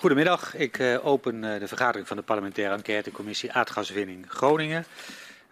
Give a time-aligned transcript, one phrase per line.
[0.00, 4.84] Goedemiddag, ik uh, open uh, de vergadering van de parlementaire enquêtecommissie aardgaswinning Groningen.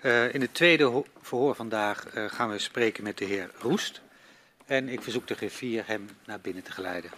[0.02, 4.00] Uh, in het tweede verhoor vandaag gaan we spreken met de heer Roest.
[4.66, 7.10] En ik verzoek de griffier hem naar binnen te geleiden.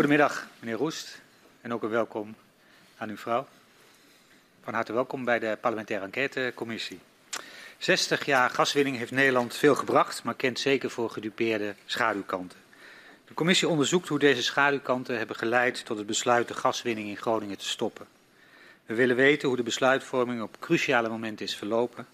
[0.00, 0.46] Goedemiddag.
[0.58, 1.20] Meneer Roest.
[1.60, 2.34] En ook een welkom
[2.96, 3.46] aan uw vrouw.
[4.62, 6.98] Van harte welkom bij de parlementaire enquêtecommissie.
[7.78, 12.58] 60 jaar gaswinning heeft Nederland veel gebracht, maar kent zeker voor gedupeerde schaduwkanten.
[13.24, 17.58] De commissie onderzoekt hoe deze schaduwkanten hebben geleid tot het besluit de gaswinning in Groningen
[17.58, 18.06] te stoppen.
[18.86, 22.06] We willen weten hoe de besluitvorming op cruciale momenten is verlopen.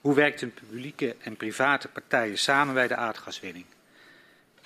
[0.00, 3.64] Hoe werkten publieke en private partijen samen bij de aardgaswinning?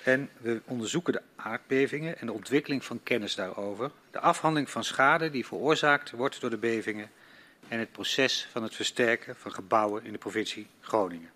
[0.03, 5.29] En we onderzoeken de aardbevingen en de ontwikkeling van kennis daarover, de afhandeling van schade
[5.29, 7.09] die veroorzaakt wordt door de bevingen
[7.67, 11.29] en het proces van het versterken van gebouwen in de provincie Groningen.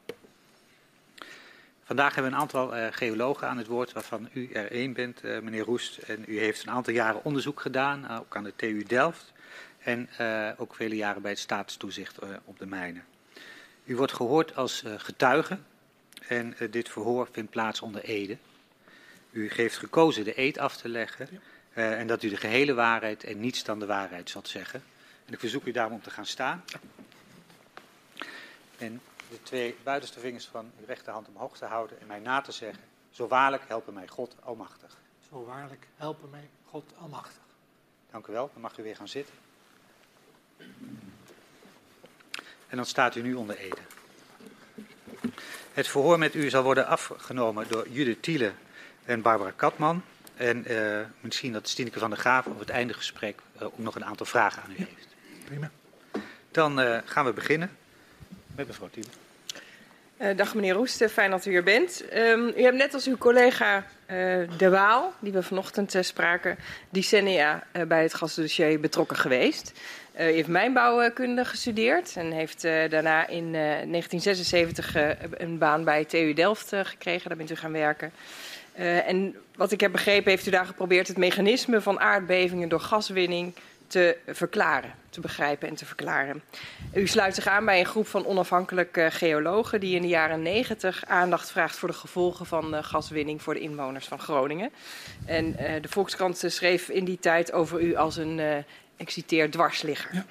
[1.83, 5.23] Vandaag hebben we een aantal uh, geologen aan het woord, waarvan u er één bent,
[5.23, 5.97] uh, meneer Roest.
[5.97, 9.33] En u heeft een aantal jaren onderzoek gedaan, uh, ook aan de TU Delft.
[9.79, 10.09] En
[10.57, 13.03] ook vele jaren bij het staatstoezicht op de mijnen.
[13.83, 15.57] U wordt gehoord als getuige
[16.27, 18.37] en dit verhoor vindt plaats onder Ede.
[19.31, 21.29] U heeft gekozen de eed af te leggen
[21.73, 21.91] ja.
[21.95, 24.83] en dat u de gehele waarheid en niets dan de waarheid zult zeggen.
[25.25, 26.63] En ik verzoek u daarom om te gaan staan.
[28.77, 32.51] En de twee buitenste vingers van uw rechterhand omhoog te houden en mij na te
[32.51, 32.83] zeggen.
[33.09, 34.97] Zo waarlijk helpen mij God Almachtig.
[35.29, 37.41] Zo waarlijk helpen mij God Almachtig.
[38.11, 39.35] Dank u wel, dan mag u weer gaan zitten.
[42.67, 43.81] En dan staat u nu onder Ede.
[45.73, 48.53] Het verhoor met u zal worden afgenomen door Judith Thiele
[49.05, 50.03] en Barbara Katman.
[50.35, 53.95] En uh, misschien dat Stineke van der Graaf op het einde gesprek uh, ook nog
[53.95, 55.07] een aantal vragen aan u heeft.
[55.45, 55.71] Prima.
[56.51, 57.69] Dan uh, gaan we beginnen
[58.55, 59.09] met mevrouw Thiele.
[60.21, 62.03] Uh, dag meneer Roest, fijn dat u hier bent.
[62.13, 63.85] Um, u hebt net als uw collega uh,
[64.57, 66.57] De Waal, die we vanochtend uh, spraken,
[66.89, 69.71] decennia bij het gasdossier betrokken geweest.
[70.17, 74.95] u heeft mijnbouwkunde gestudeerd en heeft daarna in 1976
[75.31, 77.27] een baan bij TU Delft gekregen.
[77.27, 78.11] Daar bent u gaan werken.
[79.05, 83.53] En wat ik heb begrepen, heeft u daar geprobeerd het mechanisme van aardbevingen door gaswinning
[83.91, 86.41] te verklaren, te begrijpen en te verklaren.
[86.93, 91.05] U sluit zich aan bij een groep van onafhankelijke geologen die in de jaren 90
[91.05, 94.69] aandacht vraagt voor de gevolgen van uh, gaswinning voor de inwoners van Groningen.
[95.25, 98.57] En uh, de Volkskrant schreef in die tijd over u als een, uh,
[98.95, 100.13] ik dwarsligger.
[100.13, 100.25] Ja.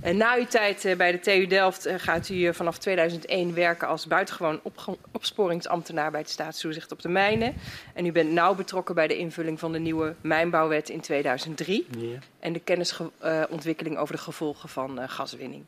[0.00, 4.60] En na uw tijd bij de TU Delft gaat u vanaf 2001 werken als buitengewoon
[4.62, 7.54] op opsporingsambtenaar bij het staatstoezicht op de mijnen.
[7.94, 12.18] En u bent nauw betrokken bij de invulling van de nieuwe mijnbouwwet in 2003 ja.
[12.40, 15.64] en de kennisontwikkeling over de gevolgen van gaswinning.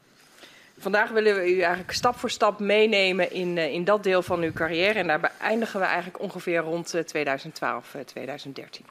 [0.79, 4.53] Vandaag willen we u eigenlijk stap voor stap meenemen in, in dat deel van uw
[4.53, 4.99] carrière.
[4.99, 8.85] En daar beëindigen we eigenlijk ongeveer rond uh, 2012, 2013.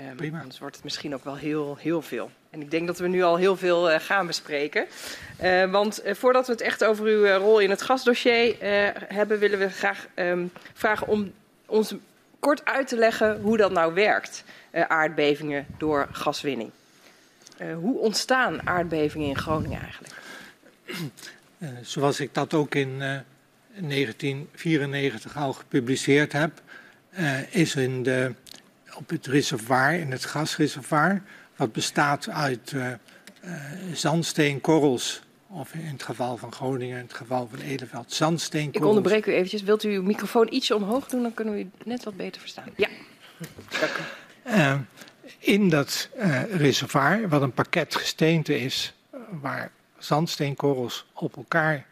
[0.00, 0.40] Um, Prima.
[0.40, 2.30] Anders wordt het misschien ook wel heel, heel veel.
[2.50, 4.86] En ik denk dat we nu al heel veel uh, gaan bespreken.
[5.42, 8.56] Uh, want uh, voordat we het echt over uw rol in het gasdossier
[9.14, 11.32] hebben, willen we graag um, vragen om
[11.66, 11.94] ons
[12.40, 16.70] kort uit te leggen hoe dat nou werkt, aardbevingen door gaswinning.
[17.80, 20.14] hoe ontstaan aardbevingen in Groningen eigenlijk?
[21.82, 26.60] zoals ik dat ook in 1994 al gepubliceerd heb,
[27.50, 28.34] is in de
[28.96, 31.22] op het reservoir, in het gasreservoir,
[31.56, 32.86] wat bestaat uit uh,
[33.44, 33.52] uh,
[33.92, 38.90] zandsteenkorrels, of in het geval van Groningen, in het geval van Edeveld, zandsteenkorrels.
[38.90, 39.62] Ik onderbreek u eventjes.
[39.62, 42.68] Wilt u uw microfoon ietsje omhoog doen, dan kunnen we u net wat beter verstaan.
[42.76, 42.88] Ja.
[44.46, 44.74] Uh,
[45.38, 46.08] in dat
[46.50, 48.94] reservoir, wat een pakket gesteente is,
[49.30, 51.86] waar zandsteenkorrels op elkaar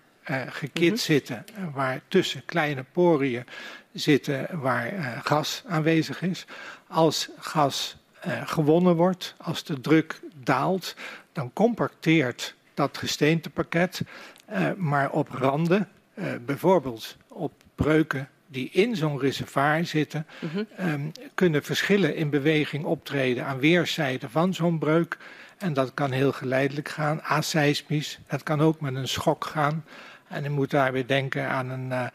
[0.48, 0.96] gekit mm -hmm.
[0.96, 3.44] zitten, waar tussen kleine poriën
[3.92, 6.46] zitten waar gas aanwezig is
[6.94, 7.96] als gas
[8.26, 10.94] uh, gewonnen wordt, als de druk daalt,
[11.32, 14.00] dan compacteert dat gesteentepakket,
[14.52, 20.90] uh, maar op randen, uh, bijvoorbeeld op breuken die in zo'n reservoir zitten, mm -hmm.
[20.90, 25.16] um, kunnen verschillen in beweging optreden aan weerszijden van zo'n breuk.
[25.58, 28.18] En dat kan heel geleidelijk gaan, aseismisch.
[28.26, 29.84] Het kan ook met een schok gaan.
[30.28, 32.10] En je moet daarbij denken aan een,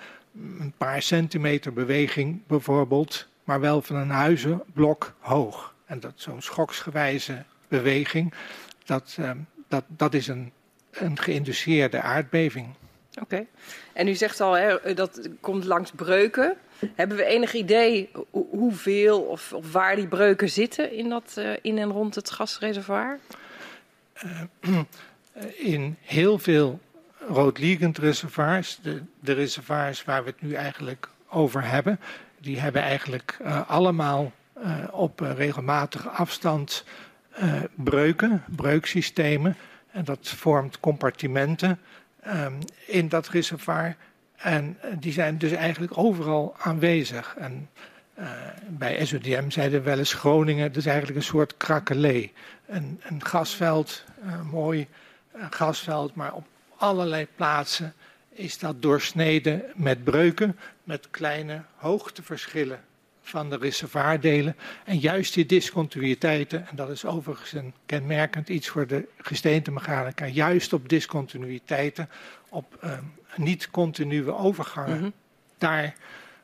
[0.60, 5.74] een paar centimeter beweging bijvoorbeeld maar wel van een huizenblok hoog.
[5.86, 8.34] En dat zo'n schoksgewijze beweging,
[8.86, 9.32] dat, uh,
[9.68, 10.52] dat, dat is een,
[10.92, 12.68] een geïnduceerde aardbeving.
[13.22, 13.46] Oké.
[13.94, 16.58] En u zegt al, hè, dat komt langs breuken.
[16.96, 21.78] Hebben we enig idee hoeveel of, of waar die breuken zitten in, dat, uh, in
[21.78, 23.20] en rond het gasreservoir?
[24.26, 24.42] Uh,
[25.56, 26.80] in heel veel
[27.28, 32.00] roodliegend reservoirs, de, de, reservoirs waar we het nu eigenlijk over hebben,
[32.42, 34.32] die hebben eigenlijk uh, allemaal
[34.92, 36.86] op regelmatige afstand
[37.76, 39.56] breuken, breuksystemen.
[39.92, 41.80] En dat vormt compartimenten
[42.28, 43.96] um, in dat reservoir.
[44.36, 47.36] En die zijn dus eigenlijk overal aanwezig.
[47.38, 47.70] En
[48.68, 52.34] bij SODM zeiden we wel eens Groningen, dat is eigenlijk een soort krakelee.
[52.66, 54.04] Een, een gasveld,
[54.52, 54.88] mooi
[55.50, 56.46] gasveld, maar op
[56.78, 57.94] allerlei plaatsen
[58.30, 60.60] is dat doorsneden met breuken,
[60.90, 62.80] met kleine hoogteverschillen
[63.22, 64.56] van de reservoirdelen.
[64.86, 70.74] En juist die discontinuïteiten, en dat is overigens een kenmerkend iets voor de gesteentemechanica, juist
[70.74, 72.10] op discontinuïteiten,
[72.50, 75.14] op um, niet continue overgangen, mm -hmm.
[75.58, 75.96] daar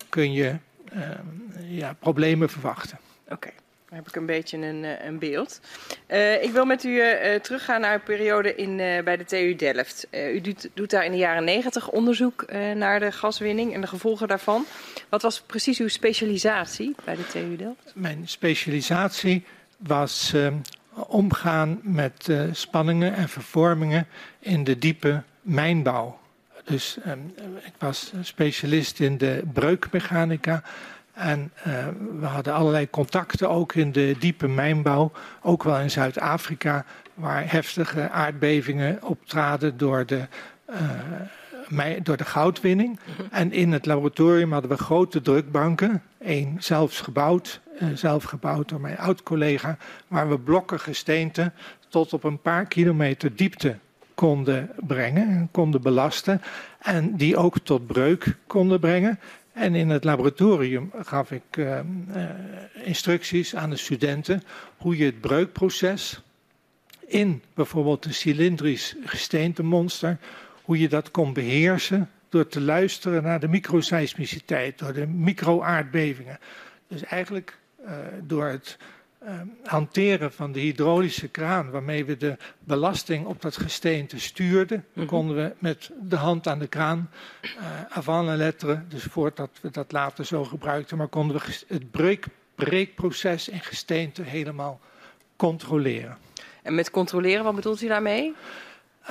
[0.10, 0.56] kun je
[0.94, 3.00] um, ja, problemen verwachten.
[3.24, 3.34] Oké.
[3.34, 3.54] Okay.
[3.96, 5.60] Heb ik een beetje een, eh, een beeld.
[6.08, 10.08] Uh, ik wil met u uh, teruggaan naar een periode in, bij de TU Delft.
[10.12, 12.46] u doet, doet, daar in de jaren negentig onderzoek
[12.76, 14.66] naar de gaswinning en de gevolgen daarvan.
[15.10, 17.92] Wat was precies uw specialisatie bij de TU Delft?
[17.94, 19.44] Mijn specialisatie
[19.78, 20.34] was
[20.94, 24.08] omgaan met spanningen en vervormingen
[24.40, 26.20] in de diepe mijnbouw.
[26.64, 27.34] Dus um,
[27.64, 30.64] ik was specialist in de breukmechanica.
[31.16, 31.74] En uh,
[32.20, 38.10] we hadden allerlei contacten ook in de diepe mijnbouw, ook wel in Zuid-Afrika, waar heftige
[38.10, 40.28] aardbevingen optraden door de,
[41.70, 43.00] uh, door de goudwinning.
[43.06, 43.28] Mm-hmm.
[43.32, 48.82] En in het laboratorium hadden we grote drukbanken, één zelfs gebouwd, uh, zelf gebouwd door
[48.82, 49.78] mijn oud-collega,
[50.08, 51.52] waar we blokken gesteente
[51.88, 53.78] tot op een paar kilometer diepte
[54.16, 56.42] konden brengen en konden belasten.
[56.80, 59.20] En die ook tot breuk konden brengen.
[59.56, 61.80] En in het laboratorium gaf ik uh,
[62.16, 62.30] uh,
[62.84, 64.44] instructies aan de studenten
[64.78, 66.22] hoe je het breukproces
[67.08, 70.18] in bijvoorbeeld een cilindrisch gesteentemonster,
[70.62, 76.40] hoe je dat kon beheersen door te luisteren naar de microseismiciteit, door de microaardbevingen.
[76.88, 77.92] Dus eigenlijk uh,
[78.24, 78.78] door het
[79.64, 85.06] hanteren van de hydraulische kraan waarmee we de belasting op dat gesteente stuurden, -hmm.
[85.06, 87.10] konden we met de hand aan de kraan
[87.42, 87.52] uh,
[87.90, 92.26] avant la lettre, dus voordat we dat later zo gebruikten, maar konden we het breek,
[92.56, 94.80] breekproces in gesteente helemaal
[95.36, 96.18] controleren.
[96.62, 98.34] En met controleren, wat bedoelt u daarmee?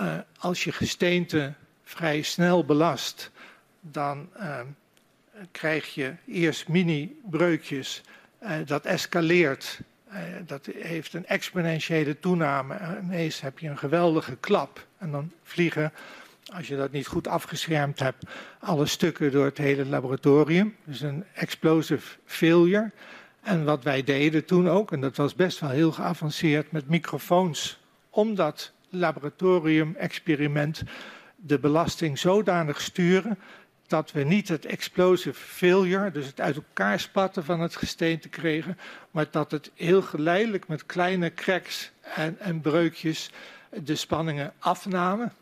[0.00, 1.52] Uh, als je gesteente
[1.82, 3.30] vrij snel belast,
[3.80, 4.28] dan
[5.50, 8.02] krijg je eerst mini-breukjes.
[8.64, 9.80] dat escaleert
[10.46, 12.76] dat heeft een exponentiële toename.
[13.02, 14.86] Ineens heb je een geweldige klap.
[14.98, 15.92] En dan vliegen,
[16.54, 18.24] als je dat niet goed afgeschermd hebt,
[18.58, 20.76] alle stukken door het hele laboratorium.
[20.84, 22.90] Dus een explosive failure.
[23.42, 27.80] En wat wij deden toen ook, en dat was best wel heel geavanceerd met microfoons,
[28.10, 30.82] om dat laboratorium-experiment
[31.36, 33.38] de belasting zodanig sturen
[33.86, 38.78] dat we niet het explosive failure, dus het uit elkaar spatten van het gesteente kregen,
[39.10, 43.30] maar dat het heel geleidelijk met kleine cracks en, en breukjes
[43.82, 45.32] de spanningen afnamen.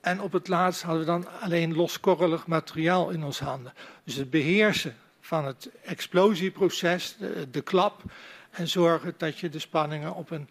[0.00, 3.72] En op het laatst hadden we dan alleen loskorrelig materiaal in ons handen.
[4.04, 7.16] Dus het beheersen van het explosieproces,
[7.50, 8.02] de, klap,
[8.50, 10.48] en zorgen dat je de spanningen op een,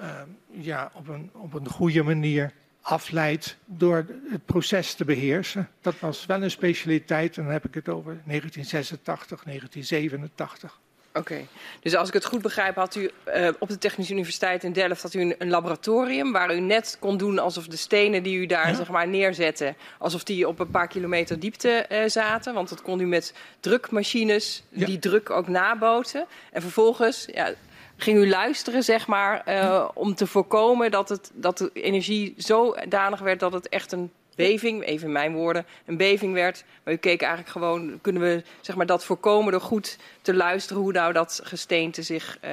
[0.00, 2.52] uh, ja, op een, op een goede manier
[2.86, 5.68] afleidt door het proces te beheersen.
[5.80, 10.78] Dat was wel een specialiteit en dan heb ik het over 1986, 1987.
[11.08, 11.46] Oké, okay.
[11.80, 15.02] dus als ik het goed begrijp, had u uh, op de Technische Universiteit in Delft
[15.02, 18.46] had u een, een, laboratorium waar u net kon doen alsof de stenen die u
[18.46, 18.74] daar ja.
[18.74, 22.54] zeg maar neerzette, alsof die op een paar kilometer diepte uh, zaten.
[22.54, 24.86] Want dat kon u met drukmachines ja.
[24.86, 26.26] die druk ook naboten.
[26.52, 27.54] En vervolgens, ja,
[27.96, 33.20] ging u luisteren, zeg maar, uh, om te voorkomen dat, het, dat de energie zodanig
[33.20, 36.64] werd dat het echt een beving, even in mijn woorden, een beving werd.
[36.84, 40.82] Maar u keek eigenlijk gewoon, kunnen we zeg maar, dat voorkomen door goed te luisteren
[40.82, 42.50] hoe nou dat gesteente zich uh,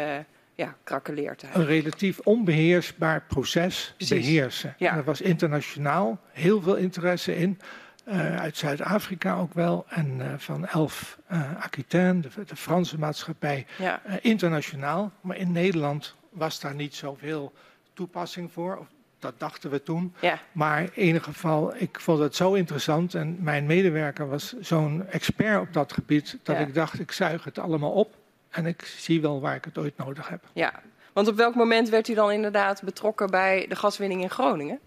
[0.55, 1.43] ja, krakeleert.
[1.53, 4.25] Een relatief onbeheersbaar proces Precies.
[4.25, 4.75] beheersen.
[4.77, 4.95] Ja.
[4.95, 7.59] Er was internationaal heel veel interesse in.
[8.07, 9.85] Uh, uit Zuid-Afrika ook wel.
[9.89, 14.01] En uh, van Elf uh, Aquitaine, de, de, Franse maatschappij, ja.
[14.21, 15.11] internationaal.
[15.21, 17.53] Maar in Nederland was daar niet zoveel
[17.93, 18.87] toepassing voor.
[19.19, 20.13] Dat dachten we toen.
[20.19, 20.39] Ja.
[20.51, 23.15] Maar in ieder geval, ik vond het zo interessant.
[23.15, 26.37] En mijn medewerker was zo'n expert op dat gebied.
[26.43, 26.61] Dat ja.
[26.61, 28.15] ik dacht, ik zuig het allemaal op.
[28.49, 30.43] En ik zie wel waar ik het ooit nodig heb.
[30.53, 30.73] Ja,
[31.13, 34.79] want op welk moment werd u dan inderdaad betrokken bij de gaswinning in Groningen?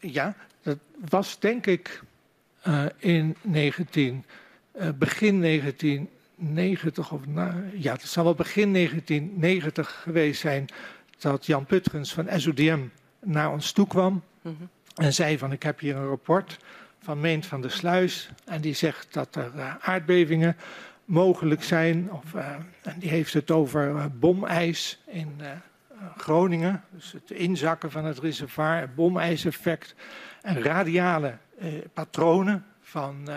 [0.00, 2.02] ja, dat was denk ik
[2.66, 4.24] uh, in 19,
[4.76, 10.66] uh, begin 1990, of na, ja, het zal wel begin 1990 geweest zijn
[11.18, 12.80] dat Jan Putgens van SODM
[13.20, 14.68] naar ons toe kwam mm -hmm.
[14.94, 16.58] en zei van ik heb hier een rapport
[16.98, 20.56] van Meent van der Sluis en die zegt dat er uh, aardbevingen
[21.04, 22.12] mogelijk zijn.
[22.12, 22.34] Of,
[22.82, 25.40] en die heeft het over bomijs in
[26.16, 26.84] Groningen.
[26.90, 29.94] Dus het inzakken van het reservoir, het bomijseffect.
[29.94, 29.96] En
[30.42, 31.36] radiale
[31.92, 33.28] patronen van,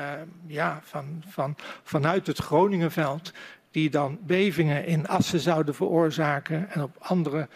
[0.47, 3.33] ja, van, van, vanuit het Groningenveld.
[3.71, 7.47] Die dan bevingen in Assen zouden veroorzaken en op andere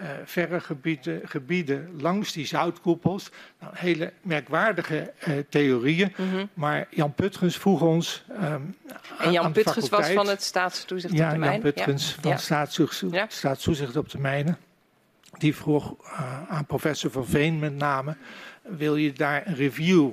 [0.00, 3.30] uh, verre gebieden, gebieden, langs die zoutkoepels.
[3.60, 6.14] Nou, hele merkwaardige uh, theorieën.
[6.16, 6.48] Mm -hmm.
[6.54, 8.24] Maar Jan Putgens vroeg ons.
[8.42, 8.76] Um,
[9.18, 11.60] en Jan Putgens was van het staatstoezicht ja, op de mijnen?
[11.62, 12.20] Jan Putgens ja.
[12.20, 12.36] van ja.
[12.36, 13.26] staatstoezicht, ja.
[13.28, 14.58] staatstoezicht op de mijnen.
[15.38, 18.16] Die vroeg uh, aan professor Van Veen met name:
[18.64, 20.10] wil je daar een review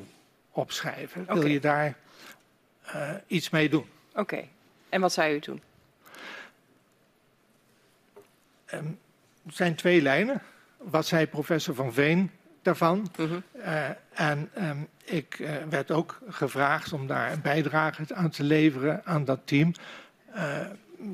[0.51, 1.21] op schrijven?
[1.21, 1.35] Okay.
[1.35, 1.95] Wil je daar
[3.27, 3.85] iets mee doen?
[4.09, 4.19] Oké.
[4.19, 4.49] Okay.
[4.89, 5.61] En wat zei u toen?
[8.73, 8.99] Um,
[9.45, 10.41] er zijn twee lijnen.
[10.77, 12.31] Wat zei professor Van Veen
[12.61, 13.11] daarvan?
[13.17, 13.39] Mhm.
[13.55, 19.05] Uh, en um, ik uh, werd ook gevraagd om daar een bijdrage aan te leveren
[19.05, 19.73] aan dat team.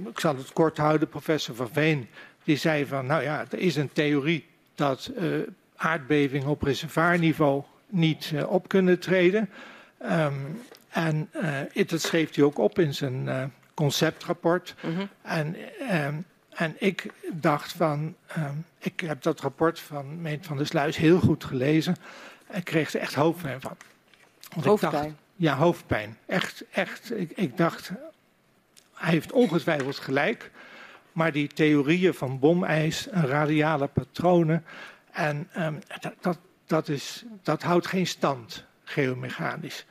[0.06, 1.10] Ik zal het kort houden.
[1.10, 2.10] Professor Van Veen
[2.44, 5.12] die zei van, nou ja, er is een theorie dat
[5.78, 9.50] aardbevingen op reservoirniveau niet op kunnen treden.
[10.04, 11.30] Um, en
[11.88, 14.76] dat schreef hij ook op in zijn conceptrapport.
[14.82, 15.06] Mhm.
[15.22, 15.56] En
[15.92, 16.26] um,
[16.58, 21.20] en ik dacht van, um, ik heb dat rapport van Meent van der Sluis heel
[21.20, 21.96] goed gelezen.
[22.48, 23.78] En kreeg er echt hoofdpijn van.
[24.50, 24.92] Want hoofdpijn?
[24.92, 26.18] Dacht, ja, hoofdpijn.
[26.26, 27.20] Echt, echt.
[27.20, 27.92] Ik, ik, dacht,
[28.94, 30.52] hij heeft ongetwijfeld gelijk.
[31.12, 34.66] Maar die theorieën van bomijs en radiale patronen.
[35.18, 39.86] En um, dat, dat, dat, is, dat houdt geen stand, geomechanisch.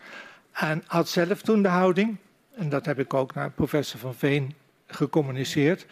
[0.52, 2.16] En had zelf toen de houding,
[2.54, 4.54] en dat heb ik ook naar professor Van Veen
[4.86, 5.86] gecommuniceerd.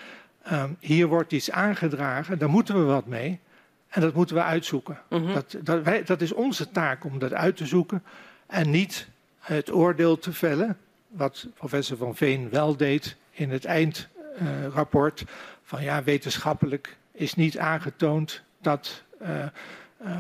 [0.52, 3.40] Um, hier wordt iets aangedragen, daar moeten we wat mee.
[3.88, 5.00] En dat moeten we uitzoeken.
[5.08, 5.20] Mhm.
[5.20, 5.34] Mm -hmm.
[5.34, 8.02] dat, dat, wij, dat, is onze taak om dat uit te zoeken.
[8.46, 15.20] En niet het oordeel te vellen, wat professor Van Veen wel deed in het eindrapport.
[15.20, 15.26] Uh,
[15.62, 19.02] van ja, wetenschappelijk is niet aangetoond dat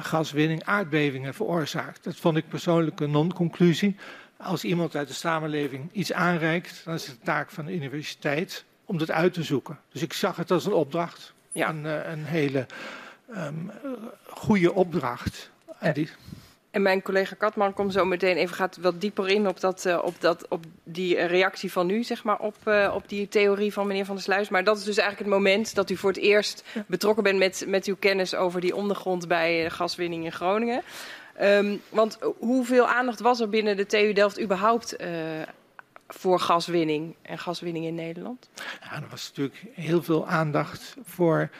[0.00, 2.04] gaswinning aardbevingen veroorzaakt.
[2.04, 3.96] Dat vond ik persoonlijk een non-conclusie.
[4.36, 8.64] Als iemand uit de samenleving iets aanreikt, dan is het de taak van de universiteit
[8.84, 9.78] om dat uit te zoeken.
[9.92, 11.32] Dus ik zag het als een opdracht.
[11.52, 11.68] Ja.
[11.68, 12.66] Een, uh, een hele
[13.36, 13.70] um,
[14.26, 15.50] goede opdracht.
[15.78, 16.10] En, die...
[16.74, 20.00] en, mijn collega Katman komt zo meteen even gaat wat dieper in op, dat, uh,
[20.02, 23.86] op, dat, op die reactie van u, zeg maar, op, uh, op die theorie van
[23.86, 24.48] meneer Van der Sluis.
[24.48, 27.64] Maar dat is dus eigenlijk het moment dat u voor het eerst betrokken bent met,
[27.66, 30.82] met uw kennis over die ondergrond bij gaswinning in Groningen.
[31.40, 34.96] Um, want hoeveel aandacht was er binnen de TU Delft überhaupt
[36.08, 38.48] voor gaswinning en gaswinning in Nederland?
[38.80, 41.50] Ja, er was natuurlijk heel veel aandacht voor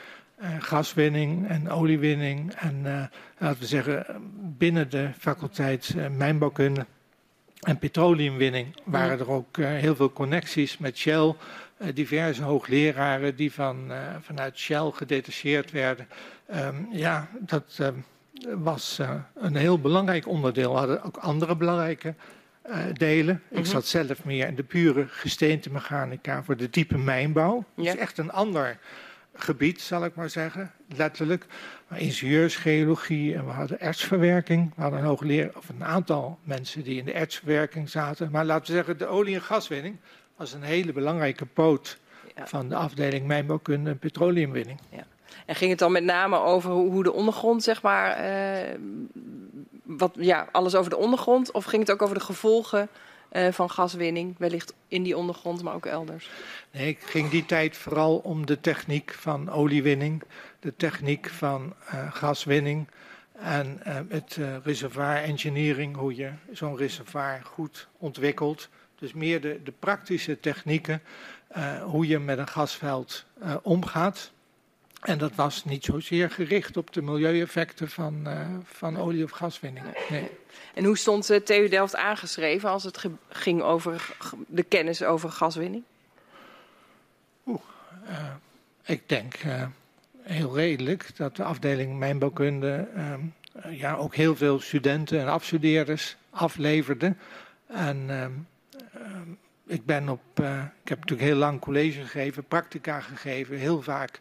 [0.58, 2.52] gaswinning en oliewinning.
[2.54, 3.02] En uh,
[3.38, 4.06] laten we zeggen,
[4.58, 6.86] binnen de faculteit uh, mijnbouwkunde
[7.60, 11.34] en petroleumwinning waren er ook heel veel connecties met Shell.
[11.94, 16.08] diverse hoogleraren die van, vanuit Shell gedetacheerd werden.
[16.54, 17.80] Um, ja, dat
[18.54, 19.00] was
[19.34, 20.72] een heel belangrijk onderdeel.
[20.72, 22.14] We hadden ook andere belangrijke
[22.70, 23.34] uh, delen.
[23.34, 23.58] Mm -hmm.
[23.58, 27.64] Ik zat zelf meer in de pure gesteentemechanica voor de diepe mijnbouw.
[27.74, 28.78] Dat is echt een ander
[29.34, 31.46] gebied, zal ik maar zeggen, letterlijk.
[31.88, 34.72] Maar ingenieursgeologie en we hadden ertsverwerking.
[34.76, 38.30] We hadden een hoogleraar, of een aantal mensen die in de ertsverwerking zaten.
[38.30, 39.96] Maar laten we zeggen, de olie- en gaswinning
[40.36, 41.98] was een hele belangrijke poot
[42.36, 42.46] ja.
[42.46, 44.80] van de afdeling mijnbouwkunde en petroleumwinning.
[44.90, 45.04] Ja.
[45.46, 48.78] En ging het dan met name over hoe de ondergrond, zeg maar, uh,
[49.82, 51.52] wat, ja, alles over de ondergrond?
[51.52, 52.88] Of ging het ook over de gevolgen
[53.36, 56.30] uh, van gaswinning, wellicht in die ondergrond, maar ook elders?
[56.70, 60.22] Nee, ik ging die tijd vooral om de techniek van oliewinning,
[60.60, 62.88] de techniek van uh, gaswinning
[63.32, 68.68] en uh, het reservoir engineering, hoe je zo'n reservoir goed ontwikkelt.
[68.98, 71.02] Dus meer de, de praktische technieken,
[71.84, 73.24] hoe je met een gasveld
[73.62, 74.32] omgaat.
[75.04, 79.86] En dat was niet zozeer gericht op de milieueffecten van, uh, van olie- of gaswinning.
[80.10, 80.30] Nee.
[80.74, 85.82] En hoe stond de TU Delft aangeschreven als het ging over de kennis over gaswinning?
[87.46, 87.60] Oeh,
[88.08, 88.18] uh,
[88.84, 89.66] ik denk uh,
[90.22, 92.88] heel redelijk dat de afdeling mijnbouwkunde
[93.70, 97.14] ja, ook heel veel studenten en afstudeerders afleverde.
[97.66, 98.46] En
[99.66, 100.40] ik ben op,
[100.82, 104.20] ik heb natuurlijk heel lang college gegeven, practica gegeven, heel vaak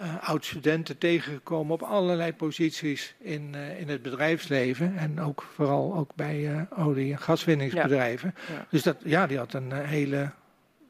[0.00, 4.96] uh, oud-studenten tegengekomen op allerlei posities in, uh, in het bedrijfsleven.
[4.96, 8.34] En ook vooral ook bij uh, olie- en gaswinningsbedrijven.
[8.48, 8.54] Ja.
[8.54, 8.66] Ja.
[8.70, 10.30] Dus dat, ja, die had een hele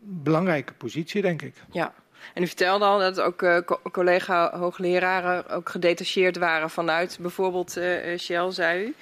[0.00, 1.54] belangrijke positie, denk ik.
[1.70, 1.92] Ja,
[2.34, 7.80] en u vertelde al dat ook collega-hoogleraren ook gedetacheerd waren vanuit bijvoorbeeld
[8.18, 8.94] Shell, zei u.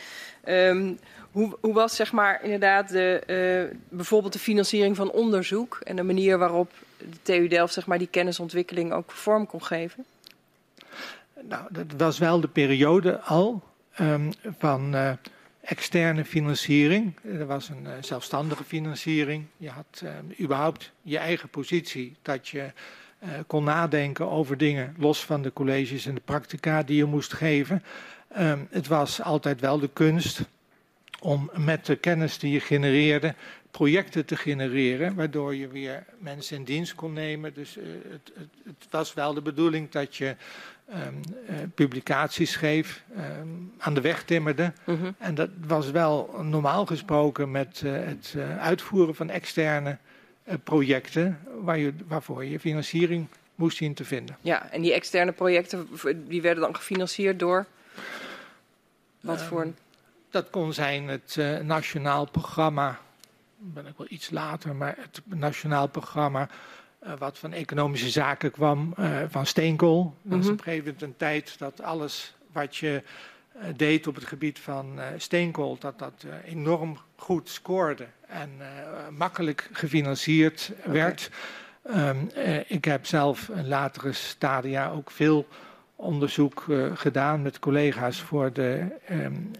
[0.53, 0.99] Um,
[1.31, 6.39] hoe, hoe, was zeg maar inderdaad de, bijvoorbeeld de financiering van onderzoek en de manier
[6.39, 6.71] waarop
[7.11, 10.05] de TU Delft zeg maar, die kennisontwikkeling ook vorm kon geven?
[11.49, 13.63] Nou, dat was wel de periode al
[14.01, 15.13] um, van uh,
[15.61, 17.13] externe financiering.
[17.23, 19.45] Er was een uh, zelfstandige financiering.
[19.57, 22.73] Je had uh, überhaupt je eigen positie, dat je
[23.47, 27.83] kon nadenken over dingen los van de colleges en de practica die je moest geven.
[28.39, 30.43] Um, het was altijd wel de kunst
[31.21, 33.35] om met de kennis die je genereerde
[33.71, 37.55] projecten te genereren, waardoor je weer mensen in dienst kon nemen.
[37.55, 40.37] Dus uh, het, het, het, was wel de bedoeling dat je
[40.89, 43.03] um, uh, publicaties schreef,
[43.41, 44.73] um, aan de weg timmerde.
[44.85, 45.15] Mm -hmm.
[45.19, 49.99] En dat was wel normaal gesproken met uh, het uitvoeren van externe
[50.65, 54.37] projecten, waar je, waarvoor je financiering moest zien te vinden.
[54.41, 55.89] Ja, en die externe projecten
[56.29, 57.67] die werden dan gefinancierd door?
[59.21, 59.77] Wat um, voor een...
[60.31, 62.99] Dat kon zijn het nationaal programma
[63.61, 66.49] ben ik wel iets later, maar het nationaal programma
[67.07, 70.03] uh, wat van economische zaken kwam, uh, van Steenkool.
[70.03, 70.39] Dat mm -hmm.
[70.41, 73.03] was op een gegeven moment een tijd dat alles wat je
[73.57, 78.51] uh, deed op het gebied van steenkool, dat dat enorm goed scoorde en
[79.11, 80.93] makkelijk gefinancierd okay.
[80.93, 81.31] werd.
[81.97, 82.31] Um,
[82.67, 85.47] ik heb zelf in latere stadia ook veel
[85.97, 89.51] onderzoek gedaan met collega's voor de um,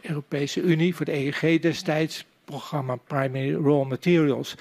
[0.00, 4.54] Europese Unie, voor de EEG destijds, programma Primary Raw Materials.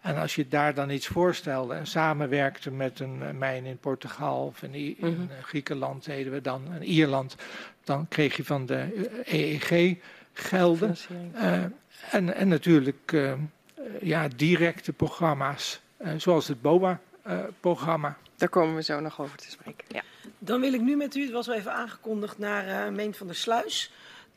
[0.00, 4.62] En als je daar dan iets voorstelde en samenwerkte met een mijn in Portugal of
[4.62, 5.28] in, in mm -hmm.
[5.42, 7.36] Griekenland, deden we dan, in Ierland,
[7.84, 9.98] dan kreeg je van de EEG
[10.32, 10.96] gelden.
[11.34, 11.52] Uh,
[12.10, 13.32] en, en natuurlijk uh,
[14.00, 18.16] ja, directe programma's, uh, zoals het BOA-programma.
[18.36, 19.84] Daar komen we zo nog over te spreken.
[19.88, 20.02] Ja.
[20.38, 23.36] Dan wil ik nu met u, het was al even aangekondigd, naar Meen van der
[23.36, 23.92] Sluis.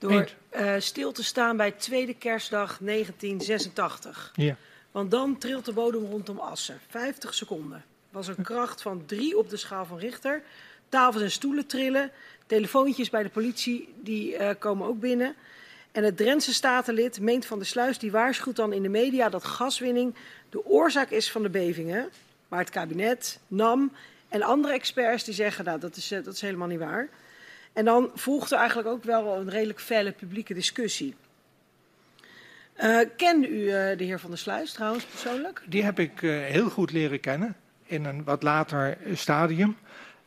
[0.09, 4.31] Door uh, stil te staan bij tweede kerstdag 1986.
[4.35, 4.55] Ja.
[4.91, 6.79] Want dan trilt de bodem rondom Assen.
[6.89, 7.83] 50 seconden.
[8.09, 10.41] Was een kracht van 3 op de schaal van Richter.
[10.89, 12.11] Tafels en stoelen trillen.
[12.45, 15.35] Telefoontjes bij de politie die uh, komen ook binnen.
[15.91, 19.43] En het Drentse statenlid Meent van der Sluis die waarschuwt dan in de media dat
[19.43, 20.15] gaswinning
[20.49, 22.09] de oorzaak is van de bevingen.
[22.47, 23.91] Maar het kabinet, NAM
[24.29, 27.09] en andere experts die zeggen nou, dat is, uh, dat is helemaal niet waar.
[27.73, 31.15] En dan volgt er eigenlijk ook wel een redelijk felle publieke discussie.
[32.83, 35.61] Uh, kende u uh, de heer Van der Sluis trouwens persoonlijk?
[35.65, 37.55] Die heb ik uh, heel goed leren kennen
[37.85, 39.77] in een wat later stadium.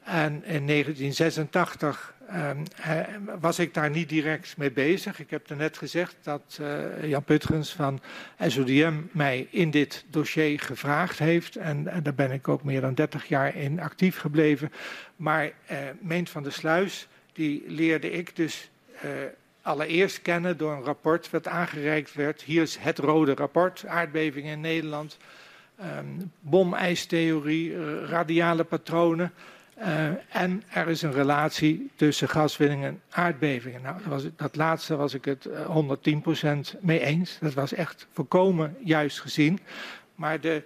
[0.02, 2.62] En in 1986 um,
[3.40, 5.20] was ik daar niet direct mee bezig.
[5.20, 6.60] Ik heb net gezegd dat
[7.02, 8.00] Jan Putgens van
[8.46, 11.56] SODM mij in dit dossier gevraagd heeft.
[11.56, 14.72] En, en daar ben ik ook meer dan 30 jaar in actief gebleven.
[15.16, 15.52] Maar
[16.00, 18.70] Meent van der Sluis die leerde ik dus
[19.04, 19.10] uh,
[19.62, 22.42] allereerst kennen door een rapport wat aangereikt werd.
[22.42, 25.16] Hier is het rode rapport, aardbevingen in Nederland,
[25.80, 29.32] um, bomijstheorie, uh, radiale patronen.
[29.78, 33.82] Uh, en er is een relatie tussen gaswinning en aardbevingen.
[33.82, 35.48] Nou, dat, laatste was ik het
[36.76, 37.38] 110% mee eens.
[37.40, 39.60] Dat was echt volkomen juist gezien.
[40.14, 40.62] Maar de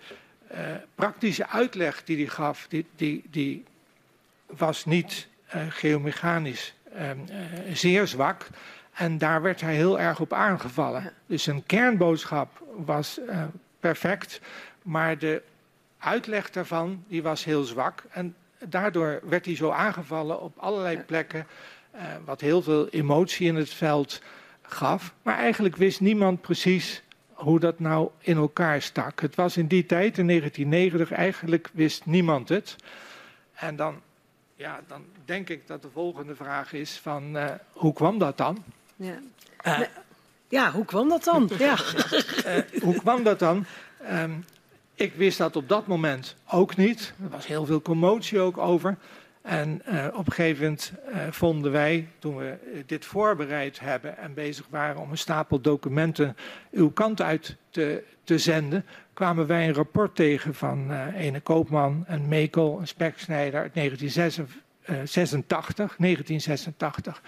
[0.94, 3.64] praktische uitleg die hij gaf, die, die, die
[4.46, 5.28] was niet
[5.68, 7.10] geomechanisch uh,
[7.72, 8.46] zeer zwak.
[8.92, 11.12] En daar werd hij heel erg op aangevallen.
[11.26, 13.42] Dus zijn kernboodschap was uh,
[13.80, 14.40] perfect,
[14.82, 15.42] maar de
[15.98, 18.02] uitleg daarvan die was heel zwak.
[18.10, 21.46] En daardoor werd hij zo aangevallen op allerlei plekken,
[22.24, 24.22] wat heel veel emotie in het veld
[24.62, 25.14] gaf.
[25.22, 29.20] Maar eigenlijk wist niemand precies hoe dat nou in elkaar stak.
[29.20, 32.76] Het was in die tijd, in 1990, eigenlijk wist niemand het.
[33.54, 34.00] En dan
[34.60, 38.64] ja, dan denk ik dat de volgende vraag is van uh, hoe kwam dat dan?
[38.96, 39.18] Ja.
[39.66, 39.80] Uh,
[40.48, 41.50] ja, hoe kwam dat dan?
[41.58, 41.76] ja.
[42.46, 43.66] uh, hoe kwam dat dan?
[44.10, 44.44] Um,
[44.94, 47.14] ik wist dat op dat moment ook niet.
[47.22, 48.96] Er was heel veel commotie ook over.
[49.42, 49.82] En
[50.14, 50.92] op een gegeven moment
[51.30, 56.36] vonden wij, toen we dit voorbereid hebben en bezig waren om een stapel documenten
[56.70, 58.84] uw kant uit te, te zenden,
[59.20, 65.96] kwamen wij een rapport tegen van uh, ene Koopman en Mekel, een speksnijder uit 1986.
[65.96, 67.22] 1986.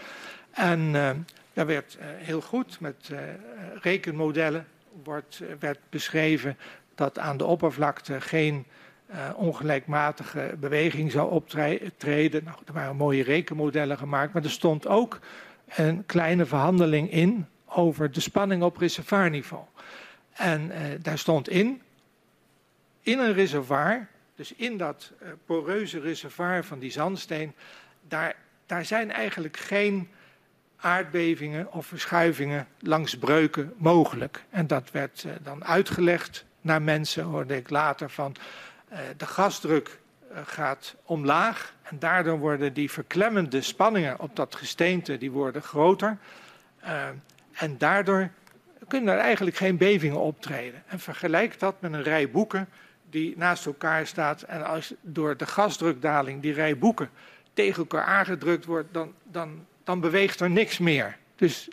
[0.51, 1.11] En uh,
[1.53, 3.11] daar werd heel goed met
[3.81, 4.67] rekenmodellen
[5.03, 6.57] wordt, werd beschreven
[6.95, 8.67] dat aan de oppervlakte geen
[9.35, 12.45] ongelijkmatige beweging zou optreden.
[12.45, 15.19] Nou, er waren mooie rekenmodellen gemaakt, maar er stond ook
[15.77, 19.63] een kleine verhandeling in over de spanning op reservoirniveau.
[20.33, 21.83] En uh, daar stond in,
[23.01, 27.53] in een reservoir, dus in dat uh, poreuze reservoir van die zandsteen,
[28.09, 30.09] daar, daar zijn eigenlijk geen
[30.77, 34.45] aardbevingen of verschuivingen langs breuken mogelijk.
[34.51, 38.35] En dat werd uh, dan uitgelegd naar mensen, hoorde ik later van
[39.17, 39.99] de gasdruk
[40.45, 46.19] gaat omlaag en daardoor worden die verklemmende spanningen op dat gesteente die worden groter.
[47.53, 48.31] En daardoor
[48.89, 50.83] kunnen er eigenlijk geen bevingen optreden.
[50.87, 52.69] En vergelijk dat met een rij boeken
[53.11, 54.43] die naast elkaar staat.
[54.43, 57.11] En als door de gasdrukdaling die rij boeken
[57.53, 61.17] tegen elkaar aangedrukt wordt, dan, dan, dan beweegt er niks meer.
[61.37, 61.69] Dus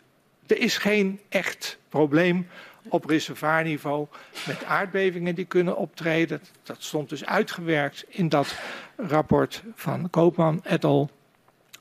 [0.46, 2.48] er is geen echt probleem
[2.88, 4.06] op reservoirniveau
[4.46, 6.40] met aardbevingen die kunnen optreden.
[6.62, 8.54] Dat stond dus uitgewerkt in dat
[8.96, 11.10] rapport van Koopman et al.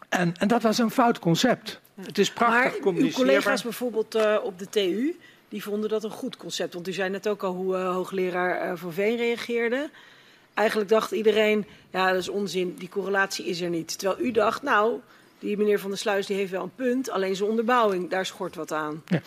[0.10, 1.82] En, en dat was een fout concept.
[2.06, 6.12] Het is prachtig maar uw collega's bijvoorbeeld uh, op de TU, die vonden dat een
[6.12, 6.74] goed concept.
[6.74, 9.90] Want u zei net ook al hoe uh, hoogleraar uh, Van Veen reageerde.
[10.54, 14.00] Eigenlijk dacht iedereen, ja dat is onzin, die correlatie is er niet.
[14.00, 15.00] Terwijl u dacht, nou,
[15.40, 18.56] die meneer Van der Sluis die heeft wel een punt, alleen zijn onderbouwing, daar schort
[18.56, 19.04] wat aan.
[19.06, 19.22] Ja.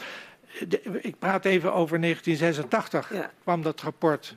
[0.68, 3.30] De, ik praat even over 1986, ja.
[3.42, 4.36] kwam dat rapport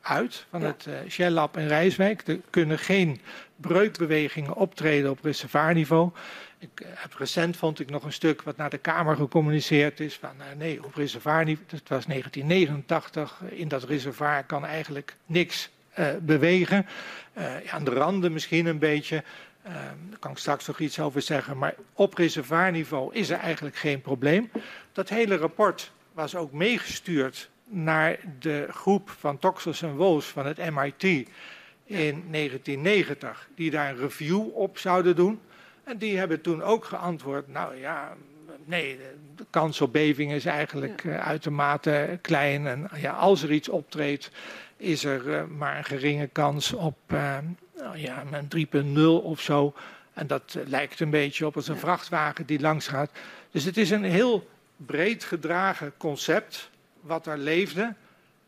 [0.00, 0.66] uit van ja.
[0.66, 2.28] het uh, Shell Lab in Rijswijk.
[2.28, 3.20] Er kunnen geen
[3.56, 6.10] breukbewegingen optreden op reservoirniveau.
[6.60, 10.16] Ik eh, heb recent vond ik nog een stuk wat naar de Kamer gecommuniceerd is.
[10.16, 16.08] Van uh, nee, op reservoirniveau, dat was 1989, in dat reservoir kan eigenlijk niks uh,
[16.20, 16.86] bewegen.
[17.70, 19.24] aan de randen misschien een beetje.
[19.62, 21.58] daar kan ik straks nog iets over zeggen.
[21.58, 24.50] Maar op reservoirniveau is er eigenlijk geen probleem.
[24.92, 30.70] Dat hele rapport was ook meegestuurd naar de groep van Toxos en Wolfs van het
[30.70, 31.02] MIT
[31.84, 35.40] in 1990, die daar een review op zouden doen.
[35.90, 38.16] En die hebben toen ook geantwoord, nou ja,
[38.64, 38.98] nee,
[39.36, 41.10] de kans op beving is eigenlijk ja.
[41.10, 42.66] uh, uitermate klein.
[42.66, 44.30] En ja, als er iets optreedt,
[44.76, 47.38] is er uh, maar een geringe kans op uh,
[47.76, 49.74] nou ja, een 3.0 of zo.
[50.12, 53.10] En dat lijkt een beetje op als een vrachtwagen die langs gaat.
[53.50, 57.94] Dus het is een heel breed gedragen concept wat er leefde.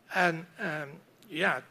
[0.07, 0.87] En ehm,
[1.27, 1.61] ja,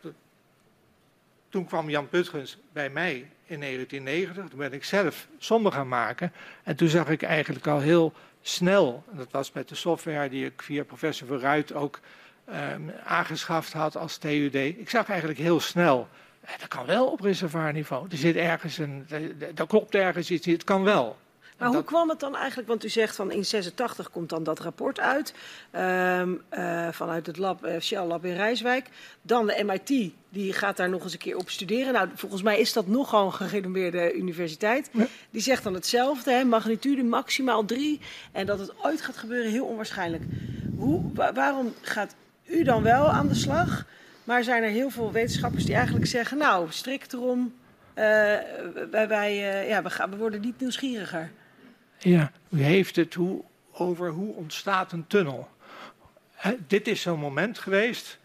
[1.49, 4.49] toen kwam Jan Putgens bij mij in 1990.
[4.49, 6.33] Toen ben ik zelf sommen gaan maken.
[6.63, 8.13] En toen zag ik eigenlijk al heel
[8.43, 12.01] snel, en dat was met de software die ik via professor Verruit ook
[12.49, 14.55] um, aangeschaft had als TUD.
[14.55, 16.09] Ik zag eigenlijk heel snel,
[16.41, 18.07] eh, dat kan wel op reservoirniveau.
[18.11, 19.07] Er zit ergens een,
[19.55, 21.19] daar klopt ergens iets, het kan wel.
[21.63, 22.69] Maar hoe kwam het dan eigenlijk?
[22.69, 25.35] Want u zegt van in 86 komt dan dat rapport uit.
[25.73, 28.89] Um, uh, vanuit het lab, uh, Shell Lab in Rijswijk.
[29.23, 31.93] Dan de MIT, die gaat daar nog eens een keer op studeren.
[31.93, 34.91] Nou, volgens mij is dat nogal een gerenommeerde universiteit.
[34.93, 35.07] Ja.
[35.31, 38.01] Die zegt dan hetzelfde, hè, magnitude maximaal 3.
[38.33, 40.23] En dat het ooit gaat gebeuren, heel onwaarschijnlijk.
[40.77, 43.85] Hoe, wa waarom gaat u dan wel aan de slag?
[44.25, 46.39] Maar zijn er heel veel wetenschappers die eigenlijk zeggen...
[46.39, 47.55] nou, strikt erom,
[47.95, 48.05] uh,
[48.91, 49.35] wij, wij,
[49.69, 51.31] ja, we, gaan, we worden niet nieuwsgieriger.
[52.05, 53.17] Ja, u heeft het
[53.73, 55.49] over hoe ontstaat een tunnel.
[56.67, 58.19] Dit is zo'n moment geweest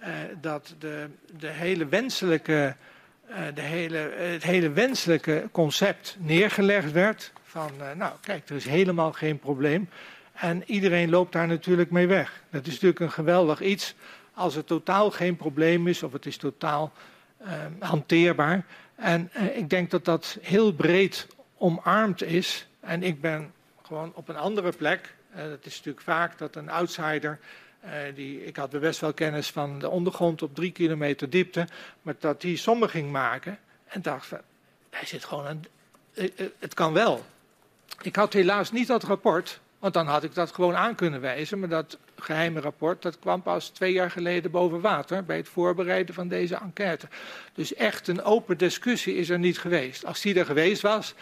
[0.00, 0.08] uh,
[0.40, 1.06] dat de,
[1.38, 2.76] de hele wenselijke,
[3.30, 7.32] uh, de hele, het hele wenselijke concept neergelegd werd.
[7.42, 9.88] Van, uh, nou kijk, er is helemaal geen probleem.
[10.32, 12.42] En iedereen loopt daar natuurlijk mee weg.
[12.50, 13.94] Dat is natuurlijk een geweldig iets
[14.34, 16.92] als er totaal geen probleem is of het is totaal
[17.78, 18.64] hanteerbaar.
[18.94, 24.36] En ik denk dat dat heel breed omarmd is en ik ben gewoon op een
[24.36, 25.14] andere plek.
[25.36, 27.38] Uh, het is natuurlijk vaak dat een outsider.
[27.84, 31.66] Uh, die, ik had best wel kennis van de ondergrond op drie kilometer diepte.
[32.02, 33.58] Maar dat die sommen ging maken.
[33.84, 34.40] En dacht van.
[34.90, 35.64] Hij zit gewoon een.
[36.14, 37.24] Uh, het kan wel.
[38.02, 39.60] Ik had helaas niet dat rapport.
[39.78, 41.58] Want dan had ik dat gewoon aan kunnen wijzen.
[41.58, 45.24] Maar dat geheime rapport dat kwam pas twee jaar geleden boven water.
[45.24, 47.08] bij het voorbereiden van deze enquête.
[47.54, 50.04] Dus echt een open discussie is er niet geweest.
[50.04, 51.14] Als die er geweest was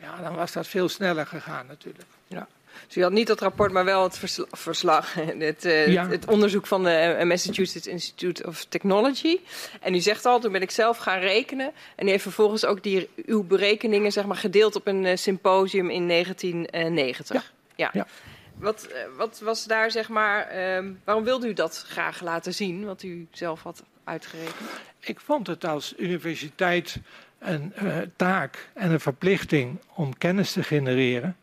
[0.00, 2.08] ja, dan was dat veel sneller gegaan natuurlijk.
[2.28, 2.48] Ja.
[2.86, 4.18] Dus u had niet dat rapport, maar wel het
[4.50, 6.08] verslag, het, uh, ja.
[6.08, 9.40] het, onderzoek van de eh, Massachusetts Institute of Technology.
[9.80, 11.72] En u zegt al, toen ben ik zelf gaan rekenen.
[11.94, 15.90] En u heeft vervolgens ook die, uw berekeningen zeg maar, gedeeld op een uh, symposium
[15.90, 17.36] in 1990.
[17.36, 17.42] Ja.
[17.76, 17.90] ja.
[17.92, 18.06] ja.
[18.54, 23.02] Wat, wat, was daar, zeg maar, um, waarom wilde u dat graag laten zien, wat
[23.02, 24.70] u zelf had uitgerekend?
[25.00, 26.96] Ik vond het als universiteit
[27.40, 31.36] een uh, taak en een verplichting om kennis te genereren,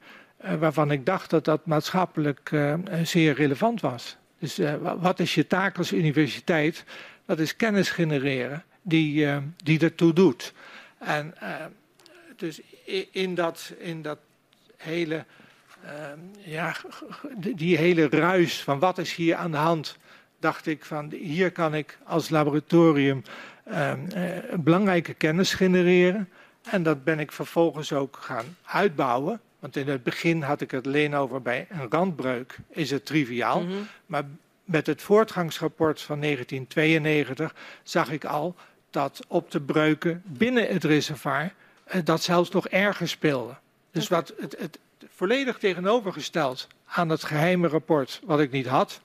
[0.45, 4.17] uh, waarvan ik dacht dat dat maatschappelijk uh, zeer relevant was.
[4.39, 4.59] Dus
[4.99, 6.83] wat is je taak als universiteit?
[7.25, 9.27] Dat is kennis genereren die,
[9.63, 10.53] die ertoe doet.
[10.97, 11.35] En
[12.35, 12.61] dus
[13.11, 14.19] in dat, in dat
[14.77, 15.25] hele,
[16.37, 16.75] ja,
[17.37, 19.97] die hele ruis van wat is hier aan de hand,
[20.39, 23.23] dacht ik van hier kan ik als laboratorium
[24.59, 26.29] belangrijke kennis genereren.
[26.69, 29.39] En dat ben ik vervolgens ook gaan uitbouwen.
[29.59, 33.61] Want in het begin had ik het alleen over bij een randbreuk, is het triviaal.
[33.61, 33.87] Mm -hmm.
[34.05, 34.23] Maar
[34.63, 38.55] met het voortgangsrapport van 1992 zag ik al
[38.89, 41.53] dat op de breuken binnen het reservoir
[41.83, 43.55] eh, dat zelfs nog erger speelde.
[43.91, 49.01] Dus wat het, het, volledig tegenovergesteld aan het geheime rapport wat ik niet had,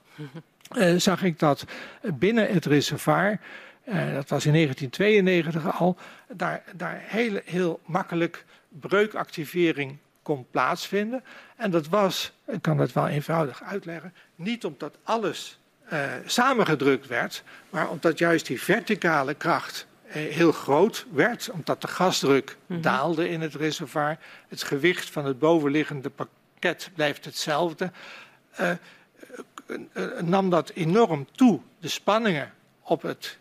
[0.77, 1.65] uh, zag ik dat
[2.01, 3.39] binnen het reservoir,
[3.85, 11.23] uh, dat was in 1992 al, daar, daar heel, heel makkelijk breukactivering kon plaatsvinden.
[11.55, 15.59] En dat was, ik kan dat wel eenvoudig uitleggen, niet omdat alles
[15.93, 21.87] uh, samengedrukt werd, maar omdat juist die verticale kracht uh, heel groot werd, omdat de
[21.87, 22.83] gasdruk mm -hmm.
[22.83, 24.17] daalde in het reservoir,
[24.47, 27.91] het gewicht van het bovenliggende pakket blijft hetzelfde,
[28.59, 28.71] uh,
[30.21, 33.37] nam dat enorm toe, de spanningen op het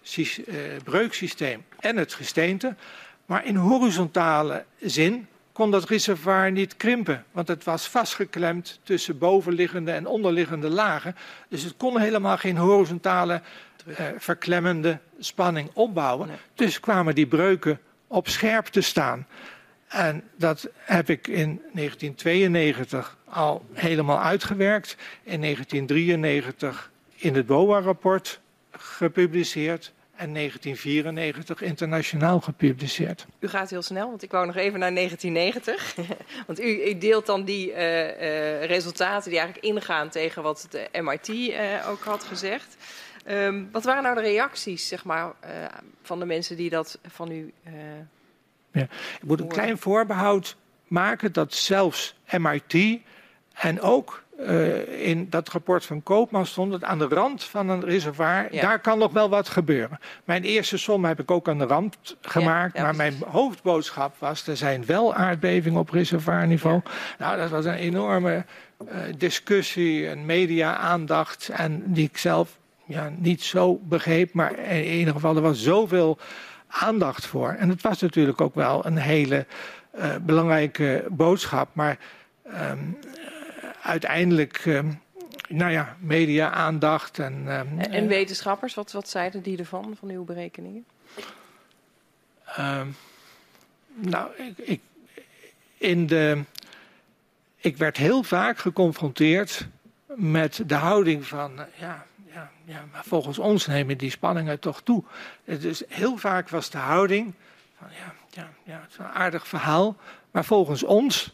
[0.85, 2.75] breuksysteem en het gesteente,
[3.27, 9.93] maar in horizontale zin kon dat reservoir niet krimpen, want het was vastgeklemd tussen bovenliggende
[9.93, 11.17] en onderliggende lagen.
[11.49, 13.43] Dus het kon helemaal geen horizontale
[13.87, 16.29] uh, verklemmende spanning opbouwen.
[16.29, 16.37] Nee.
[16.55, 19.27] Dus kwamen die breuken op scherp te staan.
[19.89, 24.97] En dat heb ik in 1992 al helemaal uitgewerkt.
[25.23, 28.41] In 1993 in het BOA-rapport
[28.83, 33.27] gepubliceerd en 1994 internationaal gepubliceerd.
[33.39, 35.97] U gaat heel snel, want ik wou nog even naar 1990.
[36.47, 40.89] want u, u, deelt dan die uh, uh, resultaten die eigenlijk ingaan tegen wat de
[41.03, 42.77] MIT uh, ook had gezegd.
[43.29, 45.33] Um, wat waren nou de reacties zeg maar,
[46.03, 47.53] van de mensen die dat van u.
[48.73, 48.83] ja,
[49.21, 53.01] ik moet een klein voorbehoud maken dat zelfs MIT
[53.53, 57.85] en ook uh, in dat rapport van Koopman stond het aan de rand van een
[57.85, 58.55] reservoir.
[58.55, 58.61] Ja.
[58.61, 59.99] Daar kan nog wel wat gebeuren.
[60.25, 62.77] Mijn eerste som heb ik ook aan de rand gemaakt.
[62.77, 66.81] Ja, maar mijn hoofdboodschap was: er zijn wel aardbevingen op reservoirniveau.
[67.19, 68.45] Nou, dat was een enorme
[68.85, 71.49] uh, discussie en media-aandacht.
[71.49, 74.33] En die ik zelf ja, niet zo begreep.
[74.33, 76.19] Maar in ieder geval, er was zoveel
[76.67, 77.51] aandacht voor.
[77.59, 79.47] En het was natuurlijk ook wel een hele
[79.99, 81.69] uh, belangrijke boodschap.
[81.73, 81.99] Maar.
[82.71, 82.99] Um,
[83.83, 84.81] uiteindelijk, uh,
[85.49, 87.19] nou ja, media-aandacht.
[87.19, 87.61] En, uh,
[87.95, 90.85] en wetenschappers, wat, wat zeiden die ervan, van uw berekeningen?
[92.59, 92.81] Uh,
[93.95, 94.81] nou, ik, ik,
[95.77, 96.43] in de,
[97.57, 99.67] ik werd heel vaak geconfronteerd
[100.07, 105.05] met de houding van, ja, ja, ja, maar volgens ons nemen die spanningen toch toe.
[105.45, 107.35] Dus heel vaak was de houding
[107.79, 109.97] van, ja, ja, ja het is een aardig verhaal,
[110.31, 111.33] maar volgens ons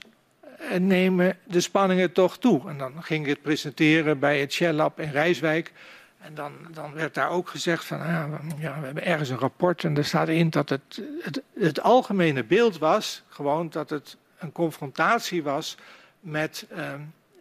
[0.78, 2.68] nemen de spanningen toch toe.
[2.68, 5.72] En dan ging ik het presenteren bij het Shell Lab in Rijswijk.
[6.18, 9.84] En dan, dan werd daar ook gezegd van, ah, ja, we hebben ergens een rapport
[9.84, 14.52] en er staat in dat het, het, het algemene beeld was, gewoon dat het een
[14.52, 15.76] confrontatie was
[16.20, 16.92] met uh,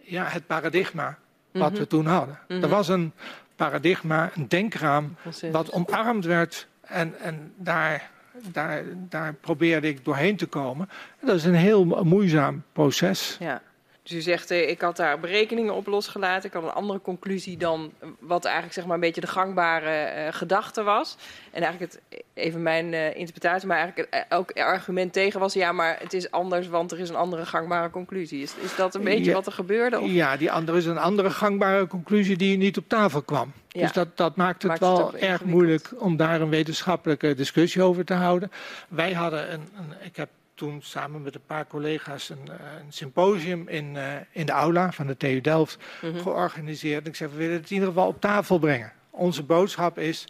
[0.02, 1.18] ja, het paradigma
[1.52, 2.40] wat we toen hadden.
[2.48, 3.12] Er was een
[3.56, 5.16] paradigma, een denkraam,
[5.52, 8.10] wat omarmd werd en, en daar
[8.52, 10.90] daar, daar probeerde ik doorheen te komen.
[11.22, 13.38] Dat is een heel moeizaam proces.
[13.40, 13.62] Ja.
[14.08, 16.50] Dus u zegt, eh, ik had daar berekeningen op losgelaten.
[16.50, 20.34] Ik had een andere conclusie dan wat eigenlijk zeg maar een beetje de gangbare uh,
[20.34, 21.18] gedachte was.
[21.52, 25.54] En eigenlijk het, even mijn uh, interpretatie, maar eigenlijk het, elk argument tegen was...
[25.54, 28.42] ja, maar het is anders, want er is een andere gangbare conclusie.
[28.42, 30.00] Is, is dat een beetje ja, wat er gebeurde?
[30.00, 30.10] Of?
[30.12, 33.52] Ja, die andere is een andere gangbare conclusie die niet op tafel kwam.
[33.68, 33.82] Ja.
[33.82, 37.82] Dus dat, dat maakt het maakt wel het erg moeilijk om daar een wetenschappelijke discussie
[37.82, 38.52] over te houden.
[38.88, 43.68] Wij hadden een, een ik heb toen samen met een paar collega's een, een symposium
[43.68, 46.22] in, uh, in de aula van de TU Delft mm -hmm.
[46.22, 47.04] georganiseerd.
[47.04, 48.92] En ik zei, we willen het in ieder geval op tafel brengen.
[49.10, 50.28] Onze boodschap is,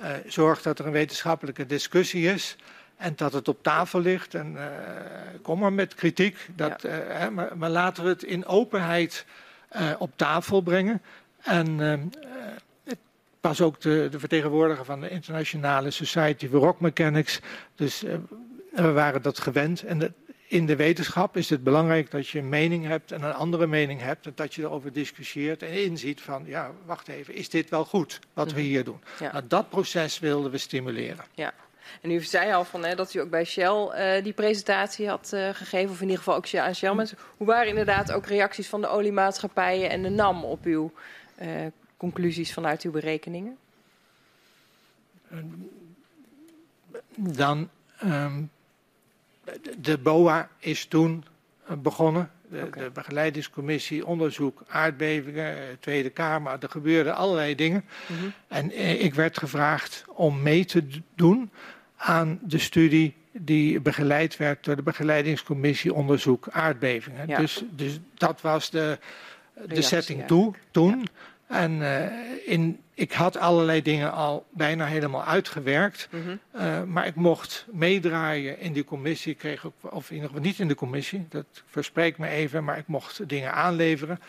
[0.00, 2.56] uh, zorg dat er een wetenschappelijke discussie is
[2.96, 4.34] en dat het op tafel ligt.
[4.34, 4.62] En uh,
[5.42, 6.88] kom maar met kritiek, dat, ja.
[6.88, 9.26] hè, maar, maar, laten we het in openheid
[9.98, 11.02] op tafel brengen.
[11.42, 11.78] En
[12.84, 12.98] het
[13.40, 17.40] was ook de, de, vertegenwoordiger van de Internationale Society for Rock Mechanics.
[17.74, 18.04] Dus
[18.78, 19.82] en we waren dat gewend.
[19.82, 20.12] En de,
[20.46, 24.00] in de wetenschap is het belangrijk dat je een mening hebt en een andere mening
[24.00, 24.26] hebt.
[24.26, 28.20] En dat je erover discussieert en inziet van, ja, wacht even, is dit wel goed
[28.32, 29.00] wat we hier doen?
[29.18, 29.32] Ja.
[29.32, 31.24] Nou, dat proces wilden we stimuleren.
[31.34, 31.52] Ja.
[32.00, 35.30] En u zei al van, hè, dat u ook bij Shell uh, die presentatie had
[35.34, 37.18] uh, gegeven, of in ieder geval ook aan Shell mensen.
[37.36, 40.92] Hoe waren inderdaad ook reacties van de oliemaatschappijen en de NAM op uw
[41.42, 41.48] uh,
[41.96, 43.56] conclusies vanuit uw berekeningen?
[47.16, 48.42] dan ehm,
[49.78, 51.24] de BOA is toen
[51.66, 52.30] eh, begonnen.
[52.50, 56.56] De, begeleidingscommissie, onderzoek, aardbevingen, eh, Tweede Kamer.
[56.60, 57.84] Er gebeurden allerlei dingen.
[58.06, 58.28] Mhm.
[58.48, 60.84] En eh, ik werd gevraagd om mee te
[61.14, 61.50] doen
[61.96, 67.28] aan de studie die begeleid werd door de begeleidingscommissie onderzoek aardbevingen.
[67.28, 67.38] Ja.
[67.38, 68.98] Dus, dus dat was de,
[69.54, 71.08] de Reactie setting toe, toen.
[71.48, 76.08] En eh, in, ik had allerlei dingen al bijna helemaal uitgewerkt.
[76.10, 76.36] Mhm.
[76.50, 79.32] Eh, maar ik mocht meedraaien in die commissie.
[79.32, 82.64] Ik kreeg ook, of in ieder geval niet in de commissie, dat verspreek me even,
[82.64, 84.20] maar ik mocht dingen aanleveren.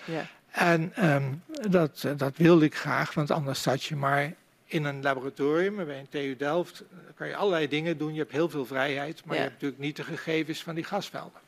[0.51, 1.34] En ehm,
[1.69, 4.34] dat, dat wilde ik graag, want anders zat je maar
[4.65, 6.84] in een laboratorium bij een TU Delft.
[6.89, 9.82] Dan kan je allerlei dingen doen, je hebt heel veel vrijheid, maar je hebt natuurlijk
[9.82, 11.41] niet de gegevens van die gasvelden.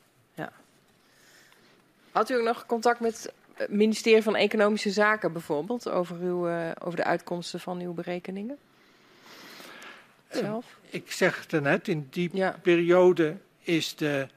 [2.12, 3.34] Had u ook nog contact met
[3.70, 8.58] ministerie van Economische Zaken bijvoorbeeld over, uw, eh, over de uitkomsten van uw berekeningen?
[10.30, 10.66] Zelf?
[10.90, 12.56] Ik zeg het net, in die Ja.
[12.62, 14.28] periode is de,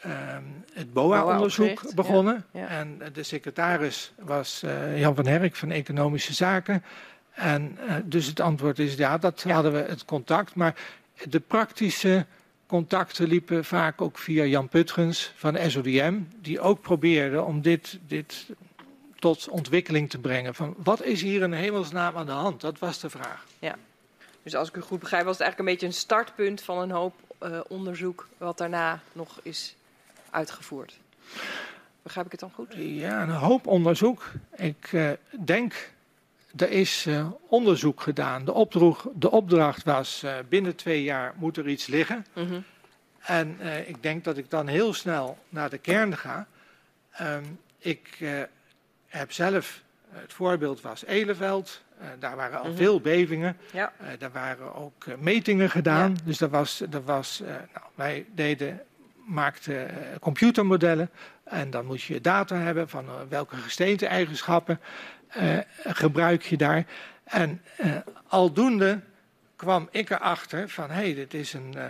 [0.00, 2.44] ehm, het BOA-onderzoek begonnen.
[2.52, 2.68] ja, ja.
[2.68, 6.84] En de secretaris was eh, Jan van Herk van Economische Zaken.
[7.34, 10.54] En eh, dus het antwoord is ja, dat hadden we het contact.
[10.54, 10.74] Maar
[11.28, 12.26] de praktische
[12.70, 16.20] contacten liepen vaak ook via Jan Putgens van SODM.
[16.40, 18.46] Die ook probeerde om dit, dit
[19.18, 20.54] tot ontwikkeling te brengen.
[20.54, 22.60] Van wat is hier in hemelsnaam aan de hand?
[22.60, 23.44] Dat was de vraag.
[24.42, 26.90] Dus als ik u goed begrijp, was het eigenlijk een beetje een startpunt van een
[26.90, 29.76] hoop eh, onderzoek wat daarna nog is
[30.30, 30.98] uitgevoerd.
[32.02, 32.74] Begrijp ik het dan goed?
[32.76, 34.30] Ja, een hoop onderzoek.
[34.56, 35.10] Ik eh,
[35.44, 35.92] denk,
[36.56, 38.44] er is eh, onderzoek gedaan.
[38.44, 42.26] De, opdroeg, de opdracht was, eh, binnen twee jaar moet er iets liggen.
[42.34, 42.60] Mhm.
[43.20, 46.46] En eh, ik denk dat ik dan heel snel naar de kern ga.
[47.10, 47.44] Ehm,
[47.78, 48.18] ik
[49.06, 51.82] heb zelf, het voorbeeld was Eleveld.
[52.18, 52.76] Daar waren al Mhm.
[52.76, 53.56] veel bevingen.
[53.72, 53.92] Ja.
[54.18, 56.16] Daar waren ook metingen gedaan.
[56.24, 58.80] Dus er was, er was, nou, wij deden,
[59.26, 61.10] maakten computermodellen.
[61.44, 64.80] En dan moest je data hebben van welke gesteente-eigenschappen
[65.84, 66.86] gebruik je daar.
[67.24, 67.96] En eh,
[68.28, 69.00] aldoende
[69.56, 71.84] kwam ik erachter van, hé, hey, dit is een eh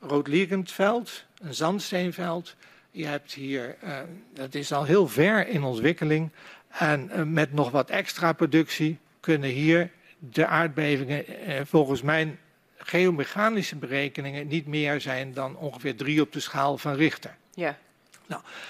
[0.00, 2.56] roodliegend veld, een zandsteenveld.
[2.90, 3.98] Je hebt hier, eh,
[4.32, 6.30] dat is al heel ver in ontwikkeling.
[6.68, 12.38] En eh, met nog wat extra productie kunnen hier de aardbevingen eh, volgens mijn
[12.76, 17.36] geomechanische berekeningen niet meer zijn dan ongeveer drie op de schaal van Richter.
[17.54, 17.78] Ja.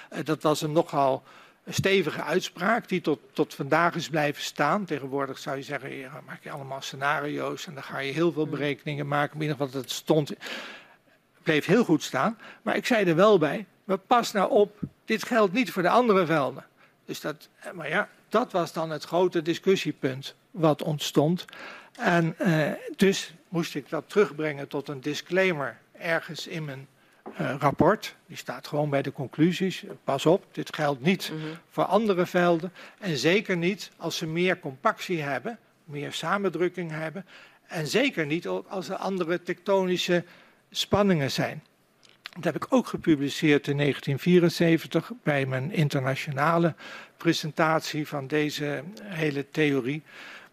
[0.09, 1.23] Eh, dat was een nogal
[1.69, 4.85] stevige uitspraak die tot, tot vandaag is blijven staan.
[4.85, 8.33] Tegenwoordig zou je zeggen, ja, dan maak je allemaal scenario's en dan ga je heel
[8.33, 9.37] veel berekeningen maken.
[9.37, 10.33] Maar in ieder geval, dat stond,
[11.43, 12.39] bleef heel goed staan.
[12.63, 15.89] Maar ik zei er wel bij, maar pas nou op, dit geldt niet voor de
[15.89, 16.65] andere velden.
[17.05, 21.45] Dus dat, eh, maar ja, dat was dan het grote discussiepunt wat ontstond.
[21.93, 26.89] En eh, dus moest ik dat terugbrengen tot een disclaimer ergens in mijn
[27.37, 28.17] eh, rapport.
[28.27, 29.85] Die staat gewoon bij de conclusies.
[30.05, 31.43] Pas op, dit geldt niet Mhm.
[31.71, 32.73] voor andere velden.
[32.99, 37.27] En zeker niet als ze meer compactie hebben, meer samendrukking hebben.
[37.67, 40.25] En zeker niet ook als er andere tektonische
[40.71, 41.63] spanningen zijn.
[42.35, 46.75] Dat heb ik ook gepubliceerd in 1974 bij mijn internationale
[47.17, 50.03] presentatie van deze hele theorie.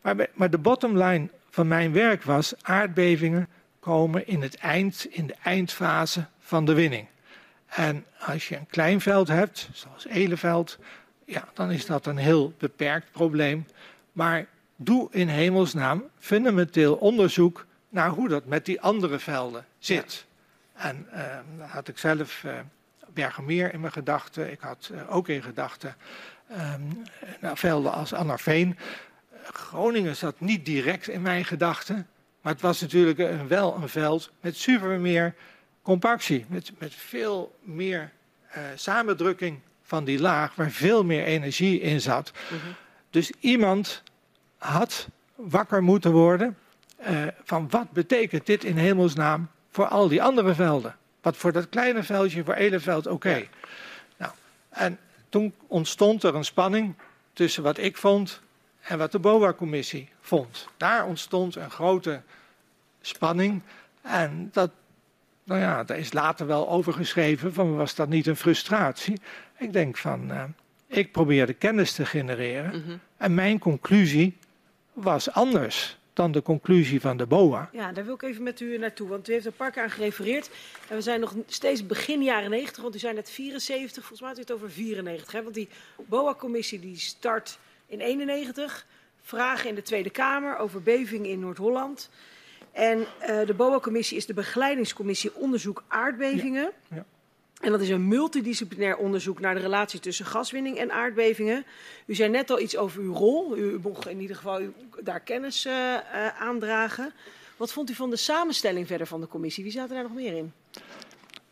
[0.01, 3.47] Maar, maar de bottom line van mijn werk was: aardbevingen
[3.79, 7.07] komen in, het eind, in de eindfase van de winning.
[7.65, 10.77] En als je een klein veld hebt, zoals Eleveld,
[11.25, 13.65] ja, dan is dat een heel beperkt probleem.
[14.11, 20.25] Maar doe in hemelsnaam fundamenteel onderzoek naar hoe dat met die andere velden zit.
[20.73, 21.07] En
[21.57, 22.45] dan had ik zelf
[23.13, 24.51] Bergermeer in mijn gedachten.
[24.51, 25.95] Ik had eh, ook in gedachten
[27.39, 28.77] nou, velden als Annarveen.
[29.43, 32.07] Groningen zat niet direct in mijn gedachten.
[32.41, 35.33] Maar het was natuurlijk een, wel een veld met super meer
[35.82, 36.46] compactie.
[36.48, 38.12] Met, met veel meer
[38.48, 42.32] eh, samendrukking van die laag, waar veel meer energie in zat.
[42.32, 42.72] Mhm.
[43.10, 44.04] Dus iemand
[44.58, 46.58] had wakker moeten worden
[46.96, 50.96] eh, van wat betekent dit in hemelsnaam voor al die andere velden.
[51.21, 53.36] Wat voor dat kleine veldje, voor Eleveld, oké.
[53.36, 53.46] Ja.
[54.17, 54.32] Nou,
[54.69, 56.96] en toen ontstond er een spanning
[57.34, 58.42] tussen wat ik vond
[58.82, 60.67] en wat de BOA-commissie vond.
[60.77, 62.21] Daar ontstond een grote
[63.02, 63.62] spanning.
[64.02, 64.71] En dat,
[65.52, 69.19] nou ja, daar is later wel over geschreven van was dat niet een frustratie.
[69.58, 70.43] Ik denk van, eh,
[70.87, 72.79] ik probeerde kennis te genereren.
[72.79, 72.97] Mhm.
[73.17, 74.37] En mijn conclusie
[74.93, 77.69] was anders dan de conclusie van de BOA.
[77.71, 79.83] Ja, daar wil ik even met u naartoe, want u heeft er een paar keer
[79.83, 80.49] aan gerefereerd.
[80.89, 84.29] En we zijn nog steeds begin jaren 90, want u zei net 74, volgens mij
[84.29, 85.31] had u het over 94.
[85.31, 85.43] Hè?
[85.43, 85.69] Want die
[86.06, 88.85] BOA-commissie die start in 91,
[89.21, 92.10] vragen in de Tweede Kamer over bevingen in Noord-Holland.
[92.72, 93.06] En uh,
[93.46, 96.72] de BOA-commissie is de begeleidingscommissie onderzoek aardbevingen.
[96.90, 96.96] Ja.
[96.96, 97.06] Ja.
[97.62, 101.65] En dat is een multidisciplinair onderzoek naar de relatie tussen gaswinning en aardbevingen.
[102.06, 103.58] U zei net al iets over uw rol.
[103.58, 104.62] U mocht in ieder geval
[105.04, 107.13] daar kennis uh, uh, aandragen.
[107.58, 109.63] Wat vond u van de samenstelling verder van de commissie?
[109.63, 110.54] Wie zaten daar nog meer in?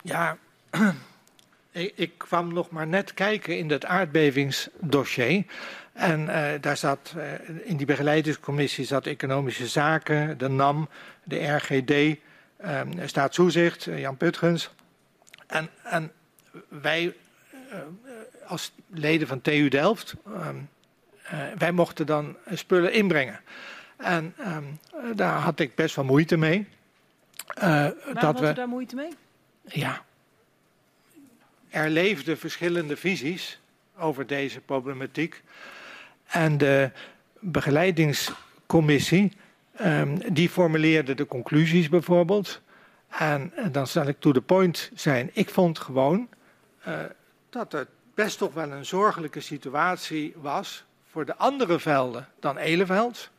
[0.01, 0.37] Ja,
[1.71, 5.45] ik kwam nog maar net kijken in het aardbevingsdossier.
[5.93, 7.23] En uh, daar zat, uh,
[7.63, 10.89] in die begeleidingscommissie zat Economische Zaken, de NAM,
[11.23, 12.19] de RGD,
[12.65, 14.69] um, Staatstoezicht, Jan Putgens.
[15.47, 16.11] En, en
[16.67, 17.15] wij,
[17.73, 17.77] uh,
[18.47, 20.69] als leden van TU Delft, um,
[21.57, 23.39] wij mochten dan spullen inbrengen.
[23.97, 24.79] En um,
[25.15, 26.67] daar had ik best wel moeite mee.
[27.55, 29.09] Waarom dat had we, daar moeite mee?
[29.63, 30.01] Ja,
[31.69, 33.59] er leefden verschillende visies
[33.97, 35.43] over deze problematiek.
[36.25, 36.91] En de
[37.39, 39.31] begeleidingscommissie,
[39.81, 42.61] um, die formuleerde de conclusies bijvoorbeeld.
[43.09, 45.29] En, dan zal ik to the point zijn.
[45.33, 46.27] Ik vond gewoon
[46.87, 46.99] uh,
[47.49, 53.29] dat het best toch wel een zorgelijke situatie was voor de andere velden dan Eleveld.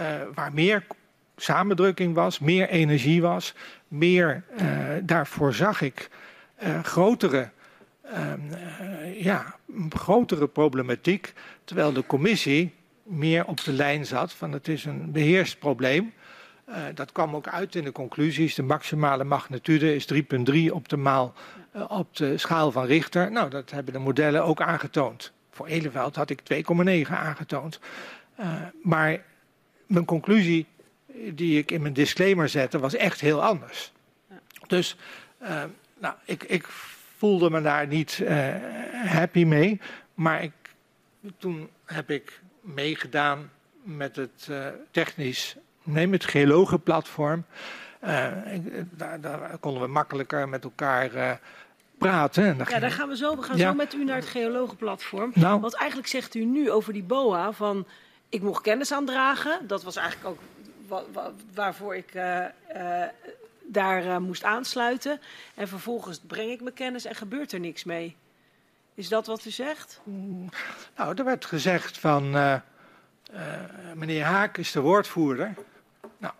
[0.00, 0.86] Uh, waar meer
[1.36, 3.54] samendrukking was, meer energie was,
[3.88, 6.08] meer, uh, daarvoor zag ik
[6.82, 7.50] grotere
[8.12, 11.32] uh, ja, een grotere problematiek.
[11.64, 16.12] Terwijl de commissie meer op de lijn zat van het is een beheerst probleem.
[16.68, 18.54] Uh, dat kwam ook uit in de conclusies.
[18.54, 21.34] De maximale magnitude is 3,3 optimaal
[21.76, 23.30] uh, op de schaal van Richter.
[23.30, 25.32] Nou, dat hebben de modellen ook aangetoond.
[25.50, 26.40] Voor Eleveld had ik
[27.06, 27.80] 2,9 aangetoond.
[28.40, 29.22] Uh, maar
[29.86, 30.66] mijn conclusie
[31.34, 33.92] die ik in mijn disclaimer zette was echt heel anders.
[34.28, 34.36] Ja.
[34.66, 34.96] Dus
[35.98, 36.66] nou, ik, ik
[37.26, 38.54] voelde me daar niet uh,
[39.04, 39.80] happy mee.
[40.14, 40.52] Maar ik,
[41.38, 43.50] toen heb ik meegedaan
[43.82, 47.44] met het uh, technisch, nee, met het geologenplatform.
[48.04, 48.26] Uh,
[48.90, 51.40] daar, daar, konden we makkelijker met elkaar
[51.98, 52.44] praten.
[52.44, 53.36] En ja, daar gaan we zo.
[53.36, 53.70] We gaan ja.
[53.70, 55.30] zo met u naar het geologenplatform.
[55.34, 55.60] Nou.
[55.60, 57.86] Wat eigenlijk zegt u nu over die BOA van
[58.28, 59.66] ik mocht kennis aandragen.
[59.66, 60.40] Dat was eigenlijk ook
[61.54, 62.12] waarvoor ik
[63.66, 65.20] daar uh, moest aansluiten.
[65.54, 68.16] En vervolgens breng ik mijn kennis en gebeurt er niks mee.
[68.94, 70.00] Is dat wat u zegt?
[70.96, 72.54] Nou, er werd gezegd van uh,
[73.34, 73.40] uh,
[73.94, 75.54] meneer Haak is de woordvoerder.
[76.18, 76.34] Nou,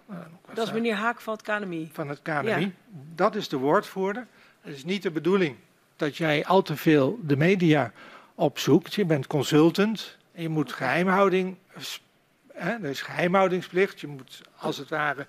[0.54, 1.90] dat is meneer Haak van het KNMI.
[1.92, 2.60] Van het KNMI.
[2.60, 2.70] Ja.
[3.14, 4.26] Dat is de woordvoerder.
[4.60, 5.56] Het is niet de bedoeling
[5.96, 7.92] dat jij al te veel de media
[8.34, 8.94] opzoekt.
[8.94, 11.56] Je bent consultant en je moet geheimhouding.
[12.52, 14.00] Hè, er is geheimhoudingsplicht.
[14.00, 15.26] Je moet als het ware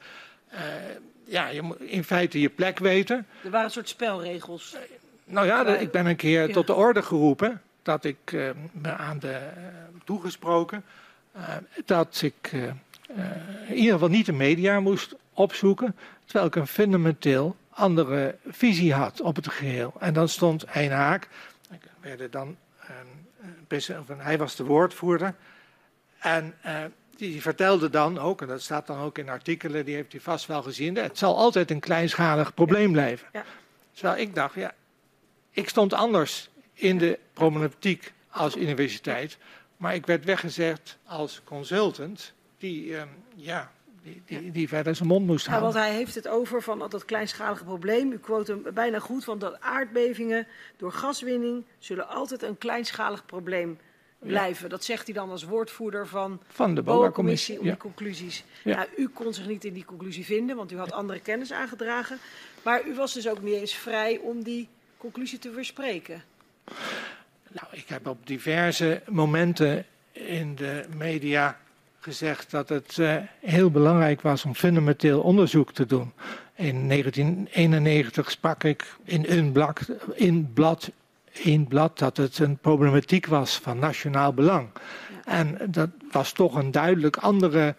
[1.28, 3.26] ja, je moet in feite je plek weten.
[3.44, 4.76] Er waren een soort spelregels.
[5.24, 6.54] Nou ja, ik ben een keer ja.
[6.54, 7.62] tot de orde geroepen.
[7.82, 9.64] Dat ik uh, me aan de uh,
[10.04, 10.84] toegesproken.
[11.38, 11.44] Uh,
[11.86, 12.52] dat ik
[13.68, 15.96] in ieder geval niet de media moest opzoeken.
[16.26, 19.94] Terwijl ik een fundamenteel andere visie had op het geheel.
[20.00, 21.28] En dan stond een haak.
[22.00, 22.58] Werden dan,
[24.18, 25.36] hij was de woordvoerder.
[26.20, 26.54] En
[27.18, 30.46] die vertelde dan ook, en dat staat dan ook in artikelen, die heeft u vast
[30.46, 33.28] wel gezien, het zal altijd een kleinschalig probleem blijven.
[33.34, 33.44] Ja.
[33.94, 34.74] Terwijl ik dacht, ja,
[35.52, 39.38] ik stond anders in de problematiek als universiteit,
[39.78, 43.72] maar ik werd weggezegd als consultant, die, um, ja,
[44.04, 45.68] die, die, die, verder zijn mond moest houden.
[45.68, 48.12] Ja, want hij heeft het over van dat kleinschalige probleem.
[48.12, 50.48] U quote hem bijna goed, want dat aardbevingen
[50.78, 53.80] door gaswinning zullen altijd een kleinschalig probleem
[54.20, 54.70] blijven.
[54.70, 58.44] Dat zegt hij dan als woordvoerder van, van de BOA-commissie om die conclusies.
[58.64, 58.76] Ja.
[58.76, 62.18] Nou, u kon zich niet in die conclusie vinden, want u had andere kennis aangedragen.
[62.64, 66.24] Maar u was dus ook niet eens vrij om die conclusie te verspreken.
[67.52, 71.60] Nou, ik heb op diverse momenten in de media
[72.00, 76.14] gezegd dat het uh, heel belangrijk was om fundamenteel onderzoek te doen.
[76.56, 79.80] In 1991 sprak ik in een blad,
[80.14, 80.92] in blad
[81.38, 84.70] in blad dat het een problematiek was van nationaal belang.
[84.74, 85.32] Ja.
[85.32, 87.76] En dat was toch een duidelijk andere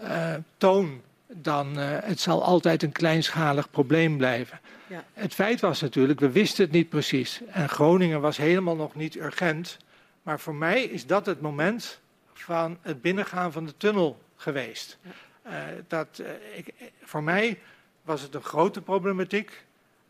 [0.00, 4.60] uh, toon dan uh, het zal altijd een kleinschalig probleem blijven.
[4.86, 5.04] Ja.
[5.12, 7.40] Het feit was natuurlijk, we wisten het niet precies.
[7.46, 9.76] En Groningen was helemaal nog niet urgent.
[10.22, 12.00] Maar voor mij is dat het moment
[12.32, 14.98] van het binnengaan van de tunnel geweest.
[15.46, 15.52] Uh,
[15.88, 16.22] dat,
[16.54, 17.58] ik, voor mij
[18.02, 19.64] was het een grote problematiek.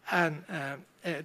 [0.05, 0.45] En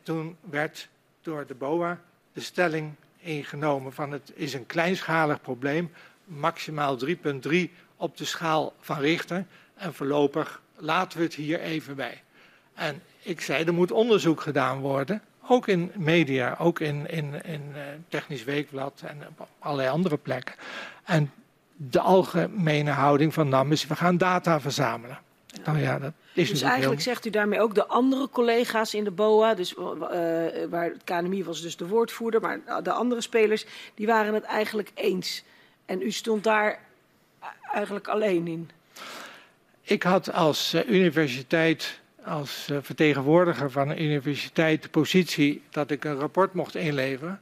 [0.03, 0.89] toen werd
[1.21, 1.99] door de BOA
[2.33, 5.91] de stelling ingenomen van het is een kleinschalig probleem,
[6.25, 7.15] maximaal 3,3
[7.95, 12.21] op de schaal van Richter en voorlopig laten we het hier even bij.
[12.73, 17.63] En ik zei, er moet onderzoek gedaan worden, ook in media, ook in, in, in
[17.75, 20.55] uh, Technisch Weekblad en op allerlei andere plekken.
[21.03, 21.31] En
[21.75, 25.19] de algemene houding van NAM is, we gaan data verzamelen.
[25.65, 29.03] Nou ja, dat is Dus eigenlijk heel- zegt u daarmee ook de andere collega's in
[29.03, 29.81] de BOA, dus, eh,
[30.69, 34.91] waar het KNMI was dus de woordvoerder, maar de andere spelers, die waren het eigenlijk
[34.93, 35.43] eens.
[35.85, 36.79] En u stond daar
[37.73, 38.69] eigenlijk alleen in.
[39.81, 46.03] Ik had als eh, universiteit, als eh, vertegenwoordiger van een universiteit, de positie dat ik
[46.03, 47.41] een rapport mocht inleveren.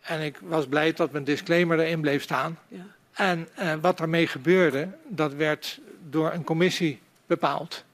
[0.00, 2.58] En ik was blij dat mijn disclaimer erin bleef staan.
[2.68, 2.86] Ja.
[3.18, 7.84] En eh, wat daarmee gebeurde, dat werd door een commissie bepaald.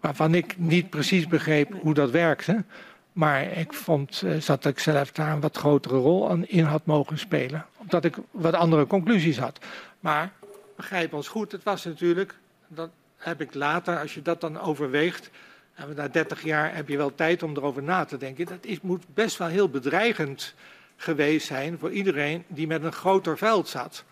[0.00, 2.64] Waarvan ik niet precies begreep hoe dat werkte.
[3.12, 6.86] Maar ik vond eh, dat ik zelf daar een wat grotere rol aan in had
[6.86, 7.66] mogen spelen.
[7.76, 9.58] Omdat ik wat andere conclusies had.
[10.00, 10.32] Maar
[10.76, 12.34] begrijp ons goed, het was natuurlijk,
[12.68, 15.30] dat heb ik later, als je dat dan overweegt.
[15.74, 18.46] En na 30 jaar heb je wel tijd om erover na te denken.
[18.46, 20.54] Dat is, moet best wel heel bedreigend
[20.96, 24.04] geweest zijn voor iedereen die met een groter veld zat.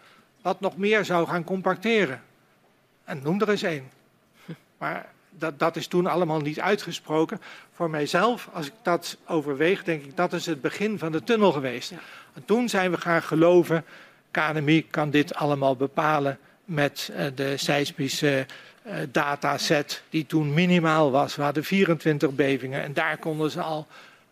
[0.43, 2.22] Wat nog meer zou gaan compacteren.
[3.05, 3.91] En noem er eens één.
[4.78, 7.41] Maar dat, dat is toen allemaal niet uitgesproken.
[7.72, 11.53] Voor mijzelf, als ik dat overweeg, denk ik dat is het begin van de tunnel
[11.53, 11.91] geweest.
[11.91, 11.99] Ja.
[12.34, 13.84] En toen zijn we gaan geloven,
[14.30, 18.47] KNMI kan dit allemaal bepalen met eh, de seismische
[18.82, 21.36] eh, dataset die toen minimaal was.
[21.36, 23.86] We hadden 24 bevingen en daar konden ze al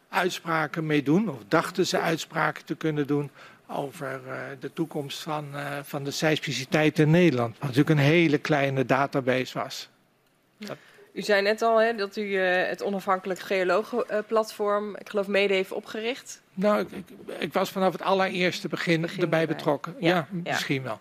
[0.09, 3.30] uitspraken mee doen, of dachten ze uitspraken te kunnen doen
[3.68, 7.52] over eh, de toekomst van, eh, van de seismiciteit in Nederland.
[7.58, 9.88] Wat natuurlijk een hele kleine database was.
[11.12, 15.72] U zei net al hè, dat u eh, het onafhankelijk geologenplatform, ik geloof mede heeft
[15.72, 16.40] opgericht.
[16.54, 17.04] Nou, ik, ik,
[17.38, 19.94] ik was vanaf het allereerste begin, Begin erbij betrokken.
[20.00, 20.52] Ja, Ja, ja.
[20.52, 21.00] misschien wel.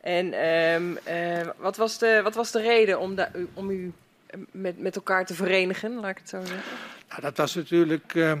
[0.00, 3.92] En ehm, eh, wat, was de, wat was de reden om, da- u- om u
[4.50, 6.62] met, met elkaar te verenigen, laat ik het zo zeggen?
[7.08, 8.32] Nou, dat was natuurlijk eh,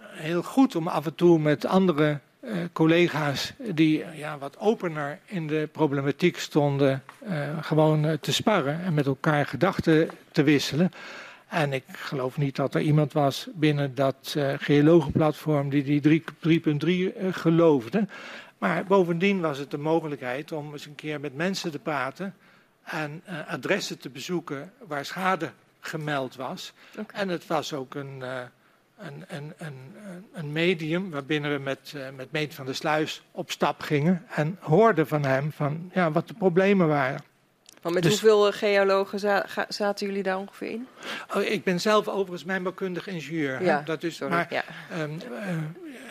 [0.00, 5.46] heel goed om af en toe met andere eh, collega's die ja, wat opener in
[5.46, 10.90] de problematiek stonden, eh, gewoon eh, te sparren en met elkaar gedachten te wisselen.
[11.48, 17.32] En ik geloof niet dat er iemand was binnen dat geologenplatform die die 3.3 eh,
[17.32, 18.06] geloofde.
[18.58, 22.34] Maar bovendien was het de mogelijkheid om eens een keer met mensen te praten
[22.84, 26.72] en adressen te bezoeken waar schade gemeld was.
[27.12, 28.22] En het was ook een,
[29.00, 29.94] een, een, een,
[30.32, 34.56] een medium waarbinnen we met, eh, met Meet van der Sluis op stap gingen en
[34.60, 37.22] hoorden van hem van, ja, wat de problemen waren.
[37.82, 40.86] Met Dus- hoeveel eh, geologen za- zaten jullie daar ongeveer in?
[41.34, 43.62] Oh, ik ben zelf overigens mijnbouwkundig ingenieur.
[43.62, 44.34] Ja, dat is, Sorry.
[44.34, 44.64] maar ja.
[44.90, 45.10] Ehm,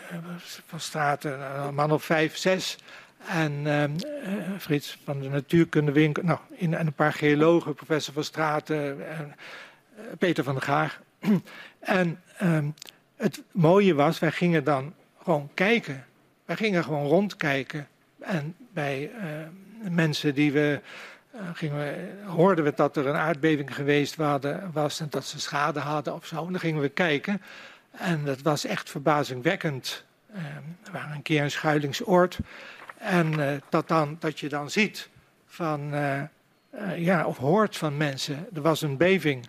[0.10, 0.18] eh,
[0.66, 2.78] van straten, een man of vijf, zes.
[3.28, 3.92] En ehm,
[4.24, 9.36] eh, Frits van de natuurkundewinkel, nou, in, en een paar geologen, professor van Straten, en,
[10.18, 11.00] Peter van der Gaag.
[11.80, 12.70] en ehm,
[13.16, 16.06] het mooie was, wij gingen dan gewoon kijken.
[16.46, 17.88] Wij gingen gewoon rondkijken.
[18.20, 20.82] En bij eh, mensen die we
[21.32, 24.16] eh, gingen hoorden we dat er een aardbeving geweest
[24.74, 26.46] was en dat ze schade hadden of zo.
[26.46, 27.42] En dan gingen we kijken.
[27.92, 30.06] En dat was echt verbazingwekkend.
[30.34, 30.42] Eh,
[30.84, 32.40] we waren een keer een schuilingsoord.
[32.98, 35.10] En eh, dat, dan, dat je dan ziet
[35.46, 36.24] van, eh,
[36.98, 38.48] ja, of hoort van mensen.
[38.54, 39.48] Er was een beving.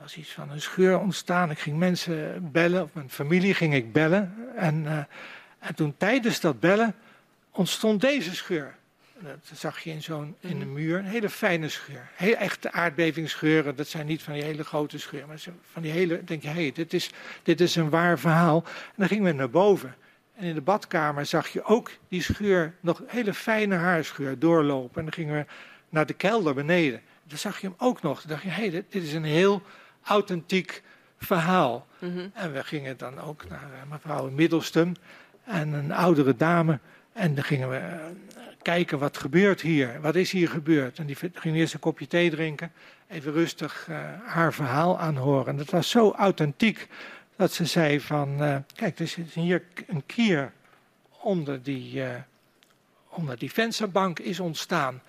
[0.00, 1.50] Er was iets van een scheur ontstaan.
[1.50, 4.34] Ik ging mensen bellen, of mijn familie ging ik bellen.
[4.56, 4.98] En, eh,
[5.58, 6.94] en toen tijdens dat bellen
[7.50, 8.74] ontstond deze scheur.
[9.18, 12.08] Dat zag je in zo'n in de muur, een hele fijne scheur.
[12.14, 15.40] Heel echte aardbevingsscheuren, dat zijn niet van die hele grote scheuren, maar
[15.72, 17.10] van die hele, denk je, hé, hey, dit, is,
[17.42, 18.64] dit is een waar verhaal.
[18.66, 19.94] En dan gingen we naar boven.
[20.36, 24.96] En in de badkamer zag je ook die scheur, nog hele fijne haarscheur doorlopen.
[24.96, 25.46] En dan gingen we
[25.88, 27.00] naar de kelder beneden.
[27.24, 28.20] Dan zag je hem ook nog.
[28.20, 29.62] Dan dacht je, hé, hey, dit is een heel
[30.10, 30.82] authentiek
[31.18, 31.86] verhaal.
[31.98, 32.28] Mhm.
[32.32, 34.92] En we gingen dan ook naar eh, mevrouw Middelstum
[35.44, 36.78] en een oudere dame.
[37.12, 37.94] En dan gingen we eh,
[38.62, 40.98] kijken wat gebeurt hier, wat is hier gebeurd.
[40.98, 42.72] En die ging eerst een kopje thee drinken,
[43.08, 45.46] even rustig eh, haar verhaal aanhoren.
[45.46, 46.88] En dat was zo authentiek
[47.36, 50.52] dat ze zei van, kijk, er zit hier een kier
[51.20, 52.14] onder die, eh,
[53.08, 55.02] onder die vensterbank is ontstaan.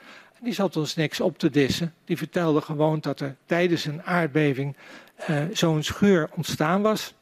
[0.44, 1.94] Die zat ons niks op te dissen.
[2.06, 4.76] Die vertelde gewoon dat er tijdens een aardbeving
[5.16, 7.14] eh, zo'n scheur ontstaan was.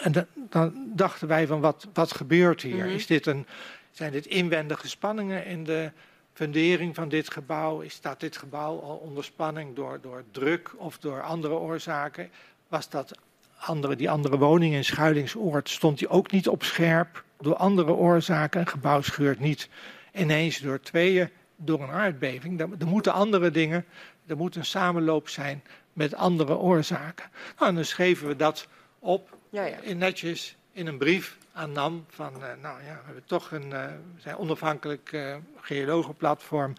[0.00, 2.84] En da- dan dachten wij van wat, wat gebeurt hier?
[2.84, 2.94] Mhm.
[2.94, 3.46] Is dit een,
[3.90, 5.90] zijn dit inwendige spanningen in de
[6.32, 7.80] fundering van dit gebouw?
[7.80, 12.30] Is, staat dit gebouw al onder spanning door, door druk of door andere oorzaken?
[12.68, 13.18] Was dat
[13.58, 18.60] andere, die andere woning in Schuilingsoord, stond die ook niet op scherp door andere oorzaken?
[18.60, 19.68] Een gebouw scheurt niet
[20.14, 22.60] ineens door tweeën door een aardbeving.
[22.60, 23.84] Er, er moeten andere dingen,
[24.26, 27.26] er moet een samenloop zijn met andere oorzaken.
[27.56, 29.76] Nou, en dan schreven we dat op Ja, ja.
[29.80, 33.72] in netjes in een brief aan NAM van, eh, nou ja, we hebben toch een,
[33.72, 33.84] eh,
[34.14, 36.72] we zijn onafhankelijk eh geologenplatform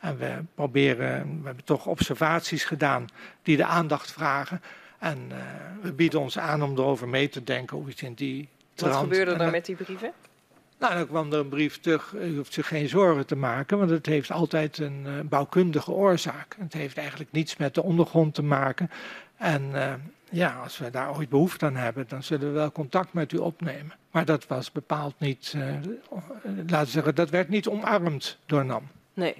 [0.00, 3.06] En we proberen, we hebben toch observaties gedaan
[3.42, 4.62] die de aandacht vragen.
[4.98, 5.30] En
[5.82, 9.32] we bieden ons aan om erover mee te denken hoe iets in die Wat gebeurde
[9.44, 10.12] er met die brieven?
[10.82, 12.12] Nou, dan kwam er een brief terug.
[12.12, 16.56] U hoeft zich geen zorgen te maken, want het heeft altijd een uh, bouwkundige oorzaak.
[16.58, 18.90] Het heeft eigenlijk niets met de ondergrond te maken.
[19.36, 19.94] En uh,
[20.30, 23.36] ja, als we daar ooit behoefte aan hebben, dan zullen we wel contact met u
[23.36, 23.92] opnemen.
[24.10, 25.74] Maar dat was bepaald niet, uh,
[26.66, 28.88] laten we zeggen, dat werd niet omarmd door NAM.
[29.14, 29.34] Nee.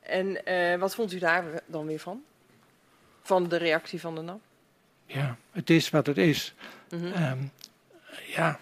[0.00, 0.38] En
[0.78, 2.22] wat vond u daar dan weer van?
[3.22, 4.40] Van de reactie van de NAM?
[5.06, 6.54] Ja, het is wat het is.
[6.90, 7.22] Mm -hmm.
[7.22, 7.50] um,
[8.26, 8.58] ja.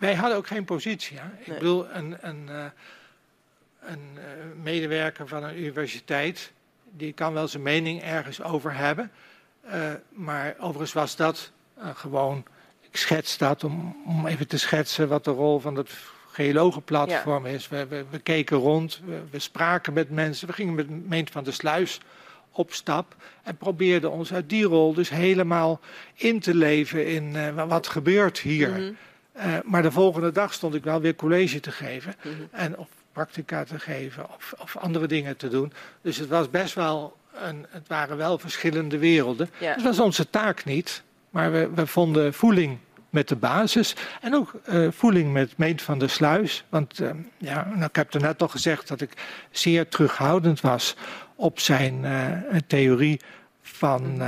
[0.00, 1.18] Wij hadden ook geen positie.
[1.18, 1.26] Hè?
[1.40, 1.58] Ik nee.
[1.58, 2.64] bedoel, een, een, uh,
[3.80, 4.22] een uh,
[4.62, 6.52] medewerker van een universiteit,
[6.90, 9.10] die kan wel zijn mening ergens over hebben.
[9.66, 11.50] Uh, maar overigens was dat
[11.94, 12.44] gewoon,
[12.80, 15.90] ik schets dat om, om even te schetsen wat de rol van het
[16.30, 17.52] geologenplatform ja.
[17.52, 17.68] is.
[17.68, 21.32] We, we, we, keken rond, we, we, spraken met mensen, we gingen met de gemeente
[21.32, 22.00] van de Sluis
[22.52, 25.80] op stap en probeerden ons uit die rol dus helemaal
[26.14, 28.68] in te leven in uh, wat gebeurt hier.
[28.68, 28.96] Mm -hmm.
[29.40, 32.48] Uh, maar de volgende dag stond ik wel weer college te geven mm -hmm.
[32.50, 35.72] en of practica te geven of, of, andere dingen te doen.
[36.02, 39.50] Dus het was best wel een, het waren wel verschillende werelden.
[39.58, 39.74] Ja.
[39.74, 42.78] Dat was onze taak niet, maar we, we vonden voeling
[43.10, 43.94] met de basis.
[44.20, 46.64] En ook uh, voeling met Meent van der Sluis.
[46.68, 49.12] Want uh, ja, nou, ik heb er net al gezegd dat ik
[49.50, 50.96] zeer terughoudend was
[51.34, 53.20] op zijn uh, theorie
[53.62, 54.22] van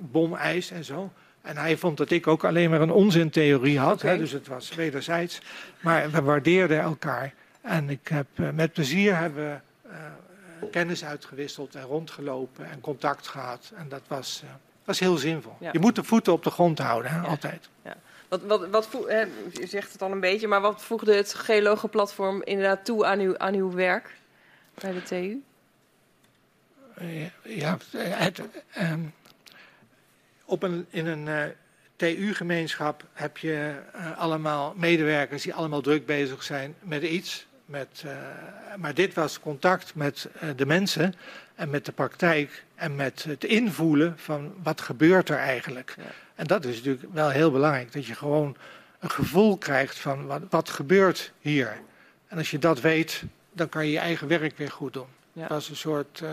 [0.00, 1.12] bomijs en zo.
[1.44, 3.94] En hij vond dat ik ook alleen maar een onzintheorie had.
[3.94, 4.12] Okay.
[4.12, 5.40] Hè, dus het was wederzijds.
[5.80, 7.34] Maar we waardeerden elkaar.
[7.60, 9.62] En ik heb met plezier hebben
[10.62, 13.72] we kennis uitgewisseld en rondgelopen en contact gehad.
[13.76, 14.42] En dat was
[14.84, 15.56] dat is heel zinvol.
[15.60, 15.68] Ja.
[15.72, 17.22] Je moet de voeten op de grond houden, hè, ja.
[17.22, 17.68] altijd.
[17.84, 17.96] Ja.
[18.28, 19.24] Wat, wat, wat hè,
[19.60, 23.38] u zegt het al een beetje, maar wat voegde het Geologenplatform inderdaad toe aan uw,
[23.38, 24.10] aan uw werk
[24.74, 25.42] bij de TU?
[27.42, 28.40] Ja, het,
[28.78, 29.12] um,
[30.44, 31.42] op een, in een uh,
[31.96, 37.46] TU-gemeenschap heb je uh, allemaal medewerkers die allemaal druk bezig zijn met iets.
[37.66, 38.12] Met, uh,
[38.76, 41.14] maar dit was contact met de mensen
[41.54, 45.94] en met de praktijk en met het invoelen van wat gebeurt er eigenlijk.
[45.96, 46.02] Ja.
[46.34, 48.56] En dat is natuurlijk wel heel belangrijk, dat je gewoon
[48.98, 51.78] een gevoel krijgt van wat, wat gebeurt hier.
[52.28, 53.22] En als je dat weet,
[53.52, 55.06] dan kan je je eigen werk weer goed doen.
[55.32, 55.46] Ja.
[55.46, 56.30] Dat is een soort uh,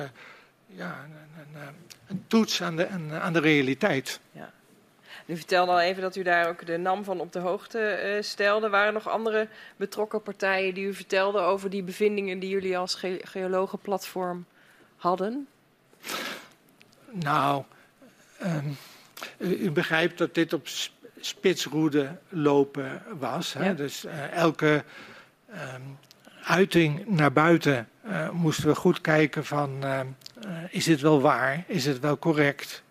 [0.75, 1.75] ja, een, een,
[2.07, 2.87] een, toets aan de,
[3.19, 4.19] aan de realiteit.
[4.31, 4.51] Ja.
[5.25, 8.21] U vertelde al even dat u daar ook de NAM van op de hoogte uh,
[8.21, 8.69] stelde.
[8.69, 12.95] Waren er nog andere betrokken partijen die u vertelden over die bevindingen die jullie als
[12.95, 14.45] ge geologenplatform
[14.95, 15.47] hadden?
[17.11, 17.63] Nou,
[18.43, 18.77] um,
[19.37, 20.67] u, u, begrijpt dat dit op
[21.19, 23.53] spitsroede lopen was.
[23.53, 23.65] Hè?
[23.65, 23.73] Ja.
[23.73, 24.83] Dus uh, elke
[25.49, 25.97] um,
[26.43, 29.83] uiting naar buiten uh, moesten we goed kijken van...
[30.45, 31.63] Uh, is het wel waar?
[31.67, 32.83] Is het wel correct?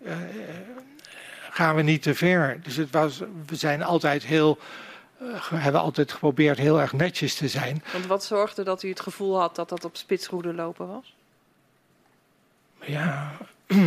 [1.51, 2.59] gaan we niet te ver?
[2.63, 4.57] Dus het was, we zijn altijd heel...
[5.53, 7.83] hebben altijd geprobeerd heel erg netjes te zijn.
[7.91, 11.13] Want wat zorgde dat u het gevoel had dat dat op spitsroede lopen was?
[12.85, 13.31] ja,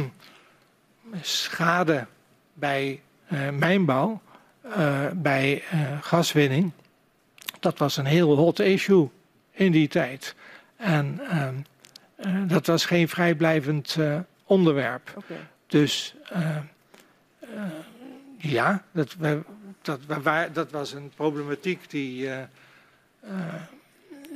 [1.20, 2.06] schade
[2.52, 4.20] bij uh, mijnbouw,
[4.66, 6.70] uh, bij uh, gaswinning,
[7.60, 9.08] dat was een heel hot issue
[9.50, 10.34] in die tijd.
[10.76, 11.20] En
[12.46, 13.96] dat was geen vrijblijvend
[14.44, 15.12] onderwerp.
[15.16, 15.36] Okay.
[15.66, 16.14] Dus
[18.38, 19.16] ja, dat,
[19.82, 20.00] dat,
[20.52, 22.28] dat was een problematiek die,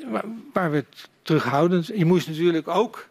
[0.07, 0.85] waar, waar we
[1.23, 1.87] terughoudend.
[1.87, 3.09] Je moest natuurlijk ook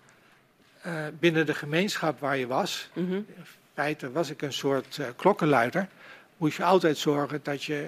[1.19, 3.15] binnen de gemeenschap waar je was, mm -hmm.
[3.15, 5.87] in feite was ik een soort klokkenluider,
[6.37, 7.87] moest je altijd zorgen dat je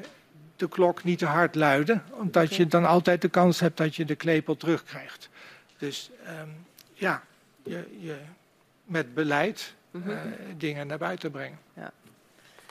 [0.56, 2.58] de klok niet te hard luidde, omdat okay.
[2.58, 5.30] je dan altijd de kans hebt dat je de klepel terugkrijgt.
[5.78, 6.10] Dus
[6.42, 6.68] um,
[7.00, 7.24] ja,
[7.64, 8.16] je, je,
[8.84, 10.12] met beleid mm -hmm.
[10.12, 10.18] uh,
[10.58, 11.60] dingen naar buiten brengen.
[11.74, 11.92] Ja.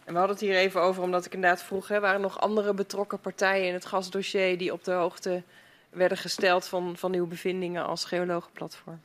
[0.04, 2.40] En we hadden het hier even over, omdat ik inderdaad vroeg, hè, waren er nog
[2.40, 5.42] andere betrokken partijen in het gasdossier die op de hoogte
[5.90, 9.00] werden gesteld van, van uw bevindingen als geologenplatform?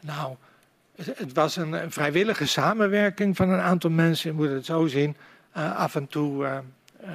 [0.00, 0.36] Nou,
[0.94, 5.16] het was een, een, vrijwillige samenwerking van een aantal mensen, je moet het zo zien.
[5.56, 6.58] Uh, af en toe uh,
[7.02, 7.10] uh,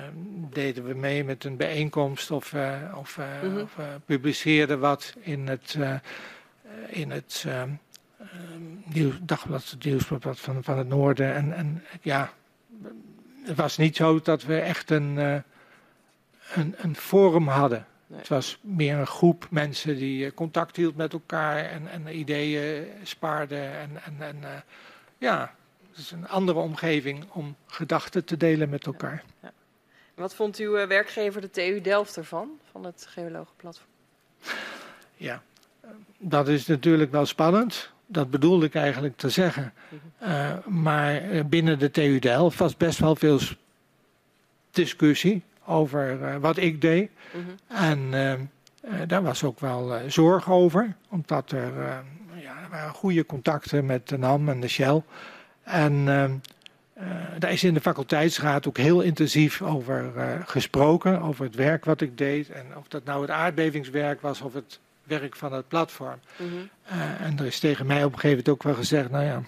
[0.49, 2.53] deden we mee met een bijeenkomst of,
[2.95, 3.61] of, mm -hmm.
[3.61, 3.71] of
[4.05, 5.77] publiceerden wat in het,
[6.87, 7.45] in het
[8.85, 11.33] nieuws, dagblad, het nieuwsblad van, van het Noorden.
[11.33, 12.33] En, en ja,
[13.43, 15.17] het was niet zo dat we echt een,
[16.53, 17.85] een, een forum hadden.
[18.11, 18.19] Nee.
[18.19, 23.71] Het was meer een groep mensen die contact hield met elkaar en, en ideeën spaarden.
[23.71, 24.49] En, en, en uh,
[25.17, 25.55] ja,
[25.89, 29.23] het is een andere omgeving om gedachten te delen met elkaar.
[29.41, 29.51] Ja.
[30.13, 33.89] Wat vond uw eh, werkgever de TU Delft ervan, van het geologenplatform?
[35.15, 35.43] Ja,
[36.21, 37.91] dat is natuurlijk wel spannend.
[38.05, 39.73] Dat bedoelde ik eigenlijk te zeggen.
[40.23, 43.39] Uh, maar eh, binnen de TU Delft was best wel veel
[44.71, 47.09] discussie over uh, wat ik deed.
[47.31, 47.77] -hmm.
[47.77, 51.73] En uh, daar was ook wel zorg over, omdat er,
[52.33, 55.01] ja, er waren goede contacten met de NAM en de Shell.
[55.63, 56.05] En
[57.37, 60.11] daar is in de faculteitsraad ook heel intensief over
[60.45, 62.49] gesproken, over het werk wat ik deed.
[62.49, 64.79] En of dat nou het aardbevingswerk was of het
[65.19, 66.19] werk van het platform.
[66.37, 66.69] Mm -hmm.
[66.91, 69.41] uh, en er is tegen mij op een gegeven moment ook wel gezegd, nou ja,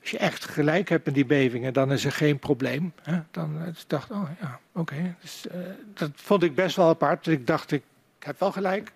[0.00, 2.92] als je echt gelijk hebt met die bevingen, dan is er geen probleem.
[3.02, 3.20] Hè?
[3.30, 4.94] Dan uh, dus dacht oh ja, oké.
[4.94, 5.14] Okay.
[5.20, 5.52] Dus, uh,
[5.94, 7.26] dat vond ik best wel apart.
[7.26, 7.82] Ik dacht, ik
[8.18, 8.92] heb wel gelijk.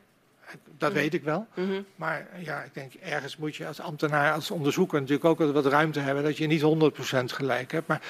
[0.78, 1.01] Dat -hmm.
[1.01, 1.46] weet ik wel.
[1.55, 1.84] Mm -hmm.
[1.96, 6.01] Maar ja, ik denk, ergens moet je als ambtenaar, als onderzoeker natuurlijk ook wat ruimte
[6.01, 7.86] hebben, dat je niet 100% gelijk hebt.
[7.86, 8.03] Maar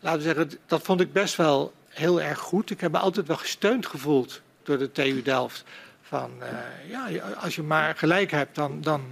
[0.00, 2.70] laten we zeggen, dat vond ik best wel heel erg goed.
[2.70, 5.64] Ik heb me altijd wel gesteund gevoeld door de TU Delft.
[6.12, 9.02] Van uh, ja, als je maar gelijk hebt, dan, dan,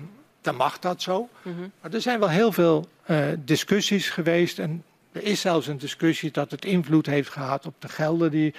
[0.41, 1.29] dan mag dat zo.
[1.43, 1.73] Mm -hmm.
[1.81, 4.59] Maar er zijn wel heel veel uh, discussies geweest.
[4.59, 8.55] En er is zelfs een discussie dat het invloed heeft gehad op de gelden die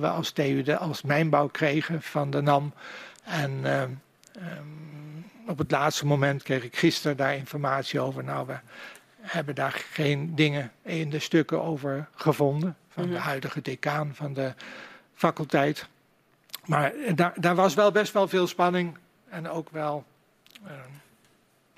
[0.00, 2.72] we als TU, als mijnbouw kregen van de NAM.
[3.22, 3.96] En uh, um,
[5.46, 8.24] op het laatste moment kreeg ik gisteren daar informatie over.
[8.24, 8.58] Nou, we
[9.20, 12.76] hebben daar geen dingen in de stukken over gevonden.
[12.88, 13.18] Van mm -hmm.
[13.18, 14.54] de huidige decaan van de
[15.14, 15.88] faculteit.
[16.68, 18.96] Maar daar, daar, was wel best wel veel spanning
[19.28, 20.04] en ook wel
[20.66, 20.70] uh,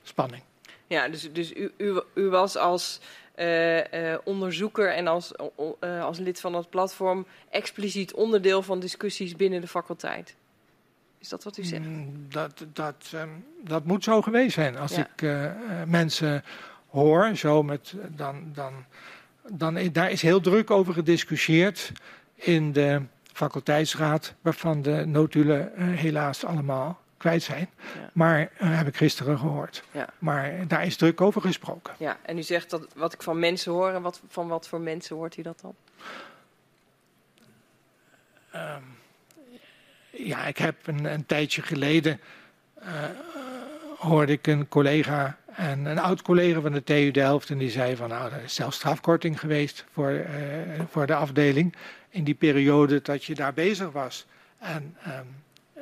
[0.02, 0.42] spanning.
[0.86, 3.00] Ja, dus, dus u, u, u was als
[3.36, 5.32] uh, uh, onderzoeker en als,
[6.00, 10.34] als lid van het platform expliciet onderdeel van discussies binnen de faculteit.
[11.18, 11.84] Is dat wat u zegt?
[11.84, 14.76] Mm, dat, dat, um, dat moet zo geweest zijn.
[14.76, 15.08] Als ja.
[15.16, 15.30] ik
[15.86, 16.44] mensen
[16.88, 18.84] hoor, zo met, dan, dan,
[19.48, 21.92] dan, daar is heel druk over gediscussieerd
[22.34, 23.02] in de
[23.40, 27.68] faculteitsraad, waarvan de notulen uh, helaas allemaal kwijt zijn.
[27.94, 28.10] Ja.
[28.12, 29.82] Maar uh, heb ik gisteren gehoord.
[29.90, 30.08] Ja.
[30.18, 31.94] Maar daar is druk over gesproken.
[31.98, 34.80] Ja, en u zegt dat wat ik van mensen hoor, en wat, van wat voor
[34.80, 35.74] mensen hoort u dat dan?
[38.54, 38.98] Um,
[40.10, 42.20] ja, ik heb een, een tijdje geleden
[42.82, 42.86] uh,
[43.98, 47.96] hoorde ik een collega en een oud collega van de TU Delft en die zei
[47.96, 50.26] van nou, er is zelfs strafkorting geweest voor, uh,
[50.90, 51.74] voor de afdeling
[52.10, 54.26] in die periode dat je daar bezig was.
[54.58, 55.26] En um,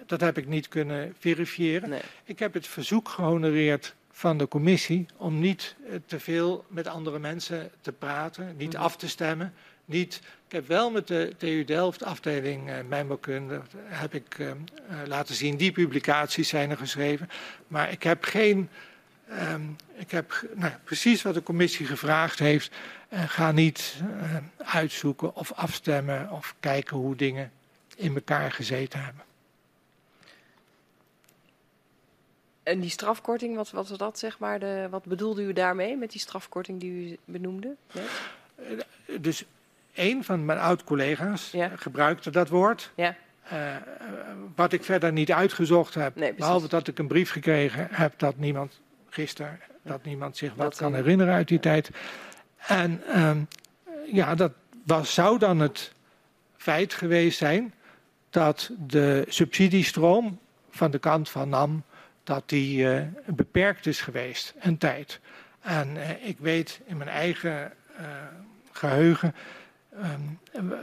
[0.07, 1.89] dat heb ik niet kunnen verifiëren.
[1.89, 2.01] Nee.
[2.25, 5.77] Ik heb het verzoek gehonoreerd van de commissie om niet
[6.07, 8.81] te veel met andere mensen te praten, niet mm.
[8.81, 9.55] af te stemmen.
[9.85, 14.55] Niet, ik heb wel met de TU Delft afdeling uh, mijnbouwkunde heb ik uh, uh,
[15.07, 17.29] laten zien, die publicaties zijn er geschreven.
[17.67, 18.69] Maar ik heb geen,
[19.31, 22.75] um, ik heb nou, precies wat de commissie gevraagd heeft.
[23.11, 23.95] ga niet
[24.57, 27.53] uitzoeken of afstemmen of kijken hoe dingen
[27.97, 29.23] in elkaar gezeten hebben.
[32.63, 34.59] En die strafkorting, wat was dat zeg maar?
[34.59, 37.77] De, wat bedoelde u daarmee met die strafkorting die u benoemde?
[37.93, 38.87] Net?
[39.21, 39.45] Dus
[39.95, 41.71] een van mijn oud-collega's ja.
[41.77, 42.91] gebruikte dat woord.
[42.95, 43.17] Ja.
[43.53, 43.77] Uh,
[44.55, 48.37] wat ik verder niet uitgezocht heb, nee, behalve dat ik een brief gekregen heb dat
[48.37, 51.91] niemand gisteren, dat niemand zich wat dat kan herinneren uit die tijd.
[52.57, 53.37] En uh,
[54.13, 54.53] ja, dat
[54.85, 55.93] was, zou dan het
[56.57, 57.75] feit geweest zijn
[58.31, 60.39] dat de subsidiestroom
[60.71, 61.83] van de kant van NAM
[62.25, 65.21] dat die uh, beperkt is geweest, een tijd.
[65.61, 68.07] En uh, ik weet in mijn eigen uh,
[68.73, 69.35] geheugen,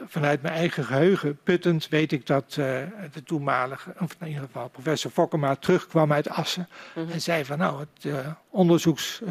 [0.08, 5.12] vanuit mijn eigen geheugen puttend, weet ik dat de toenmalige, of in ieder geval professor
[5.12, 7.12] Fokkema, terugkwam uit Assen mm -hmm.
[7.12, 8.14] en zei van nou, het
[8.50, 9.22] onderzoeks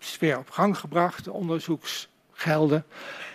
[0.00, 2.84] is weer op gang gebracht, de onderzoeksgelden.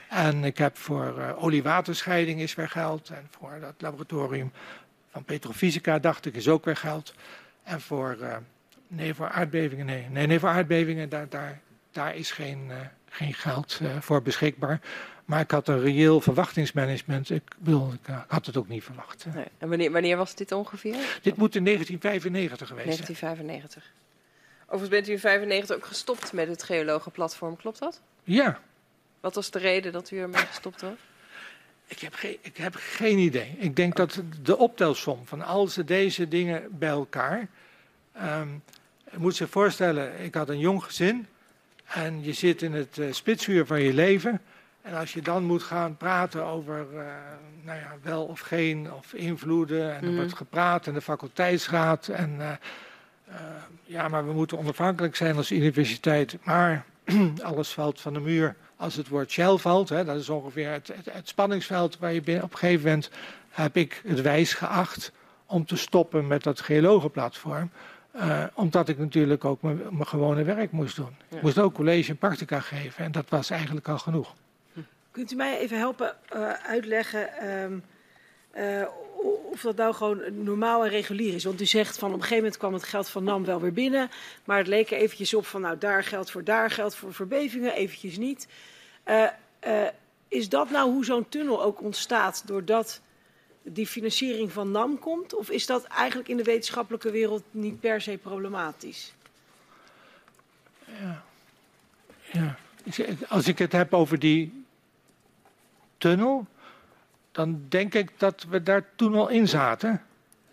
[0.09, 4.51] En ik heb voor oliewaterscheiding is weer geld en voor dat laboratorium
[5.11, 7.13] van petrofysica dacht ik is ook weer geld.
[7.63, 8.35] En voor, uh,
[8.87, 10.07] nee, voor aardbevingen, nee.
[10.09, 11.59] Nee, nee voor aardbevingen, daar, daar,
[11.91, 12.75] daar is geen, uh,
[13.09, 14.79] geen geld uh, voor beschikbaar.
[15.29, 17.29] Maar ik had een reëel verwachtingsmanagement.
[17.29, 19.25] Ik, ik had het ook niet verwacht.
[19.33, 19.45] Nee.
[19.57, 20.95] En wanneer, wanneer was dit ongeveer?
[21.21, 23.17] Dit moet in 1995 geweest 1995.
[23.17, 23.47] zijn.
[23.47, 23.83] 1995.
[24.65, 28.01] Overigens bent u in 1995 ook gestopt met het geologenplatform, klopt dat?
[28.23, 28.59] Ja.
[29.19, 30.97] Wat was de reden dat u ermee gestopt was?
[31.87, 33.55] Ik heb, geen, ik heb geen idee.
[33.57, 37.47] Ik denk dat de optelsom van al deze dingen bij elkaar.
[38.21, 38.63] Um,
[39.11, 41.27] je moet zich voorstellen, ik had een jong gezin.
[41.85, 44.41] En je zit in het uh, spitsuur van je leven.
[44.81, 46.99] En als je dan moet gaan praten over uh,
[47.63, 49.95] nou ja, wel of geen of invloeden.
[49.95, 50.15] En er mm.
[50.15, 52.07] wordt gepraat in de faculteitsraad.
[52.07, 52.51] En uh,
[53.83, 56.37] ja, maar we moeten onafhankelijk zijn als universiteit.
[56.43, 56.85] Maar
[57.41, 60.87] alles valt van de muur als het woord Shell valt, hè, dat is ongeveer het,
[60.87, 63.09] het, het, spanningsveld waar je op een gegeven moment
[63.49, 65.11] heb ik het wijs geacht
[65.45, 67.71] om te stoppen met dat geologenplatform.
[68.15, 71.15] Uh, omdat ik natuurlijk ook mijn gewone werk moest doen.
[71.29, 71.35] Ja.
[71.37, 74.33] Ik moest ook college en practica geven en dat was eigenlijk al genoeg.
[75.19, 77.83] Kunt u mij even helpen uh, uitleggen um,
[78.57, 78.87] uh,
[79.51, 81.43] of dat nou gewoon normaal en regulier is?
[81.43, 83.73] Want u zegt van op een gegeven moment kwam het geld van NAM wel weer
[83.73, 84.09] binnen,
[84.43, 87.73] maar het leek er eventjes op van nou daar geldt voor daar geldt voor verbevingen,
[87.73, 88.47] eventjes niet.
[90.27, 93.01] is dat nou hoe zo'n tunnel ook ontstaat doordat
[93.63, 95.33] die financiering van NAM komt?
[95.33, 99.13] Of is dat eigenlijk in de wetenschappelijke wereld niet per se problematisch?
[100.85, 101.23] Ja.
[102.31, 102.57] ja.
[103.27, 104.67] Als ik het heb over die
[105.99, 106.47] tunnel,
[107.31, 110.01] dan denk ik dat we daar toen al in zaten.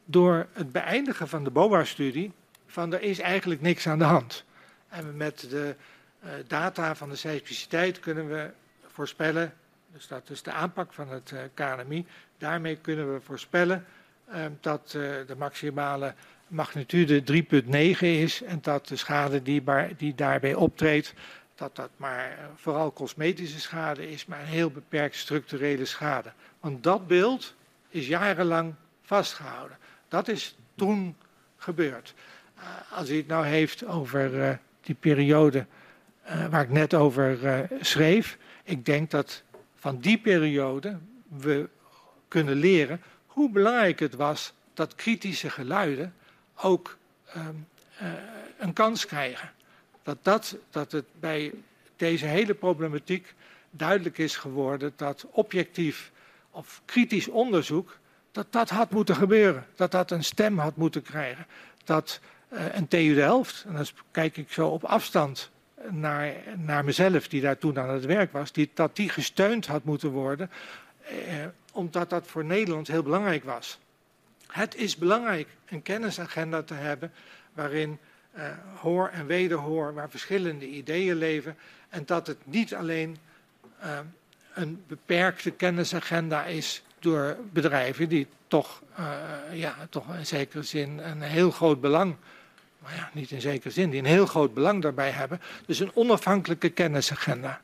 [0.05, 2.32] Door het beëindigen van de BOA-studie,
[2.66, 4.44] van er is eigenlijk niks aan de hand.
[4.88, 5.74] En met de
[6.24, 8.51] uh, data van de seismiciteit kunnen we
[8.86, 9.53] voorspellen
[9.97, 12.07] dus dat is de aanpak van het uh, KNMI.
[12.38, 13.84] Daarmee kunnen we voorspellen
[14.28, 16.14] uh, dat uh, de maximale
[16.47, 19.62] magnitude 3,9 is en dat de schade die,
[19.97, 21.14] die, daarbij optreedt,
[21.57, 26.32] dat dat maar vooral cosmetische schade is, maar een heel beperkt structurele schade.
[26.61, 27.54] Want dat beeld
[27.88, 29.78] is jarenlang vastgehouden.
[30.09, 31.16] Dat is toen
[31.57, 32.14] gebeurd.
[32.90, 35.66] als u het nou heeft over die periode
[36.50, 39.42] waar ik net over schreef, ik denk dat
[39.74, 40.98] van die periode
[41.28, 41.68] we
[42.28, 46.14] kunnen leren hoe belangrijk het was dat kritische geluiden
[46.57, 46.98] ook
[47.36, 47.46] uh,
[48.59, 49.50] een kans krijgen.
[50.07, 51.52] Dat, dat, dat het bij
[51.96, 53.34] deze hele problematiek
[53.70, 56.12] duidelijk is geworden dat objectief
[56.50, 57.98] of kritisch onderzoek,
[58.32, 59.66] dat dat had moeten gebeuren.
[59.74, 61.46] Dat dat een stem had moeten krijgen.
[61.84, 65.50] Dat een TU Delft, en dan kijk ik zo op afstand
[65.90, 69.84] naar, naar mezelf, die daar toen aan het werk was, die, dat die gesteund had
[69.84, 70.50] moeten worden,
[71.00, 71.14] eh,
[71.72, 73.78] omdat dat voor Nederland heel belangrijk was.
[74.46, 77.12] Het is belangrijk een kennisagenda te hebben
[77.52, 78.15] waarin eh,
[78.80, 81.57] hoor en wederhoor, waar verschillende ideeën leven,
[81.89, 83.16] en dat het niet alleen
[83.82, 83.99] uh,
[84.55, 89.07] een beperkte kennisagenda is door bedrijven die toch, uh,
[89.53, 92.16] ja, toch in zekere zin een heel groot belang
[92.87, 95.41] maar ja, niet in zekere zin, die een heel groot belang daarbij hebben.
[95.66, 97.61] Dus een onafhankelijke kennisagenda.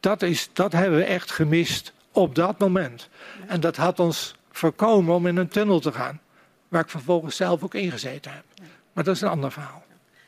[0.00, 3.08] Dat, is, dat hebben we echt gemist op dat moment.
[3.46, 6.20] En dat had ons voorkomen om in een tunnel te gaan.
[6.68, 8.44] Waar ik vervolgens zelf ook ingezeten heb.
[8.92, 9.84] Maar dat is een ander verhaal.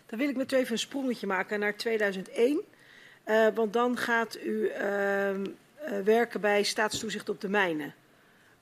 [0.08, 2.60] Dan wil ik met u even een sprongetje maken naar 2001.
[3.26, 5.44] Uh, eh, want dan gaat u uh, uh,
[6.04, 7.94] werken bij staatstoezicht op de mijnen.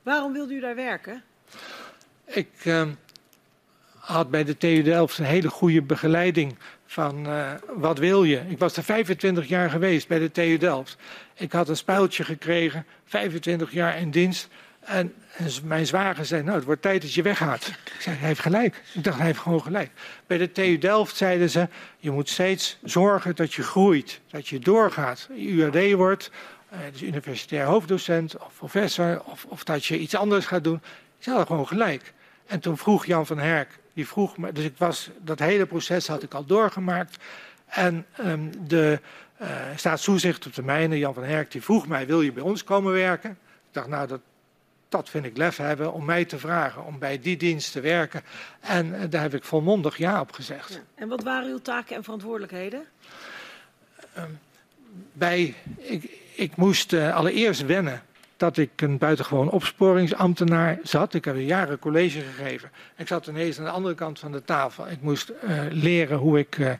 [0.03, 1.23] Waarom wilde u daar werken?
[2.25, 2.91] Ik ehm,
[3.97, 8.41] had bij de TU Delft een hele goede begeleiding van uh, wat wil je.
[8.47, 10.97] Ik was er 25 jaar geweest bij de TU Delft.
[11.33, 14.47] Ik had een spuiltje gekregen, 25 jaar in dienst.
[14.87, 17.67] En, en mijn zwager zei, nou het wordt tijd dat je weggaat.
[17.67, 18.81] Ik zei, hij heeft gelijk.
[18.93, 19.91] Ik dacht, hij heeft gewoon gelijk.
[20.27, 21.67] Bij de TU Delft zeiden ze,
[21.97, 24.19] je moet steeds zorgen dat je groeit.
[24.29, 25.29] Dat je doorgaat.
[25.37, 26.31] UAD wordt,
[26.73, 29.21] uh, dus universitair hoofddocent of professor.
[29.25, 30.81] Of, of dat je iets anders gaat doen.
[31.19, 32.13] Ze hadden gewoon gelijk.
[32.45, 36.07] En toen vroeg Jan van Herk, die vroeg me, dus ik was, dat hele proces
[36.07, 37.17] had ik al doorgemaakt.
[37.65, 38.99] En um, de
[39.41, 42.93] uh, op de mijnen, Jan van Herk, die vroeg mij, wil je bij ons komen
[42.93, 43.29] werken?
[43.31, 44.19] Ik dacht, nou, dat,
[44.89, 48.21] dat vind ik lef hebben om mij te vragen, om bij die dienst te werken.
[48.59, 50.73] En uh, daar heb ik volmondig ja op gezegd.
[50.73, 50.79] Ja.
[50.95, 52.85] En wat waren uw taken en verantwoordelijkheden?
[54.17, 54.39] Um,
[55.13, 58.01] bij, ik, ik moest uh, allereerst wennen
[58.37, 61.13] dat ik een buitengewoon opsporingsambtenaar zat.
[61.13, 62.71] Ik heb een jaren college gegeven.
[62.95, 64.87] Ik zat ineens aan de andere kant van de tafel.
[64.87, 66.71] Ik moest uh, leren hoe ik uh,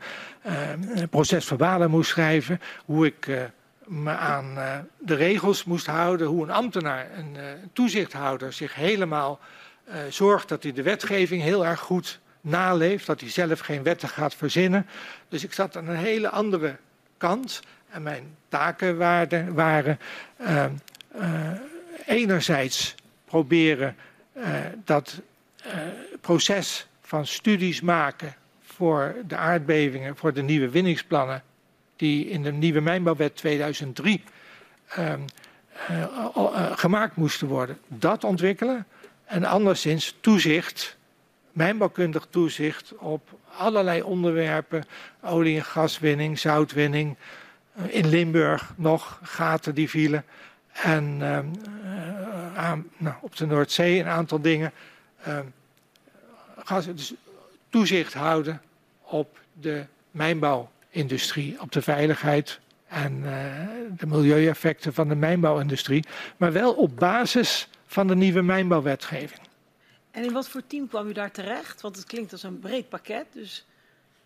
[1.09, 3.29] procesverbalen moest schrijven, hoe ik
[3.87, 4.53] me aan
[4.97, 7.37] de regels moest houden, hoe een ambtenaar, een
[7.73, 9.39] toezichthouder zich helemaal
[10.09, 14.35] zorgt dat hij de wetgeving heel erg goed naleeft, dat hij zelf geen wetten gaat
[14.35, 14.87] verzinnen.
[15.29, 16.75] Dus ik zat aan een hele andere
[17.17, 17.61] kant.
[17.89, 18.97] En mijn taken
[19.53, 19.99] waren,
[22.05, 23.95] enerzijds proberen
[24.83, 25.21] dat
[26.21, 31.43] proces van studies maken voor de aardbevingen, voor de nieuwe winningsplannen,
[31.97, 34.23] die in de nieuwe mijnbouwwet 2003
[34.87, 35.19] ehm,
[36.75, 38.85] gemaakt moesten worden, dat ontwikkelen.
[39.25, 40.97] En anderszins toezicht,
[41.51, 44.83] mijnbouwkundig toezicht op allerlei onderwerpen,
[45.21, 47.15] olie- en gaswinning, zoutwinning.
[47.87, 50.23] In Limburg nog gaten die vielen.
[50.71, 51.21] En
[52.55, 54.71] aan, nou, op de Noordzee een aantal dingen.
[55.27, 55.39] Uh,
[56.81, 57.13] ze dus
[57.69, 58.61] toezicht houden
[59.01, 59.85] op de
[60.91, 63.21] mijnbouwindustrie, op de veiligheid en
[63.97, 66.05] de milieueffecten van de mijnbouwindustrie,
[66.37, 69.41] maar wel op basis van de nieuwe mijnbouwwetgeving.
[70.11, 71.81] En in wat voor team kwam u daar terecht?
[71.81, 73.65] Want het klinkt als een breed pakket, dus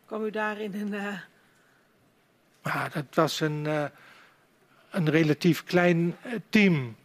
[0.06, 0.94] kwam u daar in een.
[0.94, 1.18] Uh...
[2.64, 3.86] Ja, dat was een, uh,
[4.90, 6.16] een relatief klein
[6.50, 6.96] team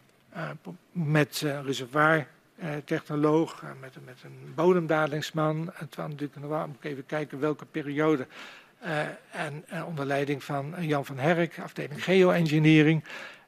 [0.91, 5.71] met een reservoirtechnoloog, met, met een bodemdalingsman.
[5.73, 8.27] Het was natuurlijk een, moet even kijken welke periode.
[9.31, 13.03] En onder leiding van Jan van Herk, afdeling geoengineering.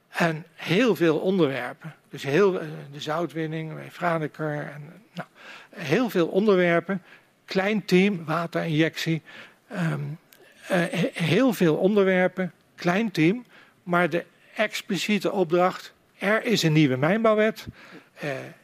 [0.09, 1.95] En heel veel onderwerpen.
[2.09, 2.51] Dus heel,
[2.91, 4.71] de zoutwinning Franeker.
[4.73, 5.27] En, nou,
[5.69, 7.01] heel veel onderwerpen.
[7.45, 9.21] Klein team, waterinjectie.
[9.71, 9.93] Uh,
[11.13, 12.53] heel veel onderwerpen.
[12.75, 13.45] Klein team.
[13.83, 14.25] Maar de
[14.55, 15.93] expliciete opdracht.
[16.17, 17.67] Er is een nieuwe mijnbouwwet.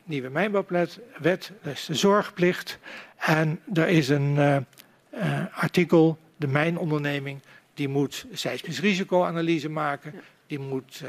[0.04, 2.80] Nieuwe mijnbouwwet, dat is de zorgplicht.
[3.18, 4.66] En er is een
[5.54, 7.40] artikel, de mijnonderneming,
[7.74, 10.14] die moet seismisch risicoanalyse maken
[10.48, 11.02] die moet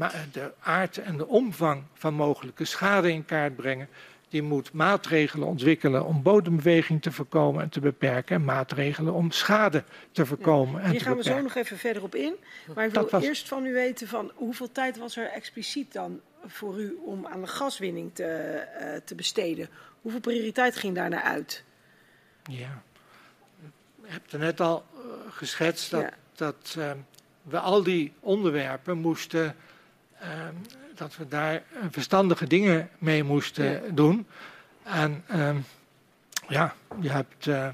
[0.00, 3.88] uh, de aard en de omvang van mogelijke schade in kaart brengen.
[4.28, 8.36] Die moet maatregelen ontwikkelen om bodembeweging te voorkomen en te beperken.
[8.36, 10.80] En maatregelen om schade te voorkomen.
[10.80, 12.34] Ja, en hier gaan we zo nog even verder op in.
[12.74, 13.22] Maar ik wil was...
[13.22, 17.40] eerst van u weten van hoeveel tijd was er expliciet dan voor u om aan
[17.40, 19.68] de gaswinning te, uh, te besteden?
[20.00, 21.64] Hoeveel prioriteit ging daar naar uit?
[22.42, 22.82] Ja,
[24.08, 25.00] ik heb er net al uh,
[25.30, 26.10] geschetst dat, ja.
[26.34, 26.76] dat
[27.42, 29.54] we al die onderwerpen moesten,
[30.22, 30.28] uh,
[30.94, 33.80] dat we daar verstandige dingen mee moesten ja.
[33.90, 34.26] doen.
[34.82, 35.56] En uh,
[36.48, 37.68] ja, je hebt uh,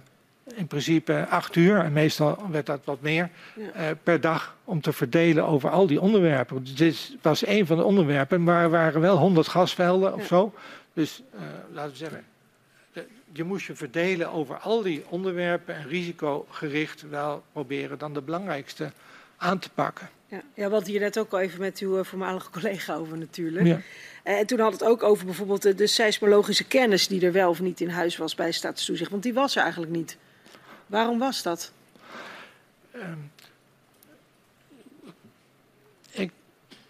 [0.55, 3.71] in principe acht uur, en meestal werd dat wat meer, ja.
[3.71, 6.65] Eh, per dag om te verdelen over al die onderwerpen.
[6.65, 10.17] Dus dit was een van de onderwerpen, maar er waren wel honderd gasvelden ja.
[10.17, 10.55] of zo.
[10.93, 11.41] Dus eh,
[11.73, 12.25] laten we zeggen,
[13.37, 18.93] je moest je verdelen over al die onderwerpen en risicogericht wel proberen dan de belangrijkste
[19.37, 20.09] aan te pakken.
[20.27, 23.67] Ja, ja want hier net ook al even met uw voormalige collega over natuurlijk.
[23.67, 23.81] Ja.
[24.23, 27.61] En toen had het ook over bijvoorbeeld de, de seismologische kennis die er wel of
[27.61, 29.11] niet in huis was bij staatstoezicht.
[29.11, 30.17] Want die was er eigenlijk niet.
[30.87, 31.73] Waarom was dat?
[32.95, 33.31] Um,
[36.11, 36.31] ik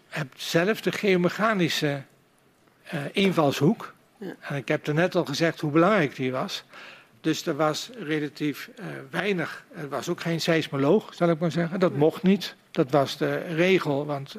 [0.07, 2.03] heb zelf de geomechanische
[2.93, 3.94] uh, invalshoek.
[4.39, 6.63] En ik heb er net al gezegd hoe belangrijk die was.
[7.21, 9.65] Dus er was relatief uh, weinig.
[9.75, 11.79] Er was ook geen seismoloog, zal ik maar zeggen.
[11.79, 12.55] Dat mocht niet.
[12.71, 14.35] Dat was de regel, want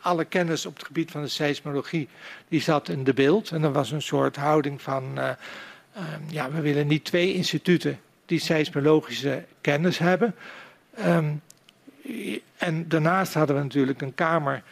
[0.00, 2.08] alle kennis op het gebied van de seismologie
[2.48, 3.50] die zat in de beeld.
[3.50, 5.30] En er was een soort houding van, uh,
[5.96, 10.34] uh, ja, we willen niet twee instituten die seismologische kennis hebben.
[11.06, 11.42] Um,
[12.56, 14.62] en daarnaast hadden we natuurlijk een kamer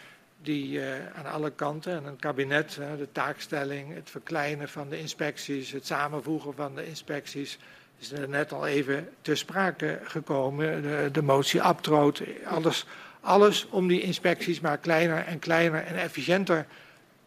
[0.47, 0.85] die uh,
[1.15, 6.55] aan alle kanten, en een kabinet, de taakstelling, het verkleinen van de inspecties, het samenvoegen
[6.55, 7.59] van de inspecties,
[7.99, 10.83] is er net al even ter sprake gekomen.
[10.83, 12.87] De, de motie Abtroot, alles,
[13.21, 16.67] alles om die inspecties maar kleiner en kleiner en efficiënter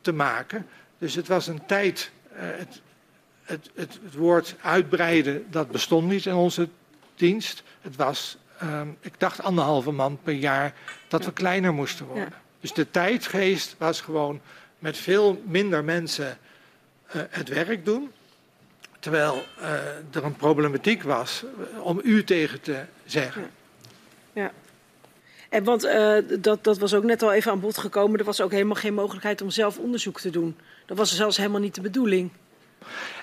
[0.01, 0.67] te maken.
[0.97, 2.81] Dus het was een tijd, uh, het,
[3.43, 6.69] het, het, het, woord uitbreiden, dat bestond niet in onze
[7.15, 7.63] dienst.
[7.81, 10.73] Het was, um, ik dacht, anderhalve man per jaar
[11.07, 12.33] dat we kleiner moesten worden.
[12.59, 14.41] Dus de tijdgeest was gewoon
[14.79, 16.37] met veel minder mensen
[17.15, 18.11] uh, het werk doen.
[18.99, 19.73] Terwijl uh,
[20.11, 21.43] er een problematiek was
[21.81, 23.41] om u tegen te zeggen.
[24.33, 24.41] Ja.
[24.41, 24.51] ja.
[25.49, 28.19] En want uh, dat, dat was ook net al even aan bod gekomen.
[28.19, 30.57] Er was ook helemaal geen mogelijkheid om zelf onderzoek te doen.
[30.85, 32.29] Dat was zelfs helemaal niet de bedoeling.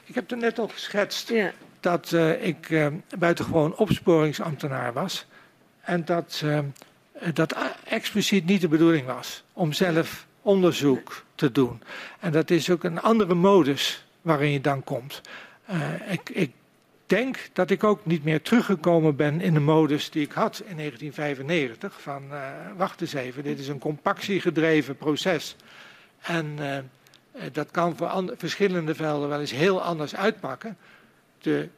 [0.04, 1.52] Ik heb er net al geschetst ja.
[1.80, 5.26] dat ik buitengewoon opsporingsambtenaar was.
[5.80, 6.42] En dat
[7.32, 11.82] dat expliciet niet de bedoeling was om zelf onderzoek te doen.
[12.20, 15.20] En dat is ook een andere modus waarin je dan komt.
[15.70, 16.50] Uh, ik, ik,
[17.06, 20.76] denk dat ik ook niet meer teruggekomen ben in de modus die ik had in
[20.76, 22.00] 1995.
[22.00, 22.38] Van uh,
[22.76, 25.56] wacht eens even, dit is een compactiegedreven proces.
[26.20, 26.58] En
[27.52, 30.76] dat kan voor verschillende velden wel eens heel anders uitpakken.
[31.38, 31.68] De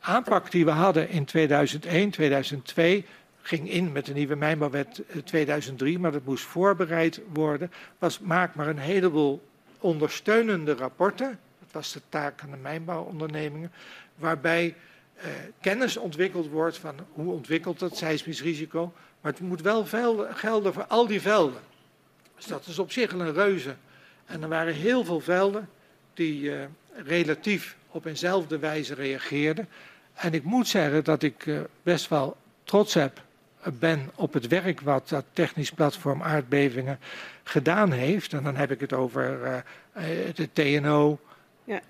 [0.00, 3.04] aanpak die we hadden in 2001, 2002
[3.48, 7.72] ging in met de nieuwe mijnbouwwet 2003, eh, maar dat moest voorbereid worden.
[7.98, 11.38] Was maak maar een heleboel ondersteunende rapporten.
[11.58, 13.72] Dat was de taak van de mijnbouwondernemingen,
[14.14, 14.74] waarbij
[15.14, 15.28] eh,
[15.60, 18.92] kennis ontwikkeld wordt van hoe ontwikkelt het seismisch risico.
[19.20, 19.86] Maar het moet wel
[20.30, 21.60] gelden voor al die velden.
[22.36, 23.74] Dus dat is op zich een reuze.
[24.26, 25.68] En er waren heel veel velden
[26.14, 26.54] die uh,
[27.04, 29.68] relatief op eenzelfde wijze reageerden.
[30.14, 33.26] En ik moet zeggen dat ik uh, best wel trots heb
[33.78, 36.98] ben op het werk wat dat technisch platform aardbevingen
[37.42, 38.32] gedaan heeft.
[38.32, 39.38] En dan heb ik het over
[39.96, 40.04] uh,
[40.34, 41.18] de TNO,
[41.64, 41.80] ja.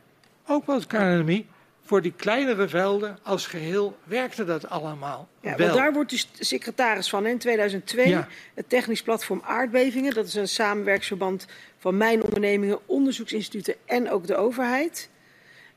[0.46, 1.46] ook wel het KNMI.
[1.84, 5.66] voor die kleinere velden als geheel werkte dat allemaal Ja, wel.
[5.66, 8.08] want daar wordt dus secretaris van in 2002.
[8.08, 8.28] Ja.
[8.54, 10.14] Het technisch platform aardbevingen.
[10.14, 11.46] Dat is een samenwerksverband
[11.78, 15.08] van mijnondernemingen, onderzoeksinstituten en ook de overheid.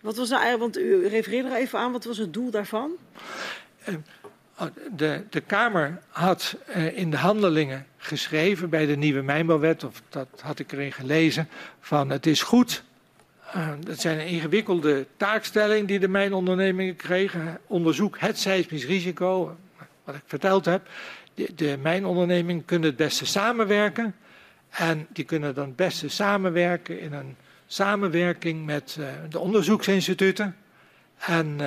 [0.01, 2.91] Wat was nou eigenlijk, want u refereerde er even aan, wat was het doel daarvan?
[3.87, 3.95] Oh,
[4.91, 10.27] De, de Kamer had eh, in de handelingen geschreven bij de nieuwe mijnbouwwet, of dat
[10.41, 11.47] had ik erin gelezen,
[11.79, 12.83] van het is goed.
[13.55, 17.59] Uh, dat zijn een ingewikkelde taakstelling die de mijnondernemingen kregen.
[17.67, 19.57] Onderzoek het seismisch risico,
[20.03, 20.89] wat ik verteld heb.
[21.33, 24.15] De, de mijnondernemingen kunnen het beste samenwerken.
[24.69, 27.35] En die kunnen dan het beste samenwerken in een
[27.67, 30.55] samenwerking met uh, de onderzoeksinstituten.
[31.17, 31.59] En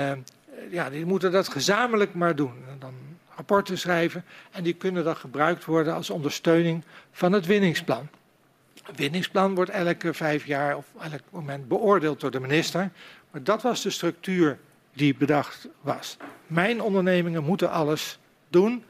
[0.70, 2.54] ja, die moeten dat gezamenlijk maar doen.
[2.68, 2.94] En dan
[3.36, 8.08] rapporten schrijven en die kunnen dan gebruikt worden als ondersteuning van het winningsplan.
[8.82, 12.90] Het winningsplan wordt elke vijf jaar of elk moment beoordeeld door de minister.
[13.30, 14.58] Maar dat was de structuur
[14.92, 16.16] die bedacht was.
[16.46, 18.84] Mijn ondernemingen moeten alles doen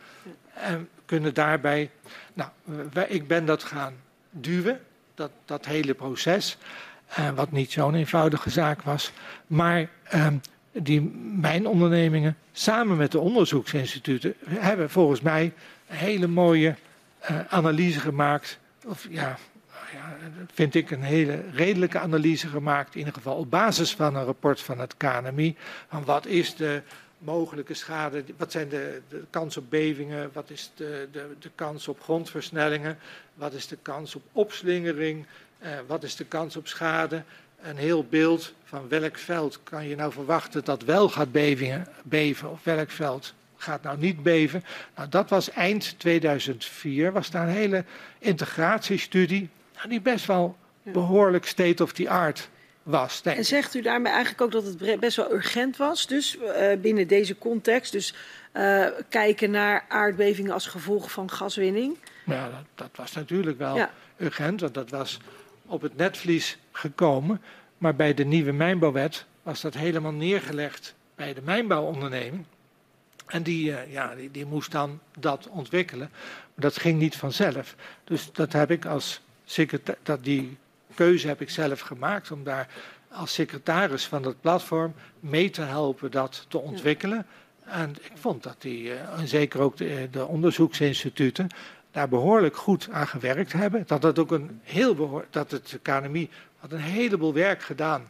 [0.55, 1.91] en kunnen daarbij.
[2.35, 2.51] Nou,
[3.09, 3.95] ik ben dat gaan
[4.31, 4.81] duwen,
[5.15, 6.57] dat, dat hele proces.
[7.19, 9.12] Uh, wat niet zo'n eenvoudige zaak was.
[9.47, 9.89] Maar
[10.83, 11.01] die
[11.41, 15.53] mijnondernemingen samen met de onderzoeksinstituten hebben volgens mij
[15.89, 16.75] een hele mooie
[17.31, 18.59] uh, analyse gemaakt.
[18.87, 19.39] Of ja,
[19.93, 20.16] ja,
[20.53, 24.61] vind ik een hele redelijke analyse gemaakt, in ieder geval op basis van een rapport
[24.61, 25.57] van het KNMI.
[25.89, 26.83] Van wat is de
[27.18, 31.89] mogelijke schade, wat zijn de, de kans op bevingen, wat is de, de, de kans
[31.89, 32.99] op grondversnellingen,
[33.35, 35.27] wat is de kans op opslingering,
[35.62, 37.22] uh, wat is de kans op schade
[37.65, 42.51] een heel beeld van welk veld kan je nou verwachten dat wel gaat bevingen, beven
[42.51, 44.65] of welk veld gaat nou niet beven.
[44.97, 47.85] Nou, dat was eind 2004, was daar een hele
[48.19, 52.49] integratiestudie nou, die best wel behoorlijk state of the art
[52.83, 53.21] was.
[53.23, 57.07] En zegt u daarmee eigenlijk ook dat het best wel urgent was, dus uh, binnen
[57.07, 58.15] deze context, dus
[58.53, 61.99] uh, kijken naar aardbevingen als gevolg van gaswinning?
[62.25, 63.91] Ja, dat, dat was natuurlijk wel ja.
[64.17, 65.19] urgent, want dat was
[65.67, 67.43] op het netvlies gekomen.
[67.79, 72.45] Maar bij de nieuwe mijnbouwwet was dat helemaal neergelegd bij de mijnbouwonderneming.
[73.27, 76.09] En die, uh, ja, die, die, moest dan dat ontwikkelen.
[76.11, 77.75] Maar dat ging niet vanzelf.
[78.05, 80.57] Dus dat heb ik als secretaris, dat die
[80.95, 82.69] keuze heb ik zelf gemaakt om daar
[83.09, 87.27] als secretaris van dat platform mee te helpen dat te ontwikkelen.
[87.65, 91.49] En ik vond dat die, uh, en zeker ook de, de onderzoeksinstituten,
[91.95, 93.85] daar behoorlijk goed aan gewerkt hebben.
[93.87, 98.09] Dat het ook een heel behoor, dat het KNMI had een heleboel werk gedaan,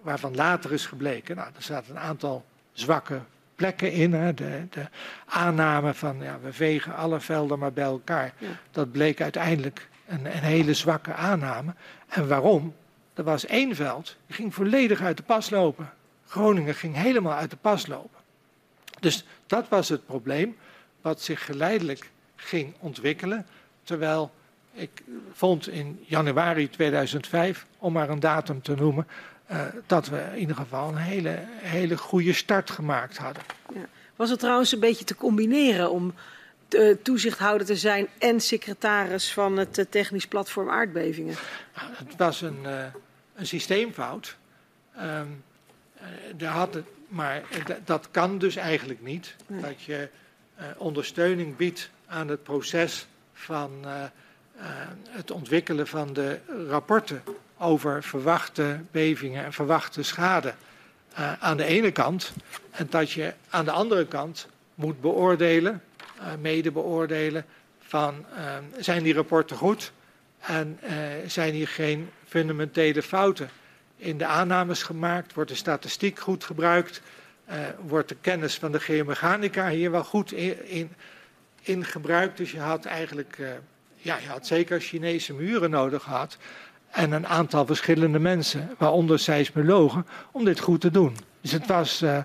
[0.00, 1.36] waarvan later is gebleken.
[1.36, 3.20] Nou, er zaten een aantal zwakke
[3.54, 4.12] plekken in.
[4.12, 4.34] Hè.
[4.34, 4.86] De, de
[5.26, 8.32] aanname van ja, we vegen alle velden maar bij elkaar.
[8.38, 8.48] Ja.
[8.70, 11.74] Dat bleek uiteindelijk een, een, hele zwakke aanname.
[12.08, 12.74] En waarom?
[13.14, 15.90] Er was één veld, die ging volledig uit de pas lopen.
[16.26, 18.20] Groningen ging helemaal uit de pas lopen.
[19.00, 20.56] Dus dat was het probleem,
[21.00, 23.46] wat zich geleidelijk ging ontwikkelen.
[23.82, 24.30] Terwijl
[24.72, 29.06] ik vond in januari 2005, om maar een datum te noemen,
[29.50, 33.42] uh, dat we in ieder geval een hele, hele goede start gemaakt hadden.
[33.74, 33.86] Ja.
[34.16, 36.14] Was het trouwens een beetje te combineren om
[36.70, 41.34] uh, toezichthouder te zijn en secretaris van het uh, technisch platform aardbevingen?
[41.76, 42.66] Nou, het was een,
[43.34, 44.36] een systeemfout.
[45.00, 45.44] Um,
[46.36, 47.42] daar had het, maar
[47.84, 49.36] dat kan dus eigenlijk niet.
[49.46, 49.60] Nee.
[49.60, 50.08] Dat je
[50.76, 54.62] ondersteuning biedt aan het proces van uh, uh,
[55.08, 56.38] het ontwikkelen van de
[56.68, 57.22] rapporten
[57.58, 60.54] over verwachte bevingen en verwachte schade
[61.18, 62.32] uh, aan de ene kant.
[62.70, 65.82] En dat je aan de andere kant moet beoordelen,
[66.40, 67.44] mede beoordelen,
[67.80, 68.24] van
[68.78, 69.92] zijn die rapporten goed
[70.40, 70.78] en
[71.26, 73.50] zijn hier geen fundamentele fouten
[73.96, 77.00] in de aannames gemaakt, wordt de statistiek goed gebruikt,
[77.80, 80.90] wordt de kennis van de geomechanica hier wel goed in, in
[81.66, 82.36] in gebruik.
[82.36, 83.48] Dus je had eigenlijk, uh,
[83.96, 86.36] ja, je had zeker Chinese muren nodig gehad.
[86.90, 91.16] En een aantal verschillende mensen, waaronder seismologen, om dit goed te doen.
[91.40, 92.18] Dus het was, uh,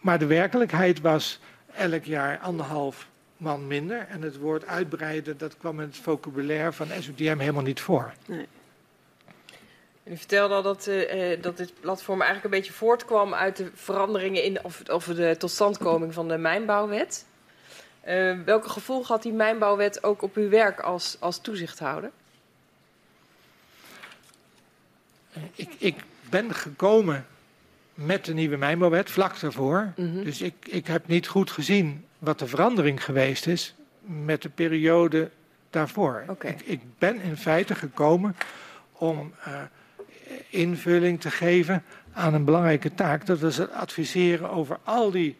[0.00, 1.40] maar de werkelijkheid was
[1.74, 4.06] elk jaar anderhalf man minder.
[4.08, 8.12] En het woord uitbreiden, dat kwam in het vocabulaire van SODM helemaal niet voor.
[8.26, 8.46] Nee.
[10.04, 14.44] U vertelde al dat, uh, dat dit platform eigenlijk een beetje voortkwam uit de veranderingen
[14.44, 17.26] in, of, of de totstandkoming van de mijnbouwwet.
[18.08, 22.10] Uh, welke gevolgen had die mijnbouwwet ook op uw werk als, als toezichthouder?
[25.54, 25.96] Ik, ik
[26.30, 27.26] ben gekomen
[27.94, 29.92] met de nieuwe mijnbouwwet, vlak daarvoor.
[29.96, 30.24] Mm -hmm.
[30.24, 35.30] Dus ik, ik heb niet goed gezien wat de verandering geweest is met de periode
[35.70, 36.24] daarvoor.
[36.28, 36.50] Okay.
[36.50, 38.36] Ik, ik, ben in feite gekomen
[38.92, 39.60] om uh,
[40.48, 43.26] invulling te geven aan een belangrijke taak.
[43.26, 45.36] Dat was het adviseren over al die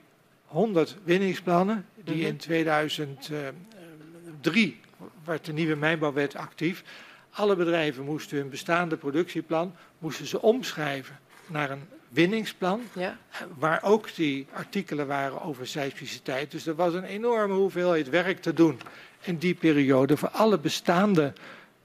[0.48, 2.26] 100 winningsplannen die Mhm.
[2.26, 4.80] in 2003
[5.24, 6.82] werd de nieuwe mijnbouwwet actief.
[7.30, 12.80] Alle bedrijven moesten hun bestaande productieplan moesten ze omschrijven naar een winningsplan.
[12.92, 13.16] Ja.
[13.58, 16.50] Waar ook die artikelen waren over seismiciteit.
[16.50, 18.80] Dus er was een enorme hoeveelheid werk te doen
[19.22, 21.32] in die periode voor alle bestaande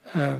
[0.03, 0.33] eh,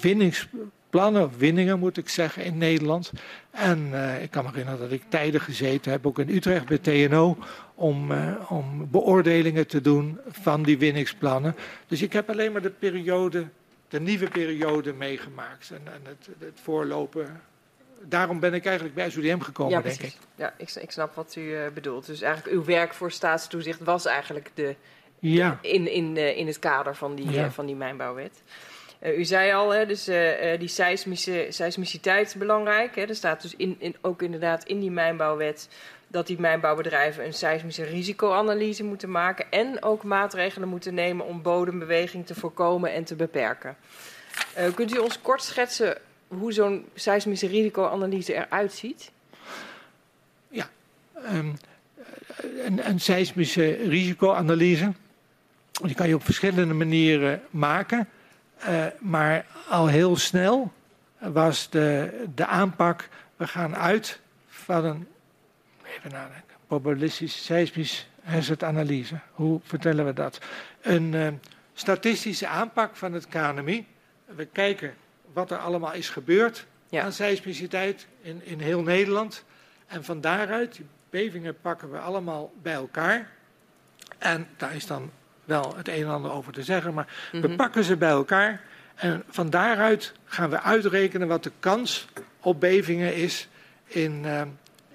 [0.00, 3.12] winningsplannen, of winningen moet ik zeggen, in Nederland.
[3.50, 6.78] En eh, ik kan me herinneren dat ik tijden gezeten heb, ook in Utrecht bij
[6.78, 7.36] TNO,
[7.74, 11.56] om, eh, om beoordelingen te doen van die winningsplannen.
[11.86, 13.46] Dus ik heb alleen maar de periode,
[13.88, 17.40] de nieuwe periode meegemaakt en, en het, het voorlopen.
[18.02, 20.16] Daarom ben ik eigenlijk bij SUDM gekomen, ja, denk ik.
[20.34, 22.06] Ja, ik, ik snap wat u eh, bedoelt.
[22.06, 24.74] Dus eigenlijk uw werk voor staatstoezicht was eigenlijk de,
[25.18, 27.50] Ja, in, in, in het kader van die, Ja.
[27.50, 28.42] van die mijnbouwwet.
[28.98, 32.96] Eh, u zei al, hè, dus, eh, eh, die seismische, seismiciteit is belangrijk.
[32.96, 33.02] Hè.
[33.02, 35.68] Er staat dus in, in, ook inderdaad in die mijnbouwwet
[36.06, 42.26] dat die mijnbouwbedrijven een seismische risicoanalyse moeten maken en ook maatregelen moeten nemen om bodembeweging
[42.26, 43.76] te voorkomen en te beperken.
[44.74, 45.98] Kunt u ons kort schetsen
[46.28, 49.10] hoe zo'n seismische risicoanalyse eruit ziet?
[51.24, 51.52] Ehm,
[52.64, 54.92] een, een seismische risicoanalyse.
[55.82, 58.08] Die kan je op verschillende manieren maken.
[58.58, 60.72] Eh, maar al heel snel
[61.18, 63.08] was de, de aanpak.
[63.36, 65.08] We gaan uit van een.
[65.96, 66.56] Even nadenken.
[66.66, 69.18] Probabilistische seismisch hazardanalyse.
[69.32, 70.38] Hoe vertellen we dat?
[70.80, 71.28] Een eh,
[71.74, 73.86] statistische aanpak van het KNMI.
[74.24, 74.94] We kijken
[75.32, 77.02] wat er allemaal is gebeurd Ja.
[77.02, 79.44] aan seismiciteit in, in heel Nederland.
[79.86, 83.30] En van daaruit, die bevingen pakken we allemaal bij elkaar.
[84.18, 85.10] En daar is dan
[85.48, 87.56] wel het een en ander over te zeggen, maar we Mhm.
[87.56, 88.60] pakken ze bij elkaar.
[88.94, 92.06] En van daaruit gaan we uitrekenen wat de kans
[92.40, 93.48] op bevingen is
[93.86, 94.42] in, eh,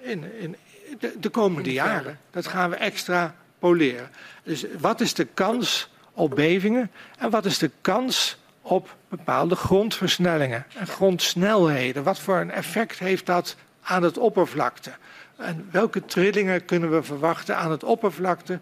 [0.00, 0.56] in, in
[0.98, 2.18] de, de komende In jaren.
[2.30, 4.10] Dat gaan we extra poleren.
[4.42, 10.66] Dus wat is de kans op bevingen en wat is de kans op bepaalde grondversnellingen
[10.78, 12.02] en grondsnelheden?
[12.02, 14.90] Wat voor een effect heeft dat aan het oppervlakte?
[15.36, 18.60] En welke trillingen kunnen we verwachten aan het oppervlakte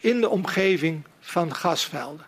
[0.00, 2.26] in de omgeving van gasvelden?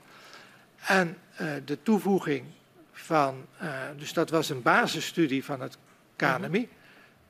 [0.87, 2.45] En eh, de toevoeging
[2.93, 5.77] van, eh, dus dat was een basisstudie van het
[6.17, 6.69] KNMI.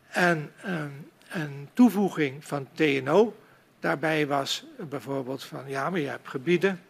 [0.09, 0.91] En ehm,
[1.29, 3.37] een toevoeging van TNO.
[3.81, 6.83] Daarbij was bijvoorbeeld van, ja, maar je hebt gebieden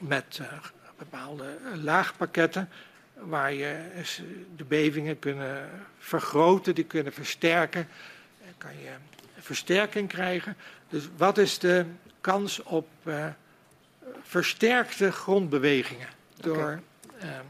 [0.00, 0.52] met eh,
[0.98, 2.68] bepaalde laagpakketten
[3.14, 3.76] waar je
[4.56, 7.88] de bevingen kunnen vergroten, die kunnen versterken.
[8.44, 8.90] Dan kan je
[9.40, 10.56] versterking krijgen.
[10.88, 11.86] Dus wat is de
[12.20, 13.26] kans op eh,
[14.22, 16.80] versterkte grondbewegingen door
[17.18, 17.44] ehm,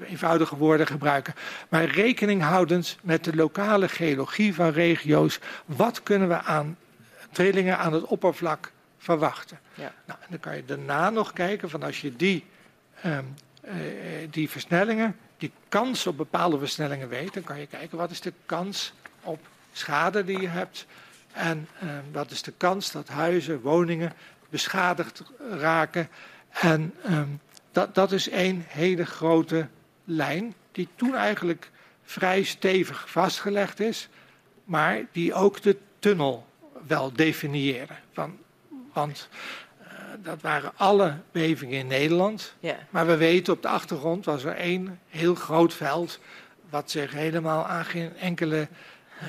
[0.00, 1.34] eenvoudige woorden gebruiken.
[1.68, 5.38] Maar rekening houdend met de lokale geologie van regio's.
[5.64, 6.76] Wat kunnen we aan
[7.30, 9.58] trillingen aan het oppervlak verwachten?
[9.74, 9.94] Ja.
[10.04, 12.44] Nou, en dan kan je daarna nog kijken van als je die,
[13.02, 13.24] ehm,
[13.60, 13.74] eh,
[14.30, 18.32] die versnellingen, die kans op bepaalde versnellingen weet, dan kan je kijken wat is de
[18.46, 18.92] kans
[19.22, 19.40] op
[19.72, 20.86] schade die je hebt.
[21.32, 24.12] En ehm, wat is de kans dat huizen, woningen
[24.50, 26.08] beschadigd raken.
[26.50, 27.28] En ehm,
[27.72, 29.68] dat, dat is één hele grote
[30.04, 31.70] lijn die toen eigenlijk
[32.02, 34.08] vrij stevig vastgelegd is,
[34.64, 36.46] maar die ook de tunnel
[36.86, 37.96] wel definiëren.
[38.12, 38.38] Van,
[38.92, 39.28] want
[39.78, 39.88] eh,
[40.22, 42.54] dat waren alle bevingen in Nederland.
[42.60, 42.76] Ja.
[42.90, 46.18] Maar we weten op de achtergrond was er één heel groot veld
[46.70, 48.68] wat zich helemaal aan geen enkele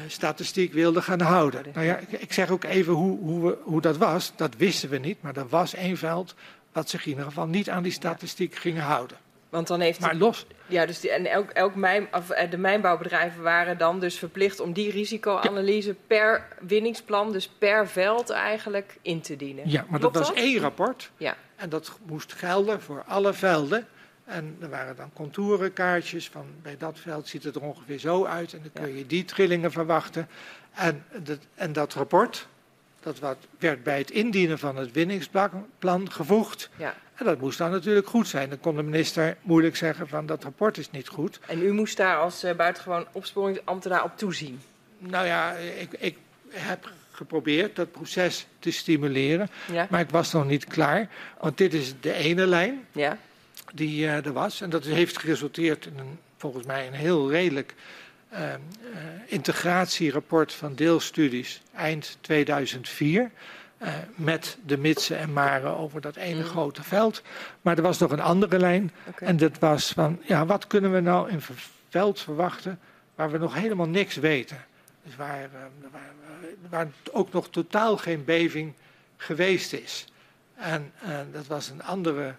[0.08, 1.66] statistiek wilde gaan houden.
[1.74, 4.32] Nou ja, ik, zeg ook even hoe, hoe, we, hoe dat was.
[4.36, 6.36] Dat wisten we niet, maar er was één veld
[6.72, 9.18] wat zich in ieder geval niet aan die statistiek ging houden.
[9.50, 12.58] Want dan heeft Maar los, Ja, dus die, en elk, elk mijn, of, eh, de
[12.58, 19.22] mijnbouwbedrijven waren dan dus verplicht om die risicoanalyse per winningsplan, dus per veld eigenlijk, in
[19.22, 19.70] te dienen.
[19.70, 21.12] ja, maar Klopt dat was één rapport.
[21.18, 21.36] Ja.
[21.56, 23.88] En dat moest gelden voor alle velden.
[24.26, 28.54] En er waren dan contourenkaartjes van bij dat veld ziet het er ongeveer zo uit.
[28.54, 30.28] En dan kun je die trillingen verwachten.
[30.74, 32.48] En dat, en dat rapport,
[33.00, 36.70] dat wat, werd bij het indienen van het winningsplan gevoegd.
[36.76, 36.96] Ja.
[37.14, 38.50] En dat moest dan natuurlijk goed zijn.
[38.50, 41.40] Dan kon de minister moeilijk zeggen van dat rapport is niet goed.
[41.48, 44.62] En u moest daar als eh, buitengewoon opsporingsambtenaar op toezien.
[44.98, 46.18] Nou ja, ik, ik
[46.50, 49.50] heb geprobeerd dat proces te stimuleren.
[49.72, 49.88] Ja?
[49.90, 51.10] Maar ik was nog niet klaar.
[51.40, 52.86] Want dit is de ene lijn.
[52.92, 53.18] Ja?
[53.76, 54.62] Die eh, er was.
[54.62, 57.74] En dat heeft geresulteerd in een, volgens mij een heel redelijk
[58.30, 58.60] eh, eh,
[59.26, 63.32] integratierapport van deelstudies eind 2004.
[63.78, 66.48] eh, met de mitsen en maren over dat ene Mhm.
[66.48, 67.22] grote veld.
[67.62, 68.92] Maar er was nog een andere lijn.
[69.20, 71.40] En dat was van, ja, wat kunnen we nou in
[71.90, 72.80] veld verwachten
[73.16, 74.58] waar we nog helemaal niks weten.
[75.04, 75.50] Dus waar,
[75.92, 76.08] waar,
[76.70, 78.74] waar ook nog totaal geen beving
[79.18, 80.06] geweest is.
[80.56, 80.92] En
[81.32, 82.34] dat was een andere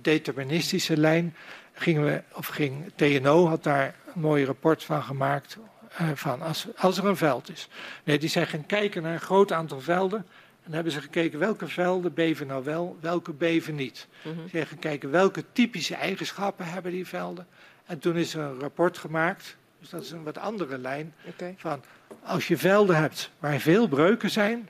[0.00, 1.34] deterministische lijn.
[1.72, 5.56] Gingen we, of ging TNO had daar een mooi rapport van gemaakt.
[6.00, 7.68] Uh, van als, als er een veld is.
[8.04, 10.18] Nee, die zijn gaan kijken naar een groot aantal velden.
[10.18, 14.06] En dan hebben ze gekeken welke velden beven nou wel, welke beven niet.
[14.22, 17.46] Mm Ze zijn gaan kijken welke typische eigenschappen hebben die velden.
[17.86, 19.56] En toen is er een rapport gemaakt.
[19.80, 21.14] Dus dat is een wat andere lijn.
[21.28, 21.54] Okay.
[21.58, 21.82] Van
[22.22, 24.68] als je velden hebt waar veel breuken zijn,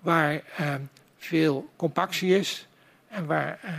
[0.00, 0.74] waar uh,
[1.18, 2.66] veel compactie is
[3.08, 3.70] en waar uh,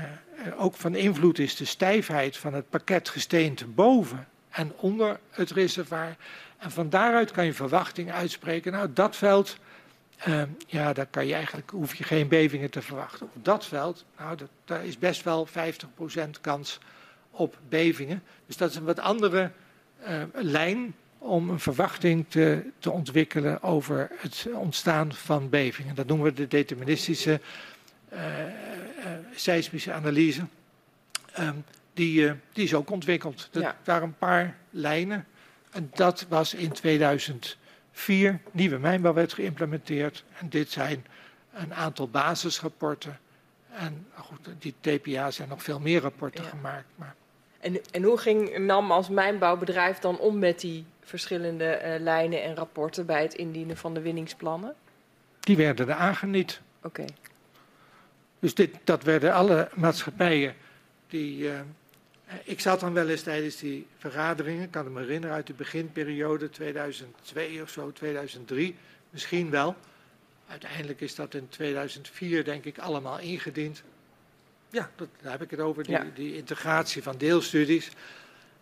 [0.58, 6.16] ook van invloed is de stijfheid van het pakket gesteente boven en onder het reservoir.
[6.58, 8.72] En van daaruit kan je verwachting uitspreken.
[8.72, 9.58] Nou, dat veld,
[10.28, 13.30] uh, ja, daar kan je eigenlijk, hoef je geen bevingen te verwachten.
[13.34, 15.52] Op dat veld, nou, daar is best wel 50%
[16.42, 16.80] kans
[17.32, 18.24] op bevingen.
[18.46, 19.52] Dus dat is een wat andere
[20.08, 25.96] uh, lijn om een verwachting te, te ontwikkelen over het ontstaan van bevingen.
[25.96, 27.40] Dat noemen we de deterministische
[28.14, 28.20] uh,
[29.36, 30.46] seismische analyse.
[31.40, 31.64] Um,
[31.94, 33.50] die, die is ook ontwikkeld.
[33.54, 33.76] Er ja.
[33.84, 35.26] waren een paar lijnen.
[35.72, 38.40] En dat was in 2004.
[38.52, 40.24] Nieuwe mijnbouwwet geïmplementeerd.
[40.40, 41.06] En dit zijn
[41.54, 43.20] een aantal basisrapporten.
[43.70, 46.50] En goed, die TPA zijn nog veel meer rapporten ja.
[46.50, 46.88] gemaakt.
[46.96, 47.16] Maar...
[47.60, 52.56] En, en hoe ging NAM als mijnbouwbedrijf dan om met die verschillende uh, lijnen en
[52.56, 54.76] rapporten bij het indienen van de winningsplannen?
[55.40, 56.62] Die werden er aangeniet.
[56.78, 56.88] Oké.
[56.88, 57.16] Okay.
[58.46, 60.56] Dus dit, dat werden alle maatschappijen
[61.08, 61.38] die.
[61.38, 61.60] Uh,
[62.44, 66.50] ik zat dan wel eens tijdens die vergaderingen, ik kan me herinneren uit de beginperiode
[66.50, 68.76] 2002 of zo, 2003,
[69.10, 69.76] misschien wel.
[70.48, 73.84] Uiteindelijk is dat in 2004 denk ik allemaal ingediend.
[74.70, 76.06] Ja, dat, daar heb ik het over, die, ja.
[76.14, 77.90] die integratie van deelstudies.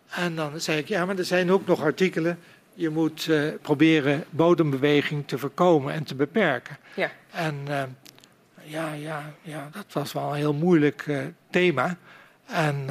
[0.08, 2.38] En dan zei ik, ja, maar er zijn ook nog artikelen.
[2.74, 6.78] Je moet uh, proberen bodembeweging te voorkomen en te beperken.
[6.94, 7.10] Ja.
[7.30, 7.82] En uh,
[8.64, 11.18] ja, ja, ja, dat was wel een heel moeilijk uh,
[11.50, 11.96] thema.
[12.46, 12.86] En,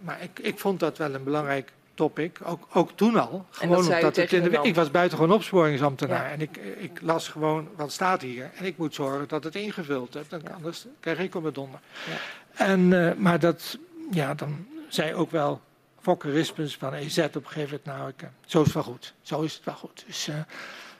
[0.00, 3.46] maar ik, ik vond dat wel een belangrijk topic, ook, ook toen al.
[3.50, 6.30] Gewoon omdat het in de, ik was buitengewoon opsporingsambtenaar ja.
[6.30, 8.50] en ik, ik las gewoon wat staat hier.
[8.54, 10.50] En ik moet zorgen dat het ingevuld hebt, ja.
[10.54, 11.80] anders krijg ik op het donder.
[12.06, 12.64] Ja.
[12.64, 13.78] En, uh, maar dat,
[14.10, 15.60] ja, dan zei ook wel
[16.00, 19.14] Fokker Rispens van EZ op een gegeven moment, nou, ik, zo is het wel goed.
[19.22, 20.04] Zo is het wel goed.
[20.06, 20.28] Dus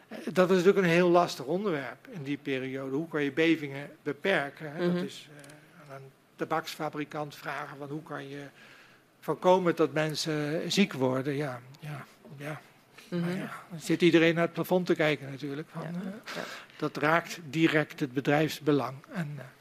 [0.08, 2.96] dat is natuurlijk een heel lastig onderwerp in die periode.
[2.96, 4.72] Hoe kan je bevingen beperken?
[4.72, 4.84] Hè?
[4.84, 4.94] Mm -hmm.
[4.94, 5.28] Dat is
[5.90, 8.42] aan een tabaksfabrikant vragen van hoe kan je
[9.20, 11.34] voorkomen dat mensen ziek worden.
[11.34, 12.04] Ja, ja,
[12.36, 12.60] ja.
[13.08, 13.36] Mm -hmm.
[13.36, 15.68] ja, dan zit iedereen naar het plafond te kijken natuurlijk.
[15.68, 16.42] Van, ja, ja.
[16.76, 18.96] Dat raakt direct het bedrijfsbelang.
[19.12, 19.52] En, ja.